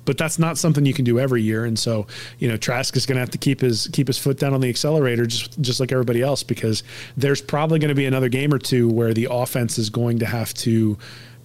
but 0.05 0.19
that's 0.19 0.39
not 0.39 0.59
something 0.59 0.85
you 0.85 0.95
can 0.95 1.05
do 1.05 1.19
every 1.19 1.43
year. 1.43 1.65
And 1.65 1.79
so, 1.79 2.07
you 2.39 2.49
know, 2.49 2.57
Trask 2.57 2.97
is 2.97 3.07
going 3.07 3.17
to 3.17 3.21
have 3.21 3.31
to 3.31 3.39
keep 3.39 3.61
his 3.61 3.89
keep 3.93 4.07
his 4.07 4.19
foot 4.19 4.39
down 4.39 4.55
on 4.55 4.61
the 4.61 4.69
accelerator, 4.69 5.27
just 5.27 5.61
just 5.61 5.81
like 5.81 5.93
everybody 5.93 6.23
else, 6.23 6.43
because 6.43 6.83
there's 7.17 7.41
probably 7.41 7.79
going 7.79 7.89
to 7.89 7.95
be 7.95 8.07
another 8.07 8.29
game 8.29 8.53
or 8.53 8.59
two 8.59 8.89
where 8.89 9.15
the 9.15 9.29
offense 9.31 9.79
is 9.79 9.91
going 9.91 10.19
to 10.21 10.27
have 10.27 10.55
to. 10.55 10.99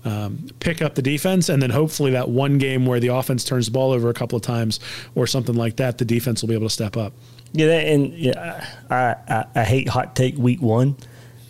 Um, 0.06 0.48
pick 0.62 0.82
up 0.82 0.96
the 0.96 1.02
defense, 1.02 1.50
and 1.50 1.62
then 1.62 1.72
hopefully 1.72 2.12
that 2.12 2.30
one 2.30 2.58
game 2.58 2.86
where 2.86 3.02
the 3.02 3.10
offense 3.10 3.44
turns 3.44 3.66
the 3.66 3.74
ball 3.74 3.92
over 3.92 4.08
a 4.08 4.14
couple 4.14 4.38
of 4.38 4.42
times 4.42 4.80
or 5.14 5.28
something 5.28 5.56
like 5.56 5.76
that, 5.76 5.98
the 5.98 6.06
defense 6.06 6.42
will 6.42 6.48
be 6.48 6.54
able 6.56 6.68
to 6.68 6.74
step 6.74 6.96
up. 6.96 7.12
Yeah, 7.52 7.68
and 7.68 8.14
yeah, 8.14 8.66
I, 8.90 9.16
I 9.28 9.46
I 9.56 9.64
hate 9.66 9.90
hot 9.90 10.16
take 10.16 10.38
week 10.38 10.62
one, 10.62 10.96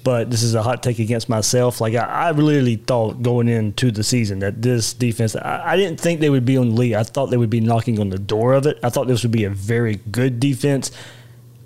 but 0.03 0.31
this 0.31 0.43
is 0.43 0.55
a 0.55 0.63
hot 0.63 0.83
take 0.83 0.99
against 0.99 1.29
myself. 1.29 1.81
Like 1.81 1.95
I, 1.95 2.05
I 2.05 2.29
really 2.29 2.75
thought 2.75 3.21
going 3.21 3.47
into 3.47 3.91
the 3.91 4.03
season 4.03 4.39
that 4.39 4.61
this 4.61 4.93
defense, 4.93 5.35
I, 5.35 5.73
I 5.73 5.77
didn't 5.77 5.99
think 5.99 6.19
they 6.19 6.29
would 6.29 6.45
be 6.45 6.57
on 6.57 6.69
the 6.69 6.75
lead. 6.75 6.95
I 6.95 7.03
thought 7.03 7.27
they 7.27 7.37
would 7.37 7.49
be 7.49 7.61
knocking 7.61 7.99
on 7.99 8.09
the 8.09 8.19
door 8.19 8.53
of 8.53 8.65
it. 8.65 8.79
I 8.83 8.89
thought 8.89 9.07
this 9.07 9.23
would 9.23 9.31
be 9.31 9.43
a 9.43 9.49
very 9.49 9.95
good 10.11 10.39
defense. 10.39 10.91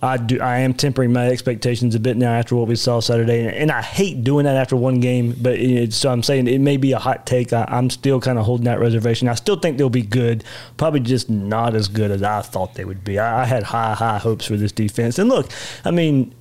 I 0.03 0.17
do. 0.17 0.41
I 0.41 0.59
am 0.59 0.73
tempering 0.73 1.13
my 1.13 1.29
expectations 1.29 1.95
a 1.95 1.99
bit 1.99 2.17
now 2.17 2.33
after 2.33 2.57
what 2.57 2.67
we 2.67 2.75
saw 2.75 2.99
Saturday, 2.99 3.45
and, 3.45 3.55
and 3.55 3.71
I 3.71 3.81
hate 3.81 4.25
doing 4.25 4.43
that 4.43 4.57
after 4.57 4.75
one 4.75 4.99
game. 4.99 5.33
But 5.41 5.53
it, 5.53 5.93
so 5.93 6.11
I'm 6.11 6.21
saying 6.21 6.49
it 6.49 6.59
may 6.59 6.75
be 6.75 6.91
a 6.91 6.99
hot 6.99 7.25
take. 7.25 7.53
I, 7.53 7.65
I'm 7.69 7.89
still 7.89 8.19
kind 8.19 8.37
of 8.37 8.43
holding 8.45 8.65
that 8.65 8.81
reservation. 8.81 9.29
I 9.29 9.35
still 9.35 9.55
think 9.55 9.77
they'll 9.77 9.89
be 9.89 10.01
good, 10.01 10.43
probably 10.75 10.99
just 10.99 11.29
not 11.29 11.73
as 11.73 11.87
good 11.87 12.11
as 12.11 12.21
I 12.21 12.41
thought 12.41 12.73
they 12.73 12.83
would 12.83 13.05
be. 13.05 13.17
I, 13.17 13.43
I 13.43 13.45
had 13.45 13.63
high, 13.63 13.93
high 13.93 14.17
hopes 14.17 14.45
for 14.45 14.57
this 14.57 14.73
defense. 14.73 15.17
And 15.19 15.29
look, 15.29 15.49
I 15.85 15.91
mean, 15.91 16.35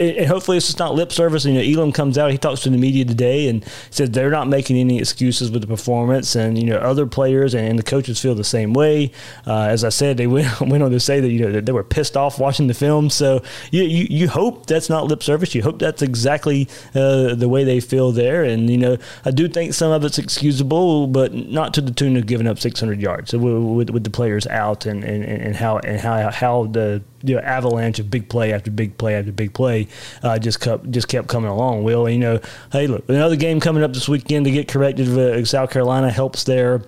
and 0.00 0.26
hopefully 0.26 0.56
it's 0.56 0.66
just 0.66 0.78
not 0.78 0.94
lip 0.94 1.12
service. 1.12 1.44
You 1.44 1.54
know, 1.54 1.60
Elam 1.60 1.92
comes 1.92 2.16
out, 2.16 2.30
he 2.30 2.38
talks 2.38 2.62
to 2.62 2.70
the 2.70 2.78
media 2.78 3.04
today 3.04 3.48
and 3.48 3.64
says 3.90 4.10
they're 4.10 4.30
not 4.30 4.48
making 4.48 4.76
any 4.78 4.98
excuses 4.98 5.50
with 5.50 5.62
the 5.62 5.68
performance, 5.68 6.34
and 6.34 6.58
you 6.58 6.64
know, 6.64 6.78
other 6.78 7.06
players 7.06 7.54
and, 7.54 7.68
and 7.68 7.78
the 7.78 7.82
coaches 7.82 8.20
feel 8.20 8.34
the 8.34 8.44
same 8.44 8.72
way. 8.72 9.12
Uh, 9.46 9.64
as 9.64 9.84
I 9.84 9.90
said, 9.90 10.16
they 10.16 10.26
went, 10.26 10.60
went 10.60 10.82
on 10.82 10.90
to 10.90 11.00
say 11.00 11.20
that 11.20 11.30
you 11.30 11.40
know 11.40 11.52
that 11.52 11.66
they 11.66 11.72
were 11.72 11.84
pissed 11.84 12.16
off 12.16 12.38
watching 12.38 12.66
the 12.66 12.74
film. 12.74 13.10
So 13.10 13.42
you 13.70 13.82
you, 13.82 14.06
you 14.10 14.28
hope 14.28 14.66
that's 14.66 14.88
not 14.88 15.06
lip 15.06 15.22
service. 15.22 15.54
You 15.54 15.62
hope 15.62 15.78
that's 15.78 16.02
exactly 16.02 16.68
uh, 16.94 17.34
the 17.34 17.48
way 17.48 17.64
they 17.64 17.80
feel 17.80 18.12
there, 18.12 18.42
and 18.42 18.70
you 18.70 18.78
know, 18.78 18.96
I 19.24 19.30
do 19.30 19.48
think 19.48 19.74
some 19.74 19.92
of 19.92 20.04
it's 20.04 20.18
excusable, 20.18 21.06
but 21.06 21.34
not 21.34 21.74
to 21.74 21.80
the 21.80 21.90
tune 21.90 22.16
of 22.16 22.26
giving 22.26 22.46
up 22.46 22.58
600 22.58 23.00
yards 23.00 23.32
with, 23.32 23.42
with, 23.42 23.90
with 23.90 24.04
the 24.04 24.10
players 24.10 24.46
out 24.46 24.86
and, 24.86 25.04
and, 25.04 25.24
and 25.24 25.56
how 25.56 25.78
and 25.78 26.00
how 26.00 26.30
how 26.30 26.64
the 26.66 27.02
you 27.22 27.34
know, 27.34 27.40
avalanche 27.40 27.98
of 27.98 28.10
big 28.10 28.28
play 28.28 28.52
after 28.52 28.70
big 28.70 28.96
play 28.98 29.14
after 29.14 29.32
big 29.32 29.52
play 29.52 29.88
uh, 30.22 30.38
just 30.38 30.60
kept 30.60 30.90
just 30.90 31.08
kept 31.08 31.28
coming 31.28 31.50
along. 31.50 31.84
Will 31.84 32.08
you 32.08 32.18
know? 32.18 32.40
Hey, 32.72 32.86
look, 32.86 33.08
another 33.08 33.36
game 33.36 33.60
coming 33.60 33.82
up 33.82 33.92
this 33.92 34.08
weekend 34.08 34.44
to 34.46 34.50
get 34.50 34.68
corrected. 34.68 35.08
Uh, 35.08 35.44
South 35.44 35.70
Carolina 35.70 36.10
helps 36.10 36.44
there. 36.44 36.82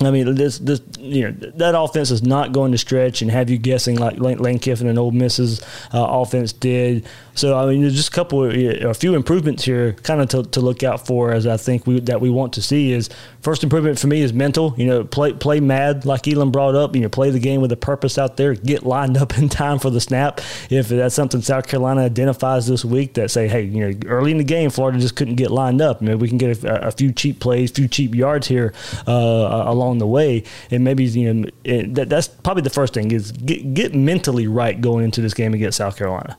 I 0.00 0.10
mean, 0.10 0.34
this 0.34 0.58
this 0.58 0.80
you 0.98 1.24
know 1.24 1.50
that 1.56 1.78
offense 1.78 2.10
is 2.10 2.22
not 2.22 2.52
going 2.52 2.72
to 2.72 2.78
stretch 2.78 3.22
and 3.22 3.30
have 3.30 3.50
you 3.50 3.58
guessing 3.58 3.96
like 3.96 4.18
Lane 4.18 4.58
Kiffin 4.58 4.86
and 4.86 4.98
Ole 4.98 5.10
Miss's 5.10 5.60
uh, 5.92 6.06
offense 6.08 6.52
did. 6.52 7.06
So 7.34 7.56
I 7.56 7.66
mean, 7.66 7.82
there's 7.82 7.94
just 7.94 8.08
a 8.08 8.12
couple, 8.12 8.44
of, 8.44 8.52
a 8.52 8.94
few 8.94 9.14
improvements 9.14 9.64
here, 9.64 9.92
kind 9.92 10.20
of 10.20 10.28
to, 10.30 10.42
to 10.50 10.60
look 10.60 10.82
out 10.82 11.06
for, 11.06 11.32
as 11.32 11.46
I 11.46 11.56
think 11.56 11.86
we 11.86 12.00
that 12.00 12.20
we 12.20 12.30
want 12.30 12.52
to 12.54 12.62
see 12.62 12.92
is 12.92 13.08
first 13.42 13.62
improvement 13.62 13.98
for 13.98 14.06
me 14.08 14.20
is 14.20 14.32
mental. 14.32 14.74
You 14.76 14.86
know, 14.86 15.04
play 15.04 15.32
play 15.32 15.60
mad 15.60 16.04
like 16.04 16.28
Elam 16.28 16.50
brought 16.50 16.74
up. 16.74 16.94
You 16.94 17.02
know, 17.02 17.08
play 17.08 17.30
the 17.30 17.40
game 17.40 17.60
with 17.60 17.72
a 17.72 17.76
purpose 17.76 18.18
out 18.18 18.36
there. 18.36 18.54
Get 18.54 18.84
lined 18.84 19.16
up 19.16 19.38
in 19.38 19.48
time 19.48 19.78
for 19.78 19.90
the 19.90 20.00
snap. 20.00 20.40
If 20.70 20.88
that's 20.88 21.14
something 21.14 21.42
South 21.42 21.66
Carolina 21.66 22.02
identifies 22.02 22.66
this 22.66 22.84
week, 22.84 23.14
that 23.14 23.30
say, 23.30 23.48
hey, 23.48 23.62
you 23.62 23.88
know, 23.88 23.98
early 24.06 24.30
in 24.30 24.38
the 24.38 24.44
game, 24.44 24.70
Florida 24.70 24.98
just 24.98 25.16
couldn't 25.16 25.36
get 25.36 25.50
lined 25.50 25.80
up. 25.80 26.02
Maybe 26.02 26.16
we 26.16 26.28
can 26.28 26.38
get 26.38 26.62
a, 26.64 26.88
a 26.88 26.90
few 26.90 27.12
cheap 27.12 27.40
plays, 27.40 27.70
few 27.70 27.88
cheap 27.88 28.14
yards 28.14 28.46
here 28.46 28.72
uh, 29.06 29.64
along 29.66 29.87
the 29.96 30.06
way, 30.06 30.44
and 30.70 30.84
maybe 30.84 31.04
you 31.04 31.32
know 31.32 31.48
it, 31.64 31.94
that, 31.94 32.10
that's 32.10 32.28
probably 32.28 32.62
the 32.62 32.70
first 32.70 32.92
thing 32.92 33.10
is 33.12 33.32
get 33.32 33.72
get 33.72 33.94
mentally 33.94 34.46
right 34.46 34.78
going 34.78 35.06
into 35.06 35.22
this 35.22 35.32
game 35.32 35.54
against 35.54 35.78
South 35.78 35.96
Carolina. 35.96 36.36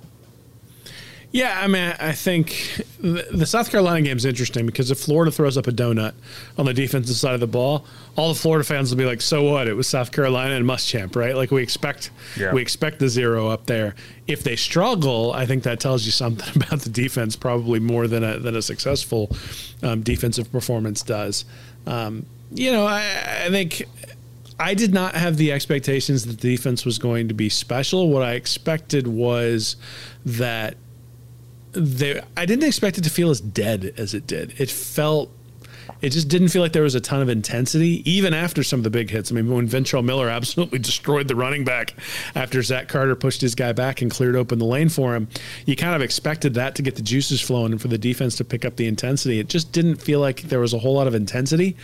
Yeah, 1.32 1.60
I 1.62 1.68
mean, 1.68 1.94
I 2.00 2.14
think 2.14 2.84
the 3.00 3.46
South 3.46 3.70
Carolina 3.70 4.02
game 4.02 4.18
is 4.18 4.26
interesting 4.26 4.66
because 4.66 4.90
if 4.90 5.00
Florida 5.00 5.32
throws 5.32 5.60
up 5.60 5.68
a 5.68 5.72
donut 5.72 6.16
on 6.58 6.66
the 6.66 6.74
defensive 6.74 7.16
side 7.16 7.36
of 7.36 7.40
the 7.40 7.48
ball, 7.48 7.86
all 8.16 8.34
the 8.34 8.40
Florida 8.40 8.64
fans 8.64 8.90
will 8.90 8.98
be 8.98 9.06
like, 9.06 9.22
"So 9.22 9.44
what? 9.44 9.68
It 9.68 9.76
was 9.76 9.88
South 9.88 10.12
Carolina 10.12 10.56
and 10.56 10.66
Muschamp, 10.66 11.16
right?" 11.16 11.36
Like 11.36 11.52
we 11.52 11.62
expect, 11.62 12.10
yeah. 12.36 12.52
we 12.52 12.64
expect 12.64 12.98
the 12.98 13.08
zero 13.08 13.48
up 13.48 13.68
there. 13.68 13.94
If 14.26 14.44
they 14.44 14.56
struggle, 14.56 15.32
I 15.32 15.46
think 15.46 15.64
that 15.64 15.80
tells 15.80 16.04
you 16.04 16.12
something 16.12 16.50
about 16.64 16.80
the 16.80 16.90
defense, 16.90 17.36
probably 17.36 17.80
more 17.80 18.08
than 18.08 18.24
a 18.24 18.40
than 18.40 18.56
a 18.56 18.62
successful 18.64 19.30
um, 19.84 20.02
defensive 20.02 20.52
performance 20.52 21.04
does. 21.04 21.46
Um, 21.86 22.26
you 22.52 22.72
know, 22.72 22.86
I, 22.86 23.46
I 23.46 23.50
think 23.50 23.84
I 24.60 24.74
did 24.74 24.94
not 24.94 25.16
have 25.16 25.38
the 25.38 25.52
expectations 25.52 26.26
that 26.26 26.40
the 26.40 26.56
defense 26.56 26.86
was 26.86 26.98
going 26.98 27.28
to 27.30 27.34
be 27.34 27.50
special. 27.50 28.10
What 28.10 28.24
I 28.24 28.34
expected 28.34 29.08
was 29.08 29.78
that 30.26 30.76
they 31.72 32.22
I 32.36 32.46
didn't 32.46 32.68
expect 32.68 32.98
it 32.98 33.04
to 33.04 33.10
feel 33.10 33.30
as 33.30 33.40
dead 33.40 33.94
as 33.98 34.14
it 34.14 34.28
did. 34.28 34.60
It 34.60 34.70
felt 34.70 35.32
it 36.02 36.12
just 36.12 36.28
didn't 36.28 36.50
feel 36.50 36.62
like 36.62 36.72
there 36.72 36.84
was 36.84 36.96
a 36.96 37.02
ton 37.02 37.22
of 37.22 37.30
intensity, 37.30 38.10
even 38.10 38.34
after 38.34 38.64
some 38.64 38.80
of 38.80 38.84
the 38.84 38.90
big 38.90 39.10
hits. 39.10 39.32
I 39.32 39.36
mean, 39.36 39.50
when 39.54 39.68
Ventrell 39.68 40.04
Miller 40.04 40.30
absolutely 40.30 40.80
destroyed 40.80 41.28
the 41.28 41.36
running 41.36 41.64
back 41.64 41.94
after 42.36 42.62
Zach 42.62 42.88
Carter 42.88 43.16
pushed 43.16 43.42
his 43.42 43.56
guy 43.56 43.72
back 43.74 44.02
and 44.02 44.10
cleared 44.10 44.36
open 44.36 44.60
the 44.60 44.66
lane 44.66 44.90
for 44.90 45.16
him, 45.16 45.28
you 45.66 45.76
kind 45.76 45.96
of 45.96 46.02
expected 46.02 46.54
that 46.56 46.76
to 46.76 46.82
get 46.82 46.96
the 46.96 47.02
juices 47.02 47.42
flowing 47.42 47.72
and 47.72 47.82
for 47.82 47.88
the 47.88 47.98
defense 47.98 48.38
to 48.38 48.46
pick 48.46 48.66
up 48.66 48.76
the 48.76 48.88
intensity. 48.88 49.40
It 49.40 49.50
just 49.50 49.72
didn't 49.72 49.98
feel 49.98 50.20
like 50.20 50.44
there 50.44 50.60
was 50.60 50.74
a 50.74 50.80
whole 50.80 50.96
lot 50.96 51.08
of 51.08 51.16
intensity. 51.16 51.76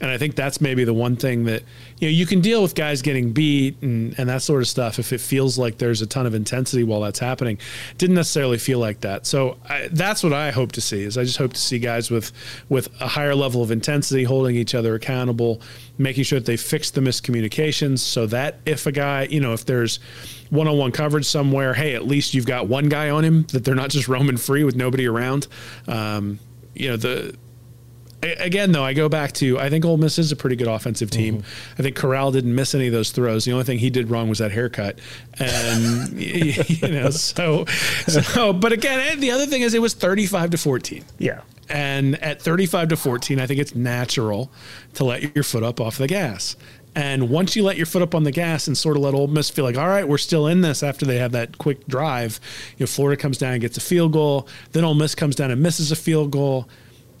And 0.00 0.10
I 0.10 0.18
think 0.18 0.34
that's 0.34 0.60
maybe 0.60 0.84
the 0.84 0.94
one 0.94 1.16
thing 1.16 1.44
that 1.44 1.62
you 1.98 2.08
know 2.08 2.12
you 2.12 2.26
can 2.26 2.40
deal 2.40 2.62
with 2.62 2.74
guys 2.74 3.02
getting 3.02 3.32
beat 3.32 3.80
and, 3.82 4.14
and 4.18 4.28
that 4.28 4.42
sort 4.42 4.62
of 4.62 4.68
stuff 4.68 4.98
if 4.98 5.12
it 5.12 5.20
feels 5.20 5.58
like 5.58 5.78
there's 5.78 6.02
a 6.02 6.06
ton 6.06 6.26
of 6.26 6.34
intensity 6.34 6.84
while 6.84 7.00
that's 7.00 7.18
happening. 7.18 7.58
Didn't 7.96 8.16
necessarily 8.16 8.58
feel 8.58 8.78
like 8.78 9.00
that. 9.00 9.26
So 9.26 9.56
I, 9.68 9.88
that's 9.90 10.22
what 10.22 10.32
I 10.32 10.50
hope 10.50 10.72
to 10.72 10.80
see. 10.80 11.02
Is 11.02 11.16
I 11.16 11.24
just 11.24 11.38
hope 11.38 11.52
to 11.54 11.60
see 11.60 11.78
guys 11.78 12.10
with 12.10 12.32
with 12.68 12.88
a 13.00 13.06
higher 13.06 13.34
level 13.34 13.62
of 13.62 13.70
intensity, 13.70 14.24
holding 14.24 14.56
each 14.56 14.74
other 14.74 14.94
accountable, 14.94 15.60
making 15.98 16.24
sure 16.24 16.38
that 16.38 16.46
they 16.46 16.56
fix 16.56 16.90
the 16.90 17.00
miscommunications, 17.00 18.00
so 18.00 18.26
that 18.26 18.58
if 18.66 18.86
a 18.86 18.92
guy, 18.92 19.24
you 19.24 19.40
know, 19.40 19.52
if 19.52 19.64
there's 19.64 19.98
one-on-one 20.50 20.92
coverage 20.92 21.26
somewhere, 21.26 21.74
hey, 21.74 21.94
at 21.94 22.06
least 22.06 22.34
you've 22.34 22.46
got 22.46 22.68
one 22.68 22.88
guy 22.88 23.10
on 23.10 23.24
him 23.24 23.44
that 23.52 23.64
they're 23.64 23.74
not 23.74 23.90
just 23.90 24.08
roaming 24.16 24.36
free 24.36 24.64
with 24.64 24.76
nobody 24.76 25.06
around. 25.06 25.46
Um, 25.88 26.38
you 26.76 26.90
know 26.90 26.96
the 26.96 27.34
again, 28.38 28.72
though, 28.72 28.84
I 28.84 28.92
go 28.92 29.08
back 29.08 29.32
to 29.34 29.58
I 29.58 29.70
think 29.70 29.84
Ole 29.84 29.96
Miss 29.96 30.18
is 30.18 30.32
a 30.32 30.36
pretty 30.36 30.56
good 30.56 30.68
offensive 30.68 31.10
team. 31.10 31.38
Mm-hmm. 31.38 31.74
I 31.78 31.82
think 31.82 31.96
Corral 31.96 32.32
didn't 32.32 32.54
miss 32.54 32.74
any 32.74 32.86
of 32.86 32.92
those 32.92 33.10
throws. 33.10 33.44
The 33.44 33.52
only 33.52 33.64
thing 33.64 33.78
he 33.78 33.90
did 33.90 34.10
wrong 34.10 34.28
was 34.28 34.38
that 34.38 34.52
haircut, 34.52 34.98
and 35.38 36.12
you 36.20 36.88
know, 36.88 37.10
so 37.10 37.64
so. 37.66 38.52
But 38.52 38.72
again, 38.72 39.20
the 39.20 39.30
other 39.30 39.46
thing 39.46 39.62
is 39.62 39.74
it 39.74 39.82
was 39.82 39.94
thirty-five 39.94 40.50
to 40.50 40.58
fourteen. 40.58 41.04
Yeah. 41.18 41.40
And 41.68 42.22
at 42.22 42.40
35 42.40 42.90
to 42.90 42.96
14, 42.96 43.40
I 43.40 43.46
think 43.48 43.58
it's 43.58 43.74
natural 43.74 44.52
to 44.94 45.04
let 45.04 45.34
your 45.34 45.42
foot 45.42 45.64
up 45.64 45.80
off 45.80 45.98
the 45.98 46.06
gas. 46.06 46.54
And 46.96 47.28
once 47.28 47.54
you 47.54 47.62
let 47.62 47.76
your 47.76 47.84
foot 47.84 48.00
up 48.00 48.14
on 48.14 48.24
the 48.24 48.30
gas 48.30 48.66
and 48.66 48.76
sort 48.76 48.96
of 48.96 49.02
let 49.02 49.12
Ole 49.12 49.26
Miss 49.26 49.50
feel 49.50 49.66
like, 49.66 49.76
all 49.76 49.86
right, 49.86 50.08
we're 50.08 50.16
still 50.16 50.46
in 50.46 50.62
this 50.62 50.82
after 50.82 51.04
they 51.04 51.18
have 51.18 51.32
that 51.32 51.58
quick 51.58 51.86
drive, 51.86 52.40
you 52.78 52.84
know, 52.84 52.86
Florida 52.86 53.20
comes 53.20 53.36
down 53.36 53.52
and 53.52 53.60
gets 53.60 53.76
a 53.76 53.82
field 53.82 54.12
goal. 54.12 54.48
Then 54.72 54.82
Ole 54.82 54.94
Miss 54.94 55.14
comes 55.14 55.36
down 55.36 55.50
and 55.50 55.62
misses 55.62 55.92
a 55.92 55.96
field 55.96 56.30
goal. 56.30 56.66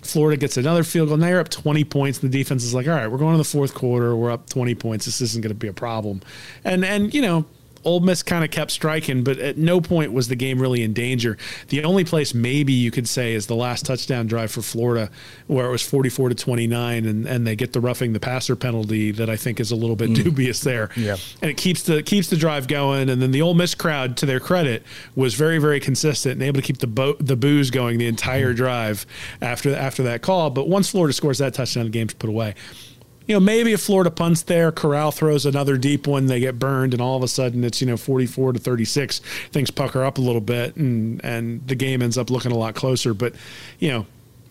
Florida 0.02 0.36
gets 0.36 0.56
another 0.56 0.84
field 0.84 1.08
goal. 1.08 1.16
Now 1.16 1.28
you're 1.28 1.40
up 1.40 1.48
20 1.48 1.84
points. 1.84 2.22
And 2.22 2.30
The 2.32 2.38
defense 2.38 2.64
is 2.64 2.74
like, 2.74 2.86
all 2.86 2.94
right, 2.94 3.10
we're 3.10 3.18
going 3.18 3.32
to 3.34 3.38
the 3.38 3.44
fourth 3.44 3.74
quarter. 3.74 4.14
We're 4.14 4.30
up 4.30 4.48
20 4.48 4.74
points. 4.74 5.04
This 5.04 5.20
isn't 5.20 5.42
going 5.42 5.50
to 5.50 5.54
be 5.54 5.68
a 5.68 5.72
problem. 5.72 6.22
And 6.64 6.84
and 6.84 7.12
you 7.12 7.22
know, 7.22 7.44
Ole 7.86 8.00
Miss 8.00 8.22
kind 8.22 8.44
of 8.44 8.50
kept 8.50 8.72
striking, 8.72 9.22
but 9.22 9.38
at 9.38 9.56
no 9.56 9.80
point 9.80 10.12
was 10.12 10.26
the 10.26 10.34
game 10.34 10.60
really 10.60 10.82
in 10.82 10.92
danger. 10.92 11.38
The 11.68 11.84
only 11.84 12.04
place 12.04 12.34
maybe 12.34 12.72
you 12.72 12.90
could 12.90 13.08
say 13.08 13.32
is 13.32 13.46
the 13.46 13.54
last 13.54 13.86
touchdown 13.86 14.26
drive 14.26 14.50
for 14.50 14.60
Florida, 14.60 15.08
where 15.46 15.66
it 15.66 15.70
was 15.70 15.86
44 15.86 16.30
to 16.30 16.34
29, 16.34 17.06
and, 17.06 17.26
and 17.26 17.46
they 17.46 17.54
get 17.54 17.72
the 17.72 17.80
roughing 17.80 18.12
the 18.12 18.20
passer 18.20 18.56
penalty 18.56 19.12
that 19.12 19.30
I 19.30 19.36
think 19.36 19.60
is 19.60 19.70
a 19.70 19.76
little 19.76 19.94
bit 19.94 20.10
mm. 20.10 20.24
dubious 20.24 20.60
there. 20.60 20.90
Yeah. 20.96 21.16
And 21.40 21.50
it 21.50 21.56
keeps 21.56 21.84
the 21.84 22.02
keeps 22.02 22.28
the 22.28 22.36
drive 22.36 22.66
going. 22.66 23.08
And 23.08 23.22
then 23.22 23.30
the 23.30 23.42
Ole 23.42 23.54
Miss 23.54 23.74
crowd, 23.74 24.16
to 24.18 24.26
their 24.26 24.40
credit, 24.40 24.82
was 25.14 25.34
very 25.34 25.58
very 25.58 25.78
consistent 25.78 26.32
and 26.32 26.42
able 26.42 26.60
to 26.60 26.66
keep 26.66 26.78
the 26.78 26.88
bo- 26.88 27.16
the 27.20 27.36
booze 27.36 27.70
going 27.70 27.98
the 27.98 28.08
entire 28.08 28.52
mm. 28.52 28.56
drive 28.56 29.06
after 29.40 29.72
after 29.74 30.02
that 30.02 30.22
call. 30.22 30.50
But 30.50 30.68
once 30.68 30.90
Florida 30.90 31.12
scores 31.12 31.38
that 31.38 31.54
touchdown, 31.54 31.84
the 31.84 31.90
game's 31.90 32.14
put 32.14 32.28
away 32.28 32.56
you 33.26 33.34
know, 33.34 33.40
maybe 33.40 33.72
if 33.72 33.80
Florida 33.80 34.10
punts 34.10 34.42
there, 34.42 34.70
Corral 34.70 35.10
throws 35.10 35.46
another 35.46 35.76
deep 35.76 36.06
one, 36.06 36.26
they 36.26 36.40
get 36.40 36.58
burned, 36.58 36.92
and 36.92 37.02
all 37.02 37.16
of 37.16 37.22
a 37.22 37.28
sudden 37.28 37.64
it's 37.64 37.80
you 37.80 37.86
know 37.86 37.96
44 37.96 38.52
to 38.52 38.58
36. 38.58 39.18
Things 39.50 39.70
pucker 39.70 40.04
up 40.04 40.18
a 40.18 40.20
little 40.20 40.40
bit, 40.40 40.76
and 40.76 41.22
and 41.24 41.66
the 41.66 41.74
game 41.74 42.02
ends 42.02 42.16
up 42.16 42.30
looking 42.30 42.52
a 42.52 42.56
lot 42.56 42.74
closer. 42.74 43.14
But 43.14 43.34
you 43.78 43.88
know, 43.90 44.06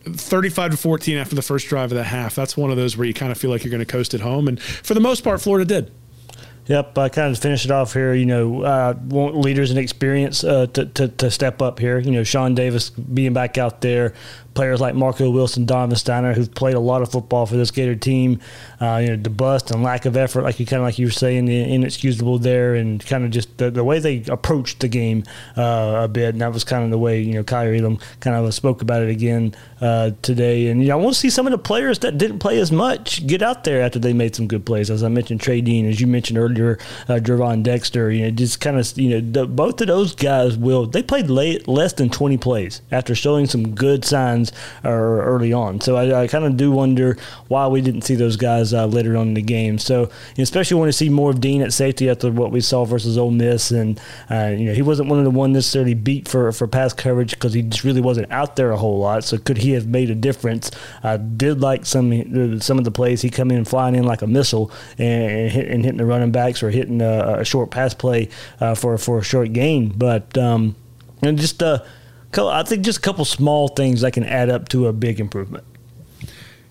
35 0.06 0.72
to 0.72 0.78
14 0.78 1.18
after 1.18 1.36
the 1.36 1.42
first 1.42 1.68
drive 1.68 1.92
of 1.92 1.98
the 1.98 2.04
half. 2.04 2.36
That's 2.36 2.58
one 2.58 2.70
of 2.70 2.78
those 2.78 2.98
where 2.98 3.08
you 3.08 3.14
kind 3.14 3.32
of 3.32 3.38
feel 3.38 3.50
like 3.50 3.64
you're 3.64 3.72
going 3.72 3.80
to 3.80 3.86
coast 3.86 4.14
at 4.14 4.22
home, 4.22 4.48
and 4.48 4.62
for 4.62 4.94
the 4.94 5.00
most 5.00 5.24
part, 5.24 5.42
Florida 5.42 5.66
did. 5.66 5.92
Yep, 6.68 6.98
I 6.98 7.10
kind 7.10 7.32
of 7.32 7.40
finish 7.40 7.64
it 7.64 7.70
off 7.70 7.94
here. 7.94 8.16
You 8.16 8.26
know, 8.26 8.64
uh, 8.64 8.96
want 9.06 9.38
leaders 9.38 9.70
and 9.70 9.80
experience 9.80 10.44
uh, 10.44 10.66
to, 10.74 10.86
to, 10.88 11.08
to 11.10 11.30
step 11.30 11.62
up 11.62 11.78
here. 11.78 12.00
You 12.00 12.12
know, 12.12 12.24
Shawn 12.24 12.56
Davis 12.56 12.90
being 12.90 13.34
back 13.34 13.60
out 13.60 13.82
there, 13.82 14.16
players 14.56 14.82
like 14.82 14.96
Marco 14.96 15.30
Wilson, 15.30 15.66
Donovan 15.66 15.96
Stiner, 15.96 16.34
who've 16.34 16.54
played 16.54 16.76
a 16.76 16.80
lot 16.80 17.02
of 17.02 17.12
football 17.12 17.46
for 17.46 17.56
this 17.56 17.70
Gator 17.70 17.96
team. 17.96 18.40
Uh, 18.82 19.00
you 19.04 19.10
know, 19.10 19.16
the 19.18 19.30
bust 19.30 19.72
and 19.72 19.84
lack 19.84 20.06
of 20.06 20.18
effort, 20.18 20.42
like 20.42 20.60
you 20.60 20.66
kind 20.66 20.82
of 20.82 20.86
like 20.86 20.98
you 20.98 21.08
were 21.08 21.12
saying, 21.12 21.48
inexcusable 21.48 22.40
there, 22.40 22.76
and 22.76 23.06
kind 23.06 23.24
of 23.24 23.32
just 23.32 23.58
the, 23.58 23.70
the 23.70 23.84
way 23.84 24.00
they 24.00 24.24
approached 24.30 24.80
the 24.80 24.88
game 24.88 25.24
uh, 25.58 26.02
a 26.04 26.08
bit. 26.08 26.30
And 26.30 26.42
that 26.42 26.54
was 26.54 26.64
kind 26.64 26.84
of 26.84 26.90
the 26.90 26.98
way 26.98 27.22
you 27.22 27.34
know 27.34 27.44
Kaiir 27.44 27.76
Elam 27.76 28.00
kind 28.22 28.36
of 28.36 28.54
spoke 28.54 28.82
about 28.82 29.04
it 29.04 29.10
again 29.10 29.54
uh, 29.82 30.12
today. 30.22 30.68
And 30.68 30.82
you 30.82 30.88
know, 30.88 30.98
I 30.98 31.02
want 31.02 31.14
to 31.14 31.20
see 31.20 31.30
some 31.30 31.46
of 31.46 31.52
the 31.52 31.58
players 31.58 32.00
that 32.00 32.18
didn't 32.18 32.40
play 32.40 32.60
as 32.60 32.72
much 32.72 33.28
get 33.28 33.42
out 33.42 33.64
there 33.66 33.82
after 33.82 34.00
they 34.00 34.14
made 34.14 34.36
some 34.36 34.48
good 34.48 34.66
plays. 34.66 34.90
As 34.90 35.04
I 35.04 35.10
mentioned, 35.10 35.42
Trey 35.42 35.62
Dean, 35.62 35.86
as 35.86 36.00
you 36.00 36.08
mentioned 36.08 36.40
earlier, 36.40 36.80
uh, 37.08 37.20
Dexter. 37.20 38.12
You 38.12 38.26
know, 38.26 38.32
just 38.32 38.62
kind 38.62 38.80
of 38.80 38.98
you 38.98 39.10
know 39.10 39.32
the, 39.32 39.46
both 39.46 39.82
of 39.82 39.88
those 39.88 40.16
guys 40.16 40.58
will 40.58 40.88
they 40.88 41.04
played 41.04 41.30
late, 41.30 41.68
less 41.68 41.94
than 41.94 42.10
twenty 42.10 42.38
plays 42.38 42.82
after 42.92 43.14
showing 43.16 43.46
some 43.46 43.76
good 43.76 44.06
signs 44.06 44.45
or 44.84 45.24
early 45.24 45.54
on. 45.54 45.82
So 45.82 45.96
I, 45.96 46.24
I 46.24 46.28
kind 46.28 46.46
of 46.46 46.58
do 46.58 46.72
wonder 46.72 47.18
why 47.48 47.68
we 47.68 47.82
didn't 47.82 48.02
see 48.02 48.16
those 48.16 48.36
guys 48.36 48.74
uh, 48.74 48.86
later 48.86 49.18
on 49.18 49.30
in 49.30 49.34
the 49.34 49.42
game. 49.42 49.78
So 49.78 50.10
especially 50.38 50.78
want 50.78 50.90
to 50.90 50.94
see 50.94 51.10
more 51.10 51.32
of 51.32 51.42
Dean 51.42 51.62
at 51.62 51.74
safety 51.74 52.10
after 52.10 52.32
what 52.32 52.52
we 52.52 52.62
saw 52.62 52.86
versus 52.86 53.18
Ole 53.18 53.32
Miss, 53.32 53.72
and 53.72 54.00
uh, 54.30 54.54
you 54.58 54.66
know 54.66 54.74
he 54.74 54.82
wasn't 54.82 55.10
one 55.10 55.20
of 55.20 55.26
the 55.26 55.32
one 55.32 55.54
necessarily 55.54 55.94
beat 55.94 56.28
for 56.28 56.52
for 56.52 56.68
pass 56.68 56.94
coverage 56.94 57.32
because 57.32 57.54
he 57.54 57.62
just 57.62 57.84
really 57.84 58.02
wasn't 58.02 58.32
out 58.32 58.56
there 58.56 58.72
a 58.72 58.78
whole 58.78 59.00
lot. 59.00 59.24
So 59.24 59.38
could 59.38 59.58
he 59.58 59.72
have 59.72 59.88
made 59.88 60.10
a 60.10 60.16
difference? 60.16 60.72
I 61.04 61.18
did 61.18 61.62
like 61.62 61.86
some 61.86 62.60
some 62.62 62.78
of 62.78 62.84
the 62.84 62.92
plays 62.92 63.22
he 63.22 63.30
come 63.30 63.52
in 63.52 63.66
flying 63.66 63.96
in 63.96 64.04
like 64.04 64.22
a 64.22 64.28
missile 64.28 64.72
and, 64.98 65.52
hit, 65.52 65.68
and 65.68 65.84
hitting 65.84 65.98
the 65.98 66.06
running 66.06 66.32
backs 66.32 66.64
or 66.64 66.70
hitting 66.70 67.02
a, 67.02 67.40
a 67.40 67.46
short 67.46 67.72
pass 67.72 67.94
play 67.94 68.30
uh, 68.60 68.76
for 68.76 68.98
for 68.98 69.20
a 69.20 69.24
short 69.24 69.54
gain, 69.54 69.90
but 69.90 70.38
um, 70.38 70.76
and 71.22 71.38
just 71.38 71.62
uh, 71.62 71.80
I 72.38 72.64
think 72.64 72.84
just 72.84 73.00
a 73.00 73.02
couple 73.02 73.26
small 73.26 73.68
things 73.70 74.02
that 74.02 74.14
can 74.14 74.24
add 74.24 74.50
up 74.50 74.70
to 74.70 74.88
a 74.88 74.94
big 74.94 75.20
improvement. 75.20 75.64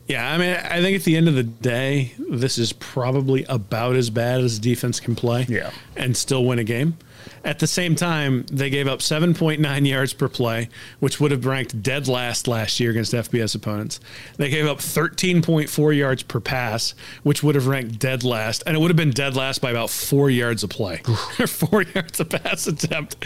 Yeah, 0.07 0.31
I 0.31 0.37
mean, 0.37 0.55
I 0.55 0.83
think 0.83 0.97
at 0.97 1.05
the 1.05 1.17
end 1.17 1.29
of 1.29 1.35
the 1.35 1.43
day, 1.43 2.13
this 2.19 2.59
is 2.59 2.75
probably 2.75 3.45
about 3.49 3.97
as 3.97 4.11
bad 4.11 4.43
as 4.43 4.59
defense 4.59 5.01
can 5.01 5.15
play. 5.15 5.47
Yeah. 5.49 5.71
and 5.97 6.17
still 6.17 6.45
win 6.45 6.59
a 6.59 6.65
game. 6.65 6.99
At 7.45 7.59
the 7.59 7.67
same 7.67 7.95
time, 7.95 8.47
they 8.47 8.71
gave 8.71 8.89
up 8.89 9.01
7.9 9.01 9.89
yards 9.89 10.13
per 10.13 10.29
play, 10.29 10.69
which 11.01 11.21
would 11.21 11.31
have 11.31 11.47
ranked 11.47 11.83
dead 11.83 12.09
last 12.09 12.49
last 12.49 12.81
year 12.81 12.91
against 12.91 13.13
FBS 13.13 13.55
opponents. 13.55 14.01
They 14.37 14.49
gave 14.49 14.67
up 14.67 14.79
13.4 14.79 15.97
yards 15.97 16.23
per 16.23 16.41
pass, 16.41 16.95
which 17.23 17.43
would 17.43 17.55
have 17.55 17.67
ranked 17.67 17.99
dead 17.99 18.25
last, 18.25 18.63
and 18.67 18.77
it 18.77 18.81
would 18.81 18.91
have 18.91 18.97
been 18.97 19.11
dead 19.11 19.37
last 19.37 19.61
by 19.61 19.71
about 19.71 19.91
four 19.91 20.31
yards 20.31 20.63
a 20.63 20.69
play, 20.69 20.97
four 21.47 21.83
yards 21.83 22.21
a 22.21 22.25
pass 22.25 22.67
attempt. 22.67 23.17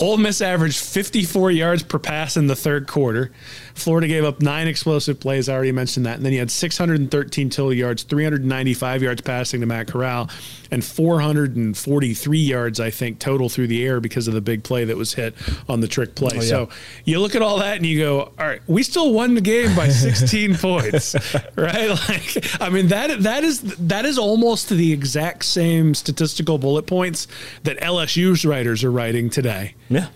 Ole 0.00 0.18
Miss 0.18 0.40
averaged 0.40 0.78
54 0.78 1.50
yards 1.50 1.82
per 1.82 1.98
pass 1.98 2.36
in 2.36 2.46
the 2.46 2.56
third 2.56 2.86
quarter. 2.86 3.32
Florida 3.74 4.06
gave 4.06 4.24
up 4.24 4.40
nine 4.40 4.68
explosive 4.68 5.18
plays. 5.18 5.48
I 5.48 5.54
already 5.54 5.72
mentioned 5.72 6.06
that. 6.06 6.16
And 6.16 6.26
then 6.26 6.32
you 6.32 6.38
had 6.38 6.50
613 6.50 7.50
total 7.50 7.72
yards, 7.72 8.02
395 8.02 9.02
yards 9.02 9.22
passing 9.22 9.60
to 9.60 9.66
Matt 9.66 9.88
Corral, 9.88 10.28
and 10.70 10.84
443 10.84 12.38
yards, 12.38 12.80
I 12.80 12.90
think, 12.90 13.18
total 13.18 13.41
through 13.48 13.66
the 13.68 13.84
air 13.84 14.00
because 14.00 14.28
of 14.28 14.34
the 14.34 14.40
big 14.40 14.62
play 14.64 14.84
that 14.84 14.96
was 14.96 15.14
hit 15.14 15.34
on 15.68 15.80
the 15.80 15.88
trick 15.88 16.14
play. 16.14 16.30
Oh, 16.32 16.40
yeah. 16.42 16.48
So 16.48 16.68
you 17.04 17.20
look 17.20 17.34
at 17.34 17.42
all 17.42 17.58
that 17.58 17.76
and 17.76 17.86
you 17.86 17.98
go, 17.98 18.20
all 18.38 18.46
right, 18.46 18.60
we 18.66 18.82
still 18.82 19.12
won 19.12 19.34
the 19.34 19.40
game 19.40 19.74
by 19.76 19.88
16 19.90 20.56
points, 20.56 21.14
right? 21.56 21.88
Like, 21.88 22.60
I 22.60 22.68
mean, 22.68 22.88
that 22.88 23.22
that 23.22 23.44
is 23.44 23.60
that 23.88 24.04
is 24.04 24.18
almost 24.18 24.68
the 24.68 24.92
exact 24.92 25.44
same 25.44 25.94
statistical 25.94 26.58
bullet 26.58 26.86
points 26.86 27.26
that 27.64 27.78
LSU's 27.80 28.44
writers 28.44 28.84
are 28.84 28.90
writing 28.92 29.30
today 29.30 29.74
Yeah. 29.88 30.08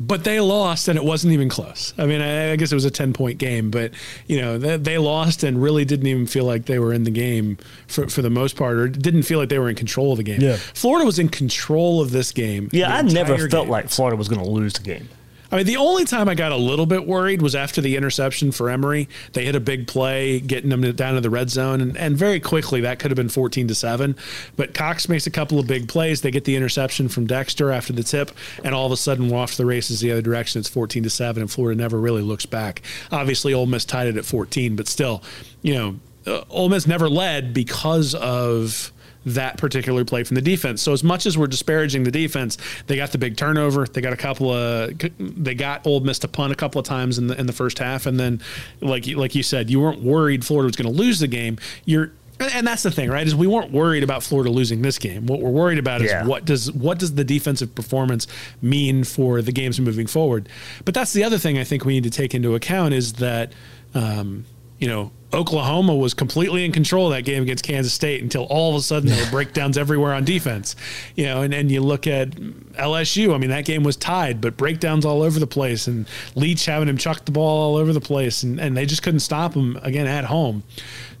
But 0.00 0.24
they 0.24 0.40
lost 0.40 0.88
and 0.88 0.98
it 0.98 1.04
wasn't 1.04 1.32
even 1.32 1.48
close. 1.48 1.94
I 1.98 2.06
mean, 2.06 2.20
I, 2.20 2.52
I 2.52 2.56
guess 2.56 2.72
it 2.72 2.74
was 2.74 2.84
a 2.84 2.90
10 2.90 3.12
point 3.12 3.38
game, 3.38 3.70
but 3.70 3.92
you 4.26 4.40
know, 4.40 4.58
they, 4.58 4.76
they 4.76 4.98
lost 4.98 5.44
and 5.44 5.62
really 5.62 5.84
didn't 5.84 6.06
even 6.06 6.26
feel 6.26 6.44
like 6.44 6.66
they 6.66 6.78
were 6.78 6.92
in 6.92 7.04
the 7.04 7.10
game 7.10 7.58
for, 7.86 8.08
for 8.08 8.22
the 8.22 8.30
most 8.30 8.56
part, 8.56 8.76
or 8.76 8.88
didn't 8.88 9.22
feel 9.22 9.38
like 9.38 9.48
they 9.48 9.58
were 9.58 9.68
in 9.68 9.76
control 9.76 10.12
of 10.12 10.18
the 10.18 10.24
game. 10.24 10.40
Yeah. 10.40 10.56
Florida 10.56 11.04
was 11.04 11.18
in 11.18 11.28
control 11.28 12.00
of 12.00 12.10
this 12.10 12.32
game. 12.32 12.68
Yeah, 12.72 12.94
I 12.94 13.02
never 13.02 13.36
felt 13.48 13.66
game. 13.66 13.68
like 13.68 13.88
Florida 13.88 14.16
was 14.16 14.28
going 14.28 14.42
to 14.42 14.50
lose 14.50 14.72
the 14.72 14.82
game. 14.82 15.08
I 15.50 15.56
mean, 15.56 15.66
the 15.66 15.76
only 15.76 16.04
time 16.04 16.28
I 16.28 16.34
got 16.34 16.52
a 16.52 16.56
little 16.56 16.86
bit 16.86 17.06
worried 17.06 17.42
was 17.42 17.54
after 17.54 17.80
the 17.80 17.96
interception 17.96 18.52
for 18.52 18.70
Emory. 18.70 19.08
They 19.32 19.44
hit 19.44 19.54
a 19.54 19.60
big 19.60 19.86
play, 19.86 20.40
getting 20.40 20.70
them 20.70 20.80
down 20.92 21.14
to 21.14 21.20
the 21.20 21.30
red 21.30 21.50
zone, 21.50 21.80
and, 21.80 21.96
and 21.96 22.16
very 22.16 22.40
quickly 22.40 22.80
that 22.82 22.98
could 22.98 23.10
have 23.10 23.16
been 23.16 23.28
14 23.28 23.68
to 23.68 23.74
7. 23.74 24.16
But 24.56 24.74
Cox 24.74 25.08
makes 25.08 25.26
a 25.26 25.30
couple 25.30 25.58
of 25.58 25.66
big 25.66 25.88
plays. 25.88 26.22
They 26.22 26.30
get 26.30 26.44
the 26.44 26.56
interception 26.56 27.08
from 27.08 27.26
Dexter 27.26 27.70
after 27.70 27.92
the 27.92 28.02
tip, 28.02 28.30
and 28.64 28.74
all 28.74 28.86
of 28.86 28.92
a 28.92 28.96
sudden 28.96 29.28
we're 29.28 29.38
off 29.38 29.52
to 29.52 29.56
the 29.58 29.66
races 29.66 30.00
the 30.00 30.12
other 30.12 30.22
direction. 30.22 30.60
It's 30.60 30.68
14 30.68 31.02
to 31.02 31.10
7, 31.10 31.40
and 31.40 31.50
Florida 31.50 31.80
never 31.80 31.98
really 31.98 32.22
looks 32.22 32.46
back. 32.46 32.82
Obviously, 33.12 33.52
Ole 33.54 33.66
Miss 33.66 33.84
tied 33.84 34.06
it 34.06 34.16
at 34.16 34.24
14, 34.24 34.76
but 34.76 34.88
still, 34.88 35.22
you 35.62 35.74
know, 35.74 35.96
uh, 36.26 36.44
Ole 36.50 36.70
Miss 36.70 36.86
never 36.86 37.08
led 37.08 37.52
because 37.52 38.14
of 38.14 38.92
that 39.26 39.56
particular 39.58 40.04
play 40.04 40.22
from 40.24 40.34
the 40.34 40.40
defense. 40.42 40.82
So 40.82 40.92
as 40.92 41.02
much 41.04 41.26
as 41.26 41.36
we're 41.38 41.46
disparaging 41.46 42.04
the 42.04 42.10
defense, 42.10 42.58
they 42.86 42.96
got 42.96 43.12
the 43.12 43.18
big 43.18 43.36
turnover. 43.36 43.86
They 43.86 44.00
got 44.00 44.12
a 44.12 44.16
couple 44.16 44.50
of 44.50 44.92
they 45.18 45.54
got 45.54 45.86
Ole 45.86 46.00
Miss 46.00 46.18
to 46.20 46.28
punt 46.28 46.52
a 46.52 46.56
couple 46.56 46.78
of 46.78 46.86
times 46.86 47.18
in 47.18 47.26
the 47.28 47.38
in 47.40 47.46
the 47.46 47.52
first 47.52 47.78
half, 47.78 48.06
and 48.06 48.18
then 48.20 48.40
like 48.80 49.06
you- 49.06 49.16
like 49.16 49.34
you 49.34 49.42
said, 49.42 49.70
you 49.70 49.80
weren't 49.80 50.02
worried 50.02 50.44
Florida 50.44 50.66
was 50.66 50.76
going 50.76 50.92
to 50.92 50.98
lose 50.98 51.18
the 51.20 51.26
game. 51.28 51.58
You're 51.84 52.12
and 52.40 52.66
that's 52.66 52.82
the 52.82 52.90
thing, 52.90 53.08
right? 53.10 53.24
Is 53.26 53.34
we 53.34 53.46
weren't 53.46 53.70
worried 53.70 54.02
about 54.02 54.24
Florida 54.24 54.50
losing 54.50 54.82
this 54.82 54.98
game. 54.98 55.26
What 55.26 55.40
we're 55.40 55.50
worried 55.52 55.78
about 55.78 56.02
is 56.02 56.10
Yeah. 56.10 56.26
what 56.26 56.44
does 56.44 56.70
what 56.72 56.98
does 56.98 57.14
the 57.14 57.22
defensive 57.22 57.74
performance 57.76 58.26
mean 58.60 59.04
for 59.04 59.40
the 59.40 59.52
games 59.52 59.80
moving 59.80 60.08
forward. 60.08 60.48
But 60.84 60.94
that's 60.94 61.12
the 61.12 61.22
other 61.22 61.38
thing 61.38 61.58
I 61.58 61.64
think 61.64 61.84
we 61.84 61.92
need 61.94 62.04
to 62.04 62.10
take 62.10 62.34
into 62.34 62.54
account 62.56 62.92
is 62.92 63.14
that 63.14 63.52
um, 63.94 64.44
you 64.84 64.90
know 64.90 65.10
Oklahoma 65.32 65.96
was 65.96 66.12
completely 66.12 66.62
in 66.62 66.72
control 66.72 67.06
of 67.06 67.14
that 67.14 67.22
game 67.22 67.42
against 67.42 67.64
Kansas 67.64 67.94
State 67.94 68.22
until 68.22 68.44
all 68.44 68.68
of 68.68 68.76
a 68.76 68.82
sudden 68.82 69.08
there 69.08 69.24
were 69.24 69.30
breakdowns 69.30 69.78
everywhere 69.78 70.12
on 70.12 70.26
defense. 70.26 70.76
You 71.16 71.24
know, 71.24 71.40
and, 71.40 71.54
and 71.54 71.72
you 71.72 71.80
look 71.80 72.06
at 72.06 72.32
LSU. 72.32 73.34
I 73.34 73.38
mean, 73.38 73.48
that 73.48 73.64
game 73.64 73.82
was 73.82 73.96
tied, 73.96 74.42
but 74.42 74.58
breakdowns 74.58 75.06
all 75.06 75.22
over 75.22 75.40
the 75.40 75.46
place, 75.46 75.86
and 75.86 76.06
Leach 76.34 76.66
having 76.66 76.86
him 76.86 76.98
chuck 76.98 77.24
the 77.24 77.32
ball 77.32 77.70
all 77.70 77.76
over 77.78 77.94
the 77.94 78.00
place, 78.00 78.42
and, 78.42 78.60
and 78.60 78.76
they 78.76 78.84
just 78.84 79.02
couldn't 79.02 79.20
stop 79.20 79.54
him 79.54 79.78
again 79.82 80.06
at 80.06 80.26
home. 80.26 80.62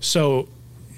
So 0.00 0.46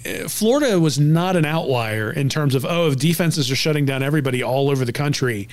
uh, 0.04 0.26
Florida 0.28 0.80
was 0.80 0.98
not 0.98 1.36
an 1.36 1.44
outlier 1.44 2.10
in 2.10 2.28
terms 2.28 2.56
of 2.56 2.64
oh, 2.64 2.88
if 2.88 2.98
defenses 2.98 3.48
are 3.48 3.56
shutting 3.56 3.86
down 3.86 4.02
everybody 4.02 4.42
all 4.42 4.68
over 4.68 4.84
the 4.84 4.92
country. 4.92 5.48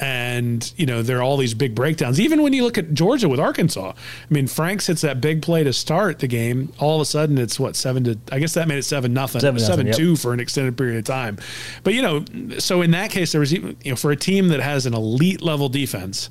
And 0.00 0.72
you 0.76 0.86
know 0.86 1.02
there 1.02 1.18
are 1.18 1.22
all 1.22 1.36
these 1.36 1.54
big 1.54 1.74
breakdowns. 1.74 2.20
Even 2.20 2.42
when 2.42 2.52
you 2.52 2.62
look 2.62 2.78
at 2.78 2.94
Georgia 2.94 3.28
with 3.28 3.40
Arkansas, 3.40 3.92
I 3.96 4.34
mean 4.34 4.46
Franks 4.46 4.86
hits 4.86 5.00
that 5.02 5.20
big 5.20 5.42
play 5.42 5.64
to 5.64 5.72
start 5.72 6.20
the 6.20 6.28
game. 6.28 6.72
All 6.78 6.96
of 6.96 7.00
a 7.00 7.04
sudden, 7.04 7.38
it's 7.38 7.58
what 7.58 7.76
seven 7.76 8.04
to. 8.04 8.18
I 8.30 8.38
guess 8.38 8.54
that 8.54 8.68
made 8.68 8.78
it 8.78 8.84
seven 8.84 9.12
nothing, 9.12 9.40
Seven 9.40 9.60
nothing, 9.60 9.66
seven 9.66 9.86
yep. 9.88 9.96
two 9.96 10.16
for 10.16 10.32
an 10.32 10.40
extended 10.40 10.76
period 10.76 10.98
of 10.98 11.04
time. 11.04 11.38
But 11.82 11.94
you 11.94 12.02
know, 12.02 12.24
so 12.58 12.82
in 12.82 12.92
that 12.92 13.10
case, 13.10 13.32
there 13.32 13.40
was 13.40 13.52
even 13.52 13.76
you 13.82 13.92
know 13.92 13.96
for 13.96 14.10
a 14.10 14.16
team 14.16 14.48
that 14.48 14.60
has 14.60 14.86
an 14.86 14.94
elite 14.94 15.42
level 15.42 15.68
defense 15.68 16.30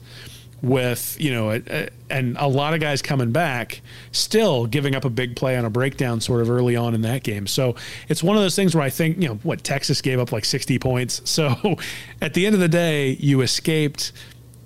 with 0.61 1.15
you 1.19 1.31
know 1.31 1.51
a, 1.51 1.61
a, 1.67 1.89
and 2.09 2.35
a 2.39 2.47
lot 2.47 2.73
of 2.73 2.79
guys 2.79 3.01
coming 3.01 3.31
back 3.31 3.81
still 4.11 4.65
giving 4.65 4.95
up 4.95 5.05
a 5.05 5.09
big 5.09 5.35
play 5.35 5.55
on 5.55 5.65
a 5.65 5.69
breakdown 5.69 6.19
sort 6.19 6.41
of 6.41 6.49
early 6.49 6.75
on 6.75 6.95
in 6.95 7.01
that 7.01 7.21
game 7.21 7.45
so 7.45 7.75
it's 8.09 8.23
one 8.23 8.35
of 8.35 8.41
those 8.41 8.55
things 8.55 8.73
where 8.73 8.83
i 8.83 8.89
think 8.89 9.21
you 9.21 9.27
know 9.27 9.35
what 9.43 9.63
texas 9.63 10.01
gave 10.01 10.19
up 10.19 10.31
like 10.31 10.45
60 10.45 10.79
points 10.79 11.21
so 11.29 11.77
at 12.21 12.33
the 12.33 12.45
end 12.45 12.55
of 12.55 12.61
the 12.61 12.67
day 12.67 13.11
you 13.19 13.41
escaped 13.41 14.11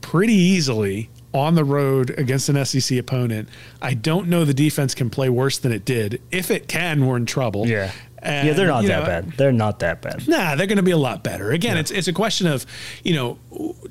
pretty 0.01 0.33
easily 0.33 1.09
on 1.33 1.55
the 1.55 1.63
road 1.63 2.09
against 2.17 2.49
an 2.49 2.65
SEC 2.65 2.97
opponent. 2.97 3.47
I 3.81 3.93
don't 3.93 4.27
know 4.27 4.43
the 4.43 4.53
defense 4.53 4.93
can 4.93 5.09
play 5.09 5.29
worse 5.29 5.57
than 5.57 5.71
it 5.71 5.85
did. 5.85 6.21
If 6.31 6.51
it 6.51 6.67
can, 6.67 7.05
we're 7.05 7.17
in 7.17 7.25
trouble. 7.25 7.67
Yeah. 7.67 7.91
And, 8.21 8.47
yeah, 8.47 8.53
they're 8.53 8.67
not 8.67 8.83
that 8.85 8.99
know, 8.99 9.05
bad. 9.05 9.31
They're 9.31 9.51
not 9.51 9.79
that 9.79 10.01
bad. 10.01 10.27
Nah, 10.27 10.55
they're 10.55 10.67
going 10.67 10.77
to 10.77 10.83
be 10.83 10.91
a 10.91 10.97
lot 10.97 11.23
better. 11.23 11.51
Again, 11.51 11.77
it's 11.77 11.89
it's 11.89 12.07
a 12.07 12.13
question 12.13 12.45
of, 12.47 12.65
you 13.03 13.15
know, 13.15 13.39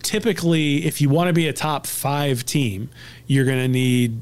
typically 0.03 0.87
if 0.87 1.01
you 1.01 1.09
want 1.09 1.28
to 1.28 1.33
be 1.33 1.49
a 1.49 1.53
top 1.53 1.87
five 1.87 2.45
team, 2.45 2.91
you're 3.26 3.45
going 3.45 3.59
to 3.59 3.68
need 3.68 4.20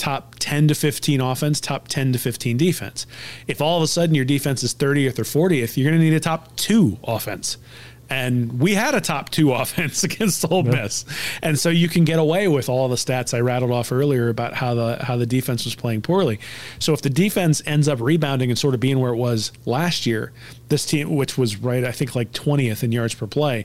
top 0.00 0.34
10 0.38 0.68
to 0.68 0.74
15 0.74 1.20
offense, 1.20 1.60
top 1.60 1.86
10 1.88 2.14
to 2.14 2.18
15 2.18 2.56
defense. 2.56 3.06
If 3.46 3.60
all 3.60 3.76
of 3.76 3.82
a 3.82 3.86
sudden 3.86 4.14
your 4.14 4.24
defense 4.24 4.62
is 4.62 4.74
30th 4.74 5.18
or 5.18 5.24
40th, 5.24 5.76
you're 5.76 5.90
going 5.90 6.00
to 6.00 6.04
need 6.04 6.16
a 6.16 6.20
top 6.20 6.56
two 6.56 6.98
offense. 7.04 7.58
And 8.10 8.60
we 8.60 8.74
had 8.74 8.94
a 8.94 9.00
top 9.00 9.30
two 9.30 9.52
offense 9.54 10.04
against 10.04 10.50
Ole 10.50 10.64
Miss, 10.64 11.04
and 11.42 11.58
so 11.58 11.70
you 11.70 11.88
can 11.88 12.04
get 12.04 12.18
away 12.18 12.48
with 12.48 12.68
all 12.68 12.88
the 12.88 12.96
stats 12.96 13.32
I 13.32 13.40
rattled 13.40 13.70
off 13.70 13.92
earlier 13.92 14.28
about 14.28 14.54
how 14.54 14.74
the 14.74 14.98
how 15.02 15.16
the 15.16 15.26
defense 15.26 15.64
was 15.64 15.74
playing 15.74 16.02
poorly. 16.02 16.40
So 16.78 16.92
if 16.92 17.02
the 17.02 17.10
defense 17.10 17.62
ends 17.66 17.88
up 17.88 18.00
rebounding 18.00 18.50
and 18.50 18.58
sort 18.58 18.74
of 18.74 18.80
being 18.80 18.98
where 18.98 19.12
it 19.12 19.16
was 19.16 19.52
last 19.64 20.06
year, 20.06 20.32
this 20.68 20.84
team, 20.84 21.14
which 21.14 21.38
was 21.38 21.56
right, 21.56 21.84
I 21.84 21.92
think 21.92 22.14
like 22.14 22.32
20th 22.32 22.82
in 22.82 22.92
yards 22.92 23.14
per 23.14 23.26
play, 23.26 23.64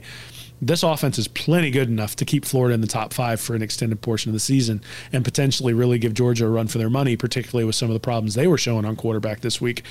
this 0.60 0.82
offense 0.82 1.18
is 1.18 1.28
plenty 1.28 1.70
good 1.70 1.88
enough 1.88 2.16
to 2.16 2.24
keep 2.24 2.44
Florida 2.44 2.74
in 2.74 2.80
the 2.80 2.86
top 2.86 3.12
five 3.12 3.40
for 3.40 3.54
an 3.54 3.62
extended 3.62 4.00
portion 4.00 4.30
of 4.30 4.32
the 4.32 4.40
season 4.40 4.80
and 5.12 5.24
potentially 5.24 5.72
really 5.72 5.98
give 5.98 6.14
Georgia 6.14 6.46
a 6.46 6.48
run 6.48 6.66
for 6.66 6.78
their 6.78 6.90
money, 6.90 7.16
particularly 7.16 7.64
with 7.64 7.74
some 7.74 7.88
of 7.88 7.94
the 7.94 8.00
problems 8.00 8.34
they 8.34 8.46
were 8.46 8.58
showing 8.58 8.84
on 8.84 8.96
quarterback 8.96 9.40
this 9.40 9.60
week. 9.60 9.82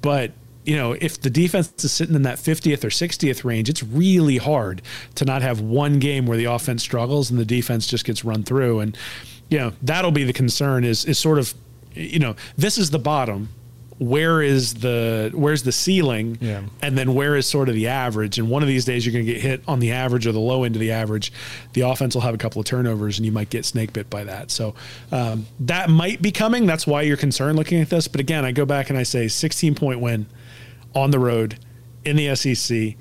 But 0.00 0.32
you 0.64 0.76
know, 0.76 0.92
if 0.92 1.20
the 1.20 1.30
defense 1.30 1.72
is 1.84 1.92
sitting 1.92 2.14
in 2.14 2.22
that 2.22 2.38
50th 2.38 2.84
or 2.84 2.88
60th 2.88 3.44
range, 3.44 3.68
it's 3.68 3.82
really 3.82 4.38
hard 4.38 4.82
to 5.16 5.24
not 5.24 5.42
have 5.42 5.60
one 5.60 5.98
game 5.98 6.26
where 6.26 6.38
the 6.38 6.46
offense 6.46 6.82
struggles 6.82 7.30
and 7.30 7.38
the 7.38 7.44
defense 7.44 7.86
just 7.86 8.04
gets 8.04 8.24
run 8.24 8.42
through. 8.42 8.80
And, 8.80 8.96
you 9.50 9.58
know, 9.58 9.72
that'll 9.82 10.10
be 10.10 10.24
the 10.24 10.32
concern 10.32 10.84
is, 10.84 11.04
is 11.04 11.18
sort 11.18 11.38
of, 11.38 11.54
you 11.92 12.18
know, 12.18 12.34
this 12.56 12.78
is 12.78 12.90
the 12.90 12.98
bottom. 12.98 13.50
Where 13.98 14.42
is 14.42 14.74
the 14.74 15.30
where's 15.34 15.62
the 15.62 15.70
ceiling? 15.70 16.36
Yeah. 16.40 16.62
And 16.82 16.98
then 16.98 17.14
where 17.14 17.36
is 17.36 17.46
sort 17.46 17.68
of 17.68 17.76
the 17.76 17.86
average? 17.86 18.40
And 18.40 18.50
one 18.50 18.60
of 18.60 18.66
these 18.66 18.84
days 18.84 19.06
you're 19.06 19.12
going 19.12 19.24
to 19.24 19.32
get 19.32 19.40
hit 19.40 19.62
on 19.68 19.78
the 19.78 19.92
average 19.92 20.26
or 20.26 20.32
the 20.32 20.40
low 20.40 20.64
end 20.64 20.74
of 20.74 20.80
the 20.80 20.90
average. 20.90 21.32
The 21.74 21.82
offense 21.82 22.16
will 22.16 22.22
have 22.22 22.34
a 22.34 22.38
couple 22.38 22.58
of 22.58 22.66
turnovers 22.66 23.18
and 23.18 23.24
you 23.24 23.30
might 23.30 23.50
get 23.50 23.64
snake 23.64 23.92
bit 23.92 24.10
by 24.10 24.24
that. 24.24 24.50
So 24.50 24.74
um, 25.12 25.46
that 25.60 25.90
might 25.90 26.20
be 26.20 26.32
coming. 26.32 26.66
That's 26.66 26.88
why 26.88 27.02
you're 27.02 27.16
concerned 27.16 27.56
looking 27.56 27.80
at 27.80 27.88
this. 27.88 28.08
But 28.08 28.20
again, 28.20 28.44
I 28.44 28.50
go 28.50 28.64
back 28.64 28.90
and 28.90 28.98
I 28.98 29.04
say 29.04 29.28
16 29.28 29.76
point 29.76 30.00
win 30.00 30.26
on 30.94 31.10
the 31.10 31.18
road 31.18 31.58
in 32.04 32.16
the 32.16 32.34
SEC 32.34 32.96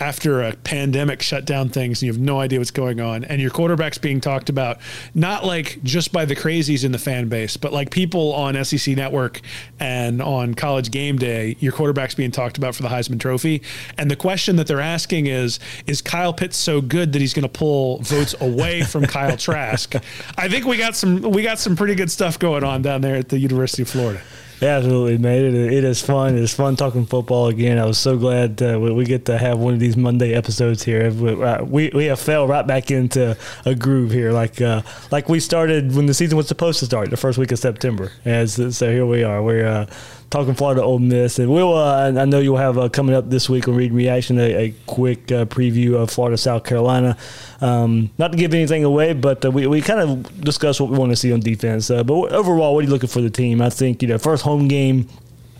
after 0.00 0.42
a 0.42 0.54
pandemic 0.56 1.22
shut 1.22 1.44
down 1.44 1.68
things 1.68 2.02
and 2.02 2.06
you 2.06 2.12
have 2.12 2.20
no 2.20 2.40
idea 2.40 2.58
what's 2.58 2.70
going 2.70 3.00
on 3.00 3.24
and 3.24 3.40
your 3.40 3.50
quarterback's 3.50 3.98
being 3.98 4.20
talked 4.20 4.48
about 4.48 4.78
not 5.14 5.44
like 5.44 5.78
just 5.82 6.12
by 6.12 6.24
the 6.24 6.34
crazies 6.34 6.84
in 6.84 6.92
the 6.92 6.98
fan 6.98 7.28
base 7.28 7.56
but 7.56 7.72
like 7.72 7.90
people 7.90 8.32
on 8.34 8.62
SEC 8.64 8.96
network 8.96 9.40
and 9.78 10.20
on 10.20 10.54
college 10.54 10.90
game 10.90 11.16
day 11.16 11.56
your 11.60 11.72
quarterback's 11.72 12.14
being 12.14 12.30
talked 12.30 12.58
about 12.58 12.74
for 12.74 12.82
the 12.82 12.88
Heisman 12.88 13.20
trophy. 13.20 13.62
And 13.98 14.10
the 14.10 14.16
question 14.16 14.56
that 14.56 14.66
they're 14.66 14.80
asking 14.80 15.26
is 15.26 15.60
is 15.86 16.02
Kyle 16.02 16.32
Pitts 16.32 16.56
so 16.56 16.80
good 16.80 17.12
that 17.12 17.20
he's 17.20 17.34
going 17.34 17.44
to 17.44 17.48
pull 17.48 17.98
votes 17.98 18.34
away 18.40 18.82
from 18.82 19.04
Kyle 19.06 19.36
Trask? 19.36 19.94
I 20.36 20.48
think 20.48 20.66
we 20.66 20.76
got 20.76 20.96
some 20.96 21.22
we 21.22 21.42
got 21.42 21.58
some 21.58 21.76
pretty 21.76 21.94
good 21.94 22.10
stuff 22.10 22.38
going 22.38 22.64
on 22.64 22.82
down 22.82 23.00
there 23.00 23.16
at 23.16 23.28
the 23.28 23.38
University 23.38 23.82
of 23.82 23.88
Florida 23.88 24.20
Absolutely, 24.62 25.18
man. 25.18 25.44
It, 25.44 25.54
it 25.54 25.84
is 25.84 26.00
fun. 26.00 26.38
It's 26.38 26.54
fun 26.54 26.76
talking 26.76 27.06
football 27.06 27.48
again. 27.48 27.78
I 27.78 27.84
was 27.84 27.98
so 27.98 28.16
glad 28.16 28.62
uh, 28.62 28.78
we, 28.80 28.92
we 28.92 29.04
get 29.04 29.26
to 29.26 29.36
have 29.36 29.58
one 29.58 29.74
of 29.74 29.80
these 29.80 29.96
Monday 29.96 30.32
episodes 30.32 30.82
here. 30.82 31.10
We, 31.10 31.42
uh, 31.42 31.64
we, 31.64 31.90
we 31.94 32.04
have 32.06 32.20
fell 32.20 32.46
right 32.46 32.66
back 32.66 32.90
into 32.90 33.36
a 33.64 33.74
groove 33.74 34.10
here, 34.10 34.32
like 34.32 34.60
uh, 34.60 34.82
like 35.10 35.28
we 35.28 35.40
started 35.40 35.94
when 35.94 36.06
the 36.06 36.14
season 36.14 36.36
was 36.36 36.48
supposed 36.48 36.78
to 36.78 36.86
start, 36.86 37.10
the 37.10 37.16
first 37.16 37.36
week 37.36 37.52
of 37.52 37.58
September. 37.58 38.12
As 38.24 38.54
so, 38.76 38.90
here 38.90 39.06
we 39.06 39.22
are. 39.22 39.42
We're 39.42 39.66
uh, 39.66 39.86
talking 40.34 40.54
Florida 40.54 40.82
Ole 40.82 40.98
Miss, 40.98 41.38
and 41.38 41.48
we'll. 41.48 41.74
Uh, 41.74 42.10
I 42.10 42.24
know 42.24 42.40
you'll 42.40 42.56
have 42.56 42.76
uh, 42.76 42.88
coming 42.88 43.14
up 43.14 43.30
this 43.30 43.48
week 43.48 43.68
on 43.68 43.76
Read 43.76 43.92
Reaction 43.92 44.36
a, 44.40 44.64
a 44.64 44.74
quick 44.86 45.30
uh, 45.30 45.44
preview 45.44 45.94
of 45.94 46.10
Florida 46.10 46.36
South 46.36 46.64
Carolina. 46.64 47.16
Um, 47.60 48.10
not 48.18 48.32
to 48.32 48.38
give 48.38 48.52
anything 48.52 48.82
away, 48.82 49.12
but 49.12 49.44
uh, 49.44 49.52
we 49.52 49.68
we 49.68 49.80
kind 49.80 50.00
of 50.00 50.40
discuss 50.40 50.80
what 50.80 50.90
we 50.90 50.98
want 50.98 51.12
to 51.12 51.16
see 51.16 51.32
on 51.32 51.38
defense. 51.38 51.88
Uh, 51.88 52.02
but 52.02 52.32
overall, 52.32 52.74
what 52.74 52.80
are 52.80 52.86
you 52.86 52.90
looking 52.90 53.08
for 53.08 53.20
the 53.20 53.30
team? 53.30 53.62
I 53.62 53.70
think 53.70 54.02
you 54.02 54.08
know 54.08 54.18
first 54.18 54.42
home 54.42 54.66
game 54.66 55.08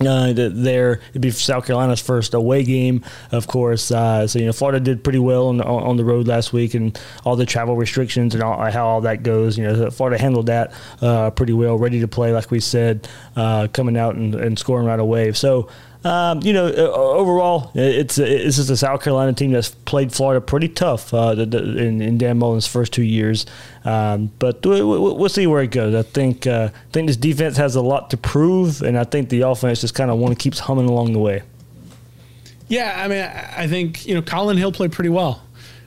uh, 0.01 0.33
there, 0.35 1.01
it'd 1.11 1.23
be 1.23 1.31
South 1.31 1.67
Carolina's 1.67 2.01
first 2.01 2.35
away 2.35 2.65
game, 2.65 3.05
of 3.31 3.47
course. 3.47 3.91
Uh, 3.91 4.27
so 4.27 4.39
you 4.39 4.47
know, 4.47 4.53
Florida 4.53 4.81
did 4.81 5.05
pretty 5.05 5.19
well 5.19 5.49
on 5.49 5.59
the, 5.59 5.65
on 5.65 5.97
the 5.97 6.05
road 6.05 6.27
last 6.27 6.53
week, 6.53 6.75
and 6.75 6.99
all 7.25 7.37
the 7.37 7.47
travel 7.47 7.77
restrictions 7.77 8.35
and 8.35 8.43
all, 8.43 8.59
how 8.71 8.87
all 8.87 9.01
that 9.03 9.23
goes. 9.23 9.57
You 9.57 9.65
know, 9.65 9.91
Florida 9.91 10.21
handled 10.21 10.47
that 10.47 10.73
uh, 11.01 11.31
pretty 11.31 11.53
well, 11.53 11.79
ready 11.79 12.01
to 12.01 12.09
play, 12.09 12.33
like 12.33 12.51
we 12.51 12.61
said, 12.61 13.09
uh, 13.37 13.69
coming 13.73 13.97
out 13.97 14.17
and, 14.17 14.35
and 14.35 14.59
scoring 14.59 14.87
right 14.87 15.01
away. 15.01 15.33
So 15.33 15.69
um, 16.05 16.41
you 16.43 16.53
know, 16.53 16.67
uh, 16.67 16.93
overall, 16.93 17.71
it's 17.75 18.19
it's 18.19 18.57
just 18.57 18.69
a 18.69 18.77
South 18.77 19.03
Carolina 19.03 19.33
team 19.33 19.53
that's 19.53 19.71
played 19.71 20.13
Florida 20.13 20.39
pretty 20.39 20.69
tough 20.69 21.15
uh, 21.15 21.35
in, 21.39 22.03
in, 22.03 22.19
Dan 22.19 22.39
Mullen's 22.39 22.67
first 22.67 22.93
two 22.93 23.03
years. 23.03 23.47
Um, 23.87 24.31
but 24.39 24.65
we'll 24.65 25.31
see 25.31 25.47
where 25.47 25.63
it 25.63 25.71
goes. 25.71 25.95
I 25.95 26.03
think 26.03 26.47
uh, 26.47 26.69
I 26.73 26.93
think 26.93 27.07
this 27.07 27.17
defense 27.17 27.57
has 27.57 27.75
a 27.75 27.81
lot 27.81 28.11
to 28.11 28.19
prove, 28.19 28.83
and 28.83 28.99
I 28.99 29.05
think 29.05 29.31
the 29.31 29.43
offense 29.43 29.81
just 29.81 29.95
kind 29.95 30.11
of 30.11 30.19
one 30.19 30.35
keeps 30.35 30.59
humming 30.59 30.91
along 30.91 31.15
the 31.15 31.21
way. 31.21 31.43
Yeah, 32.69 33.03
I 33.03 33.09
mean, 33.09 33.23
I 33.23 33.67
think 33.67 34.07
you 34.07 34.15
know 34.15 34.21
Collin 34.21 34.59
Hill 34.59 34.73
played 34.73 34.93
pretty 34.93 35.11
well 35.11 35.43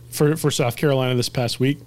for 0.09 0.36
for 0.36 0.49
South 0.49 0.78
Carolina 0.78 1.13
this 1.13 1.30
past 1.30 1.59
week. 1.59 1.78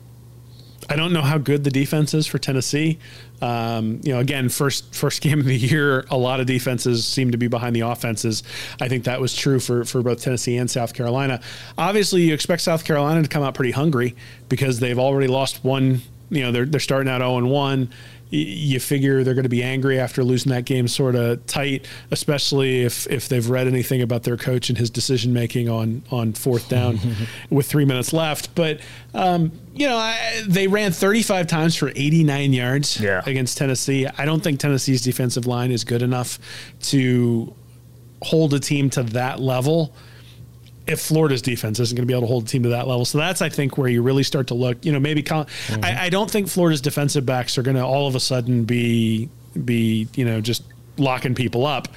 I 0.88 0.96
don't 0.96 1.12
know 1.12 1.22
how 1.22 1.38
good 1.38 1.64
the 1.64 1.70
defense 1.70 2.14
is 2.14 2.26
for 2.26 2.38
Tennessee. 2.38 2.98
Um, 3.42 4.00
you 4.02 4.12
know, 4.12 4.20
again, 4.20 4.48
first 4.48 4.94
first 4.94 5.20
game 5.22 5.40
of 5.40 5.46
the 5.46 5.56
year, 5.56 6.06
a 6.10 6.16
lot 6.16 6.40
of 6.40 6.46
defenses 6.46 7.04
seem 7.04 7.30
to 7.32 7.38
be 7.38 7.48
behind 7.48 7.76
the 7.76 7.80
offenses. 7.80 8.42
I 8.80 8.88
think 8.88 9.04
that 9.04 9.20
was 9.20 9.34
true 9.36 9.60
for 9.60 9.84
for 9.84 10.02
both 10.02 10.22
Tennessee 10.22 10.56
and 10.56 10.70
South 10.70 10.94
Carolina. 10.94 11.40
Obviously, 11.76 12.22
you 12.22 12.34
expect 12.34 12.62
South 12.62 12.84
Carolina 12.84 13.22
to 13.22 13.28
come 13.28 13.42
out 13.42 13.54
pretty 13.54 13.72
hungry 13.72 14.16
because 14.48 14.80
they've 14.80 14.98
already 14.98 15.28
lost 15.28 15.62
one. 15.64 16.00
You 16.30 16.42
know, 16.42 16.52
they're 16.52 16.66
they're 16.66 16.80
starting 16.80 17.10
out 17.10 17.18
zero 17.20 17.32
oh 17.32 17.38
and 17.38 17.50
one 17.50 17.90
you 18.30 18.78
figure 18.78 19.24
they're 19.24 19.34
going 19.34 19.42
to 19.42 19.48
be 19.48 19.62
angry 19.62 19.98
after 19.98 20.22
losing 20.22 20.50
that 20.50 20.64
game 20.64 20.86
sort 20.86 21.16
of 21.16 21.44
tight, 21.46 21.86
especially 22.10 22.82
if 22.82 23.06
if 23.08 23.28
they've 23.28 23.48
read 23.48 23.66
anything 23.66 24.02
about 24.02 24.22
their 24.22 24.36
coach 24.36 24.68
and 24.68 24.78
his 24.78 24.88
decision 24.88 25.32
making 25.32 25.68
on 25.68 26.02
on 26.10 26.32
fourth 26.32 26.68
down 26.68 26.98
with 27.50 27.66
three 27.66 27.84
minutes 27.84 28.12
left. 28.12 28.54
But 28.54 28.80
um, 29.14 29.52
you 29.74 29.88
know, 29.88 29.96
I, 29.96 30.42
they 30.46 30.68
ran 30.68 30.92
35 30.92 31.46
times 31.46 31.76
for 31.76 31.90
89 31.94 32.52
yards 32.52 33.00
yeah. 33.00 33.22
against 33.26 33.58
Tennessee. 33.58 34.06
I 34.06 34.24
don't 34.24 34.42
think 34.42 34.60
Tennessee's 34.60 35.02
defensive 35.02 35.46
line 35.46 35.72
is 35.72 35.84
good 35.84 36.02
enough 36.02 36.38
to 36.82 37.54
hold 38.22 38.54
a 38.54 38.60
team 38.60 38.90
to 38.90 39.02
that 39.02 39.40
level 39.40 39.94
if 40.86 41.00
Florida's 41.00 41.42
defense 41.42 41.78
isn't 41.78 41.96
going 41.96 42.06
to 42.06 42.10
be 42.10 42.14
able 42.14 42.22
to 42.22 42.32
hold 42.32 42.44
a 42.44 42.46
team 42.46 42.62
to 42.64 42.70
that 42.70 42.88
level. 42.88 43.04
So 43.04 43.18
that's, 43.18 43.42
I 43.42 43.48
think, 43.48 43.78
where 43.78 43.88
you 43.88 44.02
really 44.02 44.22
start 44.22 44.48
to 44.48 44.54
look. 44.54 44.84
You 44.84 44.92
know, 44.92 45.00
maybe 45.00 45.22
mm-hmm. 45.22 45.84
I, 45.84 46.04
I, 46.04 46.08
don't 46.08 46.30
think 46.30 46.48
Florida's 46.48 46.80
defensive 46.80 47.24
backs 47.24 47.58
are 47.58 47.62
going 47.62 47.76
to 47.76 47.84
all 47.84 48.08
of 48.08 48.14
a 48.14 48.20
sudden 48.20 48.64
be 48.64 49.28
be 49.64 50.08
you 50.14 50.24
know 50.24 50.40
just 50.40 50.62
locking 51.00 51.34
people 51.34 51.66
up. 51.66 51.88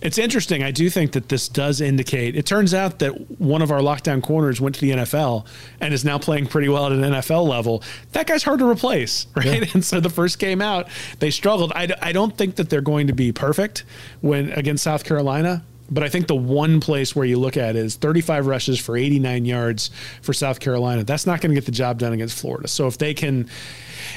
It's 0.00 0.18
interesting. 0.18 0.62
I 0.62 0.70
do 0.70 0.88
think 0.88 1.12
that 1.12 1.28
this 1.28 1.48
does 1.48 1.80
indicate. 1.80 2.36
It 2.36 2.46
turns 2.46 2.72
out 2.72 3.00
that 3.00 3.40
one 3.40 3.60
of 3.60 3.70
our 3.70 3.80
lockdown 3.80 4.22
corners 4.22 4.60
went 4.60 4.74
to 4.76 4.80
the 4.80 4.90
NFL 4.92 5.46
and 5.80 5.92
is 5.92 6.04
now 6.04 6.18
playing 6.18 6.46
pretty 6.46 6.68
well 6.68 6.86
at 6.86 6.92
an 6.92 7.00
NFL 7.00 7.46
level. 7.48 7.82
That 8.12 8.26
guy's 8.26 8.42
hard 8.42 8.60
to 8.60 8.68
replace, 8.68 9.26
right? 9.36 9.62
Yeah. 9.62 9.70
And 9.74 9.84
so 9.84 10.00
the 10.00 10.10
first 10.10 10.38
game 10.38 10.62
out, 10.62 10.88
they 11.18 11.30
struggled. 11.30 11.72
I, 11.74 11.88
I 12.00 12.12
don't 12.12 12.36
think 12.36 12.56
that 12.56 12.70
they're 12.70 12.80
going 12.80 13.08
to 13.08 13.12
be 13.12 13.32
perfect 13.32 13.84
when 14.20 14.50
against 14.52 14.84
South 14.84 15.04
Carolina 15.04 15.64
but 15.92 16.02
I 16.02 16.08
think 16.08 16.26
the 16.26 16.34
one 16.34 16.80
place 16.80 17.14
where 17.14 17.26
you 17.26 17.38
look 17.38 17.56
at 17.56 17.76
is 17.76 17.96
35 17.96 18.46
rushes 18.46 18.80
for 18.80 18.96
89 18.96 19.44
yards 19.44 19.90
for 20.22 20.32
South 20.32 20.58
Carolina. 20.58 21.04
That's 21.04 21.26
not 21.26 21.40
going 21.40 21.50
to 21.50 21.54
get 21.54 21.66
the 21.66 21.72
job 21.72 21.98
done 21.98 22.12
against 22.12 22.38
Florida. 22.40 22.66
So 22.68 22.86
if 22.86 22.96
they 22.98 23.12
can 23.14 23.48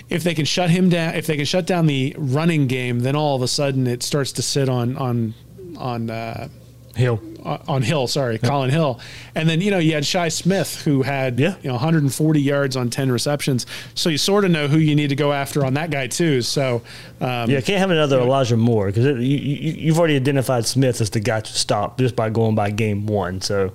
if 0.10 0.24
they 0.24 0.34
can 0.34 0.46
shut 0.46 0.70
him 0.70 0.90
down, 0.90 1.16
if 1.16 1.28
they 1.28 1.36
can 1.36 1.46
shut 1.46 1.68
down 1.68 1.86
the 1.86 2.16
running 2.18 2.68
game, 2.68 3.02
then 3.02 3.16
all 3.16 3.36
of 3.36 3.42
a 3.42 3.48
sudden 3.48 3.88
it 3.88 4.04
starts 4.04 4.32
to 4.34 4.42
sit 4.42 4.70
on 4.70 4.96
on 4.98 5.34
on 5.78 6.10
uh, 6.10 6.48
Hill 6.96 7.22
on 7.46 7.84
Hill, 7.84 8.08
sorry, 8.08 8.40
Collin 8.40 8.72
Hill, 8.72 9.00
and 9.36 9.48
then 9.48 9.62
you 9.62 9.70
know 9.70 9.78
you 9.78 9.94
had 9.94 10.06
Shi 10.06 10.30
Smith 10.30 10.82
who 10.84 11.04
had 11.04 11.40
yeah. 11.40 11.56
you 11.62 11.68
know 11.68 11.76
140 11.76 12.42
yards 12.42 12.76
on 12.76 12.90
10 12.90 13.12
receptions, 13.12 13.66
so 13.94 14.10
you 14.10 14.18
sort 14.18 14.46
of 14.46 14.52
know 14.52 14.68
who 14.68 14.78
you 14.78 14.96
need 14.96 15.10
to 15.10 15.16
go 15.16 15.32
after 15.32 15.64
on 15.66 15.76
that 15.76 15.92
guy 15.92 16.08
too. 16.08 16.42
So 16.42 16.82
um, 17.22 17.50
yeah, 17.50 17.62
can't 17.62 17.80
have 17.80 17.92
another 17.92 18.20
Elijah 18.20 18.58
Moore 18.58 18.88
because 18.88 19.06
you, 19.06 19.38
you 19.38 19.92
have 19.92 20.00
already 20.00 20.16
identified 20.16 20.66
Smith 20.66 21.02
as 21.02 21.10
the 21.12 21.20
guy 21.20 21.42
to 21.42 21.54
stop 21.54 21.98
just 22.00 22.16
by 22.16 22.30
going 22.30 22.56
by 22.56 22.72
game 22.72 23.06
one. 23.06 23.42
So 23.42 23.74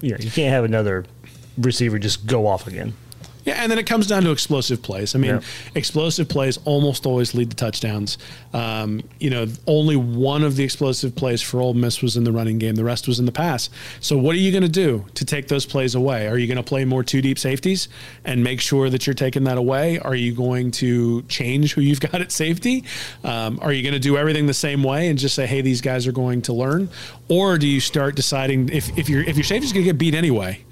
yeah, 0.00 0.16
you 0.20 0.30
can't 0.30 0.52
have 0.52 0.64
another 0.64 1.04
receiver 1.58 1.98
just 1.98 2.26
go 2.26 2.46
off 2.46 2.66
again. 2.66 2.94
Yeah, 3.44 3.54
and 3.62 3.70
then 3.70 3.78
it 3.78 3.86
comes 3.86 4.06
down 4.06 4.22
to 4.22 4.30
explosive 4.30 4.82
plays. 4.82 5.14
I 5.14 5.18
mean, 5.18 5.32
yeah. 5.32 5.40
explosive 5.74 6.28
plays 6.28 6.58
almost 6.64 7.04
always 7.04 7.34
lead 7.34 7.50
to 7.50 7.56
touchdowns. 7.56 8.16
Um, 8.54 9.02
you 9.18 9.28
know, 9.28 9.46
only 9.66 9.96
one 9.96 10.42
of 10.42 10.56
the 10.56 10.64
explosive 10.64 11.14
plays 11.14 11.42
for 11.42 11.60
Ole 11.60 11.74
Miss 11.74 12.00
was 12.00 12.16
in 12.16 12.24
the 12.24 12.32
running 12.32 12.58
game. 12.58 12.74
The 12.74 12.84
rest 12.84 13.06
was 13.06 13.18
in 13.18 13.26
the 13.26 13.32
pass. 13.32 13.68
So, 14.00 14.16
what 14.16 14.34
are 14.34 14.38
you 14.38 14.50
going 14.50 14.62
to 14.62 14.68
do 14.68 15.04
to 15.14 15.24
take 15.24 15.48
those 15.48 15.66
plays 15.66 15.94
away? 15.94 16.26
Are 16.26 16.38
you 16.38 16.46
going 16.46 16.56
to 16.56 16.62
play 16.62 16.84
more 16.84 17.02
two 17.02 17.20
deep 17.20 17.38
safeties 17.38 17.88
and 18.24 18.42
make 18.42 18.60
sure 18.60 18.88
that 18.88 19.06
you're 19.06 19.14
taking 19.14 19.44
that 19.44 19.58
away? 19.58 19.98
Are 19.98 20.14
you 20.14 20.34
going 20.34 20.70
to 20.72 21.22
change 21.22 21.74
who 21.74 21.82
you've 21.82 22.00
got 22.12 22.14
at 22.14 22.32
safety? 22.32 22.84
Um, 23.24 23.58
are 23.60 23.72
you 23.72 23.82
going 23.82 23.94
to 23.94 23.98
do 24.00 24.16
everything 24.16 24.46
the 24.46 24.54
same 24.54 24.82
way 24.82 25.08
and 25.08 25.18
just 25.18 25.34
say, 25.34 25.46
"Hey, 25.46 25.60
these 25.60 25.82
guys 25.82 26.06
are 26.06 26.12
going 26.12 26.42
to 26.42 26.54
learn," 26.54 26.88
or 27.28 27.58
do 27.58 27.66
you 27.66 27.80
start 27.80 28.16
deciding 28.16 28.70
if 28.70 28.96
if 28.98 29.08
your 29.08 29.22
if 29.22 29.36
your 29.36 29.44
safety's 29.44 29.72
going 29.72 29.84
to 29.84 29.90
get 29.90 29.98
beat 29.98 30.14
anyway? 30.14 30.64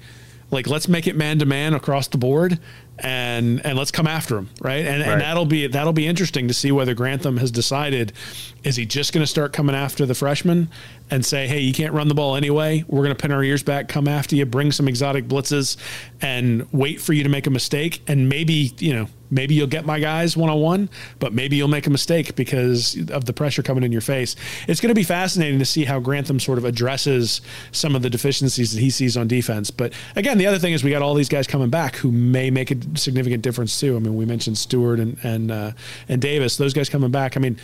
Like 0.53 0.67
let's 0.67 0.87
make 0.87 1.07
it 1.07 1.15
man 1.15 1.39
to 1.39 1.45
man 1.45 1.73
across 1.73 2.07
the 2.07 2.17
board 2.17 2.59
and 2.99 3.65
and 3.65 3.77
let's 3.77 3.91
come 3.91 4.07
after 4.07 4.37
him, 4.37 4.49
right? 4.61 4.85
And, 4.85 5.01
right. 5.01 5.13
and 5.13 5.21
that'll 5.21 5.45
be 5.45 5.67
that'll 5.67 5.93
be 5.93 6.07
interesting 6.07 6.47
to 6.47 6.53
see 6.53 6.71
whether 6.71 6.93
Grantham 6.93 7.37
has 7.37 7.51
decided 7.51 8.13
is 8.63 8.75
he 8.75 8.85
just 8.85 9.13
going 9.13 9.23
to 9.23 9.27
start 9.27 9.51
coming 9.51 9.75
after 9.75 10.05
the 10.05 10.15
freshman 10.15 10.69
and 11.09 11.25
say, 11.25 11.47
hey, 11.47 11.59
you 11.59 11.73
can't 11.73 11.93
run 11.93 12.07
the 12.07 12.15
ball 12.15 12.35
anyway. 12.35 12.83
We're 12.87 13.03
going 13.03 13.15
to 13.15 13.21
pin 13.21 13.31
our 13.31 13.43
ears 13.43 13.61
back, 13.61 13.87
come 13.89 14.07
after 14.07 14.35
you, 14.35 14.45
bring 14.45 14.71
some 14.71 14.87
exotic 14.87 15.27
blitzes, 15.27 15.75
and 16.21 16.65
wait 16.71 17.01
for 17.01 17.13
you 17.13 17.23
to 17.23 17.29
make 17.29 17.45
a 17.45 17.49
mistake. 17.49 18.01
And 18.07 18.29
maybe 18.29 18.73
you 18.77 18.93
know 18.93 19.07
maybe 19.33 19.55
you'll 19.55 19.67
get 19.67 19.85
my 19.85 19.99
guys 19.99 20.37
one 20.37 20.49
on 20.49 20.59
one, 20.59 20.89
but 21.19 21.33
maybe 21.33 21.55
you'll 21.55 21.67
make 21.67 21.87
a 21.87 21.89
mistake 21.89 22.35
because 22.35 22.97
of 23.09 23.25
the 23.25 23.33
pressure 23.33 23.63
coming 23.63 23.83
in 23.83 23.91
your 23.91 24.01
face. 24.01 24.35
It's 24.67 24.79
going 24.79 24.89
to 24.89 24.95
be 24.95 25.03
fascinating 25.03 25.59
to 25.59 25.65
see 25.65 25.85
how 25.85 25.99
Grantham 25.99 26.39
sort 26.39 26.57
of 26.57 26.65
addresses 26.65 27.41
some 27.71 27.95
of 27.95 28.03
the 28.03 28.09
deficiencies 28.09 28.73
that 28.73 28.79
he 28.79 28.89
sees 28.89 29.17
on 29.17 29.27
defense. 29.27 29.71
But 29.71 29.93
again, 30.15 30.37
the 30.37 30.45
other 30.45 30.59
thing 30.59 30.73
is 30.73 30.83
we 30.83 30.91
got 30.91 31.01
all 31.01 31.15
these 31.15 31.29
guys 31.29 31.47
coming 31.47 31.69
back 31.69 31.95
who 31.95 32.11
may 32.11 32.51
make 32.51 32.71
a 32.71 32.75
significant 32.95 33.43
difference 33.43 33.79
too. 33.79 33.95
I 33.95 33.99
mean, 33.99 34.15
we 34.15 34.25
mentioned 34.25 34.57
Stewart 34.57 34.99
and 34.99 35.17
and 35.23 35.51
uh, 35.51 35.71
and 36.07 36.21
Davis; 36.21 36.57
those 36.57 36.73
guys 36.73 36.89
coming 36.89 37.11
back. 37.11 37.37
I 37.37 37.39
mean. 37.39 37.57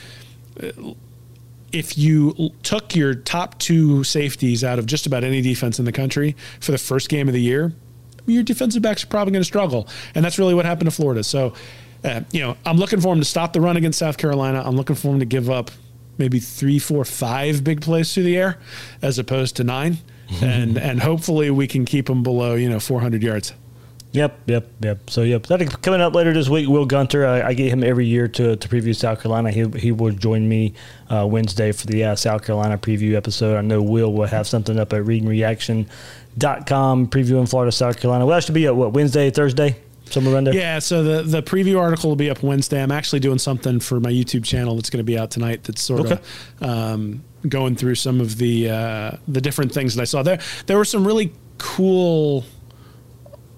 If 1.71 1.99
you 1.99 2.49
took 2.63 2.95
your 2.95 3.13
top 3.13 3.59
two 3.59 4.03
safeties 4.03 4.63
out 4.63 4.79
of 4.79 4.87
just 4.87 5.05
about 5.05 5.23
any 5.23 5.39
defense 5.39 5.77
in 5.77 5.85
the 5.85 5.91
country 5.91 6.35
for 6.59 6.71
the 6.71 6.79
first 6.79 7.09
game 7.09 7.27
of 7.27 7.35
the 7.35 7.41
year, 7.41 7.73
your 8.25 8.43
defensive 8.43 8.81
backs 8.81 9.03
are 9.03 9.07
probably 9.07 9.31
going 9.33 9.41
to 9.41 9.45
struggle. 9.45 9.87
And 10.15 10.25
that's 10.25 10.39
really 10.39 10.53
what 10.53 10.65
happened 10.65 10.89
to 10.89 10.95
Florida. 10.95 11.23
So, 11.23 11.53
uh, 12.03 12.21
you 12.31 12.41
know, 12.41 12.57
I'm 12.65 12.77
looking 12.77 13.01
for 13.01 13.13
him 13.13 13.19
to 13.19 13.25
stop 13.25 13.53
the 13.53 13.61
run 13.61 13.77
against 13.77 13.99
South 13.99 14.17
Carolina. 14.17 14.63
I'm 14.65 14.75
looking 14.75 14.95
for 14.95 15.09
him 15.09 15.19
to 15.19 15.25
give 15.25 15.49
up 15.49 15.71
maybe 16.17 16.39
three, 16.39 16.79
four, 16.79 17.05
five 17.05 17.63
big 17.63 17.81
plays 17.81 18.13
through 18.13 18.23
the 18.23 18.37
air 18.37 18.59
as 19.01 19.19
opposed 19.19 19.55
to 19.57 19.63
nine. 19.63 19.97
and 20.41 20.77
and 20.77 21.01
hopefully 21.01 21.49
we 21.49 21.65
can 21.65 21.85
keep 21.85 22.05
them 22.05 22.21
below, 22.21 22.53
you 22.53 22.69
know, 22.69 22.79
400 22.79 23.23
yards. 23.23 23.53
Yep, 24.11 24.39
yep, 24.47 24.67
yep. 24.81 25.07
So 25.09 25.21
yep, 25.21 25.45
that 25.47 25.81
coming 25.83 26.01
up 26.01 26.15
later 26.15 26.33
this 26.33 26.49
week. 26.49 26.67
Will 26.67 26.87
Gunter, 26.87 27.27
I, 27.27 27.49
I, 27.49 27.53
get 27.53 27.71
him 27.71 27.83
every 27.83 28.07
year 28.07 28.27
to, 28.27 28.55
to 28.55 28.67
preview 28.67 28.95
South 28.95 29.21
Carolina. 29.21 29.51
He 29.51 29.69
he 29.77 29.91
will 29.91 30.11
join 30.11 30.49
me 30.49 30.73
uh, 31.11 31.27
Wednesday 31.29 31.71
for 31.71 31.85
the 31.85 32.03
uh, 32.03 32.15
South 32.15 32.43
Carolina 32.43 32.79
preview 32.79 33.13
episode. 33.13 33.55
I 33.55 33.61
know 33.61 33.83
Will 33.83 34.11
will 34.11 34.25
have 34.25 34.47
something 34.47 34.79
up 34.79 34.93
at 34.93 35.03
readingreaction.com 35.03 37.07
previewing 37.07 37.47
Florida 37.47 37.71
South 37.71 37.99
Carolina. 37.99 38.25
Well, 38.25 38.35
that 38.35 38.45
should 38.45 38.55
be 38.55 38.65
at 38.65 38.75
what 38.75 38.93
Wednesday, 38.93 39.29
Thursday. 39.29 39.75
Somewhere 40.05 40.33
around 40.33 40.45
there. 40.45 40.55
Yeah, 40.55 40.79
so 40.79 41.03
the 41.03 41.21
the 41.21 41.43
preview 41.43 41.79
article 41.79 42.09
will 42.09 42.15
be 42.15 42.31
up 42.31 42.41
Wednesday. 42.41 42.81
I'm 42.81 42.91
actually 42.91 43.19
doing 43.19 43.37
something 43.37 43.79
for 43.79 43.99
my 43.99 44.09
YouTube 44.09 44.43
channel 44.43 44.75
that's 44.75 44.89
going 44.89 44.97
to 44.97 45.03
be 45.03 45.19
out 45.19 45.29
tonight. 45.29 45.65
That's 45.65 45.83
sort 45.83 46.07
okay. 46.07 46.19
of 46.61 46.67
um, 46.67 47.23
going 47.47 47.75
through 47.75 47.93
some 47.93 48.21
of 48.21 48.39
the 48.39 48.71
uh, 48.71 49.11
the 49.27 49.39
different 49.39 49.71
things 49.71 49.93
that 49.93 50.01
I 50.01 50.05
saw 50.05 50.23
there. 50.23 50.39
There 50.65 50.77
were 50.77 50.85
some 50.85 51.05
really 51.05 51.31
cool 51.59 52.43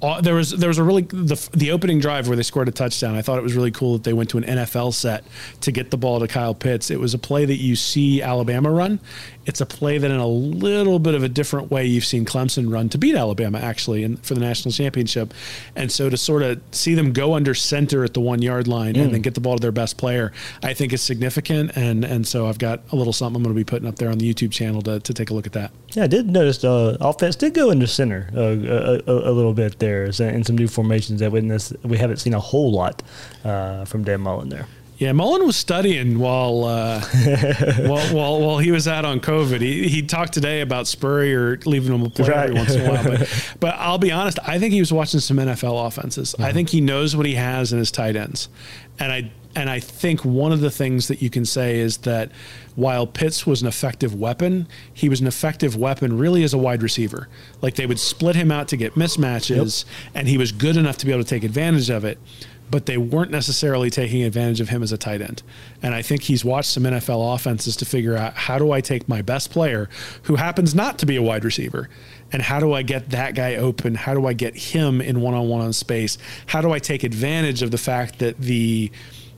uh, 0.02 0.22
there 0.22 0.36
was 0.36 0.52
there 0.52 0.68
was 0.68 0.78
a 0.78 0.84
really 0.84 1.04
the 1.04 1.50
the 1.54 1.72
opening 1.72 2.00
drive 2.00 2.28
where 2.28 2.36
they 2.36 2.44
scored 2.44 2.68
a 2.68 2.72
touchdown. 2.72 3.16
I 3.16 3.22
thought 3.22 3.38
it 3.38 3.44
was 3.44 3.56
really 3.56 3.72
cool 3.72 3.94
that 3.94 4.04
they 4.04 4.14
went 4.14 4.30
to 4.32 4.38
an 4.38 4.44
NFL 4.44 4.94
set 4.94 5.24
to 5.62 5.72
get 5.72 5.92
the 5.92 5.98
ball 5.98 6.20
to 6.20 6.28
Kyle 6.28 6.56
Pitts. 6.56 6.90
It 6.90 7.00
was 7.00 7.14
a 7.14 7.20
play 7.20 7.46
that 7.46 7.58
you 7.58 7.76
see 7.76 8.22
Alabama 8.22 8.72
run. 8.72 9.00
It's 9.46 9.62
a 9.62 9.66
play 9.66 9.98
that 9.98 10.12
in 10.12 10.20
a 10.20 10.28
little 10.28 11.00
bit 11.00 11.16
of 11.16 11.24
a 11.24 11.30
different 11.30 11.72
way 11.72 11.86
you've 11.86 12.06
seen 12.06 12.26
Clemson 12.26 12.72
run 12.72 12.90
to 12.90 12.98
beat 12.98 13.16
Alabama 13.16 13.60
actually 13.60 14.04
in, 14.04 14.18
for 14.18 14.34
the 14.34 14.40
national 14.40 14.72
championship. 14.72 15.34
And 15.76 15.92
so 15.92 16.10
to 16.10 16.18
sort 16.18 16.44
of 16.44 16.62
see 16.72 16.94
them 16.94 17.14
go 17.14 17.34
under 17.34 17.54
center 17.54 18.04
at 18.04 18.14
the 18.14 18.22
one 18.22 18.42
yard 18.42 18.68
line 18.68 18.96
and 18.96 19.14
then 19.14 19.22
get 19.22 19.34
the 19.34 19.42
ball 19.42 19.58
to 19.58 19.62
their 19.62 19.72
best 19.72 19.98
player, 19.98 20.32
I 20.64 20.74
think 20.74 20.94
is 20.94 21.02
significant. 21.02 21.72
And 21.76 22.06
and 22.06 22.28
so 22.28 22.48
I've 22.48 22.60
got 22.60 22.82
a 22.92 22.96
little 22.96 23.14
something 23.14 23.38
I'm 23.38 23.44
going 23.44 23.56
to 23.56 23.60
be 23.60 23.64
putting 23.64 23.88
up 23.88 23.96
there 23.96 24.10
on 24.10 24.18
the 24.18 24.32
YouTube 24.32 24.52
channel 24.52 24.82
to, 24.84 25.00
to 25.00 25.14
take 25.14 25.30
a 25.30 25.34
look 25.34 25.48
at 25.48 25.54
that. 25.54 25.72
Yeah, 25.94 26.04
I 26.04 26.08
did 26.08 26.30
notice 26.30 26.64
uh, 26.64 26.98
offense 27.02 27.36
did 27.36 27.54
go 27.54 27.72
into 27.72 27.88
center 27.88 28.30
uh, 28.36 28.42
a, 28.42 29.12
a, 29.12 29.32
a 29.32 29.34
little 29.34 29.54
bit 29.54 29.80
there 29.80 30.06
in 30.06 30.44
some 30.44 30.58
new 30.58 30.68
formations 30.68 31.20
that 31.20 31.32
we, 31.32 31.42
we 31.84 31.98
haven't 31.98 32.18
seen 32.18 32.34
a 32.34 32.40
whole 32.40 32.72
lot 32.72 33.02
uh, 33.44 33.86
from 33.86 34.04
Dan 34.04 34.22
Mullen 34.22 34.50
there. 34.50 34.68
Yeah, 35.02 35.14
Mullen 35.14 35.48
was 35.48 35.56
studying 35.56 36.20
while, 36.20 36.64
uh, 36.64 37.02
while, 37.88 38.14
while 38.14 38.40
while 38.40 38.58
he 38.60 38.72
was 38.72 38.88
out 38.88 39.04
on 39.04 39.20
COVID. 39.20 39.60
He, 39.60 39.88
he 39.88 40.04
talked 40.04 40.32
today 40.32 40.62
about 40.62 40.86
Spurrier 40.88 41.58
leaving 41.66 41.92
him 41.92 42.04
a 42.04 42.10
play 42.12 42.30
Right. 42.30 42.44
every 42.44 42.56
once 42.56 42.76
in 42.76 42.86
a 42.86 42.88
while. 42.88 43.04
But, 43.04 43.56
but 43.60 43.76
I'll 43.80 43.98
be 43.98 44.12
honest, 44.12 44.38
I 44.46 44.60
think 44.60 44.74
he 44.74 44.80
was 44.80 44.94
watching 44.94 45.20
some 45.20 45.38
NFL 45.38 45.88
offenses. 45.88 46.36
I 46.38 46.54
think 46.54 46.70
he 46.70 46.82
knows 46.82 47.16
what 47.16 47.26
he 47.26 47.34
has 47.34 47.74
in 47.74 47.80
his 47.80 47.90
tight 47.90 48.16
ends, 48.16 48.48
and 49.00 49.12
I 49.12 49.32
and 49.56 49.72
I 49.72 49.80
think 49.80 50.24
one 50.24 50.52
of 50.52 50.62
the 50.62 50.70
things 50.70 51.08
that 51.08 51.20
you 51.24 51.32
can 51.32 51.46
say 51.46 51.80
is 51.80 51.98
that 51.98 52.32
while 52.76 53.08
Pitts 53.08 53.48
was 53.48 53.64
an 53.64 53.68
effective 53.68 54.14
weapon, 54.14 54.68
he 54.94 55.10
was 55.10 55.20
an 55.20 55.26
effective 55.26 55.76
weapon 55.76 56.20
really 56.20 56.44
as 56.44 56.54
a 56.54 56.60
wide 56.60 56.84
receiver. 56.84 57.28
Like 57.60 57.74
they 57.74 57.88
would 57.88 58.00
split 58.00 58.36
him 58.36 58.52
out 58.52 58.68
to 58.68 58.78
get 58.78 58.94
mismatches, 58.94 59.84
and 60.14 60.28
he 60.28 60.38
was 60.38 60.52
good 60.52 60.78
enough 60.78 60.98
to 60.98 61.08
be 61.08 61.12
able 61.12 61.24
to 61.24 61.30
take 61.30 61.44
advantage 61.44 61.90
of 61.90 62.06
it 62.06 62.20
but 62.72 62.86
they 62.86 62.98
weren't 62.98 63.32
necessarily 63.32 63.90
taking 63.90 64.24
advantage 64.24 64.62
of 64.62 64.70
him 64.70 64.82
as 64.82 64.92
a 64.94 64.98
tight 64.98 65.22
end. 65.22 65.44
And 65.84 65.94
I 65.94 66.02
think 66.02 66.24
he's 66.24 66.46
watched 66.46 66.70
some 66.70 66.84
NFL 66.84 67.36
offenses 67.36 67.76
to 67.78 67.86
figure 67.86 68.16
out 68.16 68.34
how 68.34 68.58
do 68.58 68.72
I 68.72 68.80
take 68.80 69.10
my 69.10 69.22
best 69.22 69.52
player, 69.52 69.90
who 70.24 70.38
happens 70.38 70.74
not 70.74 70.98
to 71.00 71.06
be 71.06 71.18
a 71.18 71.22
wide 71.22 71.44
receiver, 71.44 71.90
and 72.32 72.42
how 72.42 72.62
do 72.62 72.74
I 72.74 72.82
get 72.82 73.10
that 73.10 73.36
guy 73.36 73.56
open? 73.56 73.94
How 73.94 74.14
do 74.14 74.26
I 74.26 74.34
get 74.34 74.56
him 74.56 75.02
in 75.02 75.20
one 75.20 75.34
on 75.34 75.50
one 75.50 75.62
on 75.62 75.74
space? 75.74 76.18
How 76.48 76.62
do 76.62 76.72
I 76.72 76.80
take 76.80 77.04
advantage 77.04 77.62
of 77.62 77.72
the 77.72 77.78
fact 77.78 78.20
that 78.20 78.38
the 78.40 78.90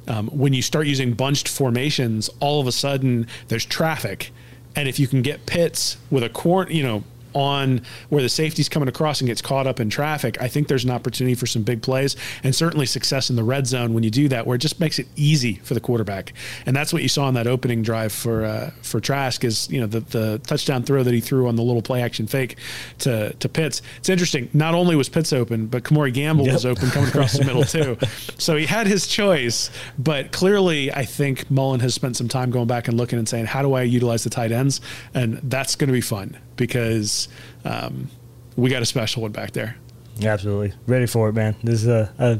um, 0.07 0.27
when 0.27 0.53
you 0.53 0.61
start 0.61 0.85
using 0.85 1.14
bunched 1.14 1.47
formations, 1.47 2.30
all 2.39 2.61
of 2.61 2.68
a 2.68 2.72
sudden 2.72 3.26
there's 3.47 3.65
traffic, 3.65 4.31
and 4.76 4.88
if 4.88 4.99
you 4.99 5.07
can 5.07 5.22
get 5.22 5.45
Pitts 5.45 5.97
with 6.11 6.23
a 6.23 6.30
corner, 6.30 6.69
you 6.72 6.84
know, 6.84 7.03
on 7.34 7.81
where 8.10 8.22
the 8.22 8.30
safety's 8.30 8.69
coming 8.69 8.89
across 8.89 9.22
and 9.22 9.27
gets 9.27 9.41
caught 9.41 9.68
up 9.68 9.80
in 9.80 9.89
traffic, 9.89 10.41
I 10.41 10.47
think 10.47 10.68
there's 10.68 10.84
an 10.84 10.91
opportunity 10.91 11.35
for 11.35 11.45
some 11.45 11.64
big 11.64 11.81
plays 11.81 12.15
and 12.43 12.55
certainly 12.55 12.85
success 12.85 13.30
in 13.30 13.35
the 13.35 13.43
red 13.43 13.68
zone 13.68 13.93
when 13.93 14.03
you 14.03 14.10
do 14.10 14.27
that, 14.30 14.47
where 14.47 14.55
it 14.55 14.60
just 14.60 14.80
makes 14.80 14.99
it 14.99 15.07
easy 15.15 15.55
for 15.64 15.73
the 15.73 15.80
quarterback. 15.80 16.34
And 16.65 16.76
that's 16.76 16.93
what 16.93 17.01
you 17.01 17.10
saw 17.10 17.27
in 17.27 17.34
that 17.35 17.47
opening 17.47 17.81
drive 17.81 18.11
for 18.11 18.45
uh, 18.45 18.72
for 18.81 18.99
Trask 18.99 19.43
is 19.43 19.69
you 19.69 19.80
know 19.80 19.88
the 19.88 20.01
the 20.01 20.39
touchdown 20.45 20.84
throw 20.84 21.03
that 21.03 21.14
he 21.14 21.22
threw 21.22 21.47
on 21.47 21.55
the 21.55 21.64
little 21.64 21.81
play 21.81 22.01
action 22.01 22.27
fake 22.27 22.57
to 22.99 23.34
to 23.34 23.49
Pitts. 23.49 23.81
It's 23.97 24.10
interesting. 24.10 24.49
Not 24.53 24.73
only 24.73 24.95
was 24.95 25.10
Pitts 25.10 25.34
open, 25.34 25.68
but 25.68 25.84
Kemore 25.84 26.14
Gamble 26.14 26.45
was 26.45 26.65
open 26.65 26.89
coming 26.89 27.10
across 27.10 27.34
the 27.34 27.45
middle 27.45 27.64
too. 27.64 27.97
So 28.38 28.55
he 28.57 28.65
had 28.65 28.88
his 28.88 29.07
choice, 29.07 29.69
but 29.97 30.31
clearly 30.31 30.91
I 30.91 31.05
think 31.05 31.49
Mullen 31.49 31.80
has 31.81 31.93
spent 31.93 32.18
some 32.18 32.27
time 32.27 32.51
going 32.51 32.68
back 32.68 32.88
and 32.88 32.97
looking 32.97 33.19
and 33.19 33.27
saying, 33.27 33.45
how 33.45 33.61
do 33.61 33.73
I 33.73 33.84
utilize 33.84 34.23
the 34.23 34.30
tight 34.30 34.51
ends? 34.51 34.81
And 35.14 35.39
that's 35.43 35.76
going 35.76 35.88
to 35.88 35.93
be 35.93 36.01
fun 36.01 36.38
because 36.55 37.27
um, 37.65 38.09
we 38.55 38.69
got 38.69 38.81
a 38.81 38.85
special 38.85 39.21
one 39.21 39.31
back 39.31 39.51
there. 39.51 39.77
Absolutely 40.23 40.73
ready 40.85 41.07
for 41.07 41.30
it, 41.30 41.34
man. 41.34 41.55
This 41.63 41.81
is 41.81 41.88
a, 41.88 42.13
a 42.19 42.39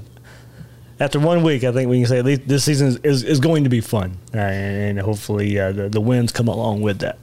after 0.99 1.19
one 1.19 1.44
week, 1.44 1.64
I 1.64 1.72
think 1.72 1.90
we 1.90 1.99
can 1.99 2.07
say 2.07 2.19
at 2.19 2.26
least 2.26 2.48
this 2.48 2.64
season 2.64 2.88
is, 2.88 2.98
is, 2.98 3.23
is 3.23 3.40
going 3.40 3.64
to 3.64 3.69
be 3.69 3.81
fun, 3.81 4.18
and 4.31 4.99
hopefully 4.99 5.60
uh, 5.60 5.72
the 5.72 5.90
the 5.90 6.02
wins 6.02 6.31
come 6.31 6.48
along 6.48 6.81
with 6.81 6.99
that. 6.99 7.18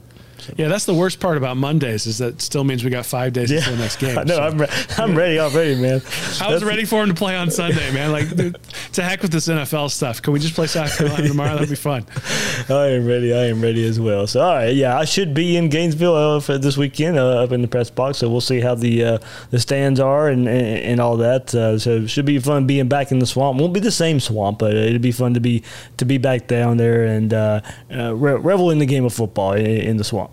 Yeah, 0.57 0.67
that's 0.67 0.85
the 0.85 0.93
worst 0.93 1.19
part 1.19 1.37
about 1.37 1.57
Mondays 1.57 2.07
is 2.07 2.17
that 2.19 2.41
still 2.41 2.63
means 2.63 2.83
we 2.83 2.89
got 2.89 3.05
five 3.05 3.33
days 3.33 3.51
until 3.51 3.73
the 3.75 3.79
next 3.81 3.97
game. 3.97 4.17
I 4.17 4.23
know. 4.23 4.35
So 4.35 4.41
I'm 4.41 4.57
re- 4.59 4.69
I'm 4.97 5.15
ready 5.17 5.39
already, 5.39 5.75
man. 5.75 5.93
I 5.95 5.97
was 5.97 6.37
That's- 6.39 6.63
ready 6.63 6.85
for 6.85 7.03
him 7.03 7.09
to 7.09 7.15
play 7.15 7.35
on 7.35 7.51
Sunday, 7.51 7.91
man. 7.93 8.11
Like, 8.11 8.35
dude, 8.35 8.57
to 8.93 9.03
heck 9.03 9.21
with 9.21 9.31
this 9.31 9.47
NFL 9.47 9.89
stuff. 9.91 10.21
Can 10.21 10.33
we 10.33 10.39
just 10.39 10.53
play 10.55 10.67
South 10.67 10.97
Carolina 10.97 11.27
tomorrow? 11.27 11.53
That'd 11.53 11.69
be 11.69 11.75
fun. 11.75 12.05
I 12.69 12.87
am 12.87 13.05
ready. 13.05 13.33
I 13.33 13.45
am 13.45 13.61
ready 13.61 13.85
as 13.85 13.99
well. 13.99 14.27
So, 14.27 14.41
all 14.41 14.55
right, 14.55 14.75
yeah, 14.75 14.97
I 14.97 15.05
should 15.05 15.33
be 15.33 15.57
in 15.57 15.69
Gainesville 15.69 16.15
uh, 16.15 16.39
for 16.39 16.57
this 16.57 16.77
weekend 16.77 17.17
uh, 17.17 17.43
up 17.43 17.51
in 17.51 17.61
the 17.61 17.67
press 17.67 17.89
box. 17.89 18.19
So 18.19 18.29
we'll 18.29 18.41
see 18.41 18.59
how 18.59 18.75
the 18.75 19.03
uh, 19.03 19.17
the 19.49 19.59
stands 19.59 19.99
are 19.99 20.27
and 20.29 20.47
and, 20.47 20.67
and 20.79 20.99
all 20.99 21.17
that. 21.17 21.53
Uh, 21.53 21.77
so 21.79 21.97
it 21.97 22.09
should 22.09 22.25
be 22.25 22.39
fun 22.39 22.67
being 22.67 22.87
back 22.87 23.11
in 23.11 23.19
the 23.19 23.25
swamp. 23.25 23.59
Won't 23.59 23.73
be 23.73 23.79
the 23.79 23.91
same 23.91 24.19
swamp, 24.19 24.59
but 24.59 24.73
it'd 24.75 25.01
be 25.01 25.11
fun 25.11 25.33
to 25.33 25.39
be 25.39 25.63
to 25.97 26.05
be 26.05 26.17
back 26.17 26.47
down 26.47 26.77
there 26.77 27.03
and 27.05 27.33
uh, 27.33 27.61
uh, 27.93 28.15
re- 28.15 28.33
revel 28.33 28.71
in 28.71 28.79
the 28.79 28.85
game 28.85 29.05
of 29.05 29.13
football 29.13 29.53
in, 29.53 29.65
in 29.65 29.97
the 29.97 30.03
swamp. 30.03 30.30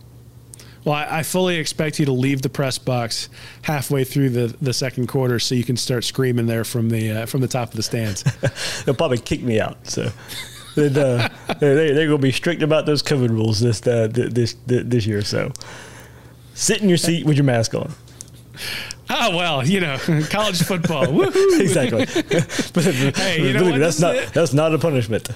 Well, 0.89 0.97
I, 0.97 1.19
I 1.19 1.23
fully 1.23 1.57
expect 1.57 1.99
you 1.99 2.07
to 2.07 2.13
leave 2.13 2.41
the 2.41 2.49
press 2.49 2.79
box 2.79 3.29
halfway 3.61 4.05
through 4.05 4.31
the, 4.31 4.57
the 4.63 4.73
second 4.73 5.07
quarter 5.07 5.39
so 5.39 5.55
you 5.55 5.63
can 5.63 5.77
start 5.77 6.03
screaming 6.03 6.47
there 6.47 6.65
from 6.65 6.89
the 6.89 7.11
uh, 7.11 7.27
from 7.27 7.43
the 7.43 7.49
top 7.49 7.69
of 7.69 7.77
the 7.77 7.83
stands. 7.83 8.23
They'll 8.85 8.95
probably 8.95 9.19
kick 9.19 9.43
me 9.43 9.61
out. 9.61 9.87
So. 9.87 10.11
And, 10.77 10.97
uh, 10.99 11.29
they, 11.61 11.93
they're 11.93 12.07
going 12.07 12.11
to 12.13 12.19
be 12.19 12.33
strict 12.33 12.63
about 12.63 12.87
those 12.87 13.03
COVID 13.03 13.29
rules 13.29 13.61
this 13.61 13.87
uh, 13.87 14.09
th- 14.09 14.31
this 14.33 14.57
this 14.65 15.05
year. 15.05 15.21
So, 15.21 15.53
sit 16.55 16.81
in 16.81 16.89
your 16.89 16.97
seat 16.97 17.27
with 17.27 17.37
your 17.37 17.45
mask 17.45 17.75
on. 17.75 17.93
oh 19.11 19.37
well, 19.37 19.67
you 19.67 19.81
know, 19.81 19.99
college 20.31 20.63
football. 20.63 21.05
Woohoo! 21.05 21.61
exactly. 21.61 22.07
but 22.73 22.85
Hey, 23.15 23.47
you 23.47 23.53
know 23.53 23.65
what? 23.65 23.79
that's 23.79 24.01
not 24.01 24.17
it. 24.17 24.33
that's 24.33 24.55
not 24.55 24.73
a 24.73 24.79
punishment. 24.79 25.29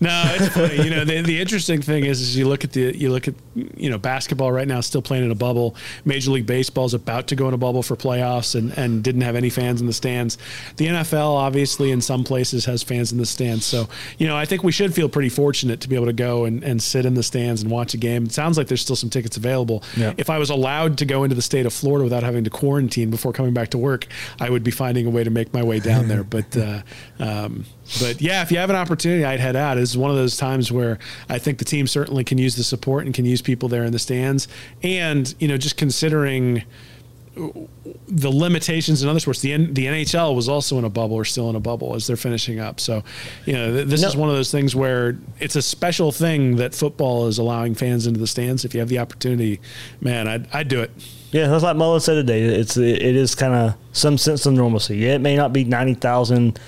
No, 0.00 0.22
it's 0.36 0.54
funny. 0.54 0.82
You 0.84 0.90
know, 0.90 1.04
the, 1.04 1.22
the 1.22 1.40
interesting 1.40 1.82
thing 1.82 2.04
is, 2.04 2.20
is 2.20 2.36
you 2.36 2.46
look 2.46 2.62
at 2.62 2.72
the 2.72 2.96
you 2.96 3.10
look 3.10 3.26
at 3.26 3.34
you 3.54 3.90
know 3.90 3.98
basketball 3.98 4.52
right 4.52 4.68
now, 4.68 4.80
still 4.80 5.02
playing 5.02 5.24
in 5.24 5.30
a 5.30 5.34
bubble. 5.36 5.74
Major 6.04 6.30
League 6.30 6.46
Baseball 6.46 6.84
is 6.84 6.94
about 6.94 7.26
to 7.28 7.36
go 7.36 7.48
in 7.48 7.54
a 7.54 7.58
bubble 7.58 7.82
for 7.82 7.96
playoffs, 7.96 8.54
and 8.54 8.76
and 8.78 9.02
didn't 9.02 9.22
have 9.22 9.34
any 9.34 9.50
fans 9.50 9.80
in 9.80 9.86
the 9.86 9.92
stands. 9.92 10.38
The 10.76 10.86
NFL, 10.86 11.34
obviously, 11.34 11.90
in 11.90 12.00
some 12.00 12.22
places 12.22 12.64
has 12.66 12.82
fans 12.82 13.10
in 13.10 13.18
the 13.18 13.26
stands. 13.26 13.66
So 13.66 13.88
you 14.18 14.28
know, 14.28 14.36
I 14.36 14.44
think 14.44 14.62
we 14.62 14.72
should 14.72 14.94
feel 14.94 15.08
pretty 15.08 15.30
fortunate 15.30 15.80
to 15.80 15.88
be 15.88 15.96
able 15.96 16.06
to 16.06 16.12
go 16.12 16.44
and, 16.44 16.62
and 16.62 16.80
sit 16.80 17.04
in 17.04 17.14
the 17.14 17.22
stands 17.24 17.62
and 17.62 17.70
watch 17.70 17.94
a 17.94 17.98
game. 17.98 18.26
It 18.26 18.32
sounds 18.32 18.56
like 18.56 18.68
there's 18.68 18.82
still 18.82 18.96
some 18.96 19.10
tickets 19.10 19.36
available. 19.36 19.82
Yeah. 19.96 20.14
If 20.16 20.30
I 20.30 20.38
was 20.38 20.50
allowed 20.50 20.98
to 20.98 21.04
go 21.06 21.24
into 21.24 21.34
the 21.34 21.42
state 21.42 21.66
of 21.66 21.72
Florida 21.72 22.04
without 22.04 22.22
having 22.22 22.44
to 22.44 22.50
quarantine 22.50 23.10
before 23.10 23.32
coming 23.32 23.52
back 23.52 23.70
to 23.70 23.78
work, 23.78 24.06
I 24.40 24.48
would 24.48 24.62
be 24.62 24.70
finding 24.70 25.06
a 25.06 25.10
way 25.10 25.24
to 25.24 25.30
make 25.30 25.52
my 25.52 25.62
way 25.62 25.80
down 25.80 26.06
there. 26.06 26.18
But 26.28 26.56
uh, 26.56 26.82
um, 27.18 27.64
but 28.00 28.20
yeah, 28.20 28.42
if 28.42 28.50
you 28.52 28.58
have 28.58 28.70
an 28.70 28.76
opportunity, 28.76 29.24
I'd 29.24 29.40
head 29.40 29.56
out. 29.56 29.78
It's 29.78 29.96
one 29.96 30.10
of 30.10 30.16
those 30.16 30.36
times 30.36 30.70
where 30.70 30.98
I 31.28 31.38
think 31.38 31.58
the 31.58 31.64
team 31.64 31.86
certainly 31.86 32.24
can 32.24 32.38
use 32.38 32.54
the 32.56 32.64
support 32.64 33.06
and 33.06 33.14
can 33.14 33.24
use 33.24 33.40
people 33.42 33.68
there 33.68 33.84
in 33.84 33.92
the 33.92 33.98
stands. 33.98 34.46
And 34.82 35.34
you 35.38 35.48
know, 35.48 35.56
just 35.56 35.76
considering 35.76 36.64
the 38.08 38.30
limitations 38.30 39.02
in 39.02 39.08
other 39.08 39.20
sports, 39.20 39.40
the 39.40 39.52
N- 39.52 39.72
the 39.72 39.86
NHL 39.86 40.34
was 40.34 40.48
also 40.48 40.76
in 40.78 40.84
a 40.84 40.90
bubble 40.90 41.14
or 41.16 41.24
still 41.24 41.48
in 41.50 41.56
a 41.56 41.60
bubble 41.60 41.94
as 41.94 42.06
they're 42.06 42.16
finishing 42.16 42.58
up. 42.58 42.80
So, 42.80 43.04
you 43.46 43.52
know, 43.52 43.72
th- 43.72 43.86
this 43.86 44.02
No. 44.02 44.08
is 44.08 44.16
one 44.16 44.28
of 44.28 44.34
those 44.34 44.50
things 44.50 44.74
where 44.74 45.16
it's 45.38 45.54
a 45.54 45.62
special 45.62 46.10
thing 46.10 46.56
that 46.56 46.74
football 46.74 47.28
is 47.28 47.38
allowing 47.38 47.74
fans 47.76 48.06
into 48.08 48.18
the 48.18 48.26
stands. 48.26 48.64
If 48.64 48.74
you 48.74 48.80
have 48.80 48.88
the 48.88 48.98
opportunity, 48.98 49.60
man, 50.00 50.26
I'd, 50.26 50.48
I'd 50.52 50.68
do 50.68 50.80
it. 50.80 50.90
Yeah, 51.30 51.46
that's 51.46 51.62
like 51.62 51.76
Mullen 51.76 52.00
said 52.00 52.14
today. 52.14 52.42
It's 52.42 52.76
it 52.76 53.02
is 53.02 53.34
kind 53.34 53.54
of 53.54 53.74
some 53.92 54.18
sense 54.18 54.44
of 54.46 54.54
normalcy. 54.54 54.96
Yeah, 54.96 55.14
it 55.14 55.20
may 55.20 55.36
not 55.36 55.52
be 55.52 55.62
ninety 55.62 55.94
thousand 55.94 56.58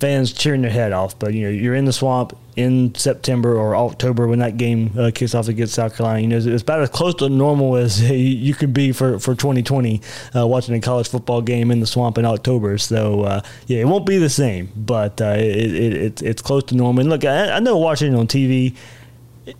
fans 0.00 0.32
cheering 0.32 0.62
their 0.62 0.70
head 0.70 0.92
off, 0.92 1.18
but 1.18 1.34
you 1.34 1.42
know 1.42 1.50
you're 1.50 1.74
in 1.74 1.84
the 1.84 1.92
swamp 1.92 2.36
in 2.56 2.94
September 2.94 3.56
or 3.56 3.76
October 3.76 4.26
when 4.26 4.40
that 4.40 4.56
game 4.56 4.92
uh, 4.98 5.10
kicks 5.14 5.34
off 5.34 5.48
against 5.48 5.74
South 5.74 5.96
Carolina. 5.96 6.20
You 6.20 6.26
know, 6.28 6.36
it's, 6.36 6.62
about 6.62 6.80
as 6.80 6.88
close 6.90 7.14
to 7.16 7.28
normal 7.28 7.76
as 7.76 8.10
you- 8.10 8.54
could 8.54 8.74
be 8.74 8.92
for 8.92 9.18
for 9.18 9.34
2020 9.34 10.00
uh, 10.34 10.46
watching 10.46 10.74
a 10.74 10.80
college 10.80 11.08
football 11.08 11.42
game 11.42 11.70
in 11.70 11.80
the 11.80 11.86
swamp 11.86 12.18
in 12.18 12.24
October. 12.24 12.78
So 12.78 13.22
uh, 13.22 13.40
yeah, 13.66 13.78
it 13.78 13.84
won't 13.86 14.06
be 14.06 14.18
the 14.18 14.30
same, 14.30 14.72
but 14.74 15.20
uh, 15.20 15.36
it, 15.36 15.74
it, 15.74 15.92
it's 15.94 16.22
it's 16.22 16.42
close 16.42 16.64
to 16.64 16.74
normal. 16.74 17.02
And 17.02 17.10
look, 17.10 17.24
I, 17.24 17.52
I 17.52 17.60
know 17.60 17.76
watching 17.76 18.12
it 18.12 18.16
on 18.16 18.26
TV 18.26 18.74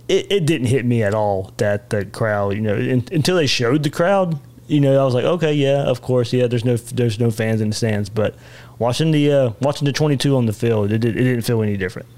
it, 0.09 0.31
it 0.31 0.47
didn't 0.47 0.67
hit 0.69 0.85
me 0.85 1.03
at 1.03 1.15
all 1.15 1.53
that 1.57 1.91
the 1.91 2.05
crowd, 2.05 2.55
you 2.55 2.61
know, 2.61 2.75
in, 2.75 3.05
until 3.13 3.37
they 3.37 3.47
showed 3.47 3.83
the 3.83 3.91
crowd, 3.91 4.39
you 4.67 4.81
know, 4.81 5.01
I 5.01 5.05
was 5.05 5.15
like, 5.15 5.25
okay, 5.25 5.53
yeah, 5.53 5.83
of 5.83 6.01
course, 6.01 6.33
yeah, 6.33 6.47
there's 6.47 6.65
no 6.65 6.77
there's 6.77 7.19
no 7.19 7.31
fans 7.31 7.61
in 7.61 7.71
the 7.71 7.75
stands, 7.75 8.09
but 8.09 8.37
watching 8.81 9.13
the 9.13 9.31
uh, 9.33 9.51
watching 9.61 9.87
the 9.87 9.93
22 9.93 10.37
on 10.37 10.47
the 10.47 10.53
field, 10.53 10.91
it, 10.91 10.99
did, 10.99 11.17
it 11.17 11.23
didn't 11.23 11.43
feel 11.43 11.63
any 11.63 11.77
different. 11.77 12.09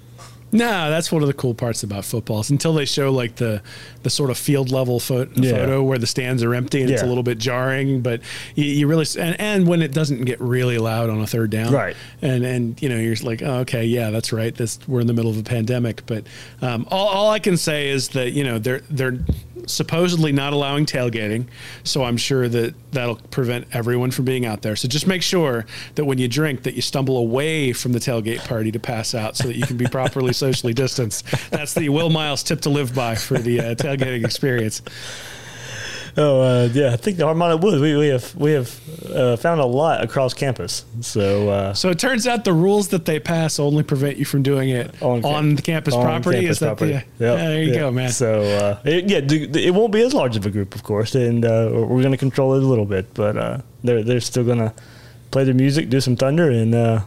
No, 0.55 0.90
that's 0.90 1.10
one 1.10 1.22
of 1.22 1.28
the 1.28 1.32
cool 1.32 1.55
parts 1.55 1.82
about 1.82 2.05
football. 2.05 2.40
Is 2.40 2.51
until 2.51 2.74
they 2.74 2.84
show 2.84 3.10
like 3.10 3.36
the 3.36 3.62
the 4.02 4.10
sort 4.10 4.28
of 4.28 4.36
field 4.36 4.70
level 4.70 5.01
pho- 5.01 5.26
Yeah. 5.34 5.52
photo 5.52 5.82
where 5.82 5.97
the 5.97 6.06
stands 6.06 6.43
are 6.43 6.55
empty 6.55 6.82
and 6.82 6.90
it's 6.90 7.01
a 7.01 7.06
little 7.06 7.22
bit 7.22 7.39
jarring, 7.39 8.02
but 8.02 8.20
you, 8.55 8.64
you 8.66 8.86
really 8.86 9.06
and, 9.18 9.40
and 9.40 9.66
when 9.66 9.80
it 9.80 9.93
doesn't 9.94 10.26
get 10.26 10.39
really 10.43 10.76
loud 10.76 11.09
on 11.09 11.20
a 11.22 11.26
third 11.26 11.48
down, 11.48 11.72
Right. 11.72 11.97
And 12.20 12.44
and 12.44 12.82
you 12.82 12.90
know 12.90 12.97
you're 12.98 13.16
like, 13.22 13.40
oh, 13.40 13.60
okay, 13.60 13.86
yeah, 13.86 14.10
that's 14.10 14.30
right. 14.30 14.55
This 14.55 14.78
we're 14.86 15.01
in 15.01 15.06
the 15.06 15.14
middle 15.14 15.30
of 15.30 15.39
a 15.39 15.43
pandemic, 15.43 16.05
but 16.05 16.26
um, 16.60 16.86
all, 16.90 17.09
all 17.09 17.30
I 17.30 17.39
can 17.39 17.56
say 17.56 17.89
is 17.89 18.09
that 18.10 18.32
you 18.32 18.44
know 18.44 18.59
they're 18.59 18.82
they're 18.90 19.16
supposedly 19.66 20.32
not 20.32 20.52
allowing 20.52 20.86
tailgating. 20.86 21.47
So 21.84 22.05
I'm 22.05 22.16
sure 22.16 22.48
that 22.48 22.74
that'll 22.93 23.16
prevent 23.30 23.66
everyone 23.72 24.10
from 24.10 24.24
being 24.24 24.47
out 24.47 24.62
there. 24.62 24.76
So 24.76 24.89
just 24.89 25.06
make 25.06 25.22
sure 25.22 25.66
that 25.94 26.05
when 26.05 26.18
you 26.18 26.28
drink, 26.28 26.62
that 26.62 26.74
you 26.74 26.82
stumble 26.82 27.16
away 27.16 27.72
from 27.72 27.93
the 27.93 27.98
tailgate 27.98 28.47
party 28.47 28.72
to 28.72 28.78
pass 28.78 29.14
out, 29.14 29.36
so 29.36 29.48
that 29.48 29.56
you 29.56 29.66
can 29.66 29.76
be 29.76 29.86
properly 29.86 30.32
socially 30.32 30.74
distanced. 30.74 31.24
That's 31.51 31.74
the 31.74 31.89
Will 31.89 32.10
Miles 32.10 32.43
tip 32.43 32.60
to 32.62 32.70
live 32.70 32.94
by 32.94 33.14
for 33.14 33.39
the 33.39 33.60
uh, 33.60 33.74
tailgating 33.74 34.24
experience. 34.24 34.82
Oh 36.16 36.40
uh, 36.43 36.68
yeah, 36.72 36.93
I 36.93 36.97
think 36.97 37.16
the 37.16 37.24
Armada 37.26 37.56
Woods. 37.56 37.80
We, 37.80 37.97
we 37.97 38.09
have 38.09 38.34
we 38.36 38.52
have 38.52 38.80
uh, 39.10 39.36
found 39.36 39.60
a 39.60 39.64
lot 39.64 40.02
across 40.05 40.34
campus. 40.34 40.84
So 41.01 41.48
uh, 41.48 41.74
So 41.74 41.89
it 41.89 41.98
turns 41.98 42.26
out 42.26 42.44
the 42.44 42.52
rules 42.52 42.89
that 42.89 43.05
they 43.06 43.18
pass 43.18 43.59
only 43.59 43.82
prevent 43.82 44.18
you 44.18 44.24
from 44.26 44.43
doing 44.43 44.68
it 44.68 45.02
On 45.02 45.24
on, 45.24 45.55
the 45.55 45.62
campus 45.62 45.94
on 45.94 46.05
property. 46.05 46.40
campus 46.40 46.56
Is 46.56 46.59
that 46.60 46.66
property. 46.76 46.93
the? 46.93 46.97
Yep, 46.98 47.05
Yeah, 47.18 47.36
there 47.36 47.62
you 47.62 47.70
yep. 47.72 47.80
go, 47.80 47.90
man. 47.90 48.10
So 48.10 48.43
uh, 48.43 48.80
it, 48.84 49.09
yeah, 49.09 49.20
it 49.60 49.72
won't 49.74 49.93
be 49.93 50.02
as 50.02 50.12
large 50.12 50.36
of 50.36 50.44
a 50.44 50.51
group, 50.51 50.74
of 50.74 50.82
course, 50.82 51.14
and 51.14 51.44
uh, 51.44 51.70
we're 51.72 52.02
going 52.02 52.12
to 52.12 52.18
control 52.18 52.55
it 52.55 52.62
a 52.62 52.66
little 52.66 52.84
bit, 52.86 53.14
but 53.14 53.36
uh, 53.36 53.59
they're 53.82 54.02
they're 54.02 54.20
still 54.20 54.44
going 54.44 54.59
to 54.59 54.72
play 55.30 55.44
their 55.44 55.55
music, 55.55 55.89
do 55.89 56.01
some 56.01 56.16
thunder, 56.16 56.51
and 56.51 56.74
uh, 56.74 57.01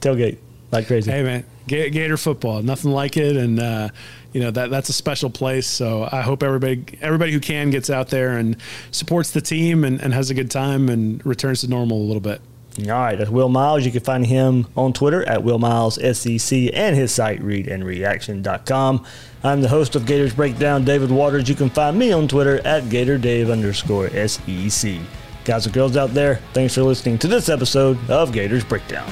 tailgate 0.00 0.38
like 0.72 0.86
crazy. 0.86 1.10
Hey 1.10 1.22
man, 1.22 1.44
Gator 1.66 2.16
football, 2.16 2.62
nothing 2.62 2.92
like 2.92 3.16
it, 3.16 3.36
and 3.36 3.58
uh, 3.58 3.88
you 4.32 4.40
know 4.40 4.50
that 4.50 4.70
that's 4.70 4.88
a 4.88 4.92
special 4.92 5.30
place. 5.30 5.66
So 5.66 6.08
I 6.10 6.22
hope 6.22 6.42
everybody 6.42 6.84
everybody 7.00 7.32
who 7.32 7.40
can 7.40 7.70
gets 7.70 7.90
out 7.90 8.08
there 8.08 8.36
and 8.36 8.56
supports 8.90 9.32
the 9.32 9.40
team 9.40 9.84
and, 9.84 10.00
and 10.00 10.14
has 10.14 10.30
a 10.30 10.34
good 10.34 10.50
time 10.50 10.88
and 10.88 11.24
returns 11.26 11.62
to 11.62 11.68
normal 11.68 11.98
a 11.98 12.06
little 12.06 12.20
bit. 12.20 12.40
All 12.78 12.84
right, 12.90 13.16
that's 13.16 13.30
Will 13.30 13.48
Miles. 13.48 13.86
You 13.86 13.92
can 13.92 14.02
find 14.02 14.26
him 14.26 14.66
on 14.76 14.92
Twitter 14.92 15.26
at 15.26 15.42
Will 15.42 15.58
Miles 15.58 15.94
SEC 15.94 16.70
and 16.74 16.94
his 16.94 17.10
site 17.10 17.40
readandreaction.com. 17.40 19.06
I'm 19.42 19.62
the 19.62 19.68
host 19.68 19.96
of 19.96 20.04
Gators 20.04 20.34
Breakdown, 20.34 20.84
David 20.84 21.10
Waters. 21.10 21.48
You 21.48 21.54
can 21.54 21.70
find 21.70 21.98
me 21.98 22.12
on 22.12 22.28
Twitter 22.28 22.58
at 22.66 22.84
GatorDave 22.84 23.50
underscore 23.50 24.10
SEC. 24.28 24.98
Guys 25.44 25.64
and 25.64 25.74
girls 25.74 25.96
out 25.96 26.12
there, 26.12 26.36
thanks 26.52 26.74
for 26.74 26.82
listening 26.82 27.18
to 27.18 27.28
this 27.28 27.48
episode 27.48 27.98
of 28.10 28.32
Gators 28.32 28.64
Breakdown. 28.64 29.10